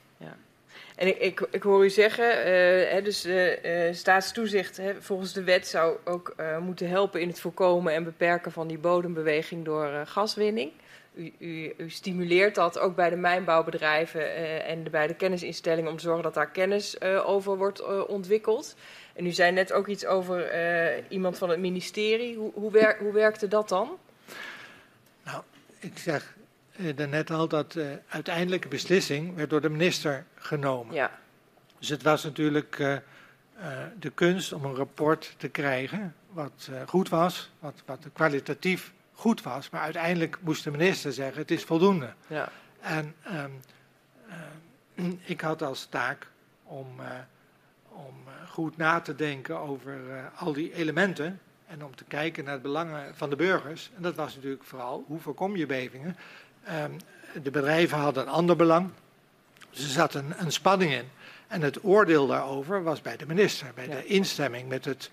[1.04, 2.44] En ik, ik, hoor u zeggen, uh,
[2.92, 3.28] hè, dus
[3.98, 8.68] staatstoezicht hè, volgens de wet zou ook moeten helpen in het voorkomen en beperken van
[8.68, 10.72] die bodembeweging door gaswinning.
[11.16, 14.36] U, u, stimuleert dat ook bij de mijnbouwbedrijven
[14.66, 18.76] en bij de kennisinstellingen om te zorgen dat daar kennis over wordt ontwikkeld.
[19.14, 20.52] En u zei net ook iets over
[21.10, 22.36] iemand van het ministerie.
[22.36, 23.98] Hoe, hoe, hoe, werkte dat dan?
[25.24, 25.44] Nou,
[25.80, 26.36] ik zeg
[26.96, 30.96] daarnet al dat de uiteindelijke beslissing werd door de minister genomen.
[30.96, 31.12] Ja.
[31.80, 32.78] Dus het was natuurlijk
[34.00, 39.70] de kunst om een rapport te krijgen wat goed was, wat, wat kwalitatief goed was.
[39.70, 42.14] Maar uiteindelijk moest de minister zeggen: het is voldoende.
[42.28, 42.50] Ja.
[42.82, 43.60] En um,
[44.98, 46.28] uh, ik had als taak
[46.64, 46.88] om,
[47.90, 48.14] om
[48.50, 50.00] goed na te denken over
[50.36, 51.40] al die elementen.
[51.68, 53.92] En om te kijken naar het belangen van de burgers.
[53.96, 56.16] En dat was natuurlijk vooral hoe voorkom je bevingen.
[56.70, 56.98] Um,
[57.44, 58.90] de bedrijven hadden een ander belang.
[59.60, 61.06] Er zat een, een, spanning in.
[61.48, 63.96] En het oordeel daarover was bij de minister, bij ja.
[63.96, 65.10] de instemming met het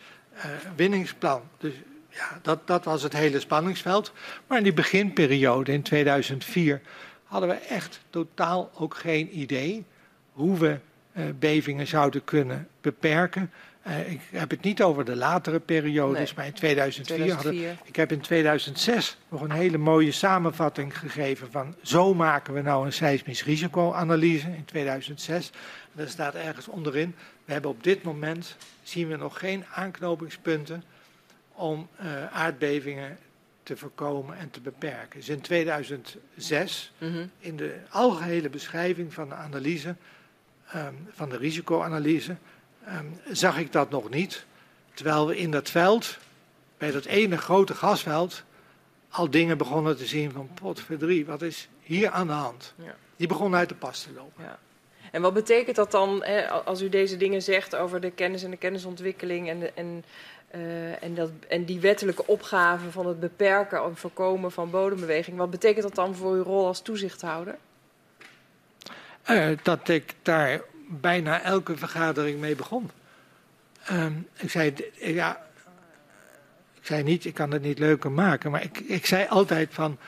[0.77, 1.43] winningsplan.
[1.59, 1.75] Dus
[2.09, 4.13] ja, dat, dat was het hele spanningsveld.
[4.47, 6.81] Maar in die beginperiode in 2004
[7.25, 9.85] hadden we echt totaal ook geen idee
[10.33, 10.79] hoe we
[11.13, 13.51] uh, bevingen zouden kunnen beperken.
[13.86, 16.32] Uh, ik heb het niet over de latere periodes, nee.
[16.36, 17.66] maar in 2004, 2004.
[17.66, 22.62] Hadden, ik heb in 2006 nog een hele mooie samenvatting gegeven van zo maken we
[22.62, 25.51] nou een seismisch risicoanalyse in 2006.
[25.51, 25.57] En
[25.93, 30.85] daar staat ergens onderin, we hebben op dit moment, zien we nog geen aanknopingspunten
[31.52, 33.19] om uh, aardbevingen
[33.62, 35.19] te voorkomen en te beperken.
[35.19, 37.31] Dus in 2006, mm -hmm.
[37.39, 39.94] in de algehele beschrijving van de analyse,
[40.74, 42.36] um, van de risicoanalyse,
[43.31, 44.44] zag ik dat nog niet.
[44.94, 46.19] Terwijl we in dat veld,
[46.78, 48.43] bij dat ene grote gasveld,
[49.11, 52.74] al dingen begonnen te zien van potverdrie, wat is hier aan de hand?
[52.77, 52.94] Ja.
[53.16, 54.44] Die begonnen uit de pas te lopen.
[54.44, 54.59] Ja.
[55.12, 58.51] En wat betekent dat dan, hè, als u deze dingen zegt over de kennis en
[58.51, 60.05] de kennisontwikkeling en, de, en
[60.55, 65.51] Uh, en, dat, en die wettelijke opgave van het beperken en voorkomen van bodembeweging, wat
[65.51, 67.57] betekent dat dan voor uw rol als toezichthouder?
[69.31, 70.61] Uh, dat ik daar
[70.91, 72.91] bijna elke vergadering mee begon.
[73.91, 75.47] Um, ik zei, ja,
[76.81, 79.99] ik zei niet, ik kan het niet leuker maken, maar ik, ik zei altijd van,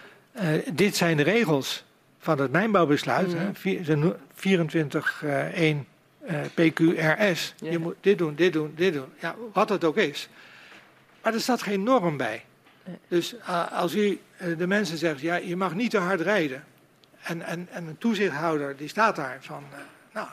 [0.43, 1.85] uh, dit zijn de regels
[2.19, 4.17] van het mijnbouwbesluit, mm.
[4.35, 5.91] 24.1
[6.31, 7.55] uh, PQRS.
[7.57, 9.09] Je moet dit doen, dit doen, dit doen.
[9.21, 10.29] Ja, wat het ook is.
[11.23, 12.45] Maar er staat geen norm bij.
[13.09, 13.35] Dus
[13.71, 14.21] als u
[14.59, 16.65] de mensen zegt, ja, je mag niet te hard rijden.
[17.23, 19.65] En, en, en een toezichthouder die staat daar van,
[20.13, 20.29] nou,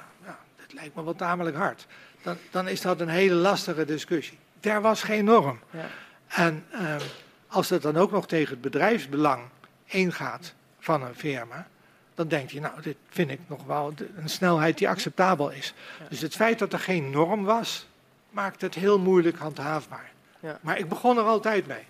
[0.73, 1.87] lijkt me wel tamelijk hard.
[2.21, 4.37] Dan, dan is dat een hele lastige discussie.
[4.59, 5.59] Er was geen norm.
[5.69, 5.87] Ja.
[6.27, 7.01] En ehm,
[7.47, 9.43] als het dan ook nog tegen het bedrijfsbelang
[9.85, 11.67] ingaat van een firma,
[12.15, 15.73] dan denkt je, nou, dit vind ik nog wel een snelheid die acceptabel is.
[16.09, 17.87] Dus het feit dat er geen norm was,
[18.29, 20.11] maakt het heel moeilijk handhaafbaar.
[20.39, 20.59] Ja.
[20.61, 21.85] Maar ik begon er altijd mee.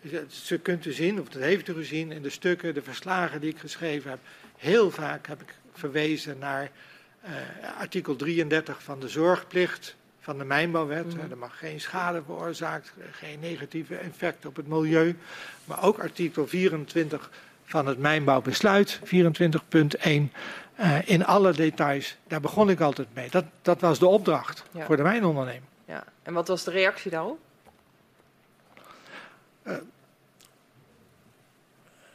[0.00, 3.40] Dus ze kunt u zien, of dat heeft u gezien in de stukken, de verslagen
[3.40, 4.18] die ik geschreven heb.
[4.56, 6.70] Heel vaak heb ik verwezen naar
[7.24, 7.30] uh,
[7.78, 11.14] artikel 33 van de zorgplicht van de mijnbouwwet.
[11.14, 11.30] Mm.
[11.30, 15.16] Er mag geen schade veroorzaakt, geen negatieve effect op het milieu.
[15.64, 17.30] Maar ook artikel 24
[17.64, 19.06] van het mijnbouwbesluit, 24.1,
[20.04, 20.28] uh,
[20.74, 22.16] eh, in alle details.
[22.26, 23.30] Daar begon ik altijd mee.
[23.30, 24.84] Dat, dat was de opdracht ja.
[24.84, 25.64] voor de mijnonderneming.
[25.84, 26.04] Ja.
[26.22, 27.38] En wat was de reactie daarop?
[29.64, 29.76] Uh,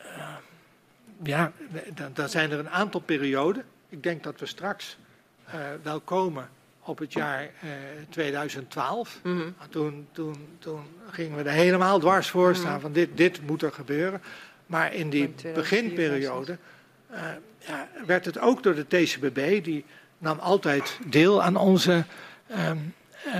[0.05, 0.35] uh,
[1.23, 1.51] ja,
[2.13, 3.65] dan zijn er een aantal perioden.
[3.89, 4.97] Ik denk dat we straks
[5.83, 6.49] wel komen
[6.79, 7.49] op het jaar
[8.09, 9.19] 2012.
[9.23, 9.55] Mm -hmm.
[9.69, 12.81] toen, toen, toen gingen we er helemaal dwars voor staan mm -hmm.
[12.81, 14.21] van dit, dit moet er gebeuren.
[14.65, 16.57] Maar in die beginperiode
[17.11, 17.19] uh,
[17.59, 19.85] ja, werd het ook door de TCBB, die
[20.17, 22.05] nam altijd deel aan onze
[22.51, 22.93] um,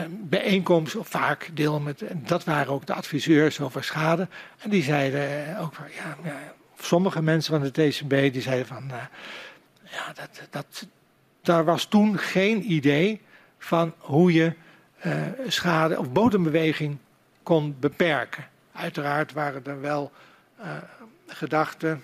[0.09, 4.27] bijeenkomst, of vaak deel met, dat waren ook de adviseurs over schade.
[4.57, 8.91] En die zeiden ook van, ja, ja sommige mensen van de TCB, die zeiden van,
[9.97, 10.87] ja, dat, dat,
[11.41, 13.21] daar was toen geen idee
[13.57, 14.53] van hoe je
[15.05, 15.13] uh,
[15.47, 16.97] schade of bodembeweging
[17.43, 18.47] kon beperken.
[18.71, 20.11] Uiteraard waren er wel
[20.59, 20.77] uh,
[21.27, 21.97] gedachte.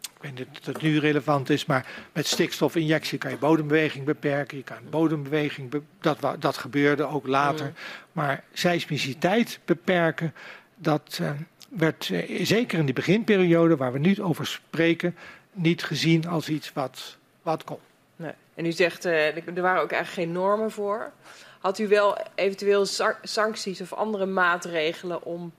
[0.00, 4.56] Ik weet niet of dat nu relevant is, maar met stikstofinjectie kan je bodembeweging beperken.
[4.56, 7.72] Je kan bodembeweging, be dat, dat gebeurde ook later.
[8.12, 10.34] Maar seismiciteit beperken,
[10.76, 11.30] dat uh,
[11.68, 15.16] werd uh, zeker in die beginperiode waar we nu over spreken,
[15.56, 17.78] niet gezien als iets wat, wat kon.
[18.16, 18.32] Nee.
[18.54, 21.12] En u zegt, uh, er waren ook eigenlijk geen normen voor.
[21.60, 22.86] Had u wel eventueel
[23.22, 25.52] sancties of andere maatregelen om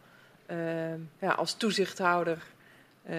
[1.20, 2.38] ja, als toezichthouder
[3.10, 3.12] uh,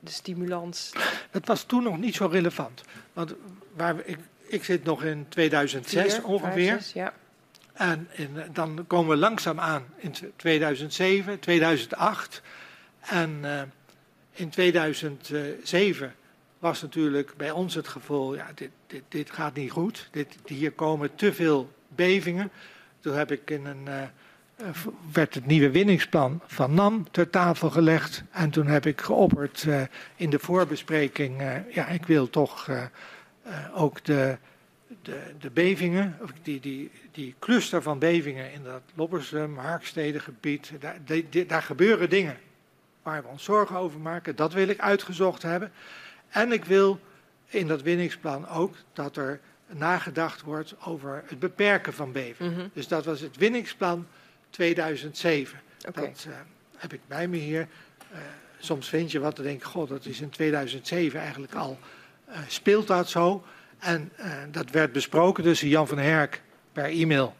[0.00, 0.92] de stimulans.
[1.30, 2.82] Dat was toen nog niet zo relevant.
[3.12, 3.34] Want
[3.76, 6.68] waar we, ik, ik zit nog in 2006 Vier, ongeveer.
[6.68, 7.12] 5, 6, ja.
[7.72, 12.42] En in, dan komen we langzaam aan in 2007, 2008.
[13.00, 13.62] En uh,
[14.32, 16.14] in 2007
[16.58, 20.08] was natuurlijk bij ons het gevoel, ja, dit, dit, dit gaat niet goed.
[20.10, 22.50] Dit, hier komen te veel bevingen.
[23.00, 23.84] Toen heb ik een...
[23.88, 24.68] Uh, eh,
[25.12, 28.22] werd het nieuwe winningsplan van NAM ter tafel gelegd.
[28.30, 29.82] En toen heb ik geopperd uh,
[30.16, 32.70] in de voorbespreking, ja, ik wil toch
[33.74, 34.38] ook de,
[35.02, 40.98] de, de bevingen, of die, die, die cluster van bevingen in dat Loppersum, Harkstedengebied, daar,
[41.46, 42.36] daar gebeuren dingen
[43.02, 44.36] waar we ons zorgen over maken.
[44.36, 45.72] Dat wil ik uitgezocht hebben.
[46.28, 47.00] En ik wil
[47.46, 52.52] in dat winningsplan ook dat er nagedacht wordt over het beperken van bevingen.
[52.52, 52.70] Mm -hmm.
[52.72, 54.06] Dus dat was het winningsplan
[54.50, 55.60] 2007.
[55.88, 56.04] Okay.
[56.04, 56.34] Dat uh,
[56.76, 57.68] heb ik bij me hier.
[58.12, 58.18] Uh,
[58.58, 61.78] soms vind je wat en denk ik, god, dat is in 2007 eigenlijk al.
[62.28, 63.44] Uh, speelt dat zo?
[63.78, 64.12] En
[64.50, 67.36] dat werd besproken tussen Jan van Herk per e-mail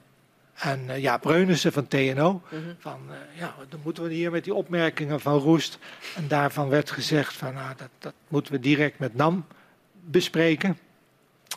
[0.60, 2.32] en uh, Jaap Breunissen van TNO.
[2.32, 2.76] Mm -hmm.
[2.78, 3.00] Van
[3.34, 5.78] ja, dan moeten we hier met die opmerkingen van Roest.
[6.16, 9.46] En daarvan werd gezegd van nou, dat, dat moeten we direct met NAM
[9.92, 10.78] bespreken.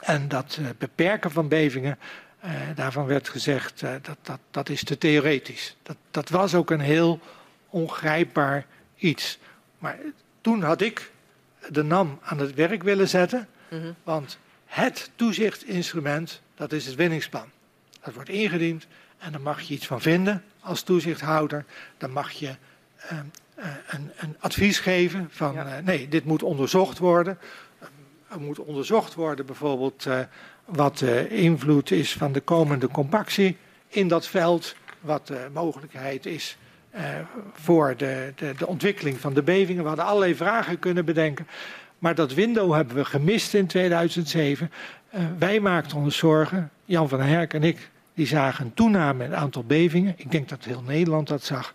[0.01, 1.99] En dat beperken van bevingen,
[2.75, 5.75] daarvan werd gezegd dat, dat dat is te theoretisch.
[5.83, 7.19] Dat, dat was ook een heel
[7.69, 8.65] ongrijpbaar
[8.97, 9.39] iets.
[9.77, 9.97] Maar
[10.41, 11.11] toen had ik
[11.69, 13.47] de NAM aan het werk willen zetten.
[13.69, 13.95] Mm -hmm.
[14.03, 17.52] Want het toezichtinstrument, dat is het winningsplan.
[18.03, 21.65] Dat wordt ingediend en dan mag je iets van vinden als toezichthouder.
[21.97, 22.55] Dan mag je
[23.11, 23.19] uh,
[23.87, 25.79] een, een, advies geven van ja.
[25.83, 27.37] nee, dit moet onderzocht worden.
[28.29, 30.07] er moet onderzocht worden bijvoorbeeld
[30.65, 33.57] wat de invloed is van de komende compactie
[33.87, 36.57] in dat veld, wat de mogelijkheid is
[37.53, 39.81] voor de, de, de, ontwikkeling van de bevingen.
[39.81, 41.47] We hadden allerlei vragen kunnen bedenken,
[41.99, 44.71] maar dat window hebben we gemist in 2007.
[45.13, 49.29] Uh, wij maakten ons zorgen, Jan van Herk en ik, die zagen een toename in
[49.29, 50.13] het aantal bevingen.
[50.17, 51.73] Ik denk dat heel Nederland dat zag.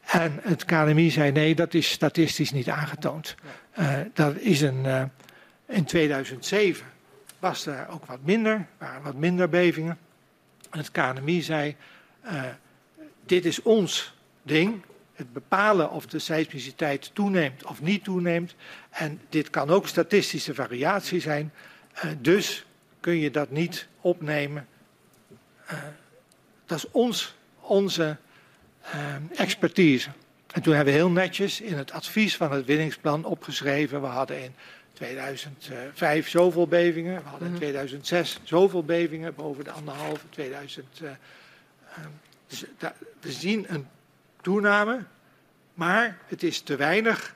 [0.00, 3.34] En het KNMI zei nee, dat is statistisch niet aangetoond.
[3.78, 5.02] Uh, dat is een, uh,
[5.66, 6.86] in 2007
[7.38, 9.98] was er ook wat minder, waren wat minder bevingen.
[10.70, 11.76] En het KNMI zei,
[12.24, 12.42] uh,
[13.26, 14.82] dit is ons ding,
[15.14, 18.54] het bepalen of de seismiciteit toeneemt of niet toeneemt.
[18.90, 21.52] En dit kan ook statistische variatie zijn.
[22.18, 22.66] Dus
[23.00, 24.66] kun je dat niet opnemen.
[26.66, 28.16] Dat is ons, onze
[28.94, 30.08] uh, expertise.
[30.52, 34.00] En toen hebben we heel netjes in het advies van het winningsplan opgeschreven.
[34.00, 34.54] We hadden in
[34.92, 37.22] 2005 zoveel bevingen.
[37.22, 38.46] We hadden in 2006 mhm.
[38.46, 40.28] zoveel bevingen, boven de anderhalve.
[40.28, 40.86] 2000,
[42.46, 42.64] dus
[43.20, 43.86] we zien een
[44.40, 45.04] toename,
[45.74, 47.34] maar het is te weinig,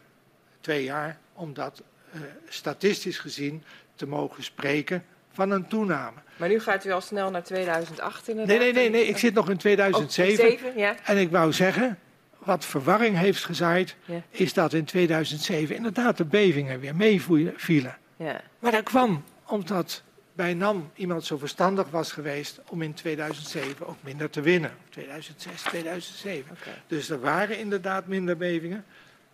[0.61, 1.83] twee jaar, om dat
[2.15, 3.63] uh, statistisch gezien
[3.95, 6.21] te mogen spreken van een toename.
[6.37, 8.59] Maar nu gaat u al snel naar 2008 inderdaad?
[8.59, 9.07] Nee, nee, nee, nee.
[9.07, 10.45] ik zit nog in 2007.
[10.45, 10.97] Oh, 7, ja.
[11.05, 11.99] En ik wou zeggen,
[12.39, 14.23] wat verwarring heeft gezaaid, ja.
[14.31, 17.97] is dat in 2007 inderdaad de bevingen weer meevielen.
[18.17, 18.41] Ja.
[18.59, 20.03] Maar dat kwam omdat
[20.35, 24.73] bij NAM iemand zo verstandig was geweest om in 2007 ook minder te winnen.
[24.89, 26.57] 2006, 2007.
[26.61, 26.75] Okay.
[26.87, 28.85] Dus er waren inderdaad minder bevingen.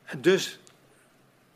[0.04, 0.60] En dus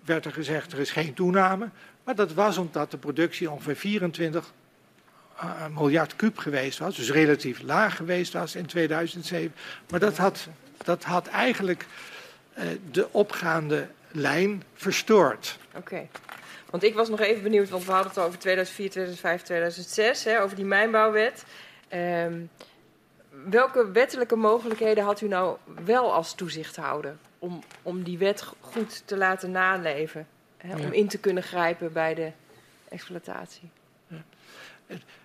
[0.05, 1.69] werd er gezegd, er is geen toename.
[2.05, 4.51] Maar dat was omdat de productie ongeveer 24 uh,
[5.75, 6.97] miljard kub geweest was.
[6.97, 9.55] Dus relatief laag geweest was in 2007.
[9.91, 10.49] Maar dat had,
[10.85, 11.87] dat had eigenlijk
[12.59, 15.59] uh, de opgaande lijn verstoord.
[15.69, 15.79] Oké.
[15.79, 16.09] Okay.
[16.71, 20.43] Want ik was nog even benieuwd, want we hadden het over 2004, 2005, 2006, hè,
[20.43, 21.45] over die mijnbouwwet.
[21.95, 22.51] Um,
[23.45, 29.17] welke wettelijke mogelijkheden had u nou wel als toezichthouder om, om die wet goed te
[29.17, 30.27] laten naleven?
[30.57, 30.85] Hè, ja.
[30.85, 32.31] Om in te kunnen grijpen bij de
[32.89, 33.71] exploitatie?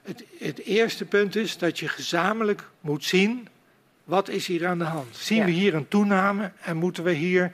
[0.02, 3.48] Het, het, eerste punt is dat je gezamenlijk moet zien
[4.04, 5.16] wat is hier aan de hand.
[5.16, 5.46] Zien ja.
[5.46, 7.52] we hier een toename en moeten we hier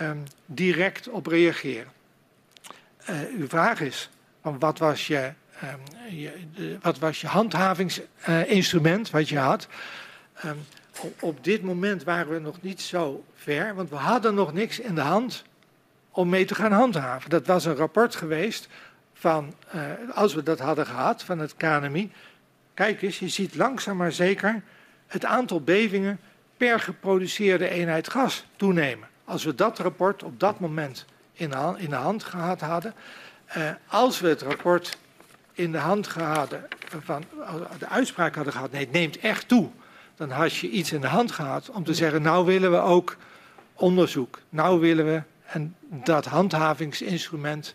[0.00, 1.92] um, direct op reageren?
[3.08, 4.10] uh, uw vraag is,
[4.40, 5.32] wat was je,
[5.62, 5.80] um,
[6.18, 9.68] je de, wat was je handhavingsinstrument uh, wat je had?
[10.44, 10.58] Um,
[11.00, 14.78] op, op dit moment waren we nog niet zo ver, want we hadden nog niks
[14.78, 15.44] in de hand
[16.10, 17.30] om mee te gaan handhaven.
[17.30, 18.68] Dat was een rapport geweest
[19.20, 19.82] van, uh,
[20.14, 22.12] als we dat hadden gehad, van het KNMI.
[22.74, 24.62] Kijk eens, je ziet langzaam maar zeker
[25.06, 26.20] het aantal bevingen
[26.56, 29.08] per geproduceerde eenheid gas toenemen.
[29.24, 32.94] Als we dat rapport op dat moment in de, hand gehad hadden.
[33.56, 34.98] Uh, als we het rapport
[35.52, 36.54] in de hand gehad
[37.04, 37.24] van
[37.78, 39.68] de uitspraak hadden gehad, nee, het neemt echt toe.
[40.16, 43.16] Dan had je iets in de hand gehad om te zeggen, nou willen we ook
[43.74, 44.38] onderzoek.
[44.48, 47.74] Nou willen we en dat handhavingsinstrument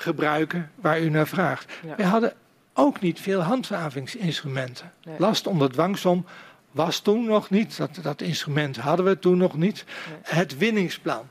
[0.00, 1.72] gebruiken waar u naar vraagt.
[1.86, 1.96] Ja.
[1.96, 2.32] We hadden
[2.72, 4.92] ook niet veel handhavingsinstrumenten.
[5.04, 5.14] Nee.
[5.18, 6.26] Last onder dwangsom
[6.70, 7.76] was toen nog niet.
[7.76, 9.84] Dat, dat instrument hadden we toen nog niet.
[10.08, 10.18] Nee.
[10.22, 11.26] Het winningsplan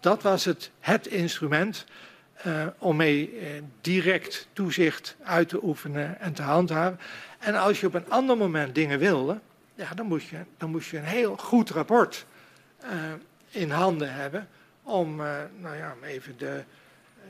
[0.00, 1.84] dat was het, het instrument
[2.46, 3.48] uh, om mee uh,
[3.80, 7.00] direct toezicht uit te oefenen en te handhaven.
[7.38, 9.40] En als je op een ander moment dingen wilde,
[9.74, 12.26] ja, dan, moest je, dan moest je een heel goed rapport
[12.82, 12.90] uh,
[13.50, 14.48] in handen hebben
[14.82, 15.16] om,
[15.56, 16.62] nou ja, even de,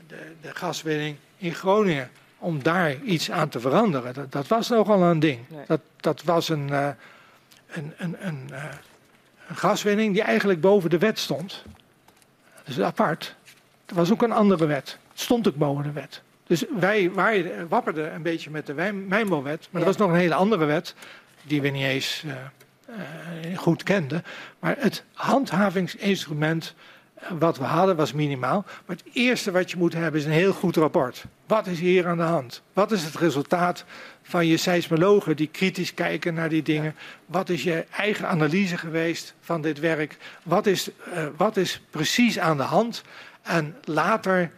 [0.09, 4.13] de, de, gaswinning in Groningen, om daar iets aan te veranderen.
[4.13, 5.39] Dat, dat was nogal een ding.
[5.47, 5.65] Nee.
[5.67, 8.49] Dat, dat was een, een, een, een,
[9.47, 11.63] een gaswinning die eigenlijk boven de wet stond.
[12.63, 13.35] Dus apart.
[13.85, 14.97] Er was ook een andere wet.
[15.11, 16.21] Het stond ook boven de wet.
[16.47, 19.67] Dus wij, wij wapperden een beetje met de mijnbouwwet.
[19.71, 19.87] Maar ja.
[19.87, 20.95] er was nog een hele andere wet.
[21.43, 24.23] Die we niet eens uh, goed kenden.
[24.59, 26.75] Maar het handhavingsinstrument
[27.39, 28.65] wat we hadden was minimaal.
[28.85, 31.25] Maar het eerste wat je moet hebben is een heel goed rapport.
[31.45, 32.61] Wat is hier aan de hand?
[32.73, 33.85] Wat is het resultaat
[34.23, 36.95] van je seismologen die kritisch kijken naar die dingen?
[37.25, 40.17] Wat is je eigen analyse geweest van dit werk?
[40.43, 43.03] Wat is, uh, wat is precies aan de hand?
[43.41, 44.51] En later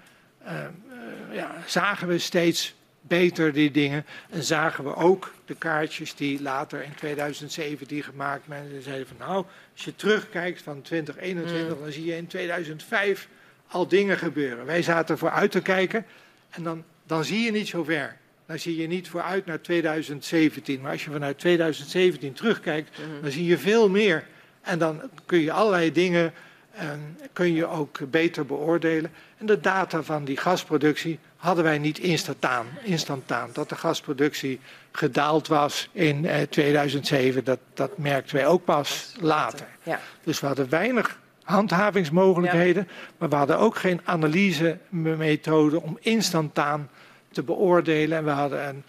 [0.46, 4.06] uh, uh, ja, zagen we steeds beter die dingen.
[4.30, 8.76] En zagen we ook de kaartjes die later in 2007 die gemaakt werden.
[8.76, 11.84] En zeiden van nou, als je terugkijkt van 2021, mm.
[11.84, 13.28] dan zie je in 2005
[13.68, 14.66] al dingen gebeuren.
[14.66, 16.06] Wij zaten vooruit te kijken
[16.50, 18.18] en dan, dan zie je niet zo ver.
[18.46, 20.82] Dan zie je niet vooruit naar 2017.
[20.82, 23.22] Maar als je vanuit 2017 terugkijkt, mm.
[23.22, 24.26] dan zie je veel meer.
[24.62, 26.34] En dan kun je allerlei dingen
[26.72, 29.12] en kun je ook beter beoordelen.
[29.38, 32.68] En de data van die gasproductie hadden wij niet instantaan.
[32.84, 33.50] instantaan.
[33.54, 34.60] Dat de gasproductie
[34.92, 39.68] gedaald was in eh, 2007, dat, dat merkten wij ook pas later.
[39.84, 40.00] Ja.
[40.24, 42.94] Dus we hadden weinig handhavingsmogelijkheden, ja.
[43.18, 46.90] maar we hadden ook geen analysemethode om instantaan
[47.32, 48.18] te beoordelen.
[48.18, 48.84] En we hadden een,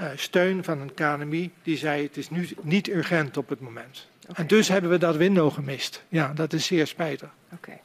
[0.00, 4.08] uh, steun van een KNMI die zei het is nu niet urgent op het moment.
[4.22, 4.34] Okay.
[4.36, 6.02] En dus hebben we dat window gemist.
[6.08, 7.28] Ja, dat is zeer spijtig.
[7.44, 7.54] Oké.
[7.54, 7.80] Okay.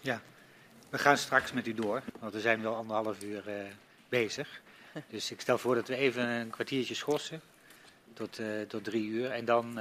[0.00, 0.20] Ja,
[0.96, 3.54] we gaan straks met u door, want we zijn al anderhalf uur uh,
[4.08, 4.60] bezig.
[5.10, 7.40] Dus ik stel voor dat we even een kwartiertje schorsen
[8.14, 9.80] tot, uh, tot drie uur en dan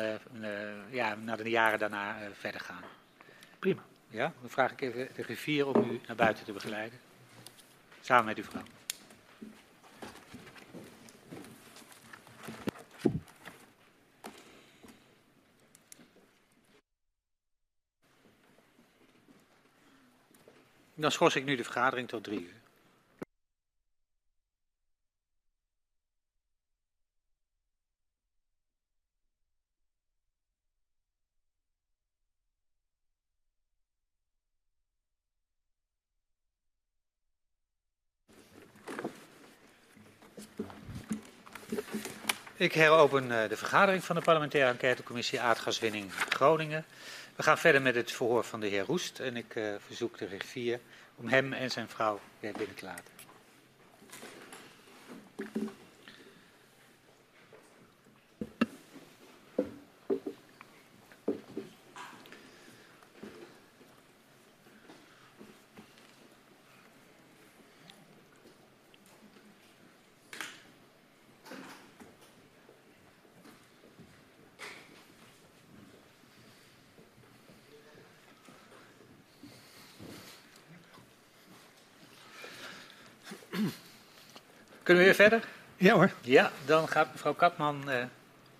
[0.90, 2.84] ja, naar de jaren daarna verder gaan.
[3.60, 3.82] Prima.
[4.10, 7.00] Ja, dan vraag ik even de griffier om u naar buiten te begeleiden.
[8.02, 8.64] Samen met uw vrouw.
[20.96, 22.64] Dan schors ik nu de vergadering tot drie uur.
[42.58, 46.86] Ik heropen eh, de vergadering van de parlementaire enquêtecommissie aardgaswinning Groningen.
[47.36, 50.28] We gaan verder met het verhoor van de heer Roest en ik uh, verzoek de
[50.28, 50.80] griffier
[51.16, 53.14] om hem en zijn vrouw weer binnen te laten.
[84.86, 85.48] Kunnen we weer verder?
[85.78, 86.12] Ja hoor.
[86.22, 87.96] Ja, dan gaat mevrouw Katman uh,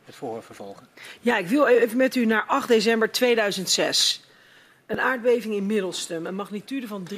[0.06, 0.88] het verhoor vervolgen.
[1.22, 4.24] Ja, ik wil even met u naar 8 december 2006.
[4.86, 7.18] Een aardbeving in Middelstum, een magnitude van 3,5.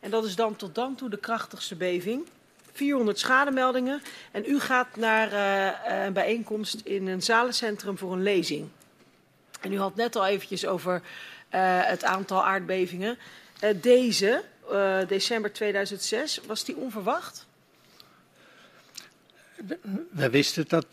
[0.00, 2.28] En dat is dan tot dan toe de krachtigste beving.
[2.72, 4.02] 400 schademeldingen.
[4.30, 8.68] En u gaat naar uh, een bijeenkomst in een zalencentrum voor een lezing.
[9.60, 11.00] En u had net al eventjes over uh,
[11.84, 13.18] het aantal aardbevingen.
[13.76, 14.42] deze,
[15.08, 17.50] december 2006, was die onverwacht?
[20.10, 20.86] We wisten dat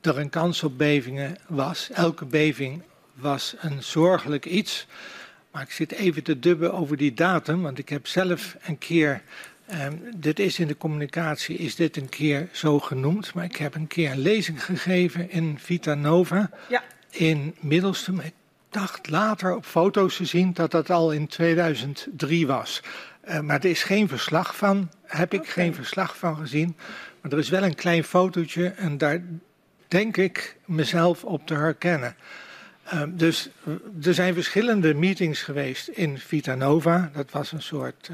[0.00, 1.90] er een kans op bevingen was.
[1.92, 2.82] Elke beving
[3.14, 4.86] was een zorgelijk iets.
[5.50, 9.22] Maar ik zit even te dubben over die datum, want ik heb zelf een keer.
[9.72, 13.34] Um, dit is in de communicatie, is dit een keer zo genoemd.
[13.34, 16.82] Maar ik heb een keer een lezing gegeven in Vita Nova ja.
[17.10, 18.20] in Middelstum.
[18.20, 18.34] Ik
[18.70, 22.82] dacht later op foto's te zien dat dat al in 2003 was.
[23.28, 25.52] Uh, maar er is geen verslag van, heb ik okay.
[25.52, 26.76] geen verslag van gezien.
[27.22, 29.22] Maar er is wel een klein fotootje en daar
[29.88, 32.16] denk ik mezelf op te herkennen.
[32.94, 33.48] Uh, dus
[34.02, 37.10] er zijn verschillende meetings geweest in Vitanova.
[37.14, 38.10] Dat was een soort.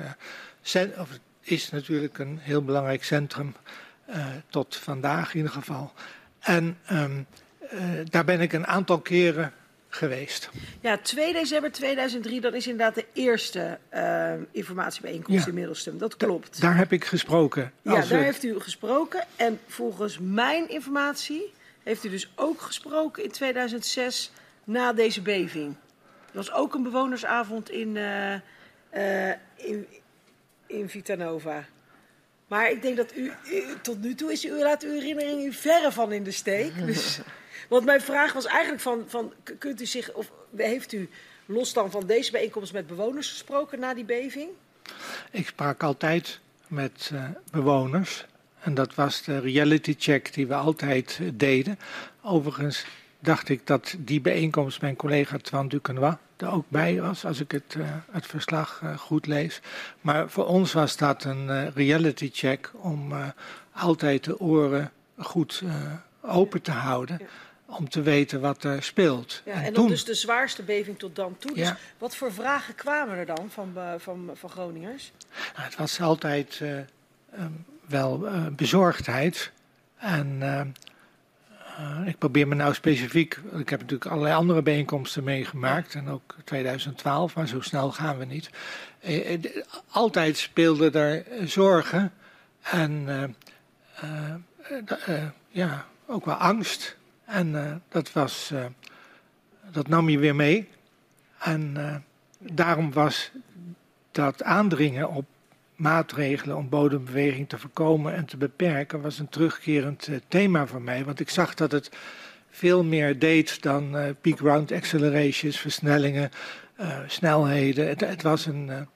[0.74, 1.09] Uh, of
[1.40, 3.55] is natuurlijk een heel belangrijk centrum.
[4.10, 5.93] Uh, tot vandaag in ieder geval.
[6.39, 7.26] En um,
[8.10, 9.52] daar ben ik een aantal keren
[9.89, 10.51] geweest.
[10.81, 15.98] Ja, 2 december 2003, dat is inderdaad de eerste uh, informatiebijeenkomst ja, in Middelstum.
[15.98, 16.60] Dat klopt.
[16.60, 17.73] Da daar heb ik gesproken.
[17.82, 18.16] Ja, daar we...
[18.16, 19.27] heeft u gesproken.
[19.36, 21.52] En volgens mijn informatie
[21.82, 24.32] heeft u dus ook gesproken in 2006
[24.65, 25.74] na deze beving.
[26.27, 28.35] Er was ook een bewonersavond in, uh,
[28.94, 29.86] uh, in,
[30.66, 31.65] in Vitanova.
[32.47, 35.52] Maar ik denk dat u, u, tot nu toe is u, laat uw herinnering u
[35.52, 36.86] verre van in de steek.
[36.86, 37.19] Dus
[37.69, 41.09] want mijn vraag was eigenlijk van, van kunt u zich, of heeft u
[41.47, 44.49] los dan van deze bijeenkomst met bewoners gesproken na die beving?
[45.31, 48.27] Ik sprak altijd met uh, bewoners.
[48.61, 51.78] En dat was de reality check die we altijd uh, deden.
[52.23, 52.85] Overigens
[53.19, 57.51] dacht ik dat die bijeenkomst mijn collega Twan Ducanois er ook bij was, als ik
[57.51, 59.61] het, uh, het verslag goed lees.
[60.01, 63.12] Maar voor ons was dat een reality check om
[63.73, 65.62] altijd de oren goed
[66.20, 67.16] open te houden.
[67.20, 67.27] Ja
[67.69, 69.43] om te weten wat er speelt.
[69.45, 69.89] Ja, en, en dan toen...
[69.89, 71.55] dus de zwaarste beving tot dan toe.
[71.55, 71.77] Dus ja.
[71.99, 75.12] wat voor vragen kwamen er dan van, uh, van, van Groningers?
[75.55, 76.78] Nou, het was altijd uh,
[77.39, 79.53] um, wel uh, bezorgdheid.
[79.97, 80.43] En
[82.07, 83.40] ik probeer me nou specifiek...
[83.53, 85.95] Ik heb natuurlijk allerlei andere bijeenkomsten meegemaakt.
[85.95, 88.51] En ook 2012, maar zo snel gaan we niet.
[89.90, 92.12] altijd speelden er zorgen.
[92.62, 93.07] En
[95.49, 96.98] ja, ook wel angst.
[97.29, 98.65] En uh, dat, was, uh,
[99.71, 100.69] dat nam je weer mee.
[101.39, 101.95] En uh,
[102.39, 103.31] daarom was
[104.11, 105.25] dat aandringen op
[105.77, 111.05] maatregelen om bodembeweging te voorkomen en te beperken, was een terugkerend thema voor mij.
[111.05, 111.91] Want ik zag dat het
[112.51, 116.31] veel meer deed dan peak round accelerations, versnellingen,
[117.07, 117.89] snelheden.
[117.89, 118.89] Het, het, was een,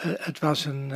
[0.00, 0.92] het was een,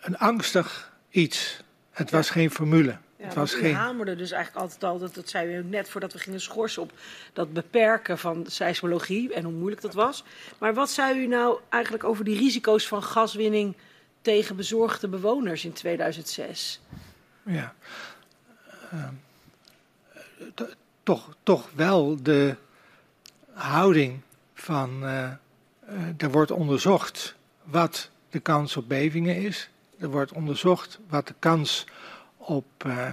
[0.00, 1.62] een angstig iets.
[1.90, 2.96] Het was geen formule.
[3.22, 3.74] Ja, het was geen...
[3.74, 6.92] hamerde dus eigenlijk altijd al, dat, dat zei u net voordat we gingen schorsen, op
[7.32, 10.24] dat beperken van seismologie en hoe moeilijk dat was.
[10.58, 13.76] Maar wat zei u nou eigenlijk over die risico's van gaswinning
[14.20, 16.80] tegen bezorgde bewoners in 2006?
[17.42, 17.74] Ja.
[18.90, 19.12] Ehm,
[20.54, 20.68] to-
[21.02, 22.56] toch, toch wel de
[23.52, 24.20] houding
[24.54, 25.04] van.
[25.04, 25.34] eh, eh,
[26.18, 29.68] er wordt onderzocht wat de kans op bevingen is.
[29.98, 31.84] Er wordt onderzocht wat de kans
[32.44, 33.12] op eh,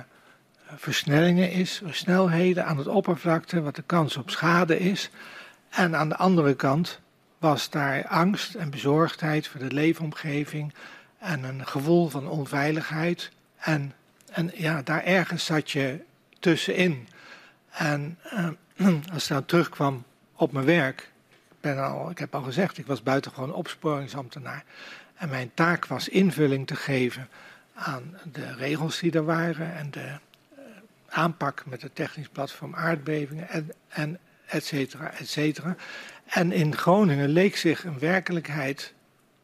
[0.76, 5.10] versnellingen is, snelheden aan het oppervlakte, wat de kans op schade is.
[5.70, 7.00] En aan de andere kant
[7.38, 10.74] was daar angst en bezorgdheid voor de leefomgeving
[11.20, 13.32] en een gevoel van onveiligheid.
[13.58, 13.94] En,
[14.32, 16.00] en ja, daar ergens zat je
[16.40, 17.08] tussenin.
[17.70, 18.48] En eh,
[19.14, 20.04] als ik nou terugkwam
[20.36, 21.12] op mijn werk,
[21.62, 24.64] ben al, ik heb al gezegd, ik was buitengewoon opsporingsambtenaar.
[25.16, 27.30] En mijn taak was invulling te geven
[27.80, 30.62] aan de regels die er waren en de eh,
[31.10, 35.76] aanpak met het technisch platform aardbevingen en, en et cetera, et cetera.
[36.26, 38.94] En in Groningen leek zich een werkelijkheid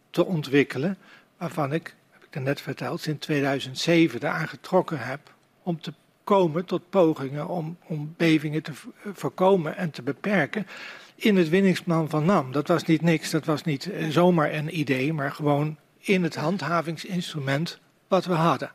[0.09, 0.97] te ontwikkelen
[1.37, 5.33] waarvan ik, heb ik net verteld, sinds 2007 eraan getrokken heb
[5.63, 5.93] om te
[6.23, 10.67] komen tot pogingen om, om bevingen te v- voorkomen en te beperken
[11.15, 12.51] in het winningsplan van NAM.
[12.51, 16.35] Dat was niet niks, dat was niet eh, zomaar een idee, maar gewoon in het
[16.35, 18.71] handhavingsinstrument wat we hadden.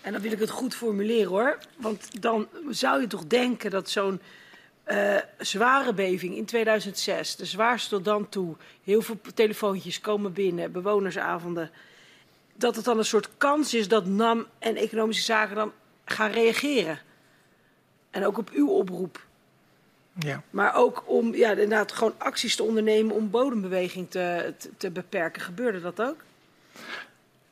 [0.00, 1.58] En dan wil ik het goed formuleren hoor.
[1.76, 4.20] Want dan zou je toch denken dat zo'n
[4.84, 10.72] eh, zware beving in 2006, de zwaarste tot dan toe, heel veel telefoontjes komen binnen,
[10.72, 11.70] bewonersavonden,
[12.54, 15.72] dat het dan een soort kans is dat NAM en economische zaken dan
[16.04, 16.98] gaan reageren.
[18.10, 19.26] En ook op uw oproep.
[20.18, 20.42] Ja.
[20.50, 25.42] Maar ook om ja, inderdaad gewoon acties te ondernemen om bodembeweging te, te, te beperken.
[25.42, 26.16] Gebeurde dat ook?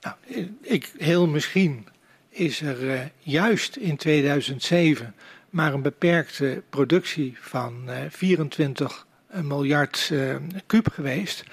[0.09, 1.87] Nou, ik, heel misschien
[2.29, 5.15] is er eh, juist in 2007
[5.51, 9.07] maar een beperkte productie van eh, 24
[9.43, 10.37] miljard eh,
[10.67, 11.45] kuub geweest.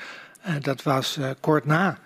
[0.41, 1.97] Eh, dat was eh, kort na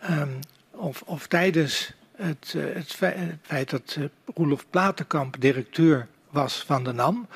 [0.00, 0.28] ehm,
[0.70, 4.04] of, of tijdens het, eh, het, fe- het feit dat eh,
[4.34, 7.26] Roelof Platenkamp directeur was van de NAM.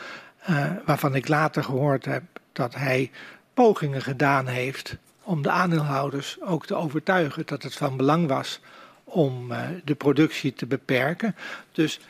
[0.41, 2.23] eh, waarvan ik later gehoord heb
[2.53, 3.11] dat hij
[3.55, 4.97] pogingen gedaan heeft
[5.27, 8.61] om de aandeelhouders ook te overtuigen dat het van belang was
[9.05, 11.37] om eh, de productie te beperken.
[11.73, 12.01] Dus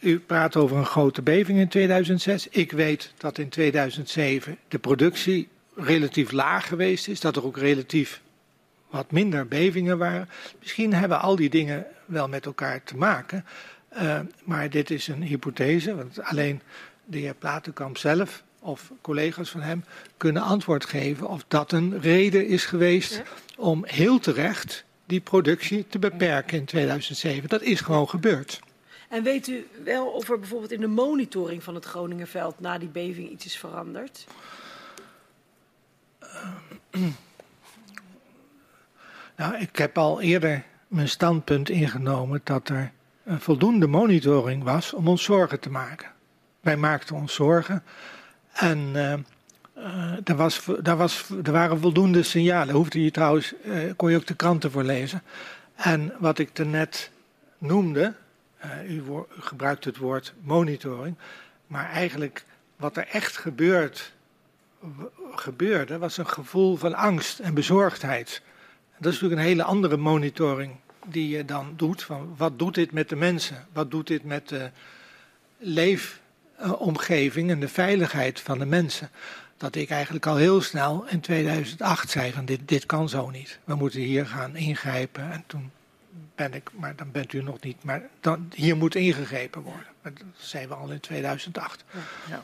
[0.00, 2.48] u praat over een grote beving in 2006.
[2.48, 8.20] Ik weet dat in 2007 de productie relatief laag geweest is, dat er ook relatief
[8.90, 10.28] wat minder bevingen waren.
[10.60, 13.44] Misschien hebben al die dingen wel met elkaar te maken.
[14.02, 16.60] Uh, maar dit is een hypothese, want alleen
[17.04, 19.84] de heer Platenkamp zelf of collega's van hem
[20.16, 23.22] kunnen antwoord geven of dat een reden is geweest
[23.56, 27.48] om heel terecht die productie te beperken in 2007.
[27.48, 28.60] Dat is gewoon gebeurd.
[29.08, 32.88] En weet u wel of er bijvoorbeeld in de monitoring van het Groningenveld na die
[32.88, 34.26] beving iets is veranderd?
[36.22, 37.02] Uh,
[39.36, 42.92] nou, ik heb al eerder mijn standpunt ingenomen dat er
[43.24, 46.12] een voldoende monitoring was om ons zorgen te maken.
[46.60, 47.82] Wij maakten ons zorgen
[48.54, 49.14] en uh,
[49.78, 52.74] uh, er, was, er, was, er waren voldoende signalen.
[52.74, 55.22] Hoefde je trouwens, uh, kon je ook de kranten voor lezen.
[55.74, 57.10] En wat ik net
[57.58, 58.14] noemde,
[58.88, 61.16] u, u, gebruikt het woord monitoring,
[61.66, 62.44] maar eigenlijk
[62.76, 64.12] wat er echt gebeurt,
[65.34, 68.42] gebeurde, was een gevoel van angst en bezorgdheid.
[68.98, 70.72] Dat is natuurlijk een hele andere monitoring
[71.06, 72.02] die je dan doet.
[72.02, 73.66] Van wat doet dit met de mensen?
[73.72, 74.70] Wat doet dit met de
[76.58, 79.10] leefomgeving en de veiligheid van de mensen?
[79.56, 83.58] Dat ik eigenlijk al heel snel in 2008 zei van dit, dit kan zo niet.
[83.64, 85.32] We moeten hier gaan ingrijpen.
[85.32, 85.70] En toen
[86.34, 89.86] ben ik, maar dan bent u nog niet, maar dan, hier moet ingegrepen worden.
[90.02, 91.84] Dat zijn we al in 2008.
[92.28, 92.42] Ja.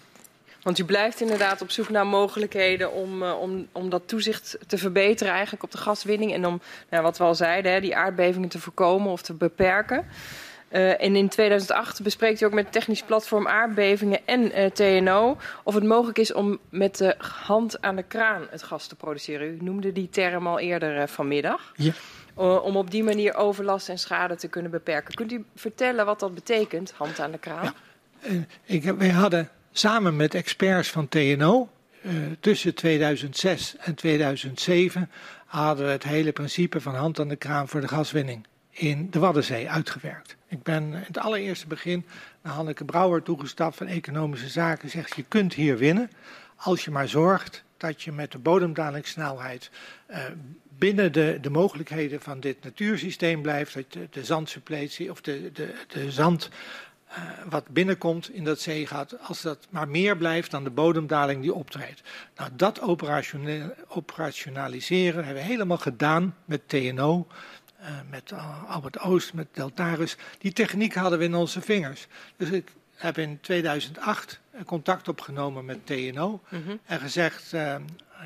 [0.62, 4.78] Want u blijft inderdaad op zoek naar mogelijkheden om, uh, om, om dat toezicht te
[4.78, 6.32] verbeteren eigenlijk op de gaswinning.
[6.32, 6.60] En om,
[6.90, 10.06] nou, wat we al zeiden, hè, die aardbevingen te voorkomen of te beperken.
[10.70, 15.74] Uh, en in 2008 bespreekt u ook met technisch platform aardbevingen en uh, TNO of
[15.74, 19.46] het mogelijk is om met de hand aan de kraan het gas te produceren.
[19.46, 21.72] U noemde die term al eerder vanmiddag.
[21.76, 21.92] Ja.
[22.34, 25.14] om op die manier overlast en schade te kunnen beperken.
[25.14, 27.74] Kunt u vertellen wat dat betekent, hand aan de kraan?
[28.20, 28.30] Ja.
[28.64, 31.68] ik, wij hadden samen met experts van TNO
[32.40, 35.10] tussen 2006 en 2007
[35.46, 38.46] hadden we het hele principe van hand aan de kraan voor de gaswinning
[38.80, 40.36] in de Waddenzee uitgewerkt.
[40.48, 42.06] Ik ben in het allereerste begin
[42.42, 44.90] naar Hanneke Brouwer toegestapt van Economische Zaken.
[44.90, 46.10] Zegt je kunt hier winnen
[46.56, 49.70] als je maar zorgt dat je met de bodemdalingssnelheid
[50.10, 50.18] uh,
[50.68, 53.74] binnen de, de mogelijkheden van dit natuursysteem blijft.
[53.74, 56.50] Dat de, de zandsuppletie of de, de, de zand
[57.10, 57.16] uh,
[57.48, 62.02] wat binnenkomt in dat zeegat, als dat maar meer blijft dan de bodemdaling die optreedt.
[62.36, 62.80] Nou, dat
[63.88, 67.26] operationaliseren hebben we helemaal gedaan met TNO.
[67.80, 68.32] Uh, met
[68.68, 70.16] Albert Oost, met Deltaris.
[70.38, 72.06] Die techniek hadden we in onze vingers.
[72.36, 76.80] Dus ik heb in 2008 contact opgenomen met TNO mm -hmm.
[76.84, 77.74] en gezegd, uh,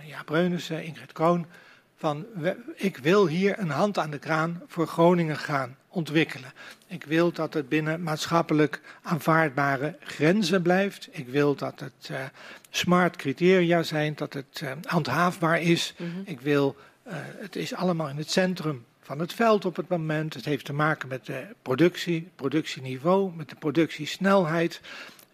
[0.07, 1.47] ja, Breunissen, Ingrid Kroon,
[1.97, 2.27] van
[2.75, 6.53] ik wil hier een hand aan de kraan voor Groningen gaan ontwikkelen.
[6.87, 11.09] Ik wil dat het binnen maatschappelijk aanvaardbare grenzen blijft.
[11.11, 12.19] Ik wil dat het uh,
[12.71, 15.95] smart criteria zijn, dat het uh, handhaafbaar is.
[15.97, 16.23] Mm -hmm.
[16.25, 16.77] Ik wil,
[17.39, 20.35] het is allemaal in het centrum van het veld op het moment.
[20.35, 24.81] Het heeft te maken met de productie, productieniveau, met de productiesnelheid.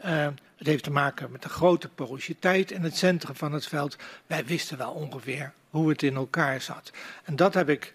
[0.04, 0.26] Uh,
[0.56, 3.96] het heeft te maken met de grote porositeit in het centrum van het veld.
[4.26, 6.92] Wij wisten wel ongeveer hoe het in elkaar zat.
[7.24, 7.94] En dat heb ik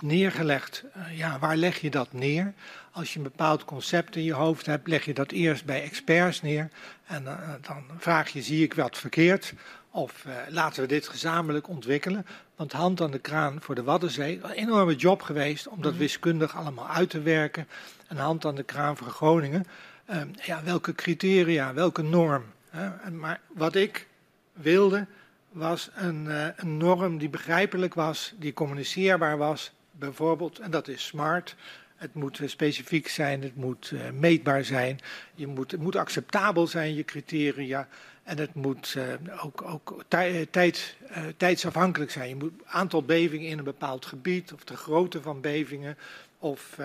[0.00, 0.84] neergelegd.
[0.96, 2.52] Uh, ja, waar leg je dat neer?
[2.90, 6.42] Als je een bepaald concept in je hoofd hebt, leg je dat eerst bij experts
[6.42, 6.70] neer.
[7.06, 9.54] En uh, dan vraag je, zie ik wat verkeerd?
[9.96, 12.26] Of uh, laten we dit gezamenlijk ontwikkelen.
[12.56, 16.00] Want hand aan de kraan voor de Waddenzee, een enorme job geweest om dat mhm.
[16.00, 17.68] wiskundig allemaal uit te werken.
[18.08, 19.66] En hand aan de kraan voor Groningen.
[20.10, 22.44] Uh, ja, welke criteria, welke norm.
[22.70, 23.10] Hè?
[23.10, 24.06] Maar wat ik
[24.52, 25.06] wilde,
[25.50, 29.72] was een, uh, een norm die begrijpelijk was, die communiceerbaar was.
[29.90, 31.56] Bijvoorbeeld, en dat is smart.
[31.96, 34.98] Het moet specifiek zijn, het moet uh, meetbaar zijn,
[35.34, 37.88] je moet, het moet acceptabel zijn, je criteria.
[38.22, 39.04] En het moet uh,
[39.44, 40.96] ook, ook tij, tijd,
[41.36, 42.28] tijdsafhankelijk zijn.
[42.28, 45.98] Je moet aantal bevingen in een bepaald gebied, of de grootte van bevingen,
[46.38, 46.78] of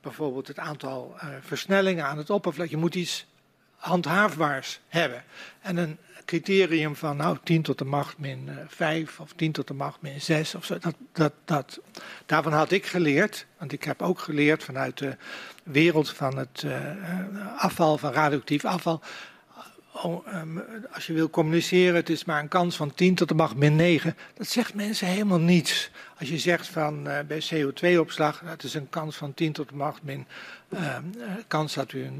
[0.00, 2.68] bijvoorbeeld het aantal versnellingen aan het oppervlak.
[2.68, 3.26] Je moet iets
[3.76, 5.24] handhaafbaars hebben.
[5.60, 5.98] En een
[6.28, 10.20] criterium van nou 10 tot de macht min 5 of 10 tot de macht min
[10.20, 10.78] 6 of zo.
[10.78, 11.80] Dat, dat, dat,
[12.26, 15.16] daarvan had ik geleerd, want ik heb ook geleerd vanuit de
[15.62, 16.66] wereld van het
[17.56, 19.02] afval, van radioactief afval
[20.02, 23.34] oh, um, als je wil communiceren, het is maar een kans van 10 tot de
[23.34, 24.16] macht min 9.
[24.34, 25.90] Dat zegt mensen helemaal niets.
[26.18, 29.74] Als je zegt van uh, bij CO2-opslag, dat is een kans van 10 tot de
[29.74, 30.26] macht min
[30.68, 30.96] uh,
[31.46, 32.10] kans dat u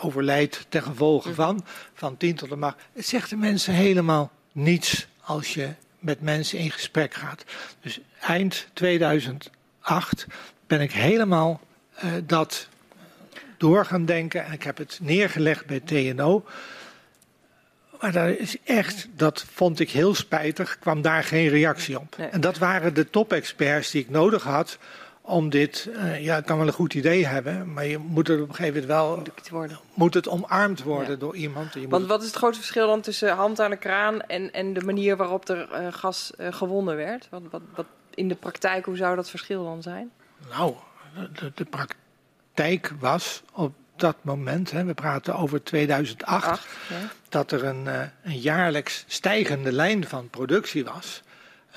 [0.00, 1.64] overlijdt ten gevolge van,
[1.94, 2.76] van 10 tot de macht.
[2.92, 5.68] Het zegt de mensen helemaal niets als je
[5.98, 7.44] met mensen in gesprek gaat.
[7.80, 10.26] Dus eind 2008
[10.66, 11.60] ben ik helemaal
[12.04, 12.68] uh, dat
[13.56, 16.44] door gaan denken en ik heb het neergelegd bij TNO.
[18.06, 22.16] Maar daar is echt, dat vond ik heel spijtig, kwam daar geen reactie op.
[22.16, 22.28] Nee.
[22.28, 24.78] En dat waren de top-experts die ik nodig had
[25.20, 28.40] om dit, uh, ja, ik kan wel een goed idee hebben, maar je moet het
[28.40, 29.22] op een gegeven moment wel,
[29.94, 31.16] moet het omarmd worden ja.
[31.16, 31.74] door iemand.
[31.74, 34.72] Je Want wat is het grote verschil dan tussen hand aan de kraan en, en
[34.72, 37.28] de manier waarop er uh, gas uh, gewonnen werd?
[37.30, 40.10] Wat, wat, wat, in de praktijk, hoe zou dat verschil dan zijn?
[40.50, 40.74] Nou,
[41.32, 46.96] de, de praktijk was op dat moment, hè, we praten over 2008, Acht, ja.
[47.28, 51.22] dat er een, uh, een, jaarlijks stijgende lijn van productie was.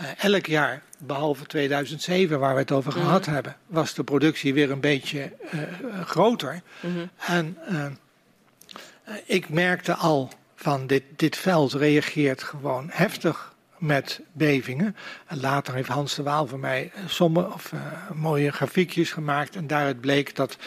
[0.02, 3.06] Uh, elk jaar, behalve 2007 waar we het over mm -hmm.
[3.06, 5.62] gehad hebben, was de productie weer een beetje uh,
[6.06, 6.62] groter.
[6.80, 7.10] Mm -hmm.
[7.18, 7.58] En
[9.26, 14.96] ik merkte al van dit, dit veld reageert gewoon heftig met bevingen.
[15.28, 17.74] En later heeft Hans de Waal voor mij sommen of
[18.14, 20.58] mooie grafiekjes gemaakt en daaruit bleek dat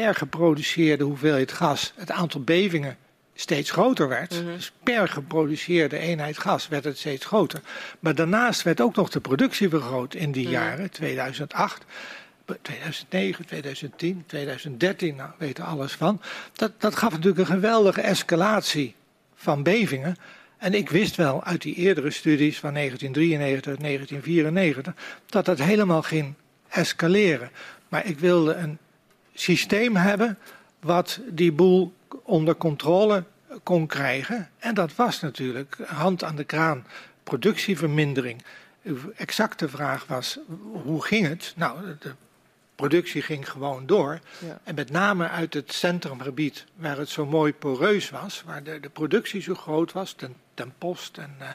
[0.00, 2.96] per geproduceerde hoeveelheid gas het aantal bevingen
[3.34, 4.32] steeds groter werd.
[4.32, 4.54] Mm -hmm.
[4.54, 7.60] Dus per geproduceerde eenheid gas werd het steeds groter.
[8.00, 10.62] Maar daarnaast werd ook nog de productie vergroot in die mm -hmm.
[10.62, 11.84] jaren, 2008.
[12.62, 16.20] 2009, 2010, 2013, nou weten alles van.
[16.52, 18.94] Dat, dat gaf natuurlijk een geweldige escalatie
[19.34, 20.16] van bevingen.
[20.58, 24.94] En ik wist wel uit die eerdere studies van 1993, 1994
[25.26, 26.34] dat dat helemaal ging
[26.68, 27.50] escaleren.
[27.88, 28.78] Maar ik wilde een
[29.40, 30.38] systeem hebben
[30.80, 33.24] wat die boel onder controle
[33.62, 34.50] kon krijgen.
[34.58, 36.86] En dat was natuurlijk hand aan de kraan,
[37.22, 38.42] productievermindering.
[38.82, 40.38] Uw exacte vraag was,
[40.84, 41.52] hoe ging het?
[41.56, 42.14] Nou, de
[42.74, 44.20] productie ging gewoon door.
[44.38, 44.58] Ja.
[44.64, 48.88] En met name uit het centrumgebied, waar het zo mooi poreus was, waar de, de
[48.88, 51.48] productie zo groot was, ten, ten Post en uh,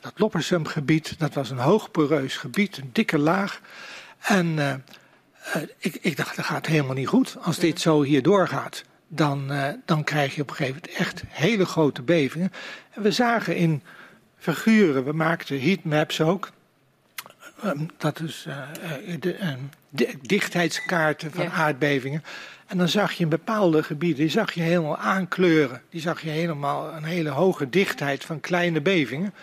[0.00, 3.60] dat Loppersumgebied, dat was een hoog poreus gebied, een dikke laag.
[4.18, 4.74] En uh,
[5.56, 7.36] uh, ik, ik, dacht, dat gaat helemaal niet goed.
[7.40, 11.22] Als dit zo hier doorgaat, dan, uh, dan krijg je op een gegeven moment echt
[11.28, 12.52] hele grote bevingen.
[12.90, 13.82] En we zagen in
[14.38, 16.50] figuren, we maakten heatmaps ook.
[17.64, 18.62] Um, dat is uh,
[19.20, 19.56] de,
[19.88, 21.50] de, dichtheidskaarten van ja.
[21.50, 22.22] aardbevingen.
[22.66, 25.82] En dan zag je in bepaalde gebieden, die zag je helemaal aankleuren.
[25.90, 29.34] Die zag je helemaal een hele hoge dichtheid van kleine bevingen.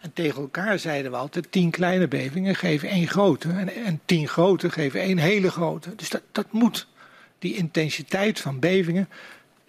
[0.00, 3.48] En tegen elkaar zeiden we altijd: tien kleine bevingen geven één grote.
[3.48, 5.94] En, en tien grote geven één hele grote.
[5.94, 6.88] Dus dat, dat moet.
[7.38, 9.08] Die intensiteit van bevingen,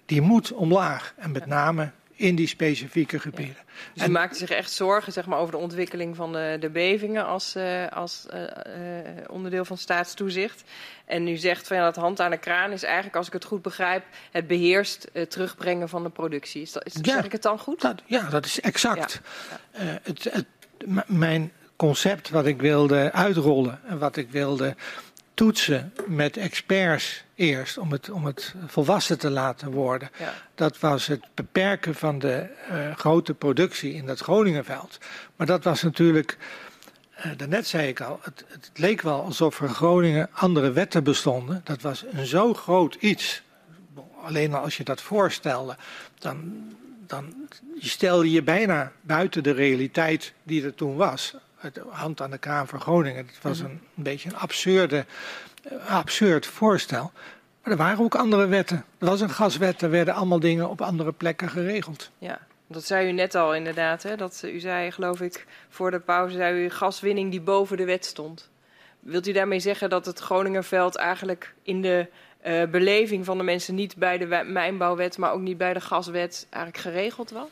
[0.05, 1.13] die moet omlaag.
[1.17, 1.91] En met name
[2.22, 3.56] in die specifieke gebieden.
[3.93, 7.26] Dus u maakte zich echt zorgen zeg maar, over de ontwikkeling van de, de bevingen
[7.26, 8.48] als, uh, als uh, uh,
[9.27, 10.64] onderdeel van staatstoezicht.
[11.06, 13.43] En u zegt van ja, dat hand aan de kraan is eigenlijk, als ik het
[13.43, 16.61] goed begrijp, het beheerst terugbrengen van de productie.
[16.61, 17.81] Is dat, is, ja, zeg ik het dan goed?
[17.81, 19.22] Dat, ja, dat is exact.
[19.73, 19.84] Ja.
[19.85, 19.99] Ja.
[20.03, 20.45] Het, het,
[21.07, 24.76] mijn concept wat ik wilde uitrollen en wat ik wilde
[25.34, 30.09] toetsen met experts eerst om het, om het volwassen te laten worden.
[30.19, 30.34] Ja.
[30.55, 34.97] Dat was het beperken van de uh, grote productie in dat Groningenveld.
[35.35, 36.38] Maar dat was natuurlijk,
[37.18, 41.03] uh, daarnet zei ik al, het, het, leek wel alsof er in Groningen andere wetten
[41.03, 41.61] bestonden.
[41.63, 43.41] Dat was een zo groot iets.
[44.23, 45.76] Alleen als je dat voorstelde,
[46.19, 46.53] dan,
[47.07, 47.34] dan
[47.80, 52.68] stelde je bijna buiten de realiteit die er toen was het hand aan de kraan
[52.68, 53.26] voor Groningen.
[53.26, 53.69] Het was mhm.
[53.69, 55.05] een, een beetje een absurde,
[55.88, 57.11] absurd voorstel.
[57.63, 58.85] Maar er waren ook andere wetten.
[58.97, 62.11] Er was een gaswet, er werden allemaal dingen op andere plekken geregeld.
[62.17, 64.03] Ja, dat zei u net al inderdaad.
[64.03, 64.15] Hè?
[64.15, 68.05] Dat u zei, geloof ik, voor de pauze zei u gaswinning die boven de wet
[68.05, 68.49] stond.
[68.99, 72.07] Wilt u daarmee zeggen dat het Groningerveld eigenlijk in de
[72.45, 76.47] uh, beleving van de mensen niet bij de mijnbouwwet, maar ook niet bij de gaswet
[76.49, 77.49] eigenlijk geregeld was?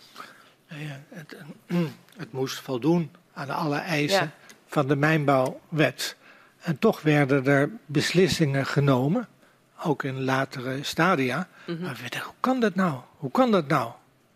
[0.68, 1.36] Ja, het,
[2.18, 4.32] het moest voldoen aan alle eisen
[4.68, 6.16] van de mijnbouwwet.
[6.60, 9.28] En toch werden er beslissingen genomen,
[9.84, 11.48] ook in latere stadia.
[11.66, 13.00] Mm Maar we dachten, hoe kan dat nou?
[13.18, 13.92] Hoe kan dat nou?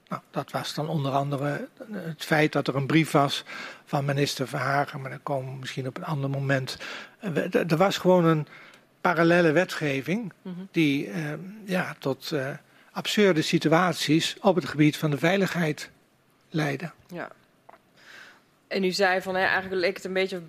[0.08, 3.44] Nou, dat was dan onder andere het feit dat er een brief was
[3.86, 6.78] van minister Verhagen, maar daar komen we misschien op een ander moment.
[7.52, 8.48] Er was gewoon een
[9.02, 10.56] parallele wetgeving mhm.
[10.72, 11.16] die uh,
[11.66, 12.50] ja, tot uh,
[12.92, 15.90] absurde situaties op het gebied van de veiligheid
[16.50, 16.92] leidde.
[17.08, 17.30] Ja.
[18.74, 20.42] En u zei van, hè, eigenlijk leek het een beetje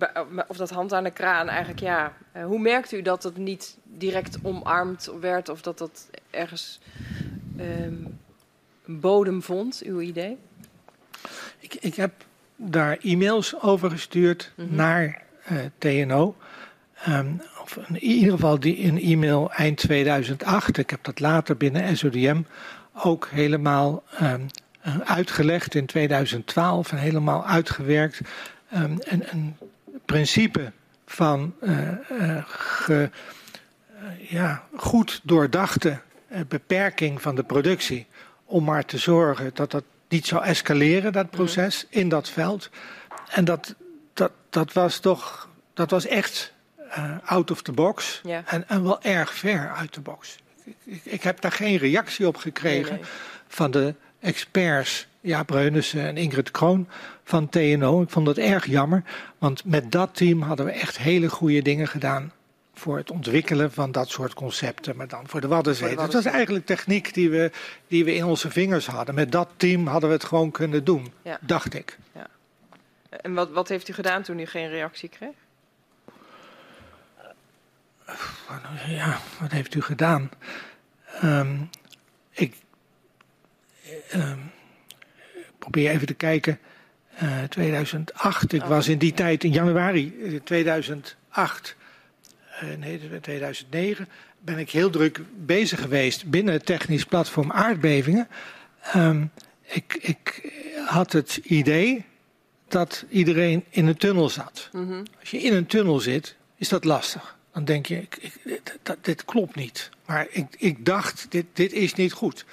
[0.47, 1.49] of dat hand aan de kraan.
[1.49, 6.09] Eigenlijk ja, eh, hoe merkt u dat het niet direct omarmd werd of dat dat
[6.29, 6.79] ergens
[7.59, 8.19] um,
[8.85, 10.37] bodem vond, uw idee?
[11.59, 12.11] Ik, ik heb
[12.55, 14.75] daar e-mails over gestuurd mm -hmm.
[14.75, 16.35] naar uh, TNO.
[17.07, 20.77] Um, of in ieder geval die een e-mail eind 2008.
[20.77, 22.41] Ik heb dat later binnen SODM
[22.93, 24.47] ook helemaal um,
[25.05, 28.21] uitgelegd in 2012 en helemaal uitgewerkt.
[28.73, 29.57] Um, een, een,
[30.05, 30.71] principe
[31.05, 33.09] van uh, ge,
[34.17, 35.99] ja, goed doordachte
[36.47, 38.07] beperking van de productie.
[38.45, 42.69] Om maar te zorgen dat dat niet zou escaleren, dat proces, in dat veld.
[43.29, 43.75] En dat,
[44.13, 46.53] dat, dat was toch, dat was echt
[47.23, 48.21] out of the box.
[48.23, 48.43] Ja.
[48.45, 50.35] En, en wel erg ver uit de box.
[50.83, 53.09] Ik, ik, heb daar geen reactie op gekregen nee, nee.
[53.47, 53.95] van de
[54.25, 56.87] experts, Jaap Reunissen en Ingrid Kroon
[57.23, 58.01] van TNO.
[58.01, 59.03] Ik vond dat erg jammer,
[59.37, 62.31] want met dat team hadden we echt hele goede dingen gedaan
[62.73, 65.95] voor het ontwikkelen van dat soort concepten, maar dan voor de Waddenzee.
[65.95, 67.51] Dat was eigenlijk techniek die we,
[67.87, 69.15] die we in onze vingers hadden.
[69.15, 71.37] Met dat team hadden we het gewoon kunnen doen, ja.
[71.41, 71.97] dacht ik.
[72.11, 72.27] Ja.
[73.09, 75.33] En wat, wat heeft u gedaan toen u geen reactie kreeg?
[78.87, 80.29] Ja, wat heeft u gedaan?
[81.23, 81.69] Um,
[82.31, 82.55] ik
[85.59, 86.59] probeer even te kijken.
[87.23, 91.75] Uh, 2008, ik was in die tijd, in januari 2008,
[92.63, 94.07] uh, nee 2009,
[94.39, 98.27] ben ik heel druk bezig geweest binnen het technisch platform aardbevingen.
[98.95, 99.31] Um,
[99.61, 100.51] ik, ik,
[100.85, 102.05] had het idee
[102.67, 104.69] dat iedereen in een tunnel zat.
[104.71, 105.03] Mm -hmm.
[105.19, 107.37] Als je in een tunnel zit, is dat lastig.
[107.53, 109.89] Dan denk je, ik, ik, dit, dit, klopt niet.
[110.05, 112.45] Maar ik, ik dacht, dit, dit is niet goed.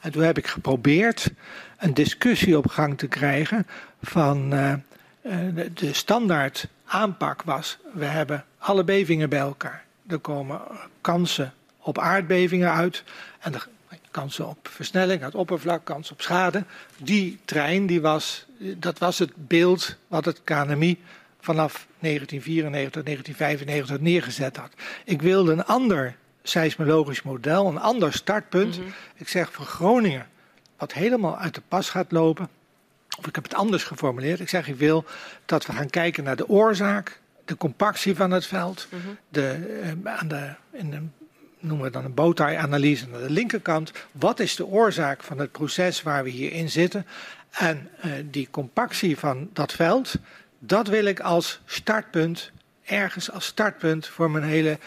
[0.00, 1.30] En toen heb ik geprobeerd
[1.78, 3.66] een discussie op gang te krijgen
[4.02, 4.74] van uh,
[5.22, 9.84] de, de standaard aanpak was, we hebben alle bevingen bij elkaar.
[10.06, 10.60] Er komen
[11.00, 13.04] kansen op aardbevingen uit
[13.40, 13.60] en de
[14.10, 16.64] kansen op versnelling, het oppervlak, kans op schade.
[16.96, 20.98] Die trein, die was, dat was het beeld wat het KNMI
[21.40, 24.70] vanaf 1994, 1995 neergezet had.
[25.04, 26.16] Ik wilde een ander
[26.50, 28.76] seismologisch model, een ander startpunt.
[28.76, 28.92] Mm -hmm.
[29.14, 30.26] Ik zeg voor Groningen,
[30.76, 32.48] wat helemaal uit de pas gaat lopen.
[33.18, 34.40] Of ik heb het anders geformuleerd.
[34.40, 35.04] Ik zeg, ik wil
[35.44, 39.16] dat we gaan kijken naar de oorzaak, de compactie van het veld, mm -hmm.
[39.28, 41.12] de, uh, aan de, in
[41.60, 43.92] noemen we dan een bowtie-analyse aan de linkerkant.
[44.12, 47.06] Wat is de oorzaak van het proces waar we hier in zitten?
[47.50, 50.14] En uh, die compactie van dat veld,
[50.58, 52.50] dat wil ik als startpunt,
[52.84, 54.78] ergens als startpunt voor mijn hele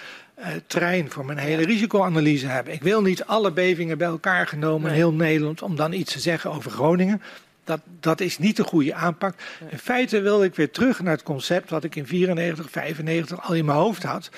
[0.44, 2.74] uh, trein voor mijn hele risicoanalyse hebben.
[2.74, 6.20] Ik wil niet alle bevingen bij elkaar genomen in heel Nederland om dan iets te
[6.20, 7.22] zeggen over Groningen.
[7.64, 9.36] dat, dat is niet de goede aanpak.
[9.70, 13.56] In feite wilde ik weer terug naar het concept wat ik in 94, 95 al
[13.56, 14.30] in mijn hoofd had.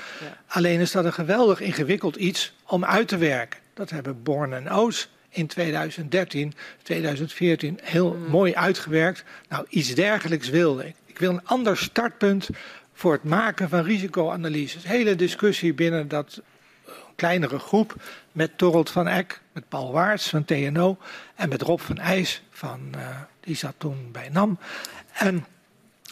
[0.48, 3.60] Alleen is dat een geweldig ingewikkeld iets om uit te werken.
[3.74, 6.54] Dat hebben Born en Oos in 2013,
[6.84, 9.24] 2014 heel mooi uitgewerkt.
[9.50, 10.96] Nou, iets dergelijks wilde ik.
[11.06, 12.50] Ik wil een ander startpunt
[12.96, 14.84] voor het maken van risicoanalyses.
[14.84, 16.42] Hele discussie binnen dat
[16.86, 17.96] eh, kleinere groep
[18.32, 20.98] met Torald van Eck, met Paul Waarts van TNO
[21.36, 23.08] en met Rob van IJs van, eh,
[23.40, 24.60] die zat toen bij NAM.
[25.14, 25.46] En,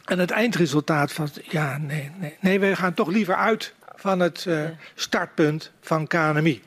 [0.05, 4.45] en het eindresultaat was, ja, nee, nee, nee, we gaan toch liever uit van het
[4.45, 4.63] eh,
[4.95, 6.61] startpunt van KNMI.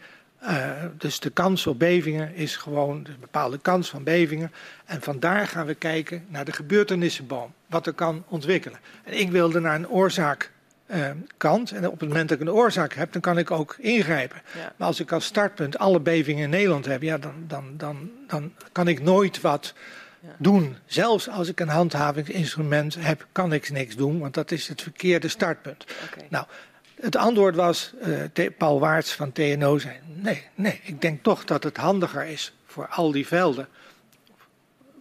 [0.47, 4.53] Uh, dus de kans op bevingen is gewoon een bepaalde kans van bevingen.
[4.85, 8.79] En vandaar gaan we kijken naar de gebeurtenissenboom, wat er kan ontwikkelen.
[9.05, 11.71] En ik wilde naar een oorzaakkant.
[11.71, 14.43] en op het moment dat ik een oorzaak heb, dan kan ik ook ingrijpen.
[14.57, 14.73] Ja.
[14.77, 18.53] Maar als ik als startpunt alle bevingen in Nederland heb, ja, dan, dan, dan, dan
[18.73, 19.75] kan ik nooit wat
[20.21, 20.29] Ja.
[20.39, 20.77] doen.
[20.87, 25.29] Zelfs als ik een handhavingsinstrument heb, kan ik niks doen, want dat is het verkeerde
[25.29, 25.85] startpunt.
[26.29, 26.47] Nou,
[27.01, 27.93] het antwoord was,
[28.35, 32.55] eh, Paul Waarts van TNO zei, nee, nee, ik denk toch dat het handiger is
[32.67, 33.69] voor al die velden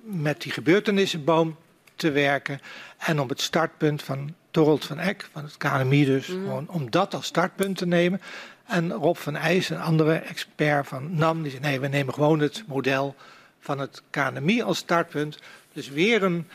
[0.04, 1.58] met die gebeurtenissenboom
[1.96, 2.60] te werken
[2.98, 7.14] en om het startpunt van Torald van Eck, van het KNMI dus, gewoon om dat
[7.14, 8.22] als startpunt te nemen.
[8.66, 12.40] En Rob van IJs, een andere expert van NAM, die zei, nee, we nemen gewoon
[12.40, 13.16] het model
[13.60, 15.40] van het KNMI als startpunt.
[15.74, 16.48] Dus weer een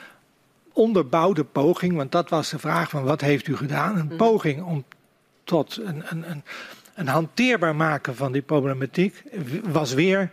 [0.72, 3.98] onderbouwde poging, want dat was de vraag van wat heeft u gedaan?
[3.98, 4.84] Een poging om
[5.51, 6.43] tot een, een, een,
[6.94, 9.22] een hanteerbaar maken van die problematiek
[9.62, 10.31] was weer,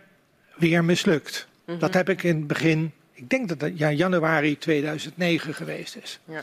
[0.56, 1.46] weer mislukt.
[1.78, 6.20] Dat heb ik in het begin, ik denk dat dat ja, januari 2009 geweest is.
[6.24, 6.42] Ja.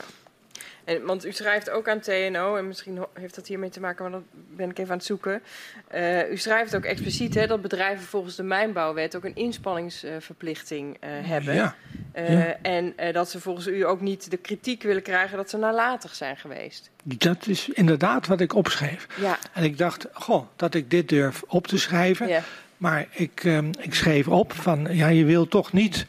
[0.86, 4.12] En, want u schrijft ook aan TNO, en misschien heeft dat hiermee te maken, maar
[4.12, 4.22] dat
[4.56, 5.42] ben ik even aan het zoeken.
[5.88, 11.10] Eh, u schrijft ook expliciet hè, dat bedrijven volgens de mijnbouwwet ook een inspanningsverplichting eh,
[11.10, 11.54] hebben.
[11.54, 11.74] Ja,
[12.12, 12.56] Eh, ja.
[12.62, 16.36] En dat ze volgens u ook niet de kritiek willen krijgen dat ze nalatig zijn
[16.36, 16.90] geweest.
[17.02, 19.06] dat is inderdaad wat ik opschreef.
[19.20, 22.28] Ja, En ik dacht, goh, dat ik dit durf op te schrijven.
[22.28, 22.42] ja,
[22.76, 26.06] Maar ik, ehm, ik schreef op van, ja, je wil toch niet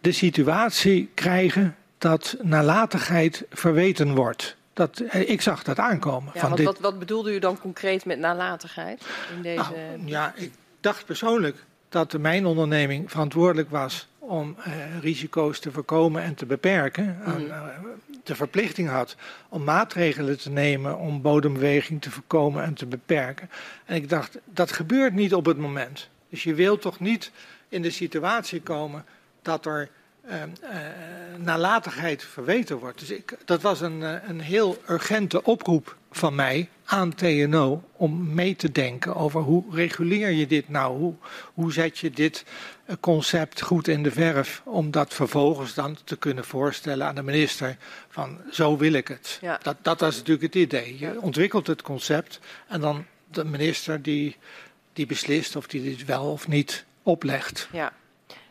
[0.00, 4.56] de situatie krijgen dat nalatigheid verweten wordt.
[4.72, 6.30] Dat, eh, ik zag dat aankomen.
[6.34, 9.02] ja van want dit, wat, wat bedoelde u dan concreet met nalatigheid
[9.36, 9.56] in deze...
[9.56, 15.72] Nou, ja, ik dacht persoonlijk dat de mijn onderneming verantwoordelijk was om eh, risico's te
[15.72, 17.18] voorkomen en te beperken.
[17.20, 17.30] Mhm.
[17.30, 17.66] En, eh,
[18.24, 19.16] de verplichting had
[19.48, 23.50] om maatregelen te nemen om bodembeweging te voorkomen en te beperken.
[23.84, 26.08] En ik dacht, dat gebeurt niet op het moment.
[26.28, 27.30] Dus je wilt toch niet
[27.68, 29.04] in de situatie komen
[29.42, 29.90] dat er
[30.26, 30.40] eh,
[31.36, 32.98] nalatigheid verweten wordt.
[32.98, 38.34] Dus ik, dat was een, eh, een heel urgente oproep van mij aan TNO om
[38.34, 40.98] mee te denken over hoe reguleer je dit nou?
[40.98, 41.14] Hoe,
[41.54, 42.44] hoe zet je dit
[42.84, 47.22] eh, concept goed in de verf om dat vervolgens dan te kunnen voorstellen aan de
[47.22, 47.76] minister
[48.08, 49.38] van zo wil ik het.
[49.40, 49.58] Ja.
[49.62, 50.98] Dat, dat was natuurlijk het idee.
[50.98, 54.36] Je ontwikkelt het concept en dan de minister die,
[54.92, 57.68] die beslist of die dit wel of niet oplegt.
[57.72, 57.92] Ja.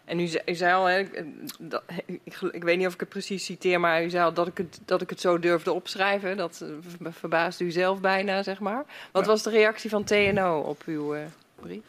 [0.05, 1.23] En u, u zei al, hè, ik-
[1.59, 4.47] dat, ik, ik weet niet of ik het precies citeer, maar u zei al dat
[4.47, 6.37] ik het, dat ik het zo durfde opschrijven.
[6.37, 6.67] Dat eh,
[7.01, 8.83] ver- verbaasde u zelf bijna, zeg maar.
[9.11, 11.21] Wat was de reactie van TNO op uw eh,
[11.61, 11.83] brief?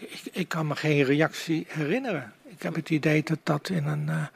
[0.00, 2.32] Ik, ik kan me geen reactie herinneren.
[2.46, 4.26] Ik heb het idee dat dat in een, eh,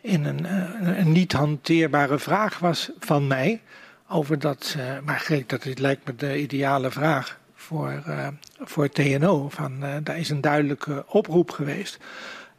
[0.00, 3.60] in een, eh, een niet hanteerbare vraag was van mij.
[4.08, 8.28] Over dat, eh, maar gek, dat lijkt me de ideale vraag voor, eh,
[8.60, 9.48] voor TNO.
[9.48, 11.98] Van, eh, daar is een duidelijke oproep geweest.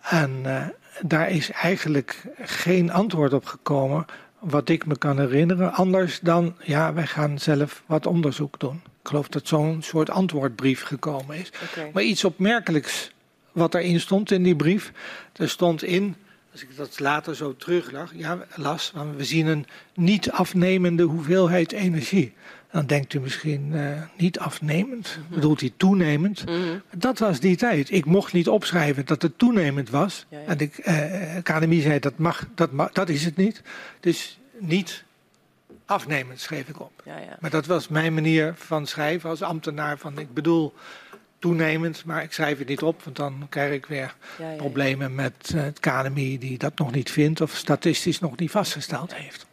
[0.02, 0.66] En eh,
[1.02, 4.06] daar is eigenlijk geen antwoord op gekomen.
[4.40, 8.82] Wat ik me kan herinneren, anders dan ja, wij gaan zelf wat onderzoek doen.
[9.02, 11.52] Ik geloof dat zo'n soort antwoordbrief gekomen is.
[11.94, 13.12] Maar iets opmerkelijks
[13.52, 14.92] wat erin stond in die brief.
[15.34, 16.16] Er stond in,
[16.52, 22.34] als ik dat later zo teruglas, ja, las, we zien een niet afnemende hoeveelheid energie.
[22.72, 26.46] Dan denkt u misschien eh, niet afnemend, bedoelt hij toenemend.
[26.46, 26.78] Mhm.
[26.96, 27.92] Dat was die tijd.
[27.92, 30.26] Ik mocht niet opschrijven dat het toenemend was.
[30.30, 30.46] Ja, ja.
[30.46, 33.62] En de eh, academie zei dat mag, dat mag, dat is het niet.
[34.00, 35.04] Dus niet
[35.86, 37.02] afnemend schreef ik op.
[37.06, 37.38] Ja, ja.
[37.40, 39.98] Maar dat was mijn manier van schrijven als ambtenaar.
[39.98, 40.74] Van ik bedoel
[41.40, 44.16] toenemend, maar ik schrijf het niet op, want dan krijg ik weer
[44.58, 49.16] problemen met eh, het KNMI die dat nog niet vindt of statistisch nog niet vastgesteld
[49.16, 49.46] heeft.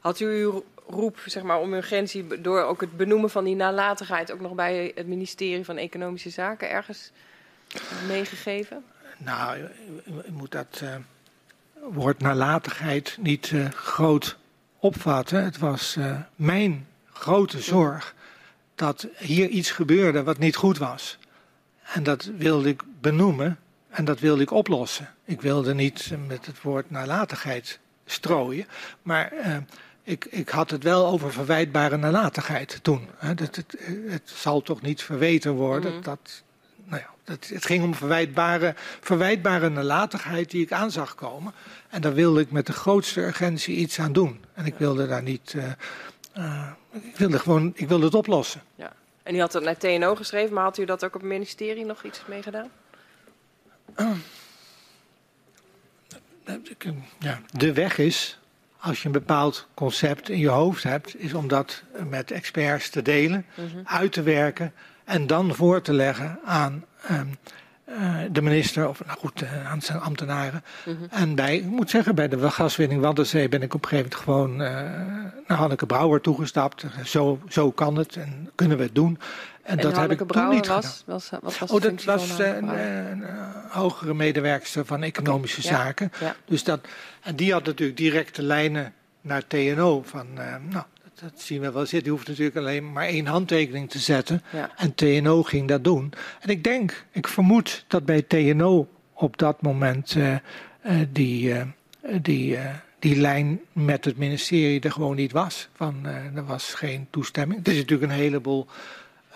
[0.00, 4.32] Had u uw roep zeg maar, om urgentie door ook het benoemen van die nalatigheid
[4.32, 7.10] ook nog bij het ministerie van Economische Zaken ergens
[8.06, 8.84] meegegeven?
[9.18, 9.68] Nou, je,
[10.30, 10.94] moet dat eh,
[11.92, 14.36] woord nalatigheid niet eh, groot
[14.78, 15.44] opvatten.
[15.44, 18.14] Het was eh, mijn grote zorg
[18.74, 21.18] dat hier iets gebeurde wat niet goed was.
[21.82, 23.58] En dat wilde ik benoemen
[23.88, 25.14] En dat wilde ik oplossen.
[25.24, 28.66] Ik wilde niet met het woord nalatigheid strooien.
[29.02, 29.32] Maar
[30.02, 33.08] ik, ik, had het wel over verwijtbare nalatigheid toen.
[33.16, 33.64] Het, het,
[34.08, 36.02] het zal toch niet verweten worden mm.
[36.02, 36.42] dat.
[36.84, 41.52] Nou ja, het, het, ging om verwijtbare, verwijtbare nalatigheid die ik aan zag komen.
[41.88, 44.44] En daar wilde ik met de grootste urgentie iets aan doen.
[44.54, 45.52] En ik wilde daar niet.
[45.56, 45.64] Uh,
[46.38, 47.72] uh, ik wilde gewoon.
[47.74, 48.62] Ik wilde het oplossen.
[48.74, 48.92] Ja.
[49.22, 51.84] En u had het naar TNO geschreven, maar had u dat ook op het ministerie
[51.84, 52.70] nog iets mee gedaan?
[57.18, 58.38] ja, de weg is,
[58.82, 63.02] als je een bepaald concept in je hoofd hebt, is om dat met experts te
[63.02, 63.82] delen, mm -hmm.
[63.84, 64.72] uit te werken
[65.04, 67.38] en dan voor te leggen aan um,
[67.88, 70.64] uh, de minister, of nou goed, uh, aan zijn ambtenaren.
[70.86, 71.06] Mm -hmm.
[71.10, 74.24] En bij, ik moet zeggen, bij de gaswinning Waddenzee ben ik op een gegeven moment
[74.24, 74.68] gewoon uh,
[75.46, 76.84] naar Hanneke Brouwer toegestapt.
[77.04, 79.18] Zo, zo kan het en kunnen we het doen.
[79.62, 81.30] En, en dat heb ik toen niet was, was,
[81.66, 83.24] oh, dat was een, een, een,
[83.68, 86.12] hogere medewerkster van economische okay, zaken.
[86.20, 86.36] Ja, ja.
[86.44, 86.80] Dus dat,
[87.22, 90.02] en die had natuurlijk directe lijnen naar TNO.
[90.02, 90.84] Van, uh, nou,
[91.20, 92.02] dat, zien we wel zitten.
[92.02, 94.42] Die hoeft natuurlijk alleen maar één handtekening te zetten.
[94.52, 94.70] Ja.
[94.76, 96.12] En TNO ging dat doen.
[96.40, 100.34] En ik denk, ik vermoed dat bij TNO op dat moment uh,
[100.86, 101.54] uh, die,
[102.22, 102.58] die,
[102.98, 105.68] die lijn met het ministerie er gewoon niet was.
[105.74, 107.58] Van, er was geen toestemming.
[107.58, 108.66] Het is natuurlijk een heleboel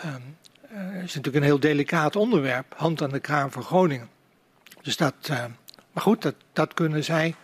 [0.05, 0.37] um,
[0.73, 4.09] uh, is natuurlijk een heel delicaat onderwerp, hand aan de kraan voor Groningen.
[4.83, 5.45] Dus dat, uh,
[5.93, 7.35] maar goed, dat, dat kunnen zij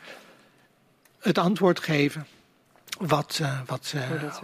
[1.19, 2.27] het antwoord geven
[2.99, 3.95] wat, uh, wat,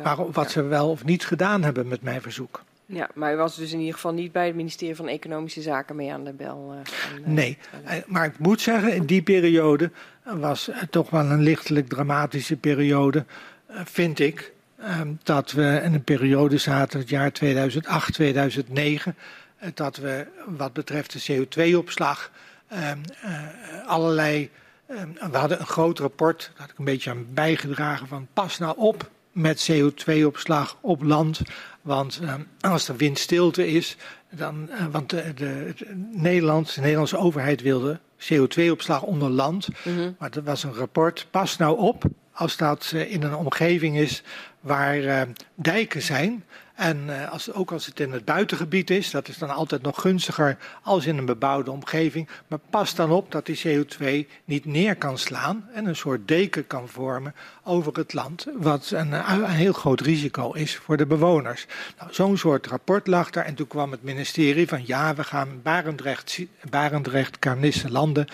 [0.02, 0.48] waar, wat ja.
[0.48, 2.62] ze wel of niet gedaan hebben met mijn verzoek.
[2.86, 5.96] Ja, maar u was dus in ieder geval niet bij het ministerie van Economische Zaken
[5.96, 6.74] mee aan de bel.
[6.84, 7.58] Van, nee,
[8.06, 9.90] maar ik moet zeggen, in die periode
[10.22, 13.24] was het toch wel een lichtelijk dramatische periode,
[13.68, 14.52] vind ik.
[14.86, 19.16] Um, dat we in een periode zaten, het jaar 2008, 2009,
[19.62, 22.30] uh, dat we wat betreft de CO2-opslag
[22.72, 23.40] um, uh,
[23.86, 24.50] allerlei.
[24.90, 28.58] Um, we hadden een groot rapport, daar had ik een beetje aan bijgedragen van pas
[28.58, 31.40] nou op met CO2-opslag op land.
[31.82, 32.20] Want
[32.60, 33.96] als er windstilte is,
[34.30, 39.68] dan, uh, want de, de, de, Nederland, de Nederlandse overheid wilde CO2-opslag onder land.
[39.84, 40.16] Mm -hmm.
[40.18, 42.04] Maar dat was een rapport, pas nou op
[42.38, 44.22] als dat in een omgeving is
[44.68, 45.20] waar uh,
[45.54, 46.44] dijken zijn.
[46.74, 50.00] En uh, als, ook als het in het buitengebied is, dat is dan altijd nog
[50.00, 52.28] gunstiger als in een bebouwde omgeving.
[52.46, 56.66] Maar pas dan op dat die CO2 niet neer kan slaan en een soort deken
[56.66, 57.34] kan vormen
[57.64, 61.66] over het land, wat een, een heel groot risico is voor de bewoners.
[61.98, 65.60] Nou, Zo'n soort rapport lag daar en toen kwam het ministerie van ja, we gaan
[65.62, 66.40] Barendrecht,
[66.70, 68.26] Barendrecht Carnisse landen.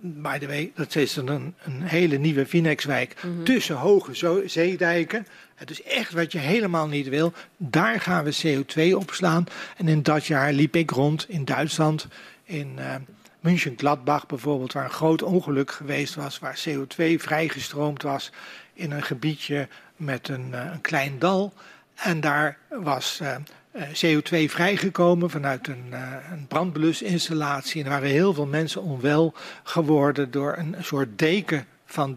[0.00, 3.44] By the way, dat is een, een hele nieuwe Vinexwijk mm -hmm.
[3.44, 5.26] tussen hoge zeedijken.
[5.54, 7.32] Het is echt wat je helemaal niet wil.
[7.56, 9.46] Daar gaan we CO2 opslaan.
[9.76, 12.06] En in dat jaar liep ik rond in Duitsland,
[12.44, 12.94] in uh,
[13.40, 18.32] München-Gladbach bijvoorbeeld, waar een groot ongeluk geweest was, waar CO2 vrijgestroomd was
[18.72, 21.52] in een gebiedje met een, uh, een klein dal.
[21.94, 23.36] En daar was uh,
[23.76, 27.80] CO2 vrijgekomen vanuit een, uh, een brandblusinstallatie.
[27.80, 32.12] En er waren heel veel mensen onwel geworden door een soort deken van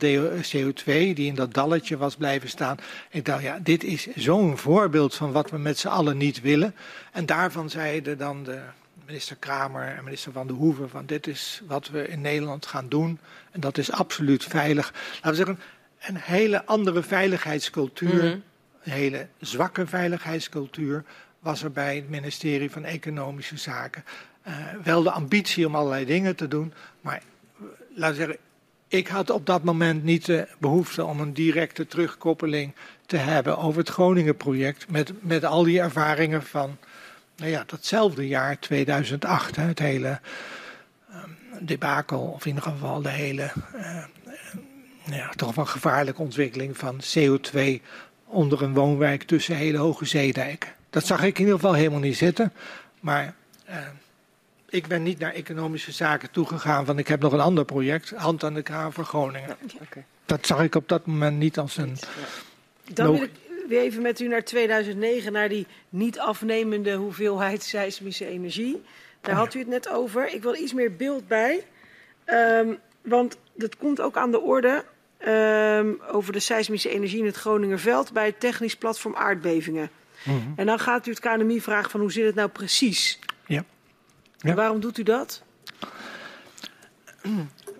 [0.56, 2.78] CO2 die in dat dalletje was blijven staan.
[3.10, 6.76] Ik dacht, ja, dit is zo'n voorbeeld van wat we met z'n allen niet willen.
[7.12, 8.60] En daarvan zeiden dan de
[9.06, 12.90] minister Kramer en minister Van der Hoeven van dit is wat we in Nederland gaan
[12.90, 13.20] doen.
[13.52, 14.94] En dat is absoluut veilig.
[15.14, 15.60] Laten we zeggen,
[16.00, 18.14] een hele andere veiligheidscultuur.
[18.14, 18.44] Mm -hmm.
[18.84, 21.04] Een hele zwakke veiligheidscultuur
[21.40, 24.04] was er bij het ministerie van Economische Zaken
[24.48, 26.74] uh, wel de ambitie om allerlei dingen te doen.
[27.02, 27.22] Maar
[27.94, 28.38] laten we zeggen,
[28.88, 32.74] ik had op dat moment niet de behoefte om een directe terugkoppeling
[33.06, 34.90] te hebben over het Groningen-project.
[34.90, 36.78] Met, met al die ervaringen van
[37.36, 39.56] nou ja, datzelfde jaar 2008.
[39.56, 40.20] Hè, het hele
[41.12, 44.04] um, debakel, of in ieder geval de hele uh,
[45.06, 47.82] ja, toch wel gevaarlijke ontwikkeling van CO2
[48.26, 50.70] onder een woonwijk tussen hele hoge zeedijken.
[50.90, 52.54] Dat zag ik in ieder geval helemaal niet zitten.
[53.00, 53.36] Maar
[53.70, 53.76] uh,
[54.70, 58.44] ik ben niet naar economische zaken toegegaan, want ik heb nog een ander project, Hand
[58.44, 59.48] aan de Kraan voor Groningen.
[59.48, 60.06] Ja, okay.
[60.26, 61.98] Dat zag ik op dat moment niet als een.
[62.00, 62.94] Ja.
[62.94, 63.32] Dan wil ik
[63.68, 68.82] weer even met u naar 2009, naar die niet afnemende hoeveelheid seismische energie.
[69.22, 70.34] Daar had u het net over.
[70.34, 71.66] Ik wil iets meer beeld bij.
[72.26, 74.84] Um, want dat komt ook aan de orde
[75.28, 79.90] um, over de seismische energie in het Groningerveld bij het technisch platform aardbevingen.
[80.24, 80.54] Mm -hmm.
[80.56, 83.20] En dan gaat u het KNMI vragen van hoe zit het nou precies?
[83.46, 83.64] Ja.
[84.38, 84.50] ja.
[84.50, 85.44] En waarom doet u dat?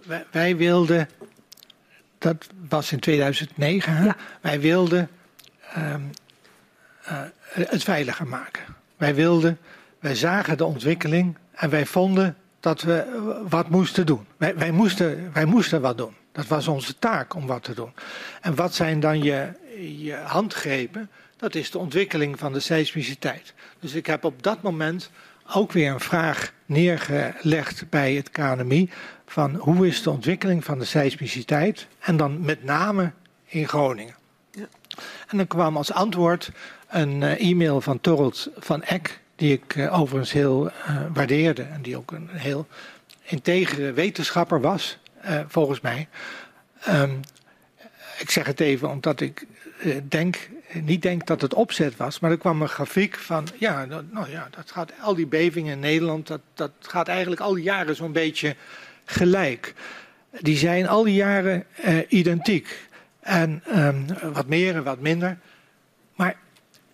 [0.06, 1.10] Wij, wij wilden,
[2.18, 4.16] dat was in 2009, ja.
[4.42, 5.10] wij wilden
[5.78, 6.10] um,
[7.10, 8.64] uh, het veiliger maken.
[8.98, 9.58] Wij wilden,
[10.00, 13.06] wij zagen de ontwikkeling en wij vonden dat we
[13.50, 14.26] wat moesten doen.
[14.38, 16.16] Wij, wij, moesten, wij moesten wat doen.
[16.32, 17.94] Dat was onze taak om wat te doen.
[18.42, 19.52] En wat zijn dan je,
[19.98, 21.10] je handgrepen?
[21.40, 23.54] Dat is de ontwikkeling van de seismiciteit.
[23.80, 25.10] Dus ik heb op dat moment
[25.54, 28.90] ook weer een vraag neergelegd bij het KNMI
[29.26, 33.12] van hoe is de ontwikkeling van de seismiciteit en dan met name
[33.46, 34.16] in Groningen.
[34.52, 34.68] Ja.
[35.28, 36.52] En dan kwam als antwoord
[36.88, 40.72] een uh, e-mail van Torald van Eck, die ik uh, overigens heel uh,
[41.14, 42.68] waardeerde en die ook een heel
[43.22, 44.98] integere wetenschapper was,
[45.48, 46.08] volgens mij.
[46.88, 47.20] Um,
[48.18, 49.46] ik zeg het even omdat ik
[50.04, 54.30] denk niet denk dat het opzet was, maar er kwam een grafiek van, ja, nou
[54.30, 57.96] ja, dat gaat, al die bevingen in Nederland, dat, dat gaat eigenlijk al die jaren
[57.96, 58.56] zo'n beetje
[59.06, 59.74] gelijk.
[60.40, 62.88] Die zijn al die jaren eh, identiek.
[63.20, 65.38] En um, wat meer en wat minder.
[66.16, 66.36] Maar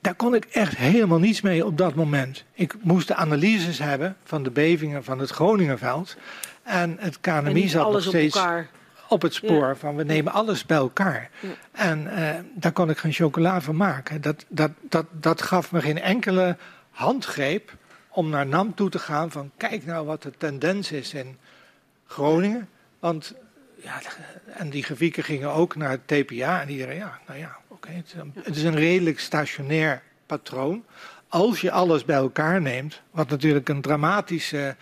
[0.01, 2.43] daar kon ik echt helemaal niets mee op dat moment.
[2.53, 6.17] Ik moest de analyses hebben van de bevingen van het Groningenveld.
[6.63, 8.35] En het KNMI zat nog steeds...
[8.35, 8.69] Op elkaar
[9.07, 11.29] op het spoor van we nemen alles bij elkaar.
[11.71, 14.21] En uh, daar kon ik geen chocola van maken.
[14.21, 16.57] Dat, dat, dat, dat gaf me geen enkele
[16.89, 17.73] handgreep
[18.09, 21.37] om naar NAM toe te gaan van kijk nou wat de tendens is in
[22.07, 22.69] Groningen.
[22.99, 23.33] Want
[23.75, 24.01] ja,
[24.45, 27.95] en die grafieken gingen ook naar het TPA en iedereen, ja, nou ja, oké, okay,
[27.95, 28.15] het,
[28.45, 30.85] het is een redelijk stationair patroon.
[31.27, 34.75] Als je alles bij elkaar neemt, wat natuurlijk een dramatische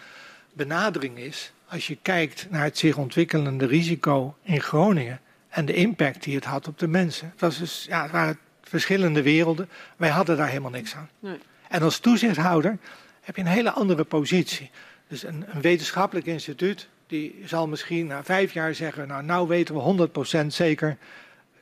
[0.54, 5.20] benadering is, als je kijkt naar het zich ontwikkelende risico in Groningen
[5.50, 7.30] en de impact die het had op de mensen.
[7.32, 9.70] Het, was dus, ja, het waren verschillende werelden.
[9.98, 11.10] Wij hadden daar helemaal niks aan.
[11.20, 11.38] Nee.
[11.70, 12.78] En als toezichthouder
[13.22, 14.72] heb je een hele andere positie.
[15.08, 19.76] Dus een, een, wetenschappelijk instituut die zal misschien na vijf jaar zeggen: Nou, nou weten
[19.76, 20.10] we
[20.44, 20.98] 100% zeker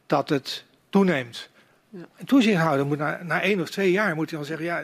[0.06, 1.50] dat het toeneemt.
[1.94, 2.08] Ja.
[2.18, 4.84] Een toezichthouder moet na, na één of twee jaar moet hij dan zeggen, ja,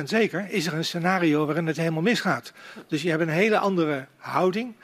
[0.00, 2.52] 100% zeker is er een scenario waarin het helemaal misgaat.
[2.88, 4.74] Dus je hebt een hele andere houding.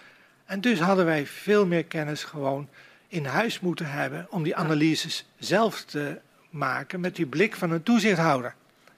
[0.44, 2.68] En dus hadden wij veel meer kennis gewoon
[3.08, 7.82] in huis moeten hebben om die analyses zelf te maken met die blik van een
[7.82, 8.54] toezichthouder.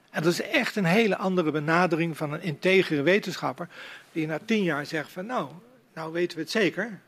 [0.09, 3.67] En dat is echt een hele andere benadering van een integere wetenschapper
[4.11, 5.49] die na tien jaar zegt van nou,
[5.93, 6.99] nou weten we het zeker,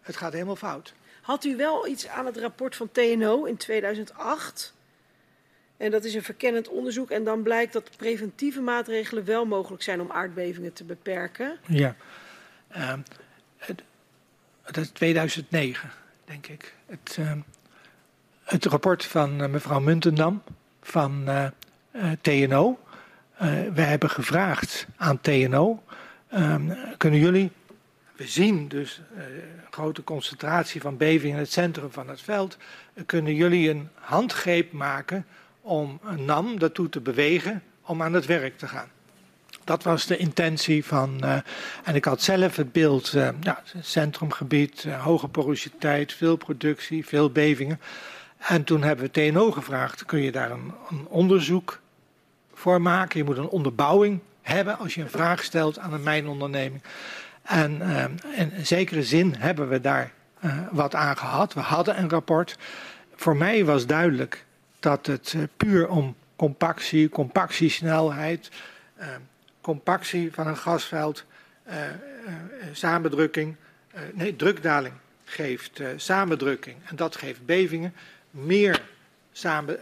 [0.00, 0.94] het gaat helemaal fout.
[1.22, 4.74] Had u wel iets aan het rapport van TNO in 2008?
[5.76, 7.10] En dat is een verkennend onderzoek.
[7.10, 11.58] En dan blijkt dat preventieve maatregelen wel mogelijk zijn om aardbevingen te beperken.
[11.66, 11.96] Ja,
[12.76, 12.94] uh,
[13.56, 13.82] het,
[14.64, 15.90] dat is 2009,
[16.24, 16.74] denk ik.
[16.86, 17.32] Het, uh,
[18.44, 20.42] het rapport van uh, mevrouw Muntendam
[20.80, 21.46] van uh,
[22.20, 22.78] TNO.
[23.72, 25.82] we hebben gevraagd aan TNO:
[26.28, 27.50] ehm, kunnen jullie
[28.22, 29.22] we zien dus uh,
[29.70, 32.56] grote concentratie van bevingen in het centrum van het veld.
[33.06, 35.26] Kunnen jullie een handgreep maken
[35.60, 38.88] om een NAM daartoe te bewegen om aan het werk te gaan?
[39.64, 41.20] Dat was de intentie van.
[41.24, 41.36] Uh,
[41.84, 47.80] en ik had zelf het beeld, ja, centrumgebied, hoge porositeit, veel productie, veel bevingen.
[48.38, 51.80] En toen hebben we TNO gevraagd: kun je daar een, een onderzoek
[52.54, 53.18] voor maken?
[53.18, 56.82] Je moet een onderbouwing hebben als je een vraag stelt aan een mijnonderneming.
[57.42, 58.04] En uh,
[58.36, 60.12] in zekere zin hebben we daar
[60.44, 61.54] uh, wat aan gehad.
[61.54, 62.56] We hadden een rapport.
[63.14, 64.44] Voor mij was duidelijk
[64.80, 68.50] dat het uh, puur om compactie, compactiesnelheid,
[69.60, 71.24] compactie van een gasveld,
[72.72, 73.56] samendrukking,
[74.12, 74.94] nee, drukdaling
[75.24, 77.94] geeft samendrukking en dat geeft bevingen.
[78.30, 78.82] Meer
[79.32, 79.78] samen,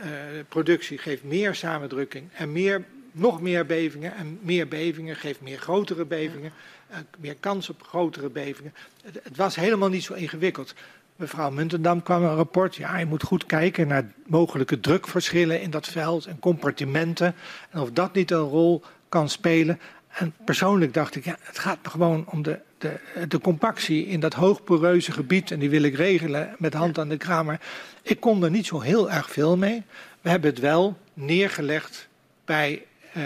[0.48, 6.04] productie geeft meer samendrukking en meer, nog meer bevingen en meer bevingen geeft meer grotere
[6.04, 6.52] bevingen.
[6.52, 6.79] Eh,
[7.18, 8.74] meer kans op grotere bevingen.
[9.02, 10.74] Het, het, was helemaal niet zo ingewikkeld.
[11.16, 12.76] Mevrouw Muntendam kwam een rapport.
[12.76, 17.34] Ja, je moet goed kijken naar mogelijke drukverschillen in dat veld en compartimenten.
[17.70, 19.80] En of dat niet een rol kan spelen.
[20.08, 22.98] En persoonlijk dacht ik, ja, het gaat gewoon om de, de,
[23.28, 25.50] de compactie in dat hoogporeuze gebied.
[25.50, 27.60] En die wil ik regelen met hand aan de kramer.
[28.02, 29.82] Ik kon er niet zo heel erg veel mee.
[30.20, 32.08] We hebben het wel neergelegd
[32.44, 32.82] bij,
[33.16, 33.24] uh,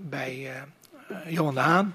[0.00, 0.50] bij
[1.10, 1.94] uh, Johan de Haan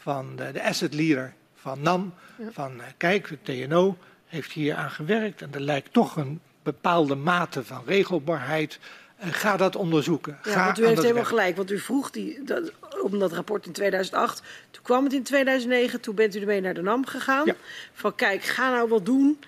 [0.00, 2.14] van de, de asset leader van NAM.
[2.50, 3.96] Van uh, kijk, de TNO
[4.26, 8.78] heeft hier aan gewerkt en er lijkt toch een bepaalde mate van regelbaarheid.
[9.20, 10.38] Uh, ga dat onderzoeken.
[10.44, 12.72] Ja, ga want u heeft helemaal gelijk, want u vroeg die, dat,
[13.02, 14.42] om dat rapport in 2008.
[14.70, 17.46] Toen kwam het in 2009, toen bent u ermee naar de NAM gegaan.
[17.46, 17.54] Ja.
[17.92, 19.38] Van kijk, ga nou wat doen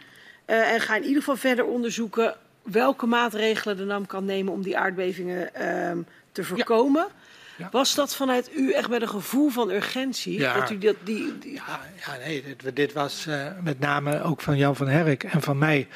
[0.47, 4.63] uh, en ga in ieder geval verder onderzoeken welke maatregelen de NAM kan nemen om
[4.63, 7.07] die aardbevingen uh, te voorkomen.
[7.09, 7.22] Ja.
[7.57, 7.69] Ja.
[7.71, 10.39] Was dat vanuit u echt met een gevoel van urgentie?
[10.39, 11.53] Ja, dat u dat, die, die...
[11.53, 15.43] Ja, ja, nee, dit, dit was uh, met name ook van Jan van Herk en
[15.43, 15.89] van mij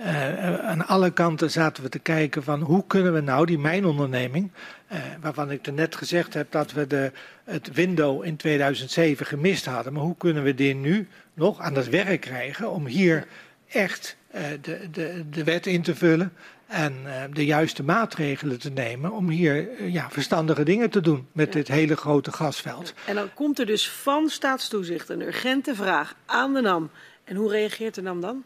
[0.00, 4.50] uh, aan alle kanten zaten we te kijken van hoe kunnen we nou die mijnonderneming,
[4.92, 7.12] uh, waarvan ik er net gezegd heb dat we de,
[7.44, 11.88] het window in 2007 gemist hadden, maar hoe kunnen we die nu nog aan het
[11.88, 13.26] werk krijgen om hier
[13.68, 14.16] echt
[14.60, 16.32] de, de, de wet in te vullen
[16.66, 16.94] en
[17.32, 21.52] de juiste maatregelen te nemen om hier ja, verstandige dingen te doen met ja.
[21.52, 22.94] dit hele grote gasveld.
[23.06, 26.90] En dan komt er dus van staatstoezicht een urgente vraag aan de NAM.
[27.24, 28.44] En hoe reageert de NAM dan?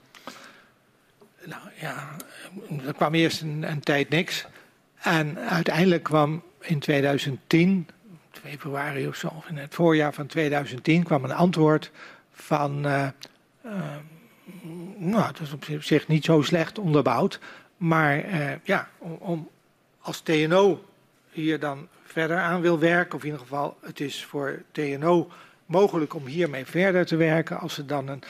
[1.45, 2.17] Nou ja,
[2.87, 4.47] er kwam eerst een, een, tijd niks.
[4.99, 7.89] En uiteindelijk kwam in 2010,
[8.31, 11.91] februari of zo, of in het voorjaar van 2010, kwam een antwoord
[12.33, 12.87] van.
[12.87, 13.07] Uh,
[14.97, 17.39] nou, het is op zich niet zo slecht onderbouwd.
[17.79, 19.49] Maar uh, ja, om, om,
[20.01, 20.85] als TNO
[21.31, 25.31] hier dan verder aan wil werken, of in ieder geval het is voor TNO
[25.67, 28.23] mogelijk om hiermee verder te werken, als ze dan een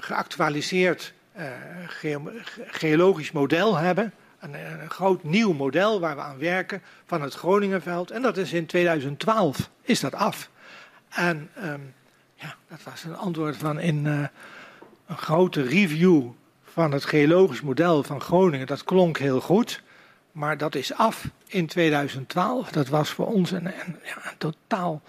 [0.00, 1.44] geactualiseerd uh,
[1.86, 4.12] ge geologisch model hebben.
[4.40, 8.10] Een, groot nieuw model waar we aan werken van het Groningenveld.
[8.10, 10.50] En dat is in 2012 is dat af.
[11.08, 11.94] En um,
[12.34, 14.06] ja, dat was een antwoord van in
[15.06, 16.28] een grote review
[16.80, 18.66] van het geologisch model van Groningen.
[18.66, 19.82] Dat klonk heel goed,
[20.32, 22.70] maar dat is af in 2012.
[22.70, 23.62] Dat was voor ons een,
[24.04, 25.02] ja, een totaal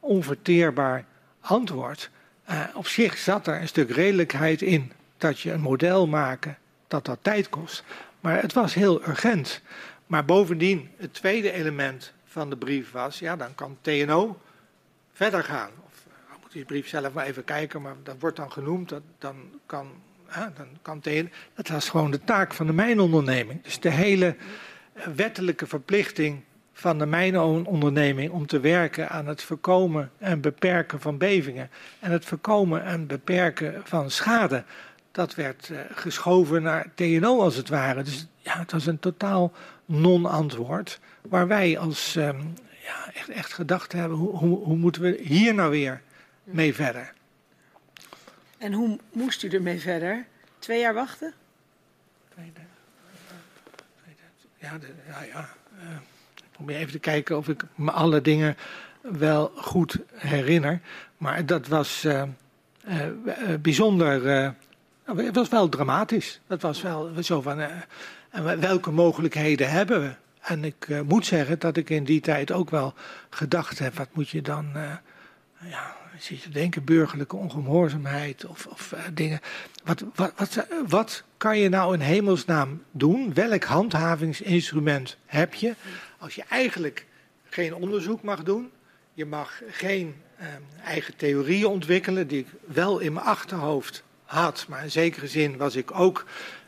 [0.00, 1.04] onverteerbaar
[1.40, 2.10] antwoord.
[2.50, 6.58] Uh, op zich zat er een stuk redelijkheid in dat je een model maken,
[6.88, 7.84] dat dat tijd kost.
[8.20, 9.60] Maar het was heel urgent.
[10.06, 14.40] Maar bovendien, het tweede element van de brief was, ja, dan kan TNO
[15.12, 15.70] verder gaan.
[15.86, 19.02] Of dan moet die brief zelf maar even kijken, maar dat wordt dan genoemd, dat,
[19.18, 19.36] dan
[19.66, 19.90] kan,
[20.32, 21.28] dan kan TNO.
[21.54, 23.62] Dat was gewoon de taak van de mijnonderneming.
[23.62, 24.36] Dus de hele
[25.14, 26.40] wettelijke verplichting
[26.72, 31.70] van de mijnonderneming om te werken aan het voorkomen en beperken van bevingen
[32.00, 34.64] en het voorkomen en beperken van schade
[35.16, 38.02] dat werd uh, geschoven naar TNO als het ware.
[38.02, 39.52] Dus ja, het was een totaal
[39.84, 41.00] non-antwoord.
[41.22, 42.54] Waar wij als um,
[42.84, 46.02] ja, echt, echt gedacht hebben, hoe, hoe, moeten we hier nou weer
[46.44, 47.12] mee verder?
[48.66, 50.26] En hoe moest u ermee verder?
[50.58, 51.34] Twee jaar wachten?
[54.58, 55.48] Ja, ja, ja.
[55.82, 55.90] Uh,
[56.34, 58.56] ik probeer even te kijken of ik me alle dingen
[59.00, 60.80] wel goed herinner.
[61.16, 62.22] Maar dat was uh,
[63.60, 64.22] bijzonder
[65.06, 66.40] nou, het was wel dramatisch.
[66.46, 70.14] Het was wel zo van, uh, welke mogelijkheden hebben we?
[70.40, 72.94] En ik moet zeggen dat ik in die tijd ook wel
[73.30, 74.70] gedacht heb, wat moet je dan,
[75.62, 79.40] ja, zit je denken, burgerlijke ongehoorzaamheid of, of dingen.
[79.84, 83.34] Wat, wat, wat, wat kan je nou in hemelsnaam doen?
[83.34, 85.74] Welk handhavingsinstrument heb je
[86.18, 87.06] als je eigenlijk
[87.44, 88.70] geen onderzoek mag doen?
[89.14, 90.14] Je mag geen
[90.84, 94.66] eigen theorieën ontwikkelen, die ik wel in mijn achterhoofd had.
[94.68, 96.24] Maar in zekere zin was ik ook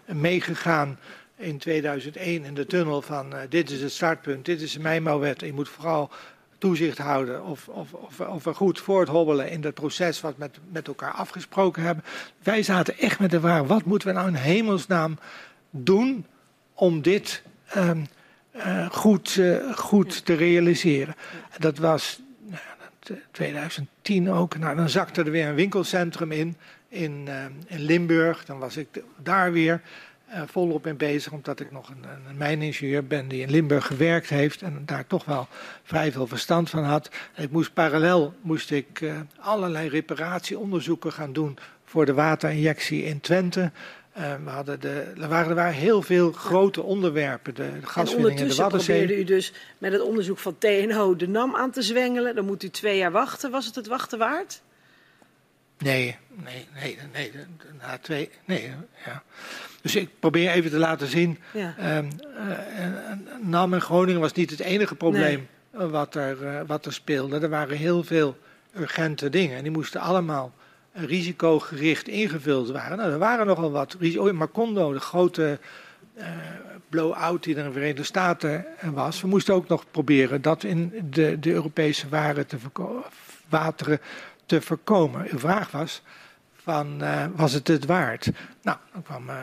[0.07, 0.99] meegegaan
[1.37, 5.41] in 2001 in de tunnel van uh, dit is het startpunt, dit is de mijnbouwwet.
[5.41, 6.11] Je moet vooral
[6.59, 10.59] toezicht houden of, of, of, of we goed voorthobbelen in dat proces wat we met,
[10.73, 12.05] met elkaar afgesproken hebben.
[12.43, 15.19] Wij zaten echt met de vraag, wat moeten we nou in hemelsnaam
[15.71, 16.27] doen
[16.75, 17.43] om dit
[17.77, 18.07] um,
[18.57, 21.15] uh, goed, uh, goed te realiseren.
[21.59, 24.59] Dat was nou, 2010 ook.
[24.59, 26.57] Nou, dan zakte er weer een winkelcentrum in
[26.89, 28.45] in, uh, in Limburg.
[28.45, 29.81] Dan was ik daar weer
[30.35, 34.29] uh, volop mee bezig, omdat ik nog een, een mijningenieur ben die in Limburg gewerkt
[34.29, 35.49] heeft en daar toch wel
[35.83, 37.11] vrij veel verstand van had.
[37.37, 43.71] Ik moest parallel moest ik uh, allerlei reparatieonderzoeken gaan doen voor de waterinjectie in Twente.
[44.19, 48.41] Uh, we hadden de, er, waren, er waren heel veel grote onderwerpen, de, de gaswinning
[48.41, 48.97] in de Waddenzee.
[48.97, 52.35] probeerde u dus met het onderzoek van TNO de NAM aan te zwengelen.
[52.35, 53.51] Dan moet u twee jaar wachten.
[53.51, 54.61] Was het het wachten waard?
[55.79, 57.33] Nee, nee, nee, nee,
[57.81, 58.73] na twee, nee,
[59.05, 59.23] ja.
[59.83, 61.97] Dus ik probeer even te laten zien, ja.
[61.99, 62.59] um, uh,
[63.41, 65.87] NAM en Groningen was niet het enige probleem nee.
[65.87, 67.39] wat, er, uh, wat er speelde.
[67.39, 68.37] Er waren heel veel
[68.77, 70.53] urgente dingen en die moesten allemaal
[70.93, 72.97] risicogericht ingevuld waren.
[72.97, 73.97] Nou, er waren nogal wat.
[74.17, 75.59] Oh, Macondo, de grote
[76.19, 76.25] uh,
[76.89, 79.21] blow-out die er in de Verenigde Staten was.
[79.21, 82.57] We moesten ook nog proberen dat in de, de Europese waren te
[83.49, 84.01] wateren
[84.47, 85.27] te voorkomen.
[85.31, 86.03] Uw vraag was,
[86.57, 88.31] van, uh, was het het waard?
[88.63, 89.37] Nou, dan kwam uh,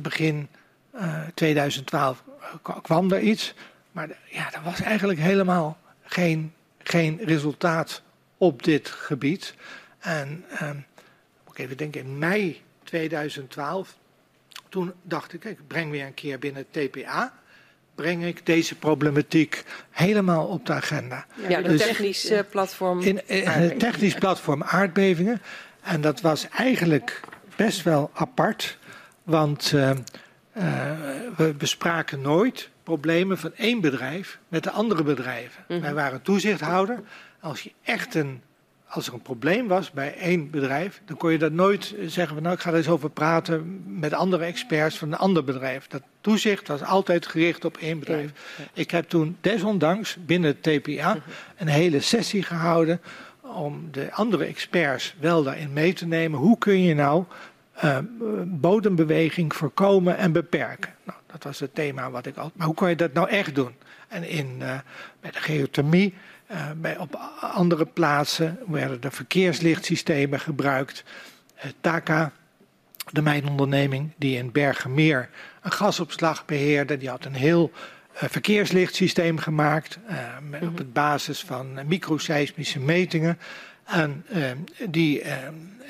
[0.00, 0.48] begin
[1.34, 2.24] 2012
[2.82, 3.54] kwam er iets.
[3.92, 6.52] Maar ja, er was eigenlijk helemaal geen,
[6.82, 8.02] geen resultaat
[8.36, 9.54] op dit gebied.
[9.98, 10.86] En um,
[11.44, 13.96] moet ik even denken, in mei 2012,
[14.68, 17.32] toen dacht ik, ik breng weer een keer binnen het TPA
[17.98, 21.26] breng ik deze problematiek helemaal op de agenda.
[21.48, 23.00] Ja, dus technisch uh, platform.
[23.00, 25.42] In, in het technisch platform aardbevingen.
[25.82, 27.20] En dat was eigenlijk
[27.56, 28.78] best wel apart.
[29.28, 29.94] Want uh, uh,
[31.36, 35.64] we bespraken nooit problemen van één bedrijf met de andere bedrijven.
[35.68, 35.84] Mm -hmm.
[35.84, 37.02] Wij waren toezichthouder.
[37.40, 38.42] Als je echt een
[38.88, 42.42] als er een probleem was bij één bedrijf, dan kon je dat nooit zeggen van
[42.42, 45.86] nou ik ga er eens over praten met andere experts van een ander bedrijf.
[45.86, 48.30] Dat toezicht was altijd gericht op één bedrijf.
[48.56, 48.70] Ja, ja.
[48.80, 51.16] Ik heb toen desondanks binnen het TPA
[51.56, 53.00] een hele sessie gehouden
[53.40, 56.38] om de andere experts wel daarin mee te nemen.
[56.38, 57.24] Hoe kun je nou
[57.84, 57.98] uh,
[58.44, 60.94] bodembeweging voorkomen en beperken?
[61.04, 62.50] Nou, dat was het thema wat ik al.
[62.54, 63.74] Maar hoe kan je dat nou echt doen?
[64.08, 64.78] En in, uh,
[65.20, 66.14] bij de geothermie
[66.50, 71.04] uh, bij, op andere plaatsen werden er verkeerslichtsystemen gebruikt.
[71.56, 72.32] Uh, Taka,
[73.10, 75.28] de mijnonderneming die in Bergenmeer
[75.62, 77.72] een gasopslag beheerde, die had een heel
[78.12, 79.98] verkeerslichtsysteem gemaakt
[80.42, 83.38] met, op het basis van microseismische metingen.
[83.88, 84.24] En
[84.88, 85.22] die,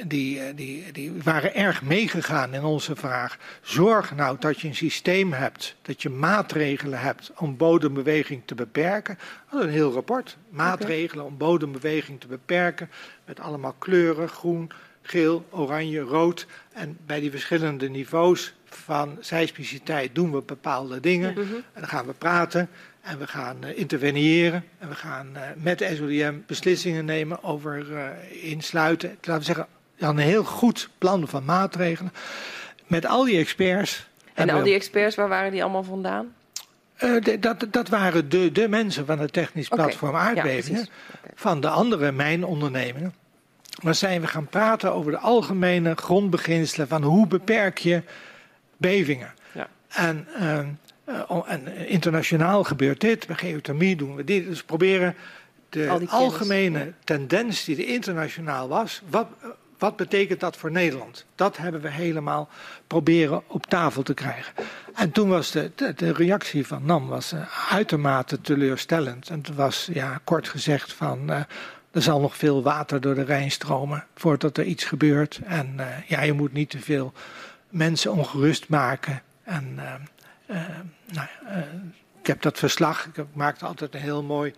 [0.07, 3.39] die, die, die waren erg meegegaan in onze vraag.
[3.63, 9.19] Zorg nou dat je een systeem hebt, dat je maatregelen hebt om bodembeweging te beperken.
[9.51, 10.37] Dat is een heel rapport.
[10.49, 12.91] Maatregelen om bodembeweging te beperken.
[13.25, 14.71] Met allemaal kleuren, groen,
[15.03, 16.47] geel, oranje, rood.
[16.73, 21.33] En bij die verschillende niveaus van seismiciteit doen we bepaalde dingen.
[21.33, 21.55] -hmm.
[21.73, 22.69] En dan gaan we praten.
[23.09, 24.65] En we gaan uh, interveneren.
[24.79, 28.09] En we gaan uh, met de SODM beslissingen nemen over uh,
[28.51, 29.09] insluiten.
[29.09, 29.67] Laten we zeggen,
[29.99, 32.13] een heel goed plan van maatregelen.
[32.87, 34.09] Met al die experts.
[34.35, 36.35] En al die experts, waar waren die allemaal vandaan?
[37.03, 40.27] Uh, de, dat, dat waren de, de mensen van het technisch platform okay.
[40.27, 40.81] aardbevingen.
[40.81, 40.87] Ja,
[41.19, 41.33] okay.
[41.35, 43.15] Van de andere mijnondernemingen.
[43.83, 48.03] Maar zijn we gaan praten over de algemene grondbeginselen van hoe beperk je
[48.77, 49.35] bevingen.
[49.53, 49.69] Ja.
[49.89, 50.59] En, uh,
[51.47, 54.47] en, internationaal gebeurt dit, bij geothermie doen we dit.
[54.47, 55.15] Dus proberen
[55.69, 59.27] de algemene tendens die er internationaal was, wat,
[59.79, 61.25] wat betekent dat voor Nederland?
[61.35, 62.49] Dat hebben we helemaal
[62.87, 64.53] proberen op tafel te krijgen.
[64.95, 69.29] En toen was de, de, de reactie van NAM was, uh, uitermate teleurstellend.
[69.29, 71.31] En het was ja, kort gezegd van...
[71.31, 71.41] Uh,
[71.91, 75.41] er zal nog veel water door de Rijn stromen voordat er iets gebeurt.
[75.45, 77.13] En uh, ja, je moet niet te veel
[77.69, 79.23] mensen ongerust maken.
[79.43, 79.79] En
[81.13, 81.27] nou,
[82.21, 84.55] ik heb dat verslag, ik maakte altijd een heel mooi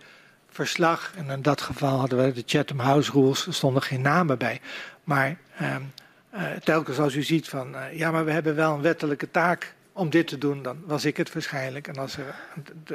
[0.49, 1.13] verslag.
[1.15, 4.61] En in dat geval hadden we de Chatham House Rules, er stonden geen namen bij.
[5.03, 5.75] Maar uh,
[6.33, 9.73] uh, telkens als u ziet van, uh, ja, maar we hebben wel een wettelijke taak
[9.93, 11.87] om dit te doen, dan was ik het waarschijnlijk.
[11.87, 12.35] En als er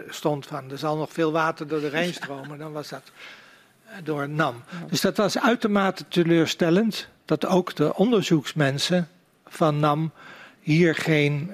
[0.09, 3.11] stond van, er zal nog veel water door de Rijn stromen, dan was dat
[4.05, 4.63] door NAM.
[4.89, 9.09] Dus dat was uitermate teleurstellend, dat ook de onderzoeksmensen
[9.47, 10.13] van NAM
[10.61, 11.51] hier geen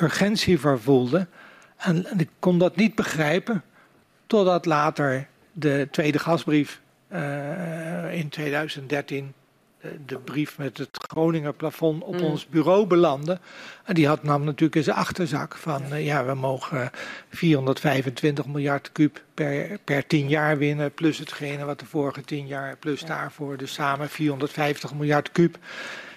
[0.00, 1.28] urgentie voor voelden.
[1.80, 3.62] En, en ik kon dat niet begrijpen,
[4.26, 6.80] totdat later de tweede gasbrief
[7.12, 9.32] uh, in 2013
[9.80, 12.22] de, de, brief met het Groninger plafond op mm.
[12.22, 13.38] ons bureau belandde.
[13.84, 16.90] En die had nam natuurlijk in zijn achterzak van uh, ja, we mogen
[17.30, 22.76] 425 miljard kuub per, per 10 jaar winnen, plus hetgene wat de vorige 10 jaar,
[22.76, 23.06] plus ja.
[23.06, 25.58] daarvoor dus samen 450 miljard kuub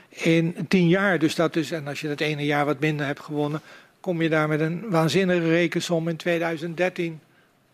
[0.10, 1.20] in 10 jaar.
[1.20, 3.62] Dus dat is, en als je dat ene jaar wat minder hebt gewonnen,
[4.04, 7.20] kom je daar met een waanzinnige rekensom in 2013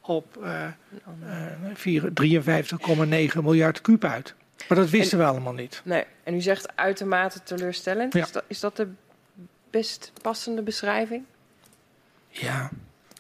[0.02, 0.66] op uh,
[1.86, 2.04] uh,
[3.34, 4.34] 53,9 miljard kuub uit.
[4.68, 5.82] Maar dat wisten en, we allemaal niet.
[5.84, 8.14] Nee, en u zegt uitermate teleurstellend.
[8.14, 8.24] Ja.
[8.24, 8.88] Is, dat, is dat de
[9.70, 11.24] best passende beschrijving?
[12.30, 12.70] Ja,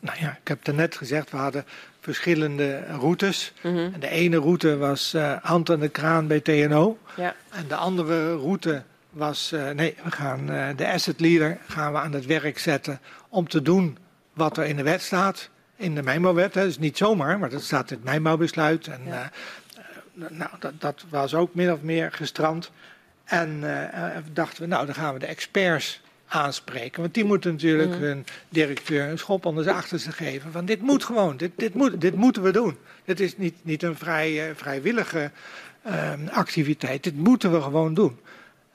[0.02, 1.65] nou ja, ik heb het net gezegd, we hadden
[1.99, 3.53] verschillende routes.
[3.61, 3.94] Mm -hmm.
[3.94, 6.98] En de ene route was uh, hand aan de kraan bij TNO.
[7.15, 7.36] Ja.
[7.49, 11.98] En de andere route was, uh, nee, we gaan uh, de asset leader gaan we
[11.98, 12.99] aan het werk zetten
[13.30, 13.98] om te doen
[14.34, 16.53] wat er in de wet staat in de mijnbouwwet.
[16.53, 18.88] Dat is niet zomaar, maar dat staat in het mijnbouwbesluit.
[18.88, 19.31] En ja.
[20.14, 22.72] uh, nou, dat, dat, was ook min of meer gestrand.
[23.23, 23.64] En
[24.34, 27.02] dachten we, nou, dan gaan we de experts aanspreken.
[27.02, 28.02] Want die moeten natuurlijk mm.
[28.02, 30.52] hun directeur een schop onder zijn achterste geven.
[30.52, 32.77] Van dit moet gewoon, dit, dit, moet, dit moeten we doen.
[33.06, 35.31] Dit is niet, niet een vrij, vrijwillige
[36.31, 38.19] activiteit, dit moeten we gewoon doen.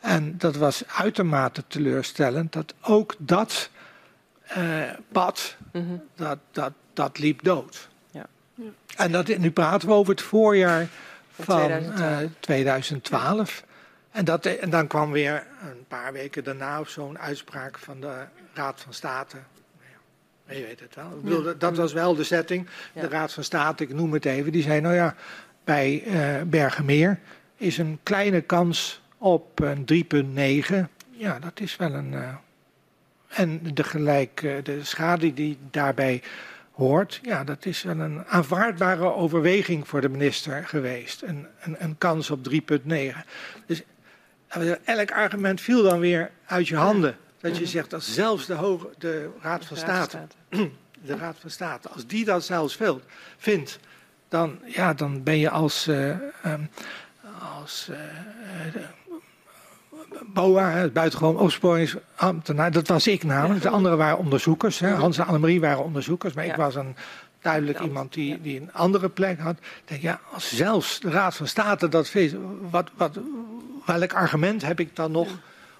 [0.04, 3.70] En dat was uitermate teleurstellend dat ook dat
[5.12, 6.02] pad, mm -hmm.
[6.14, 7.88] dat, dat, dat liep dood.
[8.10, 8.26] Ja.
[8.54, 8.70] Ja.
[8.96, 10.88] En dat, nu praten we over het voorjaar
[11.30, 12.22] van 2012.
[12.22, 13.64] Uh, 2012.
[14.10, 18.24] En, dat, en dan kwam weer een paar weken daarna of zo'n uitspraak van de
[18.54, 19.36] Raad van State.
[20.46, 21.10] Nou je weet het wel.
[21.10, 21.54] Ik bedoel, ja.
[21.58, 22.68] Dat was wel de setting.
[22.92, 25.14] De Raad van State, ik noem het even, die zei: Nou ja,
[25.64, 27.20] bij uh, Bergenmeer
[27.56, 29.86] is een kleine kans op een
[30.72, 30.74] 3,9.
[31.10, 32.12] Ja, dat is wel een.
[32.12, 32.34] Uh,
[33.28, 36.22] en de, gelijk, de schade die daarbij
[36.72, 41.22] hoort, ja, dat is wel een aanvaardbare overweging voor de minister geweest.
[41.22, 42.56] Een, een, een kans op 3,9.
[43.66, 43.82] Dus
[44.84, 47.16] elk argument viel dan weer uit je handen.
[47.40, 50.18] Dat je zegt dat zelfs de, hoge, de Raad van State,
[51.06, 52.78] de Raad van State, als die dat zelfs
[53.36, 53.78] vindt,
[54.28, 56.08] dan, ja, dan ben je als, uh,
[56.46, 56.70] um,
[57.62, 57.96] als uh,
[60.26, 63.62] BOA, het buitengewoon opsporingsambtenaar, dat was ik namelijk.
[63.62, 64.78] De anderen waren onderzoekers.
[64.78, 64.90] Hè.
[64.90, 66.96] Hans en Annemarie waren onderzoekers, maar ik was een
[67.40, 69.56] duidelijk iemand die, die een andere plek had.
[69.58, 72.34] Ik denk, ja, als zelfs de Raad van State dat vindt,
[72.70, 73.18] wat, wat,
[73.86, 75.28] welk argument heb ik dan nog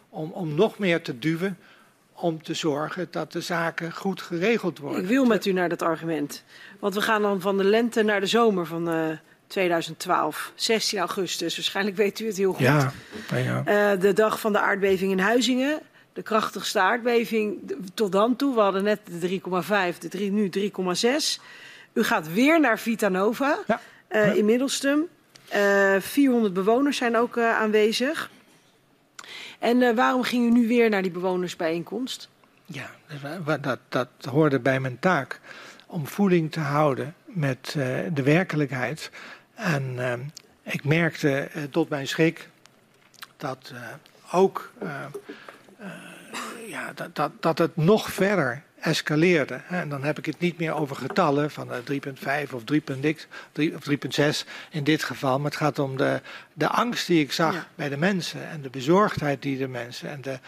[0.09, 1.59] om, om nog meer te duwen?
[2.17, 5.03] Om te zorgen dat de zaken goed geregeld worden.
[5.03, 6.45] Ik wil met u naar dat argument.
[6.79, 9.11] Want we gaan dan van de lente naar de zomer van uh,
[9.55, 11.57] 2012, 16 augustus.
[11.57, 12.61] Waarschijnlijk weet u het heel goed.
[12.61, 12.93] Ja,
[13.35, 13.93] ja.
[13.95, 15.81] Uh, de dag van de aardbeving in Huizingen.
[16.13, 18.55] De krachtigste aardbeving tot dan toe.
[18.55, 19.41] We hadden net de
[19.93, 21.43] 3,5, de 3, nu 3,6.
[21.93, 23.81] U gaat weer naar Vitanova ja.
[24.09, 25.07] uh, in Middelstum.
[25.55, 28.31] Uh, 400 bewoners zijn ook aanwezig.
[29.59, 32.29] En waarom ging u nu weer naar die bewonersbijeenkomst?
[32.65, 32.91] Ja,
[33.61, 35.41] dat, dat hoorde bij mijn taak.
[35.87, 37.73] Om voeling te houden met
[38.13, 39.11] de werkelijkheid.
[39.55, 40.33] En
[40.63, 42.49] ik merkte tot mijn schrik
[43.37, 43.73] dat
[44.33, 44.73] ook
[46.67, 49.61] ja, dat, dat, dat het nog verder escaleerde.
[49.69, 55.03] En dan heb ik het niet meer over getallen van 3,5 of 3,6 in dit
[55.03, 55.39] geval.
[55.39, 56.21] Maar het gaat om de,
[56.53, 60.21] de angst die ik zag bij de mensen en de bezorgdheid die de mensen en
[60.21, 60.39] de,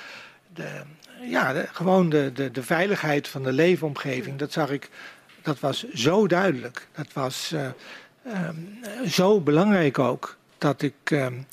[0.55, 0.83] de,
[1.23, 4.39] ja, de, gewoon de, de, de veiligheid van de leefomgeving.
[4.39, 4.91] Dat zag ik,
[5.43, 6.87] dat was zo duidelijk.
[6.93, 7.69] Dat was uh,
[9.07, 10.37] zo belangrijk ook.
[10.59, 11.47] Dat ik, um,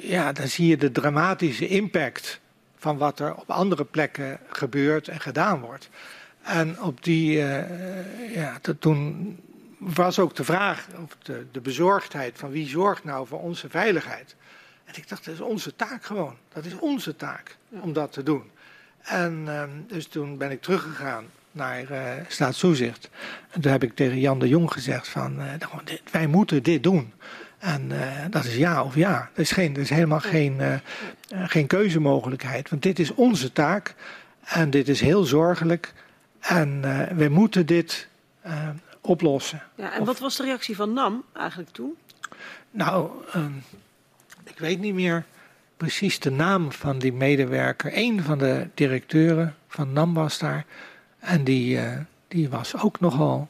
[0.00, 2.40] ja, dan zie je de dramatische impact
[2.76, 5.88] van wat er op andere plekken gebeurt en gedaan wordt.
[6.42, 9.38] En op die, uh, ja, toen
[9.78, 14.36] was ook de vraag, of de, de bezorgdheid van wie zorgt nou voor onze veiligheid.
[14.84, 16.36] En ik dacht, dat is onze taak gewoon.
[16.52, 18.50] Dat is onze taak om dat te doen.
[19.02, 21.98] En uh, dus toen ben ik teruggegaan naar uh,
[22.28, 23.10] staatstoezicht.
[23.50, 25.44] En toen heb ik tegen Jan de Jong gezegd van, uh,
[26.10, 27.12] wij moeten dit doen.
[27.58, 28.00] En uh,
[28.30, 29.30] dat is ja of ja.
[29.34, 30.80] Er is, geen, er is helemaal geen,
[31.28, 32.70] geen keuzemogelijkheid.
[32.70, 33.94] Want dit is onze taak.
[34.44, 35.92] En dit is heel zorgelijk.
[36.40, 36.80] En
[37.16, 38.08] we moeten dit
[39.00, 39.62] oplossen.
[39.74, 41.94] Ja, en wat was de reactie van NAM eigenlijk toen?
[42.70, 43.62] Nou, um,
[44.44, 45.24] ik weet niet meer
[45.76, 47.90] precies de naam van die medewerker.
[47.94, 50.64] Een van de directeuren van NAM was daar.
[51.22, 51.78] En die,
[52.28, 53.48] die was ook nogal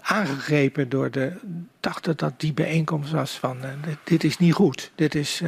[0.00, 1.32] aangegrepen door de.
[1.80, 3.64] dacht dat die bijeenkomst was van.
[3.64, 3.70] Uh,
[4.04, 4.90] dit, is niet goed.
[4.94, 5.42] Dit is,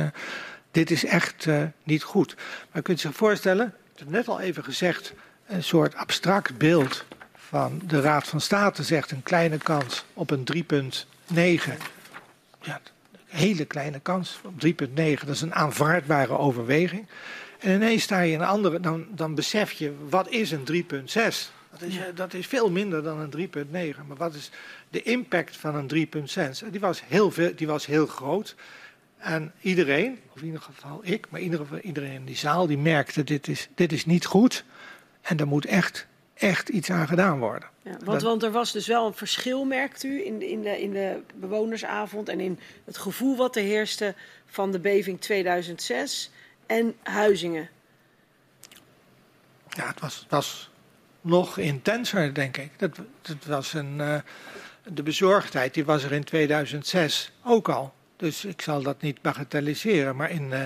[0.70, 1.47] dit is echt
[1.83, 2.35] niet goed.
[2.36, 3.75] Maar je kunt zich voorstellen,
[4.07, 5.12] net al even gezegd.
[5.47, 7.05] een soort abstract beeld
[7.51, 11.73] van de Raad van State zegt een kleine kans op een 3,9.
[12.61, 12.81] Ja,
[13.12, 14.94] een hele kleine kans op 3,9.
[14.94, 17.07] Dat is een aanvaardbare overweging.
[17.61, 21.09] En ineens sta je in een andere, dan, dan besef je wat is een 3,6.
[21.71, 22.13] Dat is, ja.
[22.15, 23.51] dat is veel minder dan een
[23.95, 24.07] 3,9.
[24.07, 24.51] Maar wat is
[24.91, 26.09] de impact van een
[26.63, 26.71] 3,6?
[26.71, 28.55] Die was heel, veel, die was heel groot.
[29.19, 31.41] En iedereen, of in ieder geval ik, maar
[31.81, 34.65] iedereen in die zaal, die merkte: dit is, dit is niet goed.
[35.21, 37.69] En er moet echt, echt iets aan gedaan worden.
[37.83, 40.83] Ja, want, want er was dus wel een verschil, merkt u, in de, in, de,
[40.83, 44.15] in de bewonersavond en in het gevoel wat er heerste
[44.47, 46.31] van de beving 2006
[46.70, 47.68] en Huizingen.
[49.68, 50.70] Ja, het was, was
[51.20, 52.70] nog intenser, denk ik.
[52.76, 52.99] Dat,
[53.47, 54.16] was een, uh,
[54.84, 57.94] de bezorgdheid die was er in 2006 ook al.
[58.16, 60.62] Dus ik zal dat niet bagatelliseren, maar in, uh,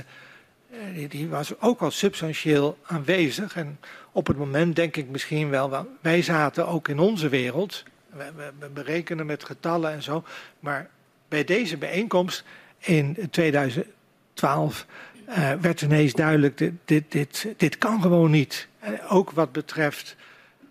[0.94, 3.56] die, die, was ook al substantieel aanwezig.
[3.56, 3.78] En
[4.12, 7.82] op het moment denk ik misschien wel, wij zaten ook in onze wereld.
[8.10, 10.24] We, we, we berekenen met getallen en zo.
[10.60, 10.90] Maar
[11.28, 12.44] bij deze bijeenkomst
[12.78, 14.86] in 2012
[15.28, 18.68] uh, werd ineens duidelijk, dit, dit, dit, dit kan gewoon niet.
[19.08, 20.16] ook wat betreft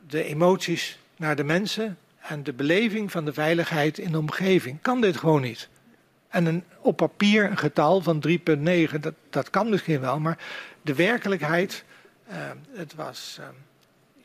[0.08, 4.82] de emoties naar de mensen en de beleving van de veiligheid in de omgeving.
[4.82, 5.70] Kan dit gewoon niet.
[6.28, 10.38] En een, op papier een getal van 3,9, dat, dat kan misschien wel, maar
[10.82, 11.84] de werkelijkheid,
[12.30, 12.36] uh,
[12.74, 13.38] het was.
[13.40, 13.46] Uh,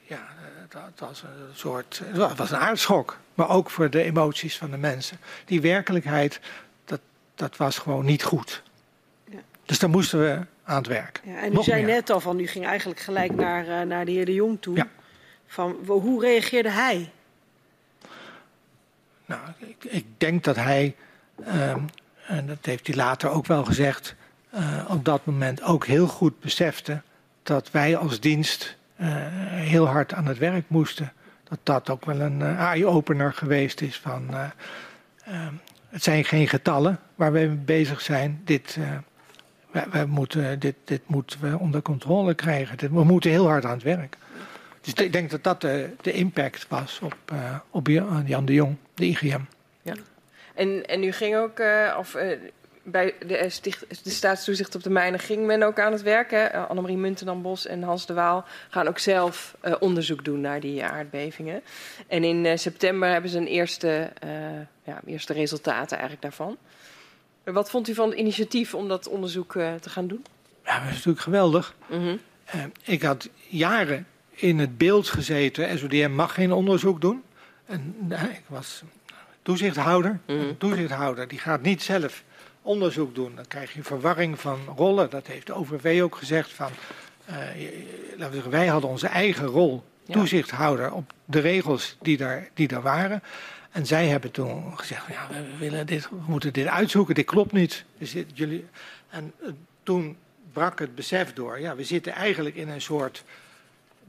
[0.00, 0.28] ja,
[0.68, 2.02] het was een soort.
[2.36, 3.18] Was een aardschok.
[3.34, 5.18] Maar ook voor de emoties van de mensen.
[5.44, 6.40] Die werkelijkheid,
[6.84, 7.00] dat,
[7.34, 8.62] dat was gewoon niet goed.
[9.68, 11.20] Dus daar moesten we aan het werk.
[11.24, 11.94] Ja, en u Nog zei meer.
[11.94, 14.76] net al van, u ging eigenlijk gelijk naar, uh, naar de heer De Jong toe.
[14.76, 14.86] Ja.
[15.46, 17.10] Van, hoe reageerde hij?
[19.26, 20.96] Nou, ik, ik denk dat hij,
[21.40, 21.70] uh,
[22.26, 24.14] en dat heeft hij later ook wel gezegd,
[24.54, 27.02] uh, op dat moment ook heel goed besefte
[27.42, 29.06] dat wij als dienst uh,
[29.50, 31.12] heel hard aan het werk moesten.
[31.44, 34.28] Dat dat ook wel een eye-opener geweest is van,
[35.88, 38.40] het zijn geen getallen waar we mee bezig zijn.
[38.44, 38.78] Dit,
[39.90, 42.94] we, moeten, dit, dit moeten we onder controle krijgen.
[42.94, 44.16] we moeten heel hard aan het werk.
[44.80, 47.86] Dus ik denk dat dat de, de impact was op, uh, op
[48.26, 49.40] Jan de Jong, de IGM.
[49.82, 49.94] Ja.
[50.54, 51.62] En, en u ging ook,
[51.98, 52.16] of
[52.82, 53.50] bij de,
[54.04, 56.30] staatstoezicht op de mijnen ging men ook aan het werk.
[56.30, 56.56] Hè?
[56.56, 61.62] Annemarie Muntenam-Bos en Hans de Waal gaan ook zelf onderzoek doen naar die aardbevingen.
[62.06, 64.12] En in september hebben ze een eerste,
[64.84, 66.56] ja, eerste resultaten eigenlijk daarvan.
[67.52, 70.24] Wat vond u van het initiatief om dat onderzoek te gaan doen?
[70.64, 71.74] Ja, dat is natuurlijk geweldig.
[71.86, 72.20] Mm -hmm.
[72.82, 75.78] ik had jaren in het beeld gezeten.
[75.78, 77.22] SODM mag geen onderzoek doen.
[77.66, 78.82] En ik was
[79.42, 80.18] toezichthouder.
[80.26, 80.38] Mm.
[80.38, 82.22] Een toezichthouder die gaat niet zelf
[82.62, 83.32] onderzoek doen.
[83.34, 85.10] Dan krijg je verwarring van rollen.
[85.10, 86.52] Dat heeft de OVV ook gezegd.
[86.52, 86.70] Van,
[87.30, 87.36] uh,
[88.16, 92.68] laten we zeggen, wij hadden onze eigen rol, toezichthouder, op de regels die daar, die
[92.68, 93.22] daar waren.
[93.70, 97.52] En zij hebben toen gezegd: ja, we, willen dit, we moeten dit uitzoeken, dit klopt
[97.52, 97.84] niet.
[97.98, 98.66] Dus dit, jullie...
[99.10, 99.48] En uh,
[99.82, 100.16] toen
[100.52, 101.60] brak het besef door.
[101.60, 103.24] Ja, we zitten eigenlijk in een soort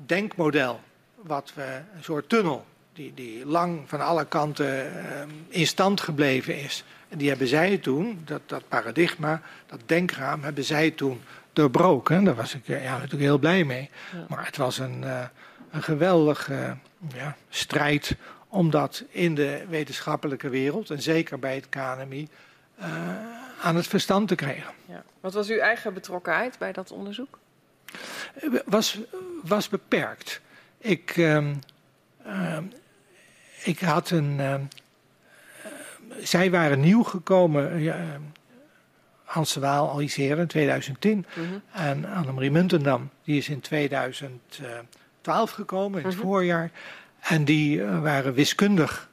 [0.05, 0.79] denkmodel,
[1.15, 6.57] wat we, een soort tunnel, die, die lang van alle kanten uh, in stand gebleven
[6.57, 6.83] is.
[7.09, 11.21] En die hebben zij toen, dat, dat paradigma, dat denkraam, hebben zij toen
[11.53, 12.23] doorbroken.
[12.23, 13.89] Daar was ik ja, natuurlijk heel blij mee.
[14.13, 14.25] Ja.
[14.27, 15.21] Maar het was een, uh,
[15.71, 16.77] een geweldige
[17.13, 18.15] ja, strijd
[18.49, 22.27] om dat in de wetenschappelijke wereld, en zeker bij het KNMI,
[22.79, 22.85] uh,
[23.61, 24.73] aan het verstand te krijgen.
[24.85, 25.03] Ja.
[25.19, 27.39] Wat was uw eigen betrokkenheid bij dat onderzoek?
[28.65, 28.99] was,
[29.43, 30.41] was beperkt.
[30.77, 31.47] Ik, uh,
[32.27, 32.57] uh,
[33.63, 34.39] ik had een.
[34.39, 34.55] Uh,
[36.21, 37.79] zij waren nieuw gekomen.
[37.79, 38.19] Ja,
[39.23, 41.17] Hans de Waal al in 2010.
[41.17, 41.61] Mm -hmm.
[41.71, 46.23] En Annemarie Muntendam, die is in 2012 gekomen, in het -hmm.
[46.23, 46.71] voorjaar.
[47.19, 49.09] En die waren wiskundig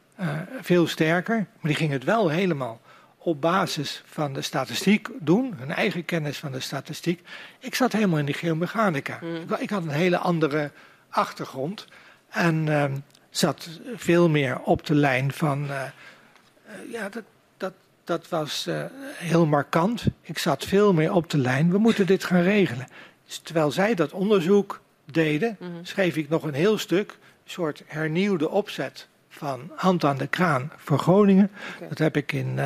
[0.60, 1.36] veel sterker.
[1.36, 2.80] Maar die gingen het wel helemaal
[3.26, 7.22] op basis van de statistiek doen, hun eigen kennis van de statistiek.
[7.58, 9.18] Ik zat helemaal in die geomechanica.
[9.22, 9.36] Mm.
[9.36, 10.70] Ik, ik, had een hele andere
[11.08, 11.86] achtergrond
[12.28, 12.84] en uh,
[13.30, 17.22] zat veel meer op de lijn van, uh, uh, ja, dat,
[17.56, 17.72] dat,
[18.04, 20.06] dat was eh, heel markant.
[20.22, 22.86] Ik zat veel meer op de lijn, we moeten dit gaan regelen.
[23.24, 25.84] Dus terwijl zij dat onderzoek deden, mm.
[25.84, 30.98] schreef ik nog een heel stuk, soort hernieuwde opzet van hand aan de kraan voor
[30.98, 31.50] Groningen.
[31.74, 31.88] Okay.
[31.88, 32.60] Dat heb ik in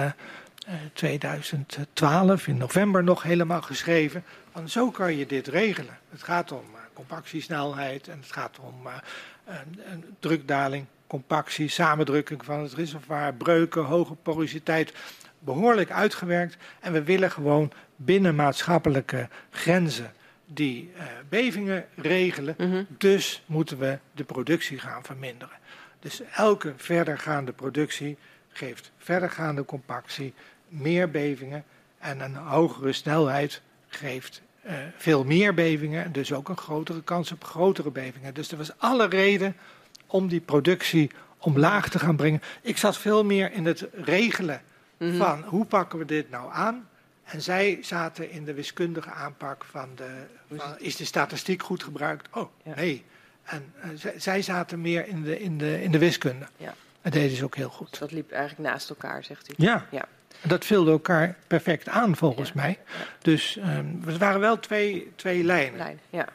[0.93, 4.25] 2012 in november nog helemaal geschreven.
[4.53, 5.99] Van zo kan je dit regelen.
[6.11, 8.93] Het gaat om uh, compactiesnelheid en het gaat om uh,
[9.45, 14.93] een, een drukdaling, compactie, samendrukking van het reservoir, breuken, hoge porositeit.
[15.39, 16.57] Behoorlijk uitgewerkt.
[16.81, 20.13] En we willen gewoon binnen maatschappelijke grenzen
[20.53, 22.55] die uh, bevingen regelen.
[22.59, 22.87] Mm -hmm.
[22.99, 25.59] Dus moeten we de productie gaan verminderen.
[26.01, 28.17] Dus elke verdergaande productie
[28.49, 30.35] geeft verdergaande compactie,
[30.69, 31.65] meer bevingen
[31.99, 37.45] en een hogere snelheid geeft uh, veel meer bevingen, dus ook een grotere kans op
[37.45, 38.35] grotere bevingen.
[38.35, 39.57] Dus er was alle reden
[40.07, 42.43] om die productie omlaag te gaan brengen.
[42.63, 44.63] Ik zat veel meer in het regelen
[44.97, 45.19] mm -hmm.
[45.19, 46.89] van hoe pakken we dit nou aan.
[47.31, 50.11] En zij zaten in de wiskundige aanpak van, de,
[50.57, 52.29] van is de statistiek goed gebruikt?
[52.33, 52.75] Oh, ja.
[52.75, 53.05] nee.
[53.45, 56.47] En uh, zij zaten meer in de, in de, in de wiskunde.
[56.57, 56.75] Ja.
[57.03, 57.99] En deden ze ook heel goed.
[57.99, 59.55] Dat liep eigenlijk naast elkaar, zegt u.
[59.57, 59.87] Ja.
[59.91, 60.05] ja.
[60.43, 62.55] Dat vulde elkaar perfect aan, volgens ja.
[62.55, 62.79] mij.
[63.19, 65.79] Dus um, het waren wel twee, twee lijnen.
[65.79, 66.29] Lijn, ja.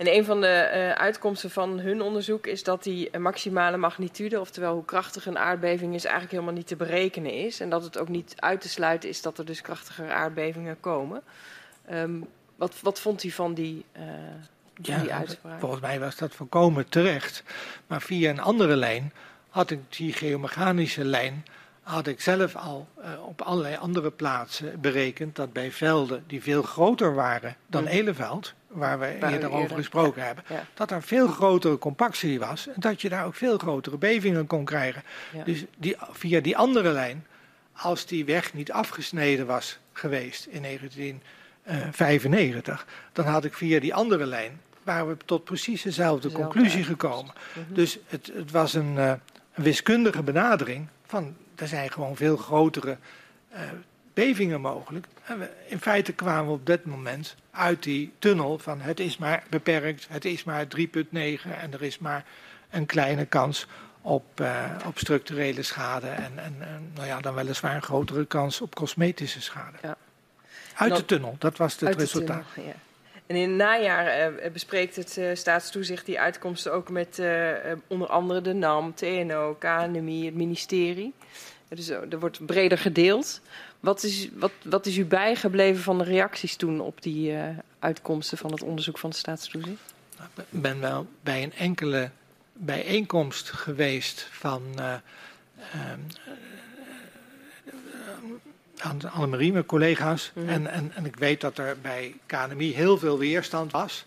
[0.00, 4.74] En een van de uh, uitkomsten van hun onderzoek is dat die maximale magnitude, oftewel
[4.74, 7.60] hoe krachtig een aardbeving is, eigenlijk helemaal niet te berekenen is.
[7.60, 11.22] En dat het ook niet uit te sluiten is dat er dus krachtigere aardbevingen komen.
[11.92, 14.02] Um, wat, wat vond u van die, uh,
[14.82, 15.60] ja, die uitspraak?
[15.60, 17.42] Volgens mij was dat volkomen terecht.
[17.86, 19.12] Maar via een andere lijn
[19.48, 21.44] had ik die geomechanische lijn
[21.82, 26.62] had ik zelf al uh, op allerlei andere plaatsen berekend dat bij velden die veel
[26.62, 27.88] groter waren dan mm.
[27.88, 30.64] Eleveld, waar we waar eerder over gesproken ja, hebben, ja.
[30.74, 34.64] dat er veel grotere compactie was en dat je daar ook veel grotere bevingen kon
[34.64, 35.02] krijgen.
[35.32, 35.44] Ja.
[35.44, 37.26] Dus die, via die andere lijn,
[37.72, 44.26] als die weg niet afgesneden was geweest in 1995, dan had ik via die andere
[44.26, 47.32] lijn, waren we tot precies dezelfde, dezelfde conclusie gekomen.
[47.34, 47.74] Mm -hmm.
[47.74, 49.12] Dus het, het was een, uh,
[49.54, 52.96] een wiskundige benadering van er zijn gewoon veel grotere
[53.52, 53.58] uh,
[54.20, 55.06] bevingen mogelijk.
[55.24, 59.16] En we, in feite kwamen we op dat moment uit die tunnel van het is
[59.16, 60.80] maar beperkt, het is maar 3,9
[61.12, 62.24] en er is maar
[62.70, 63.66] een kleine kans
[64.02, 68.60] op, uh, op structurele schade en, en, en, nou ja, dan weliswaar een grotere kans
[68.60, 69.76] op cosmetische schade.
[69.82, 69.96] Ja.
[70.74, 72.44] Uit de tunnel, dat was het resultaat.
[72.54, 72.78] Tunnel, ja.
[73.26, 77.22] En in het najaar uh, bespreekt het uh, staatstoezicht die uitkomsten ook met
[77.86, 81.14] onder andere de NAM, TNO, KNMI, het ministerie.
[81.68, 83.40] Dus er wordt breder gedeeld.
[83.80, 87.34] Wat is, wat, wat is u bijgebleven van de reacties toen op die
[87.78, 89.94] uitkomsten van het onderzoek van het staatstoezicht?
[90.50, 92.10] Ik ben wel bij een enkele
[92.52, 94.62] bijeenkomst geweest van
[98.80, 100.32] aan Annemarie, mijn collega's.
[100.34, 100.48] Mhm.
[100.48, 104.04] en, en, en ik weet dat er bij KNMI heel veel weerstand was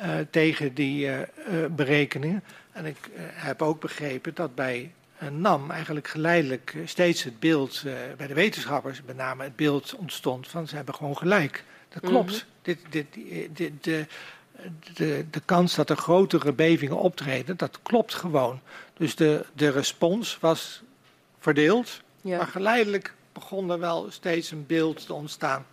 [0.00, 1.24] uh, tegen die uh, uh,
[1.70, 2.42] berekeningen.
[2.72, 4.92] En ik heb ook begrepen dat bij
[5.30, 7.82] NAM eigenlijk geleidelijk steeds het beeld
[8.16, 11.64] bij de wetenschappers, met name het beeld ontstond van ze hebben gewoon gelijk.
[11.88, 12.32] Dat klopt.
[12.32, 13.06] Mm dit, dit,
[13.56, 14.06] dit, de,
[14.94, 18.60] de, de kans dat er grotere bevingen optreden, dat klopt gewoon.
[18.96, 20.82] Dus de, de respons was
[21.38, 22.36] verdeeld, ja.
[22.36, 25.66] maar geleidelijk begon er wel steeds een beeld te ontstaan.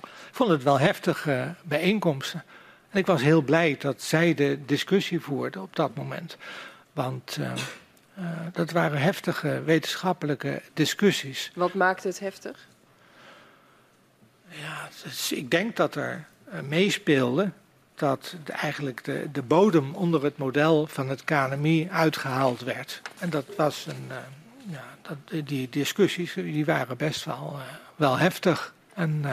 [0.00, 2.44] Ik vond het wel heftige bijeenkomsten.
[2.90, 6.36] En ik was heel blij dat zij de discussie voerden op dat moment.
[6.92, 7.52] Want uh,
[8.18, 11.50] uh, dat waren heftige wetenschappelijke discussies.
[11.54, 12.66] Wat maakte het heftig?
[14.48, 17.50] Ja, dus ik denk dat er uh, meespeelde
[17.94, 23.02] dat de, eigenlijk de, de bodem onder het model van het KNMI uitgehaald werd.
[23.18, 24.10] En dat was een
[24.66, 27.58] ja, dat, die discussies die waren best wel,
[27.96, 28.74] wel heftig.
[28.94, 29.24] En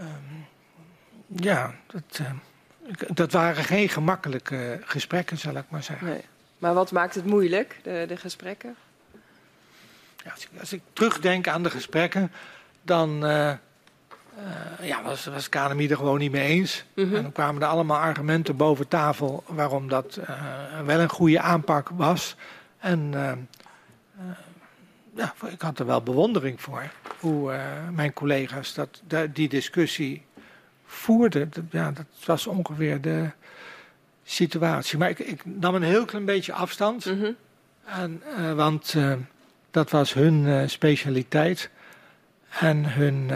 [0.00, 0.46] um,
[1.26, 2.20] ja, dat,
[3.08, 6.06] dat waren geen gemakkelijke gesprekken, zal ik maar zeggen.
[6.06, 6.24] Nee.
[6.60, 8.76] Maar wat maakt het moeilijk, de, de gesprekken?
[10.24, 12.32] Ja, als, ik, als, ik, terugdenk aan de gesprekken,
[12.82, 13.08] dan
[14.80, 16.84] ja, was, was KNMI er gewoon niet mee eens.
[16.94, 17.16] Mm -hmm.
[17.16, 20.20] En dan kwamen er allemaal argumenten boven tafel waarom dat
[20.84, 22.36] wel een goede aanpak was.
[22.78, 23.10] En
[25.14, 26.82] ja, ik had er wel bewondering voor
[27.18, 27.58] hoe
[27.92, 30.24] mijn collega's dat, die discussie
[30.84, 31.50] voerden.
[31.50, 33.30] Dat, ja, dat was ongeveer de
[34.30, 34.98] situatie.
[34.98, 37.04] Maar ik, ik nam een heel klein beetje afstand.
[37.04, 37.36] Mm -hmm.
[37.84, 39.12] en, uh, want uh,
[39.70, 41.70] dat was hun specialiteit.
[42.60, 43.30] En, hun,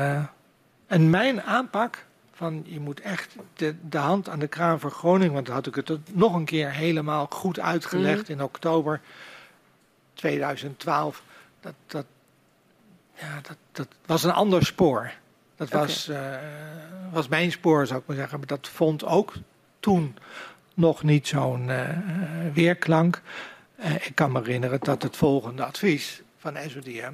[0.86, 5.32] en mijn aanpak van je moet echt de, de, hand aan de kraan voor Groningen.
[5.32, 8.34] Want dan had ik het nog een keer helemaal goed uitgelegd mm -hmm.
[8.34, 9.00] in oktober
[10.14, 11.22] 2012
[11.60, 12.06] dat, dat,
[13.14, 15.12] ja, dat, dat was een ander spoor.
[15.56, 16.40] Dat was, okay.
[17.12, 18.38] was mijn spoor, zou ik maar zeggen.
[18.38, 19.32] Maar dat vond ook
[19.80, 20.16] toen
[20.74, 21.88] nog niet zo'n uh,
[22.54, 23.22] weerklank.
[23.78, 27.12] Uh, ik kan me herinneren dat het volgende advies van SODM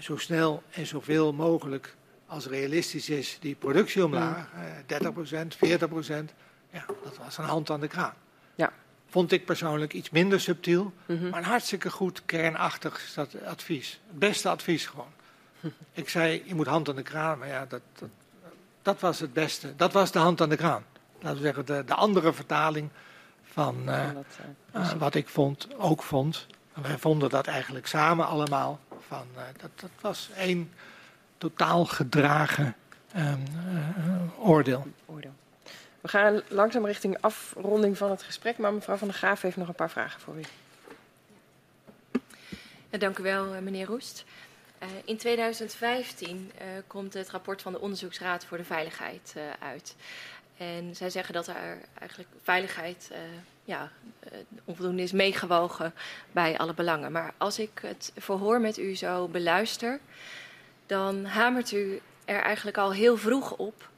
[0.00, 5.24] zo snel en zoveel mogelijk als realistisch is die productie omlaag, mm.
[5.24, 6.34] 30%, 40%,
[6.70, 8.14] ja, dat was een hand aan de kraan.
[8.54, 8.72] Ja.
[9.08, 11.28] Vond ik persoonlijk iets minder subtiel, mm -hmm.
[11.28, 13.16] maar een hartstikke goed kernachtig
[13.46, 14.00] advies.
[14.08, 15.12] Het beste advies gewoon.
[15.92, 18.08] Ik zei, je moet hand aan de kraan, maar ja, dat, dat,
[18.82, 19.76] dat, was het beste.
[19.76, 20.84] Dat was de hand aan de kraan.
[21.20, 22.90] Laten we zeggen, de, de andere vertaling
[23.42, 24.08] van uh,
[24.76, 26.46] uh, wat ik vond, ook vond.
[26.74, 28.80] wij vonden dat eigenlijk samen allemaal.
[29.06, 30.72] Van, uh, dat, dat was één
[31.38, 32.76] totaal gedragen
[33.12, 33.40] ehm,
[34.38, 34.86] oordeel.
[35.06, 35.34] oordeel.
[36.00, 39.68] We gaan langzaam richting afronding van het gesprek, maar mevrouw Van der Graaf heeft nog
[39.68, 40.42] een paar vragen voor u.
[42.90, 44.24] Ja, dank u wel, eh, meneer Roest.
[44.82, 49.96] Uh, in 2015 uh, komt het rapport van de Onderzoeksraad voor de Veiligheid uh, uit.
[50.56, 53.10] En zij zeggen dat er eigenlijk veiligheid
[53.64, 53.90] ja,
[54.64, 55.94] onvoldoende is meegewogen
[56.32, 57.12] bij alle belangen.
[57.12, 60.00] Maar als ik het verhoor met u zo beluister,
[60.86, 63.88] dan hamert u er eigenlijk al heel vroeg op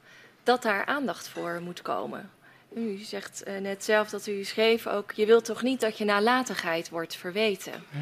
[0.43, 2.31] dat daar aandacht voor moet komen.
[2.75, 6.05] U zegt uh, net zelf dat u schreef ook, je wilt toch niet dat je
[6.05, 7.73] nalatigheid wordt verweten.
[7.73, 7.99] Ja.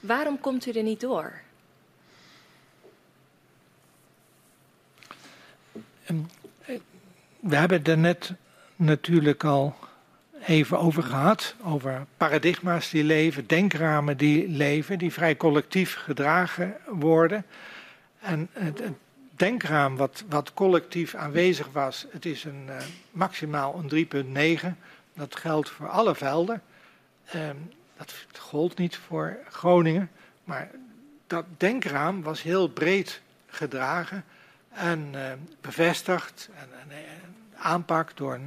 [0.00, 1.40] Waarom komt u er niet door?
[7.44, 8.32] We hebben er net
[8.76, 9.76] natuurlijk al
[10.46, 17.44] even over gehad, over paradigma's die leven, denkramen die leven, die vrij collectief gedragen worden.
[18.20, 18.94] En het, het
[19.36, 22.76] denkraam wat, wat collectief aanwezig was, het is een, uh,
[23.10, 24.06] maximaal een
[24.62, 24.66] 3,9.
[25.14, 26.62] Dat geldt voor alle velden.
[27.34, 27.50] Uh,
[27.96, 30.10] dat gold niet voor Groningen.
[30.44, 30.70] Maar
[31.26, 34.24] dat denkraam was heel breed gedragen
[34.74, 36.48] en uh, bevestigd.
[36.58, 37.23] En, en,
[37.64, 38.40] aanpak door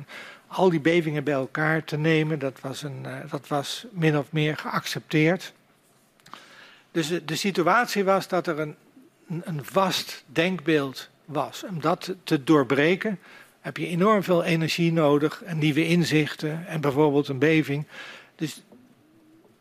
[0.48, 4.58] al die bevingen bij elkaar te nemen, dat was, een, dat was min of meer
[4.58, 5.54] geaccepteerd.
[6.92, 8.76] Dus de, de situatie was dat er een
[9.28, 11.64] een vast denkbeeld was.
[11.64, 13.20] Om dat te doorbreken
[13.60, 17.88] heb je enorm veel energie nodig en nieuwe inzichten en bijvoorbeeld een beving.
[18.36, 18.64] Dus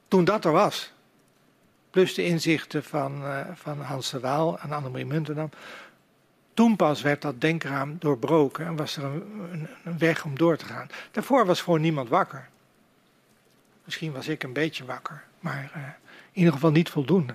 [0.09, 0.93] toen dat er was,
[1.91, 5.51] plus de inzichten van, uh, van Hans de Waal en Annemarie Muntendam,
[6.57, 10.65] toen pas werd dat denkraam doorbroken en was er een, een, weg om door te
[10.65, 10.89] gaan.
[11.10, 12.49] Daarvoor was gewoon niemand wakker.
[13.85, 15.83] Misschien was ik een beetje wakker, maar uh,
[16.33, 17.35] in ieder geval niet voldoende.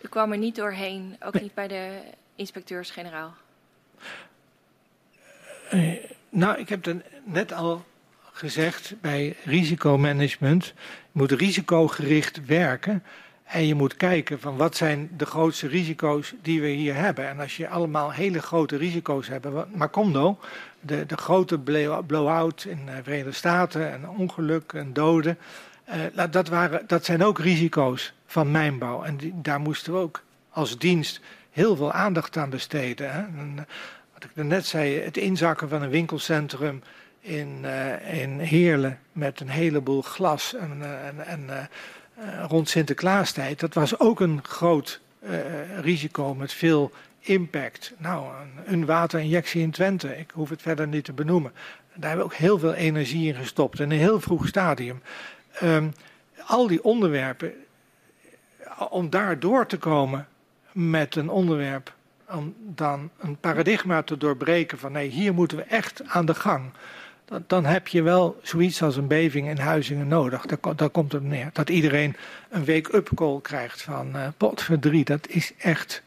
[0.00, 2.00] U kwam er niet doorheen, ook niet bij de
[2.36, 3.34] inspecteurs-generaal?
[5.72, 5.94] Uh,
[6.28, 7.84] nou, ik heb het net al
[8.32, 10.64] gezegd bij risicomanagement.
[10.64, 10.72] Je
[11.12, 13.04] moet risicogericht werken.
[13.46, 17.28] En je moet kijken van wat zijn de grootste risico's die we hier hebben.
[17.28, 20.38] En als je allemaal hele grote risico's hebt, Macondo,
[20.80, 21.58] de, de grote
[22.06, 25.38] blow-out in de Verenigde Staten, en ongeluk en doden.
[26.16, 29.02] Uh, dat, waren, dat zijn ook risico's van mijnbouw.
[29.02, 33.12] En daar moesten we ook als dienst heel veel aandacht aan besteden.
[33.12, 33.20] Hè.
[33.20, 33.64] Eh,
[34.14, 36.82] wat ik net zei, het inzakken van een winkelcentrum
[37.20, 41.68] in, uh, in Heerlen met een heleboel glas en, en, en
[42.48, 47.92] rond Sinterklaastijd, dat was ook een groot uh, risico met veel impact.
[47.98, 48.26] Nou,
[48.64, 51.52] een, waterinjectie in Twente, ik hoef het verder niet te benoemen.
[51.94, 55.02] Daar hebben we ook heel veel energie in gestopt in een heel vroeg stadium.
[55.62, 55.92] Um,
[56.46, 57.52] al die onderwerpen,
[58.88, 60.28] om daar door te komen
[60.72, 61.94] met een onderwerp,
[62.28, 66.70] om dan een paradigma te doorbreken van nee, hier moeten we echt aan de gang
[67.46, 70.46] dan, heb je wel zoiets als een beving in Huizingen nodig.
[70.46, 71.50] Daar, daar komt het neer.
[71.52, 72.16] Dat iedereen
[72.48, 75.06] een wake-up call krijgt van uh, potverdriet.
[75.06, 76.02] Dat is echt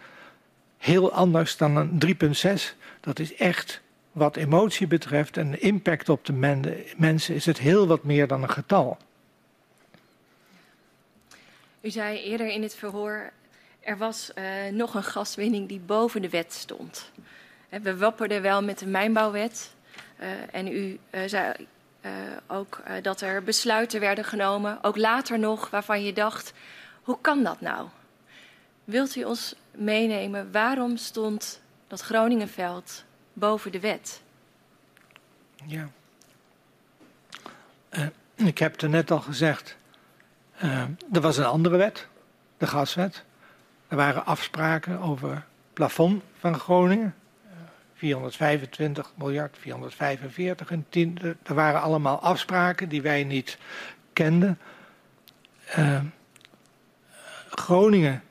[0.78, 2.78] heel anders dan een 3.6.
[3.00, 3.82] Dat is echt
[4.12, 8.28] wat emotie betreft en de impact op de men, mensen is het heel wat meer
[8.28, 8.98] dan een getal.
[11.82, 13.32] U zei eerder in het verhoor,
[13.80, 17.12] er was uh, nog een gaswinning die boven de wet stond.
[17.70, 19.74] We wapperden wel met de mijnbouwwet,
[20.52, 21.54] en u uh, zei
[22.02, 22.12] uh,
[22.48, 26.54] ook dat er besluiten werden genomen, ook later nog, waarvan je dacht:
[27.02, 27.88] hoe kan dat nou?
[28.84, 34.22] Wilt u ons meenemen waarom stond dat Groningenveld boven de wet?
[35.66, 35.90] Ja.
[38.36, 39.76] ik heb het er net al gezegd.
[41.12, 42.08] er was een andere wet,
[42.58, 43.24] de gaswet.
[43.88, 47.16] Er waren afspraken over plafond van Groningen.
[48.00, 51.18] 425 miljard, 445 en 10.
[51.44, 53.58] Er waren allemaal afspraken die wij niet
[54.14, 54.60] kenden.
[55.78, 56.00] Uh,
[57.50, 58.24] Groningen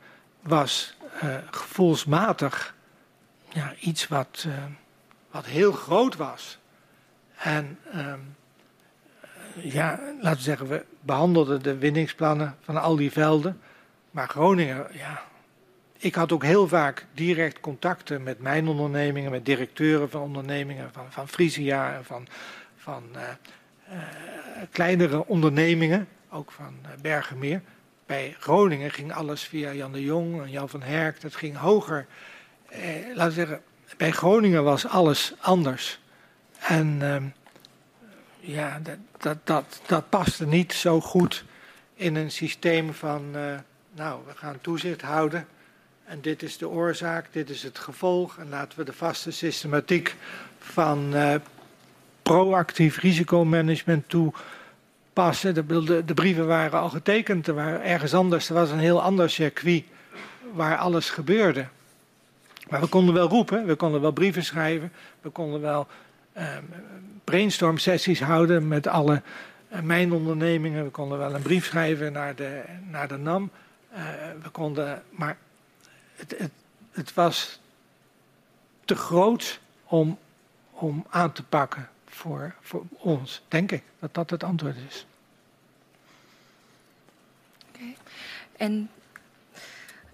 [0.43, 2.75] was uh, gevoelsmatig
[3.49, 4.55] ja, iets wat, uh,
[5.31, 6.59] wat heel groot was.
[7.37, 8.21] En ehm,
[9.55, 13.61] ja, laten we zeggen, we behandelden de winningsplannen van al die velden.
[14.11, 15.23] Maar Groningen, ja,
[15.99, 21.07] ik had ook heel vaak direct contacten met mijn ondernemingen, met directeuren van ondernemingen, van,
[21.09, 22.27] van Frisia en van,
[22.77, 23.23] van uh,
[23.93, 23.99] uh,
[24.71, 27.63] kleinere ondernemingen, ook van uh, Bergenmeer.
[28.07, 32.07] Bij Groningen ging alles via Jan de Jong en Jan van Herk, dat ging hoger.
[33.15, 33.63] laten we zeggen,
[33.97, 36.01] bij Groningen was alles anders.
[36.59, 37.25] En ehm,
[38.41, 41.45] ja, dat, dat, dat, dat paste niet zo goed
[41.95, 43.31] in een systeem van,
[43.95, 45.47] nou, we gaan toezicht houden
[46.09, 48.39] en dit is de oorzaak, dit is het gevolg.
[48.39, 50.17] En laten we de vaste systematiek
[50.59, 51.35] van uh,
[52.23, 55.55] proactief risicomanagement toepassen.
[55.55, 59.31] De, de, brieven waren al getekend, er waren ergens anders, er was een heel ander
[59.31, 59.85] circuit
[60.53, 61.67] waar alles gebeurde.
[62.69, 65.87] Maar we konden wel roepen, we konden wel brieven schrijven, we konden wel
[66.37, 66.45] uh,
[67.25, 69.23] brainstorm sessies houden met alle
[69.73, 70.85] uh, mijn ondernemingen.
[70.85, 73.51] We konden wel een brief schrijven naar de, naar de NAM.
[73.93, 73.99] Uh,
[74.43, 75.37] we konden, maar
[76.19, 76.53] het, het,
[76.91, 77.61] het was
[78.85, 80.19] te groot om,
[80.71, 85.07] om aan te pakken voor, voor ons, denk ik, dat dat het antwoord is.
[87.75, 87.97] Okay.
[88.57, 88.91] En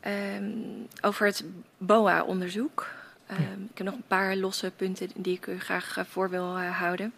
[0.06, 1.44] um, over het
[1.78, 2.86] BOA-onderzoek.
[3.30, 3.50] Um, ja.
[3.70, 6.78] Ik heb nog een paar losse punten die ik u graag uh, voor wil uh,
[6.78, 7.14] houden.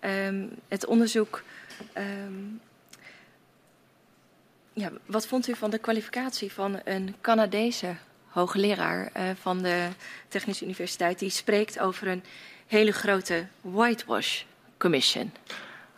[0.00, 1.42] Um, het onderzoek.
[4.72, 7.96] ja, wat vond u van de kwalificatie van een Canadese
[8.30, 9.88] hoogleraar uh, van de
[10.28, 12.22] Technische Universiteit, die spreekt over een
[12.66, 14.42] hele grote whitewash
[14.76, 15.32] commission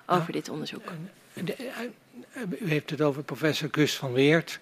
[0.07, 0.93] over ja, dit onderzoek.
[1.33, 4.61] De, eh, u heeft het over professor Gus van Weert,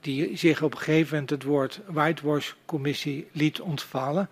[0.00, 4.28] die zich op een gegeven moment het woord whitewash commissie liet ontvallen.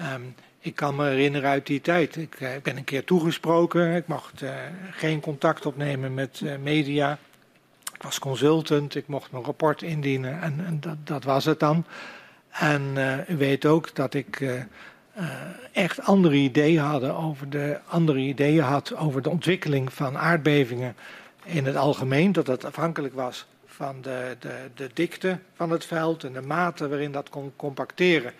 [0.00, 2.16] Um, ik kan me herinneren uit die tijd.
[2.16, 3.94] Ik uh, ben een keer toegesproken.
[3.94, 4.54] Ik mocht uh,
[4.90, 7.18] geen contact opnemen met uh, media.
[7.94, 8.94] Ik was consultant.
[8.94, 10.40] Ik mocht mijn rapport indienen.
[10.40, 11.84] En, en dat, dat, was het dan.
[12.54, 14.62] En uh, u weet ook dat ik uh, uh,
[15.72, 20.96] echt andere ideeën, hadden over de, andere ideeën had over de ontwikkeling van aardbevingen
[21.44, 22.32] in het algemeen.
[22.32, 26.88] Dat dat afhankelijk was van de, de, de dikte van het veld en de mate
[26.88, 28.32] waarin dat kon compacteren.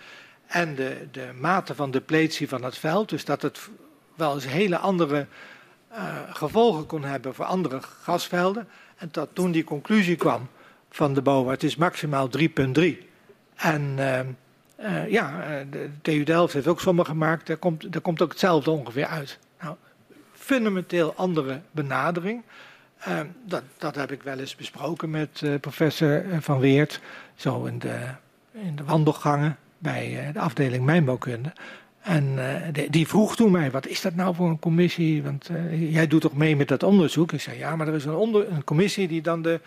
[0.46, 3.08] en de, de mate van depletie van het veld.
[3.08, 3.68] Dus dat het
[4.14, 5.26] wel eens hele andere
[6.28, 8.68] gevolgen kon hebben voor andere gasvelden.
[8.96, 10.48] En dat toen die conclusie kwam
[10.90, 13.13] van de BOA, het is maximaal 3,3.
[13.54, 14.20] En uh,
[14.80, 18.70] uh, ja, de TU Delft heeft ook sommen gemaakt, daar komt, daar komt ook hetzelfde
[18.70, 19.38] ongeveer uit.
[19.60, 19.76] Nou,
[20.32, 22.42] fundamenteel andere benadering.
[23.08, 27.00] Uh, dat, dat heb ik wel eens besproken met uh, professor Van Weert,
[27.34, 27.98] zo in de,
[28.52, 31.52] in de wandelgangen bij de afdeling mijnbouwkunde.
[32.00, 32.38] En
[32.90, 35.22] die vroeg toen mij, wat is dat nou voor een commissie?
[35.22, 37.32] Want jij doet toch mee met dat onderzoek?
[37.32, 39.60] Ik zei, ja, maar er is een, onder, een commissie die dan de,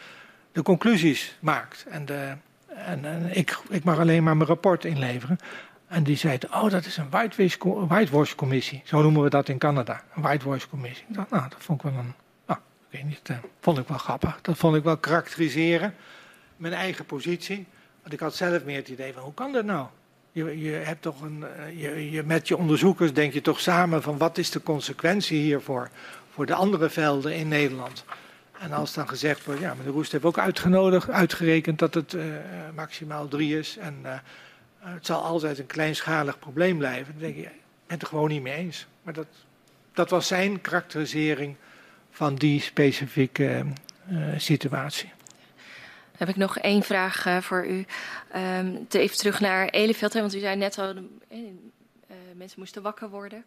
[0.52, 1.86] de conclusies maakt.
[1.90, 2.34] En, de,
[2.86, 5.38] en, ik, ik, mag alleen maar mijn rapport inleveren.
[5.88, 7.10] En die zei, oh, dat is een
[7.88, 8.82] whitewash commissie.
[8.86, 11.06] Zo noemen we dat in Canada, een whitewash commissie.
[11.10, 12.14] Ik dacht, nou, dat vond ik wel een,
[12.46, 14.40] nou, ik weet niet, uh, vond ik wel grappig.
[14.42, 15.96] Dat vond ik wel karakteriseren,
[16.58, 17.66] mijn eigen positie.
[18.02, 19.88] Want ik had zelf meer het idee van, hoe kan dat nou?
[20.32, 24.18] Je, je, hebt toch een, je, je, met je onderzoekers denk je toch samen van
[24.18, 25.90] wat is de consequentie hiervoor
[26.34, 28.06] voor de andere velden in Nederland.
[28.60, 32.24] En als dan gezegd wordt, ja, meneer Roest heeft ook uitgenodigd, uitgerekend dat het uh,
[32.76, 33.78] maximaal drie is.
[33.78, 34.14] En uh,
[34.80, 37.14] het zal altijd een kleinschalig probleem blijven.
[37.14, 37.52] Dan denk je, ik
[37.88, 38.88] ben het gewoon niet mee eens.
[39.02, 39.28] Maar dat,
[39.94, 41.56] dat was zijn karakterisering
[42.12, 43.66] van die specifieke
[44.12, 45.16] uh, situatie
[46.18, 47.86] heb ik nog één vraag voor u.
[48.36, 50.94] Um, te even terug naar Eleveld, want u zei net al,
[52.34, 53.46] mensen moesten wakker worden.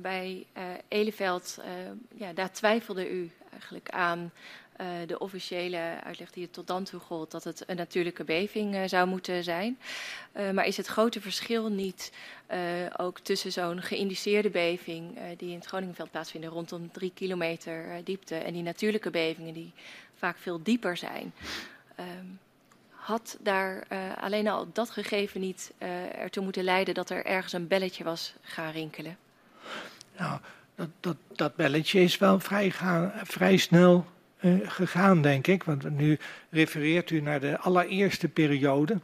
[0.00, 0.46] Bij
[0.88, 1.58] Eleveld,
[2.14, 4.32] ja, daar twijfelde u eigenlijk aan
[5.06, 9.08] de officiële uitleg die het tot dan toe gold, dat het een natuurlijke beving zou
[9.08, 9.78] moeten zijn.
[10.52, 12.12] maar is het grote verschil niet
[12.96, 18.52] ook tussen zo'n geïndiceerde beving die in het Groningenveld plaatsvindt, rondom drie kilometer diepte, en
[18.52, 19.72] die natuurlijke bevingen die
[20.14, 21.32] vaak veel dieper zijn?
[22.00, 22.38] Um,
[22.90, 23.86] had daar
[24.20, 25.72] alleen al dat gegeven niet
[26.18, 29.18] ertoe moeten leiden dat er ergens een belletje was gaan rinkelen?
[30.18, 30.40] Nou,
[30.76, 32.72] dat, dat, dat belletje is wel vrij,
[33.22, 34.06] vrij snel
[34.40, 35.64] uh, gegaan, denk ik.
[35.64, 36.18] Want nu
[36.50, 38.98] refereert u naar de allereerste periode.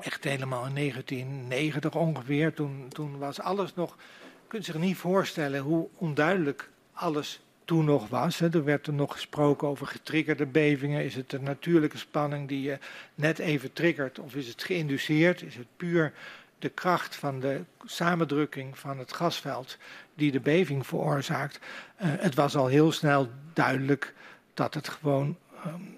[0.00, 2.54] Echt helemaal in 1990 ongeveer.
[2.54, 3.96] Toen, toen was alles nog.
[4.20, 8.40] Je kunt zich niet voorstellen hoe onduidelijk alles toen nog was.
[8.40, 11.04] Er werd er nog gesproken over getriggerde bevingen.
[11.04, 12.78] Is het een natuurlijke spanning die je
[13.14, 15.42] net even triggert of is het geïnduceerd?
[15.42, 16.12] Is het puur
[16.58, 19.76] de kracht van de samendrukking van het gasveld
[20.14, 21.58] die de beving veroorzaakt?
[21.58, 21.62] Uh,
[22.00, 24.14] het was al heel snel duidelijk
[24.54, 25.96] dat het gewoon, um,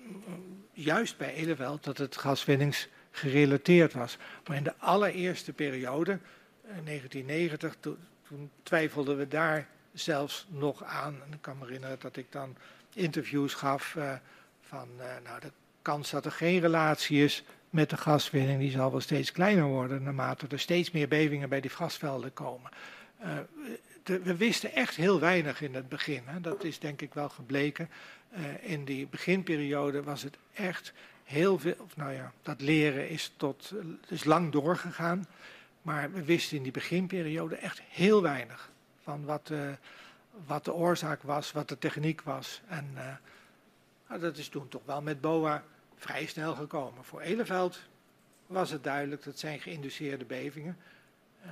[0.73, 4.19] juist bij Eleveld, dat het gaswinningsgerelateerd was.
[4.47, 7.97] Maar in de allereerste periode, uh, 1990, to,
[8.29, 11.15] toen twijfelden we daar zelfs nog aan.
[11.27, 12.57] En ik kan me herinneren dat ik dan
[12.95, 14.13] interviews gaf uh,
[14.61, 14.89] van
[15.25, 19.33] nou, de kans dat er geen relatie is met de gaswinning, die zal wel steeds
[19.33, 22.71] kleiner worden naarmate er steeds meer bevingen bij die gasvelden komen.
[24.03, 26.23] De, we wisten echt heel weinig in het begin.
[26.25, 26.41] Hè.
[26.41, 27.89] Dat is denk ik wel gebleken.
[28.61, 30.93] in die beginperiode was het echt
[31.25, 33.73] heel veel, nou ja, dat leren is, tot,
[34.09, 35.27] is lang doorgegaan.
[35.83, 38.71] Maar we wisten in die beginperiode echt heel weinig
[39.03, 39.69] van wat, uh,
[40.47, 42.61] wat de oorzaak was, wat de techniek was.
[42.69, 42.89] En
[44.09, 45.65] nou, dat is toen toch wel met BOA
[46.01, 47.05] vrij snel gekomen.
[47.05, 47.79] Voor Eleveld
[48.47, 50.77] was het duidelijk, dat zijn geïnduceerde bevingen.
[51.45, 51.51] Uh,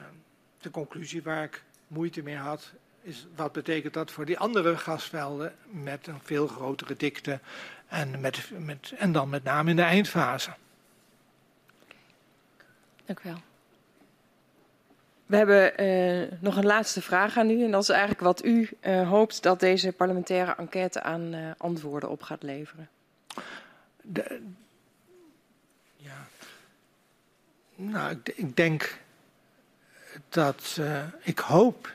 [0.61, 5.55] de conclusie waar ik moeite mee had, is wat betekent dat voor die andere gasvelden
[5.71, 7.41] met een veel grotere dikte
[7.89, 10.51] en, met, met, en dan met name in de eindfase.
[13.05, 13.41] Dank u wel.
[15.27, 17.65] We hebben uh, nog een laatste vraag aan u.
[17.65, 22.11] En dat is eigenlijk wat u uh, hoopt dat deze parlementaire enquête aan uh, antwoorden
[22.11, 22.89] op gaat leveren.
[25.97, 26.29] Ja.
[27.75, 28.99] Nou, ik, ik, denk
[30.29, 30.81] dat.
[31.23, 31.95] ik hoop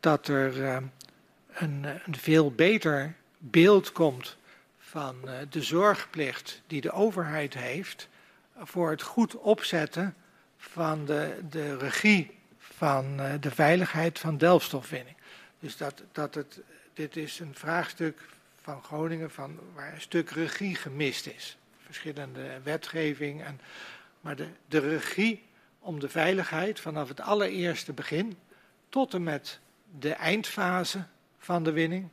[0.00, 4.36] dat er een, een, veel beter beeld komt
[4.78, 5.16] van
[5.50, 8.08] de zorgplicht die de overheid heeft
[8.56, 10.14] voor het goed opzetten
[10.56, 15.16] van de, de regie van de veiligheid van delfstofwinning.
[15.60, 16.60] Dus dat, dat het,
[16.94, 18.20] dit is een vraagstuk
[18.70, 21.56] van Groningen van, waar een stuk regie gemist is.
[21.78, 23.42] Verschillende wetgeving.
[23.42, 23.60] En,
[24.20, 25.42] maar de, de regie
[25.78, 28.38] om de veiligheid vanaf het allereerste begin
[28.88, 29.60] tot en met
[29.98, 31.04] de eindfase
[31.38, 32.08] van de winning,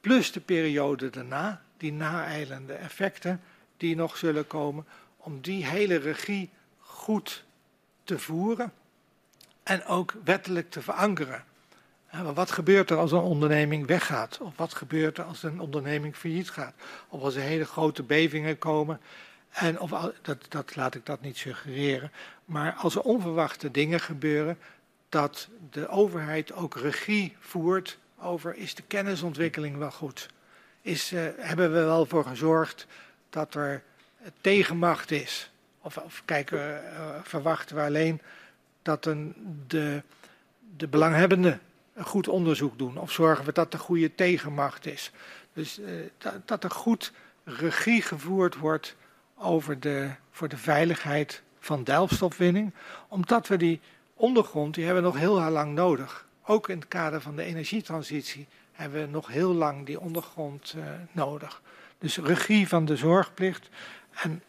[0.00, 3.40] plus de periode daarna, die naeilende effecten
[3.76, 4.86] die nog zullen komen,
[5.16, 7.44] om die hele regie goed
[8.04, 8.72] te voeren
[9.62, 11.44] en ook wettelijk te verankeren.
[12.20, 14.38] Wat gebeurt er als een onderneming weggaat?
[14.40, 16.74] Of wat gebeurt er als een onderneming failliet gaat?
[17.08, 19.00] Of als er hele grote bevingen komen
[19.50, 19.90] En of,
[20.22, 22.12] dat, dat laat ik dat niet suggereren.
[22.44, 24.58] Maar als er onverwachte dingen gebeuren,
[25.08, 30.28] dat de overheid ook regie voert over is de kennisontwikkeling wel goed?
[30.80, 32.86] Is, uh, hebben we wel voor gezorgd
[33.30, 33.82] dat er
[34.40, 35.50] tegenmacht is?
[35.80, 38.20] Of, of kijken, uh, verwachten we alleen
[38.82, 39.34] dat een,
[39.66, 40.02] de,
[40.76, 41.60] de belanghebbenden
[41.94, 42.98] een goed onderzoek doen?
[42.98, 45.10] Of zorgen we dat er goede tegenmacht is?
[45.52, 45.86] Dus uh,
[46.18, 47.12] dat, dat er goed
[47.44, 48.96] regie gevoerd wordt
[49.36, 52.74] over de, voor de veiligheid van delfstofwinning.
[53.08, 53.80] Omdat we die
[54.14, 56.26] ondergrond, die hebben we nog heel lang nodig.
[56.44, 60.84] Ook in het kader van de energietransitie hebben we nog heel lang die ondergrond uh,
[61.12, 61.62] nodig.
[61.98, 63.68] Dus regie van de zorgplicht.
[64.10, 64.42] En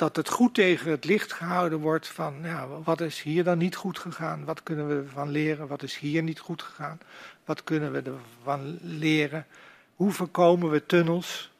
[0.00, 3.76] dat het goed tegen het licht gehouden wordt van ja, wat is hier dan niet
[3.76, 4.44] goed gegaan?
[4.44, 5.66] Wat kunnen we ervan leren?
[5.66, 7.00] Wat is hier niet goed gegaan?
[7.44, 9.46] Wat kunnen we ervan leren?
[9.94, 11.52] Hoe voorkomen we tunnels?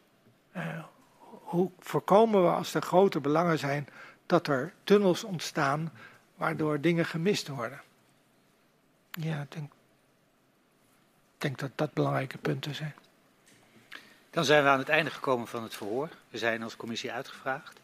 [0.56, 0.84] Uh,
[1.28, 3.88] hoe voorkomen we als er grote belangen zijn
[4.26, 5.92] dat er tunnels ontstaan
[6.34, 7.80] waardoor dingen gemist worden?
[9.10, 9.72] Ja, ik denk,
[11.34, 12.94] ik denk dat dat belangrijke punten zijn.
[14.30, 16.08] Dan zijn we aan het einde gekomen van het verhoor.
[16.28, 17.80] We zijn als commissie uitgevraagd.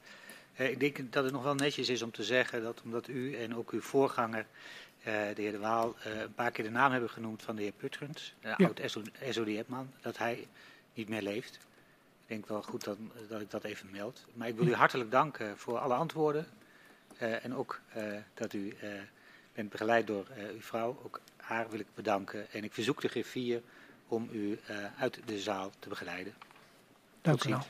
[0.56, 3.34] Eh, ik denk dat het nog wel netjes is om te zeggen dat omdat u
[3.34, 4.46] en ook uw voorganger,
[5.02, 7.62] eh, de heer De Waal, eh, een paar keer de naam hebben genoemd van de
[7.62, 8.66] heer Putrens, de ja.
[8.66, 10.46] oud-SOD-man, dat hij
[10.94, 11.54] niet meer leeft.
[11.54, 14.26] Ik denk wel goed dat, dat, ik dat even meld.
[14.32, 16.46] Maar ik wil u hartelijk danken voor alle antwoorden.
[17.22, 18.90] Uh, en ook uh, dat u uh,
[19.52, 21.00] bent begeleid door uw vrouw.
[21.04, 22.50] Ook haar wil ik bedanken.
[22.50, 23.62] En ik verzoek de griffier
[24.08, 24.58] om u
[24.98, 26.34] uit de zaal te begeleiden.
[27.20, 27.66] Dank u wel.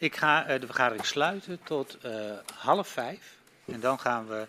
[0.00, 3.36] Ik ga uh, de vergadering sluiten tot uh, half vijf.
[3.64, 4.46] En dan gaan we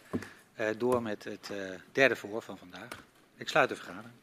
[0.60, 1.52] uh, door met het
[1.92, 2.88] derde verhoor van vandaag.
[3.36, 4.14] Ik sluit de vergadering.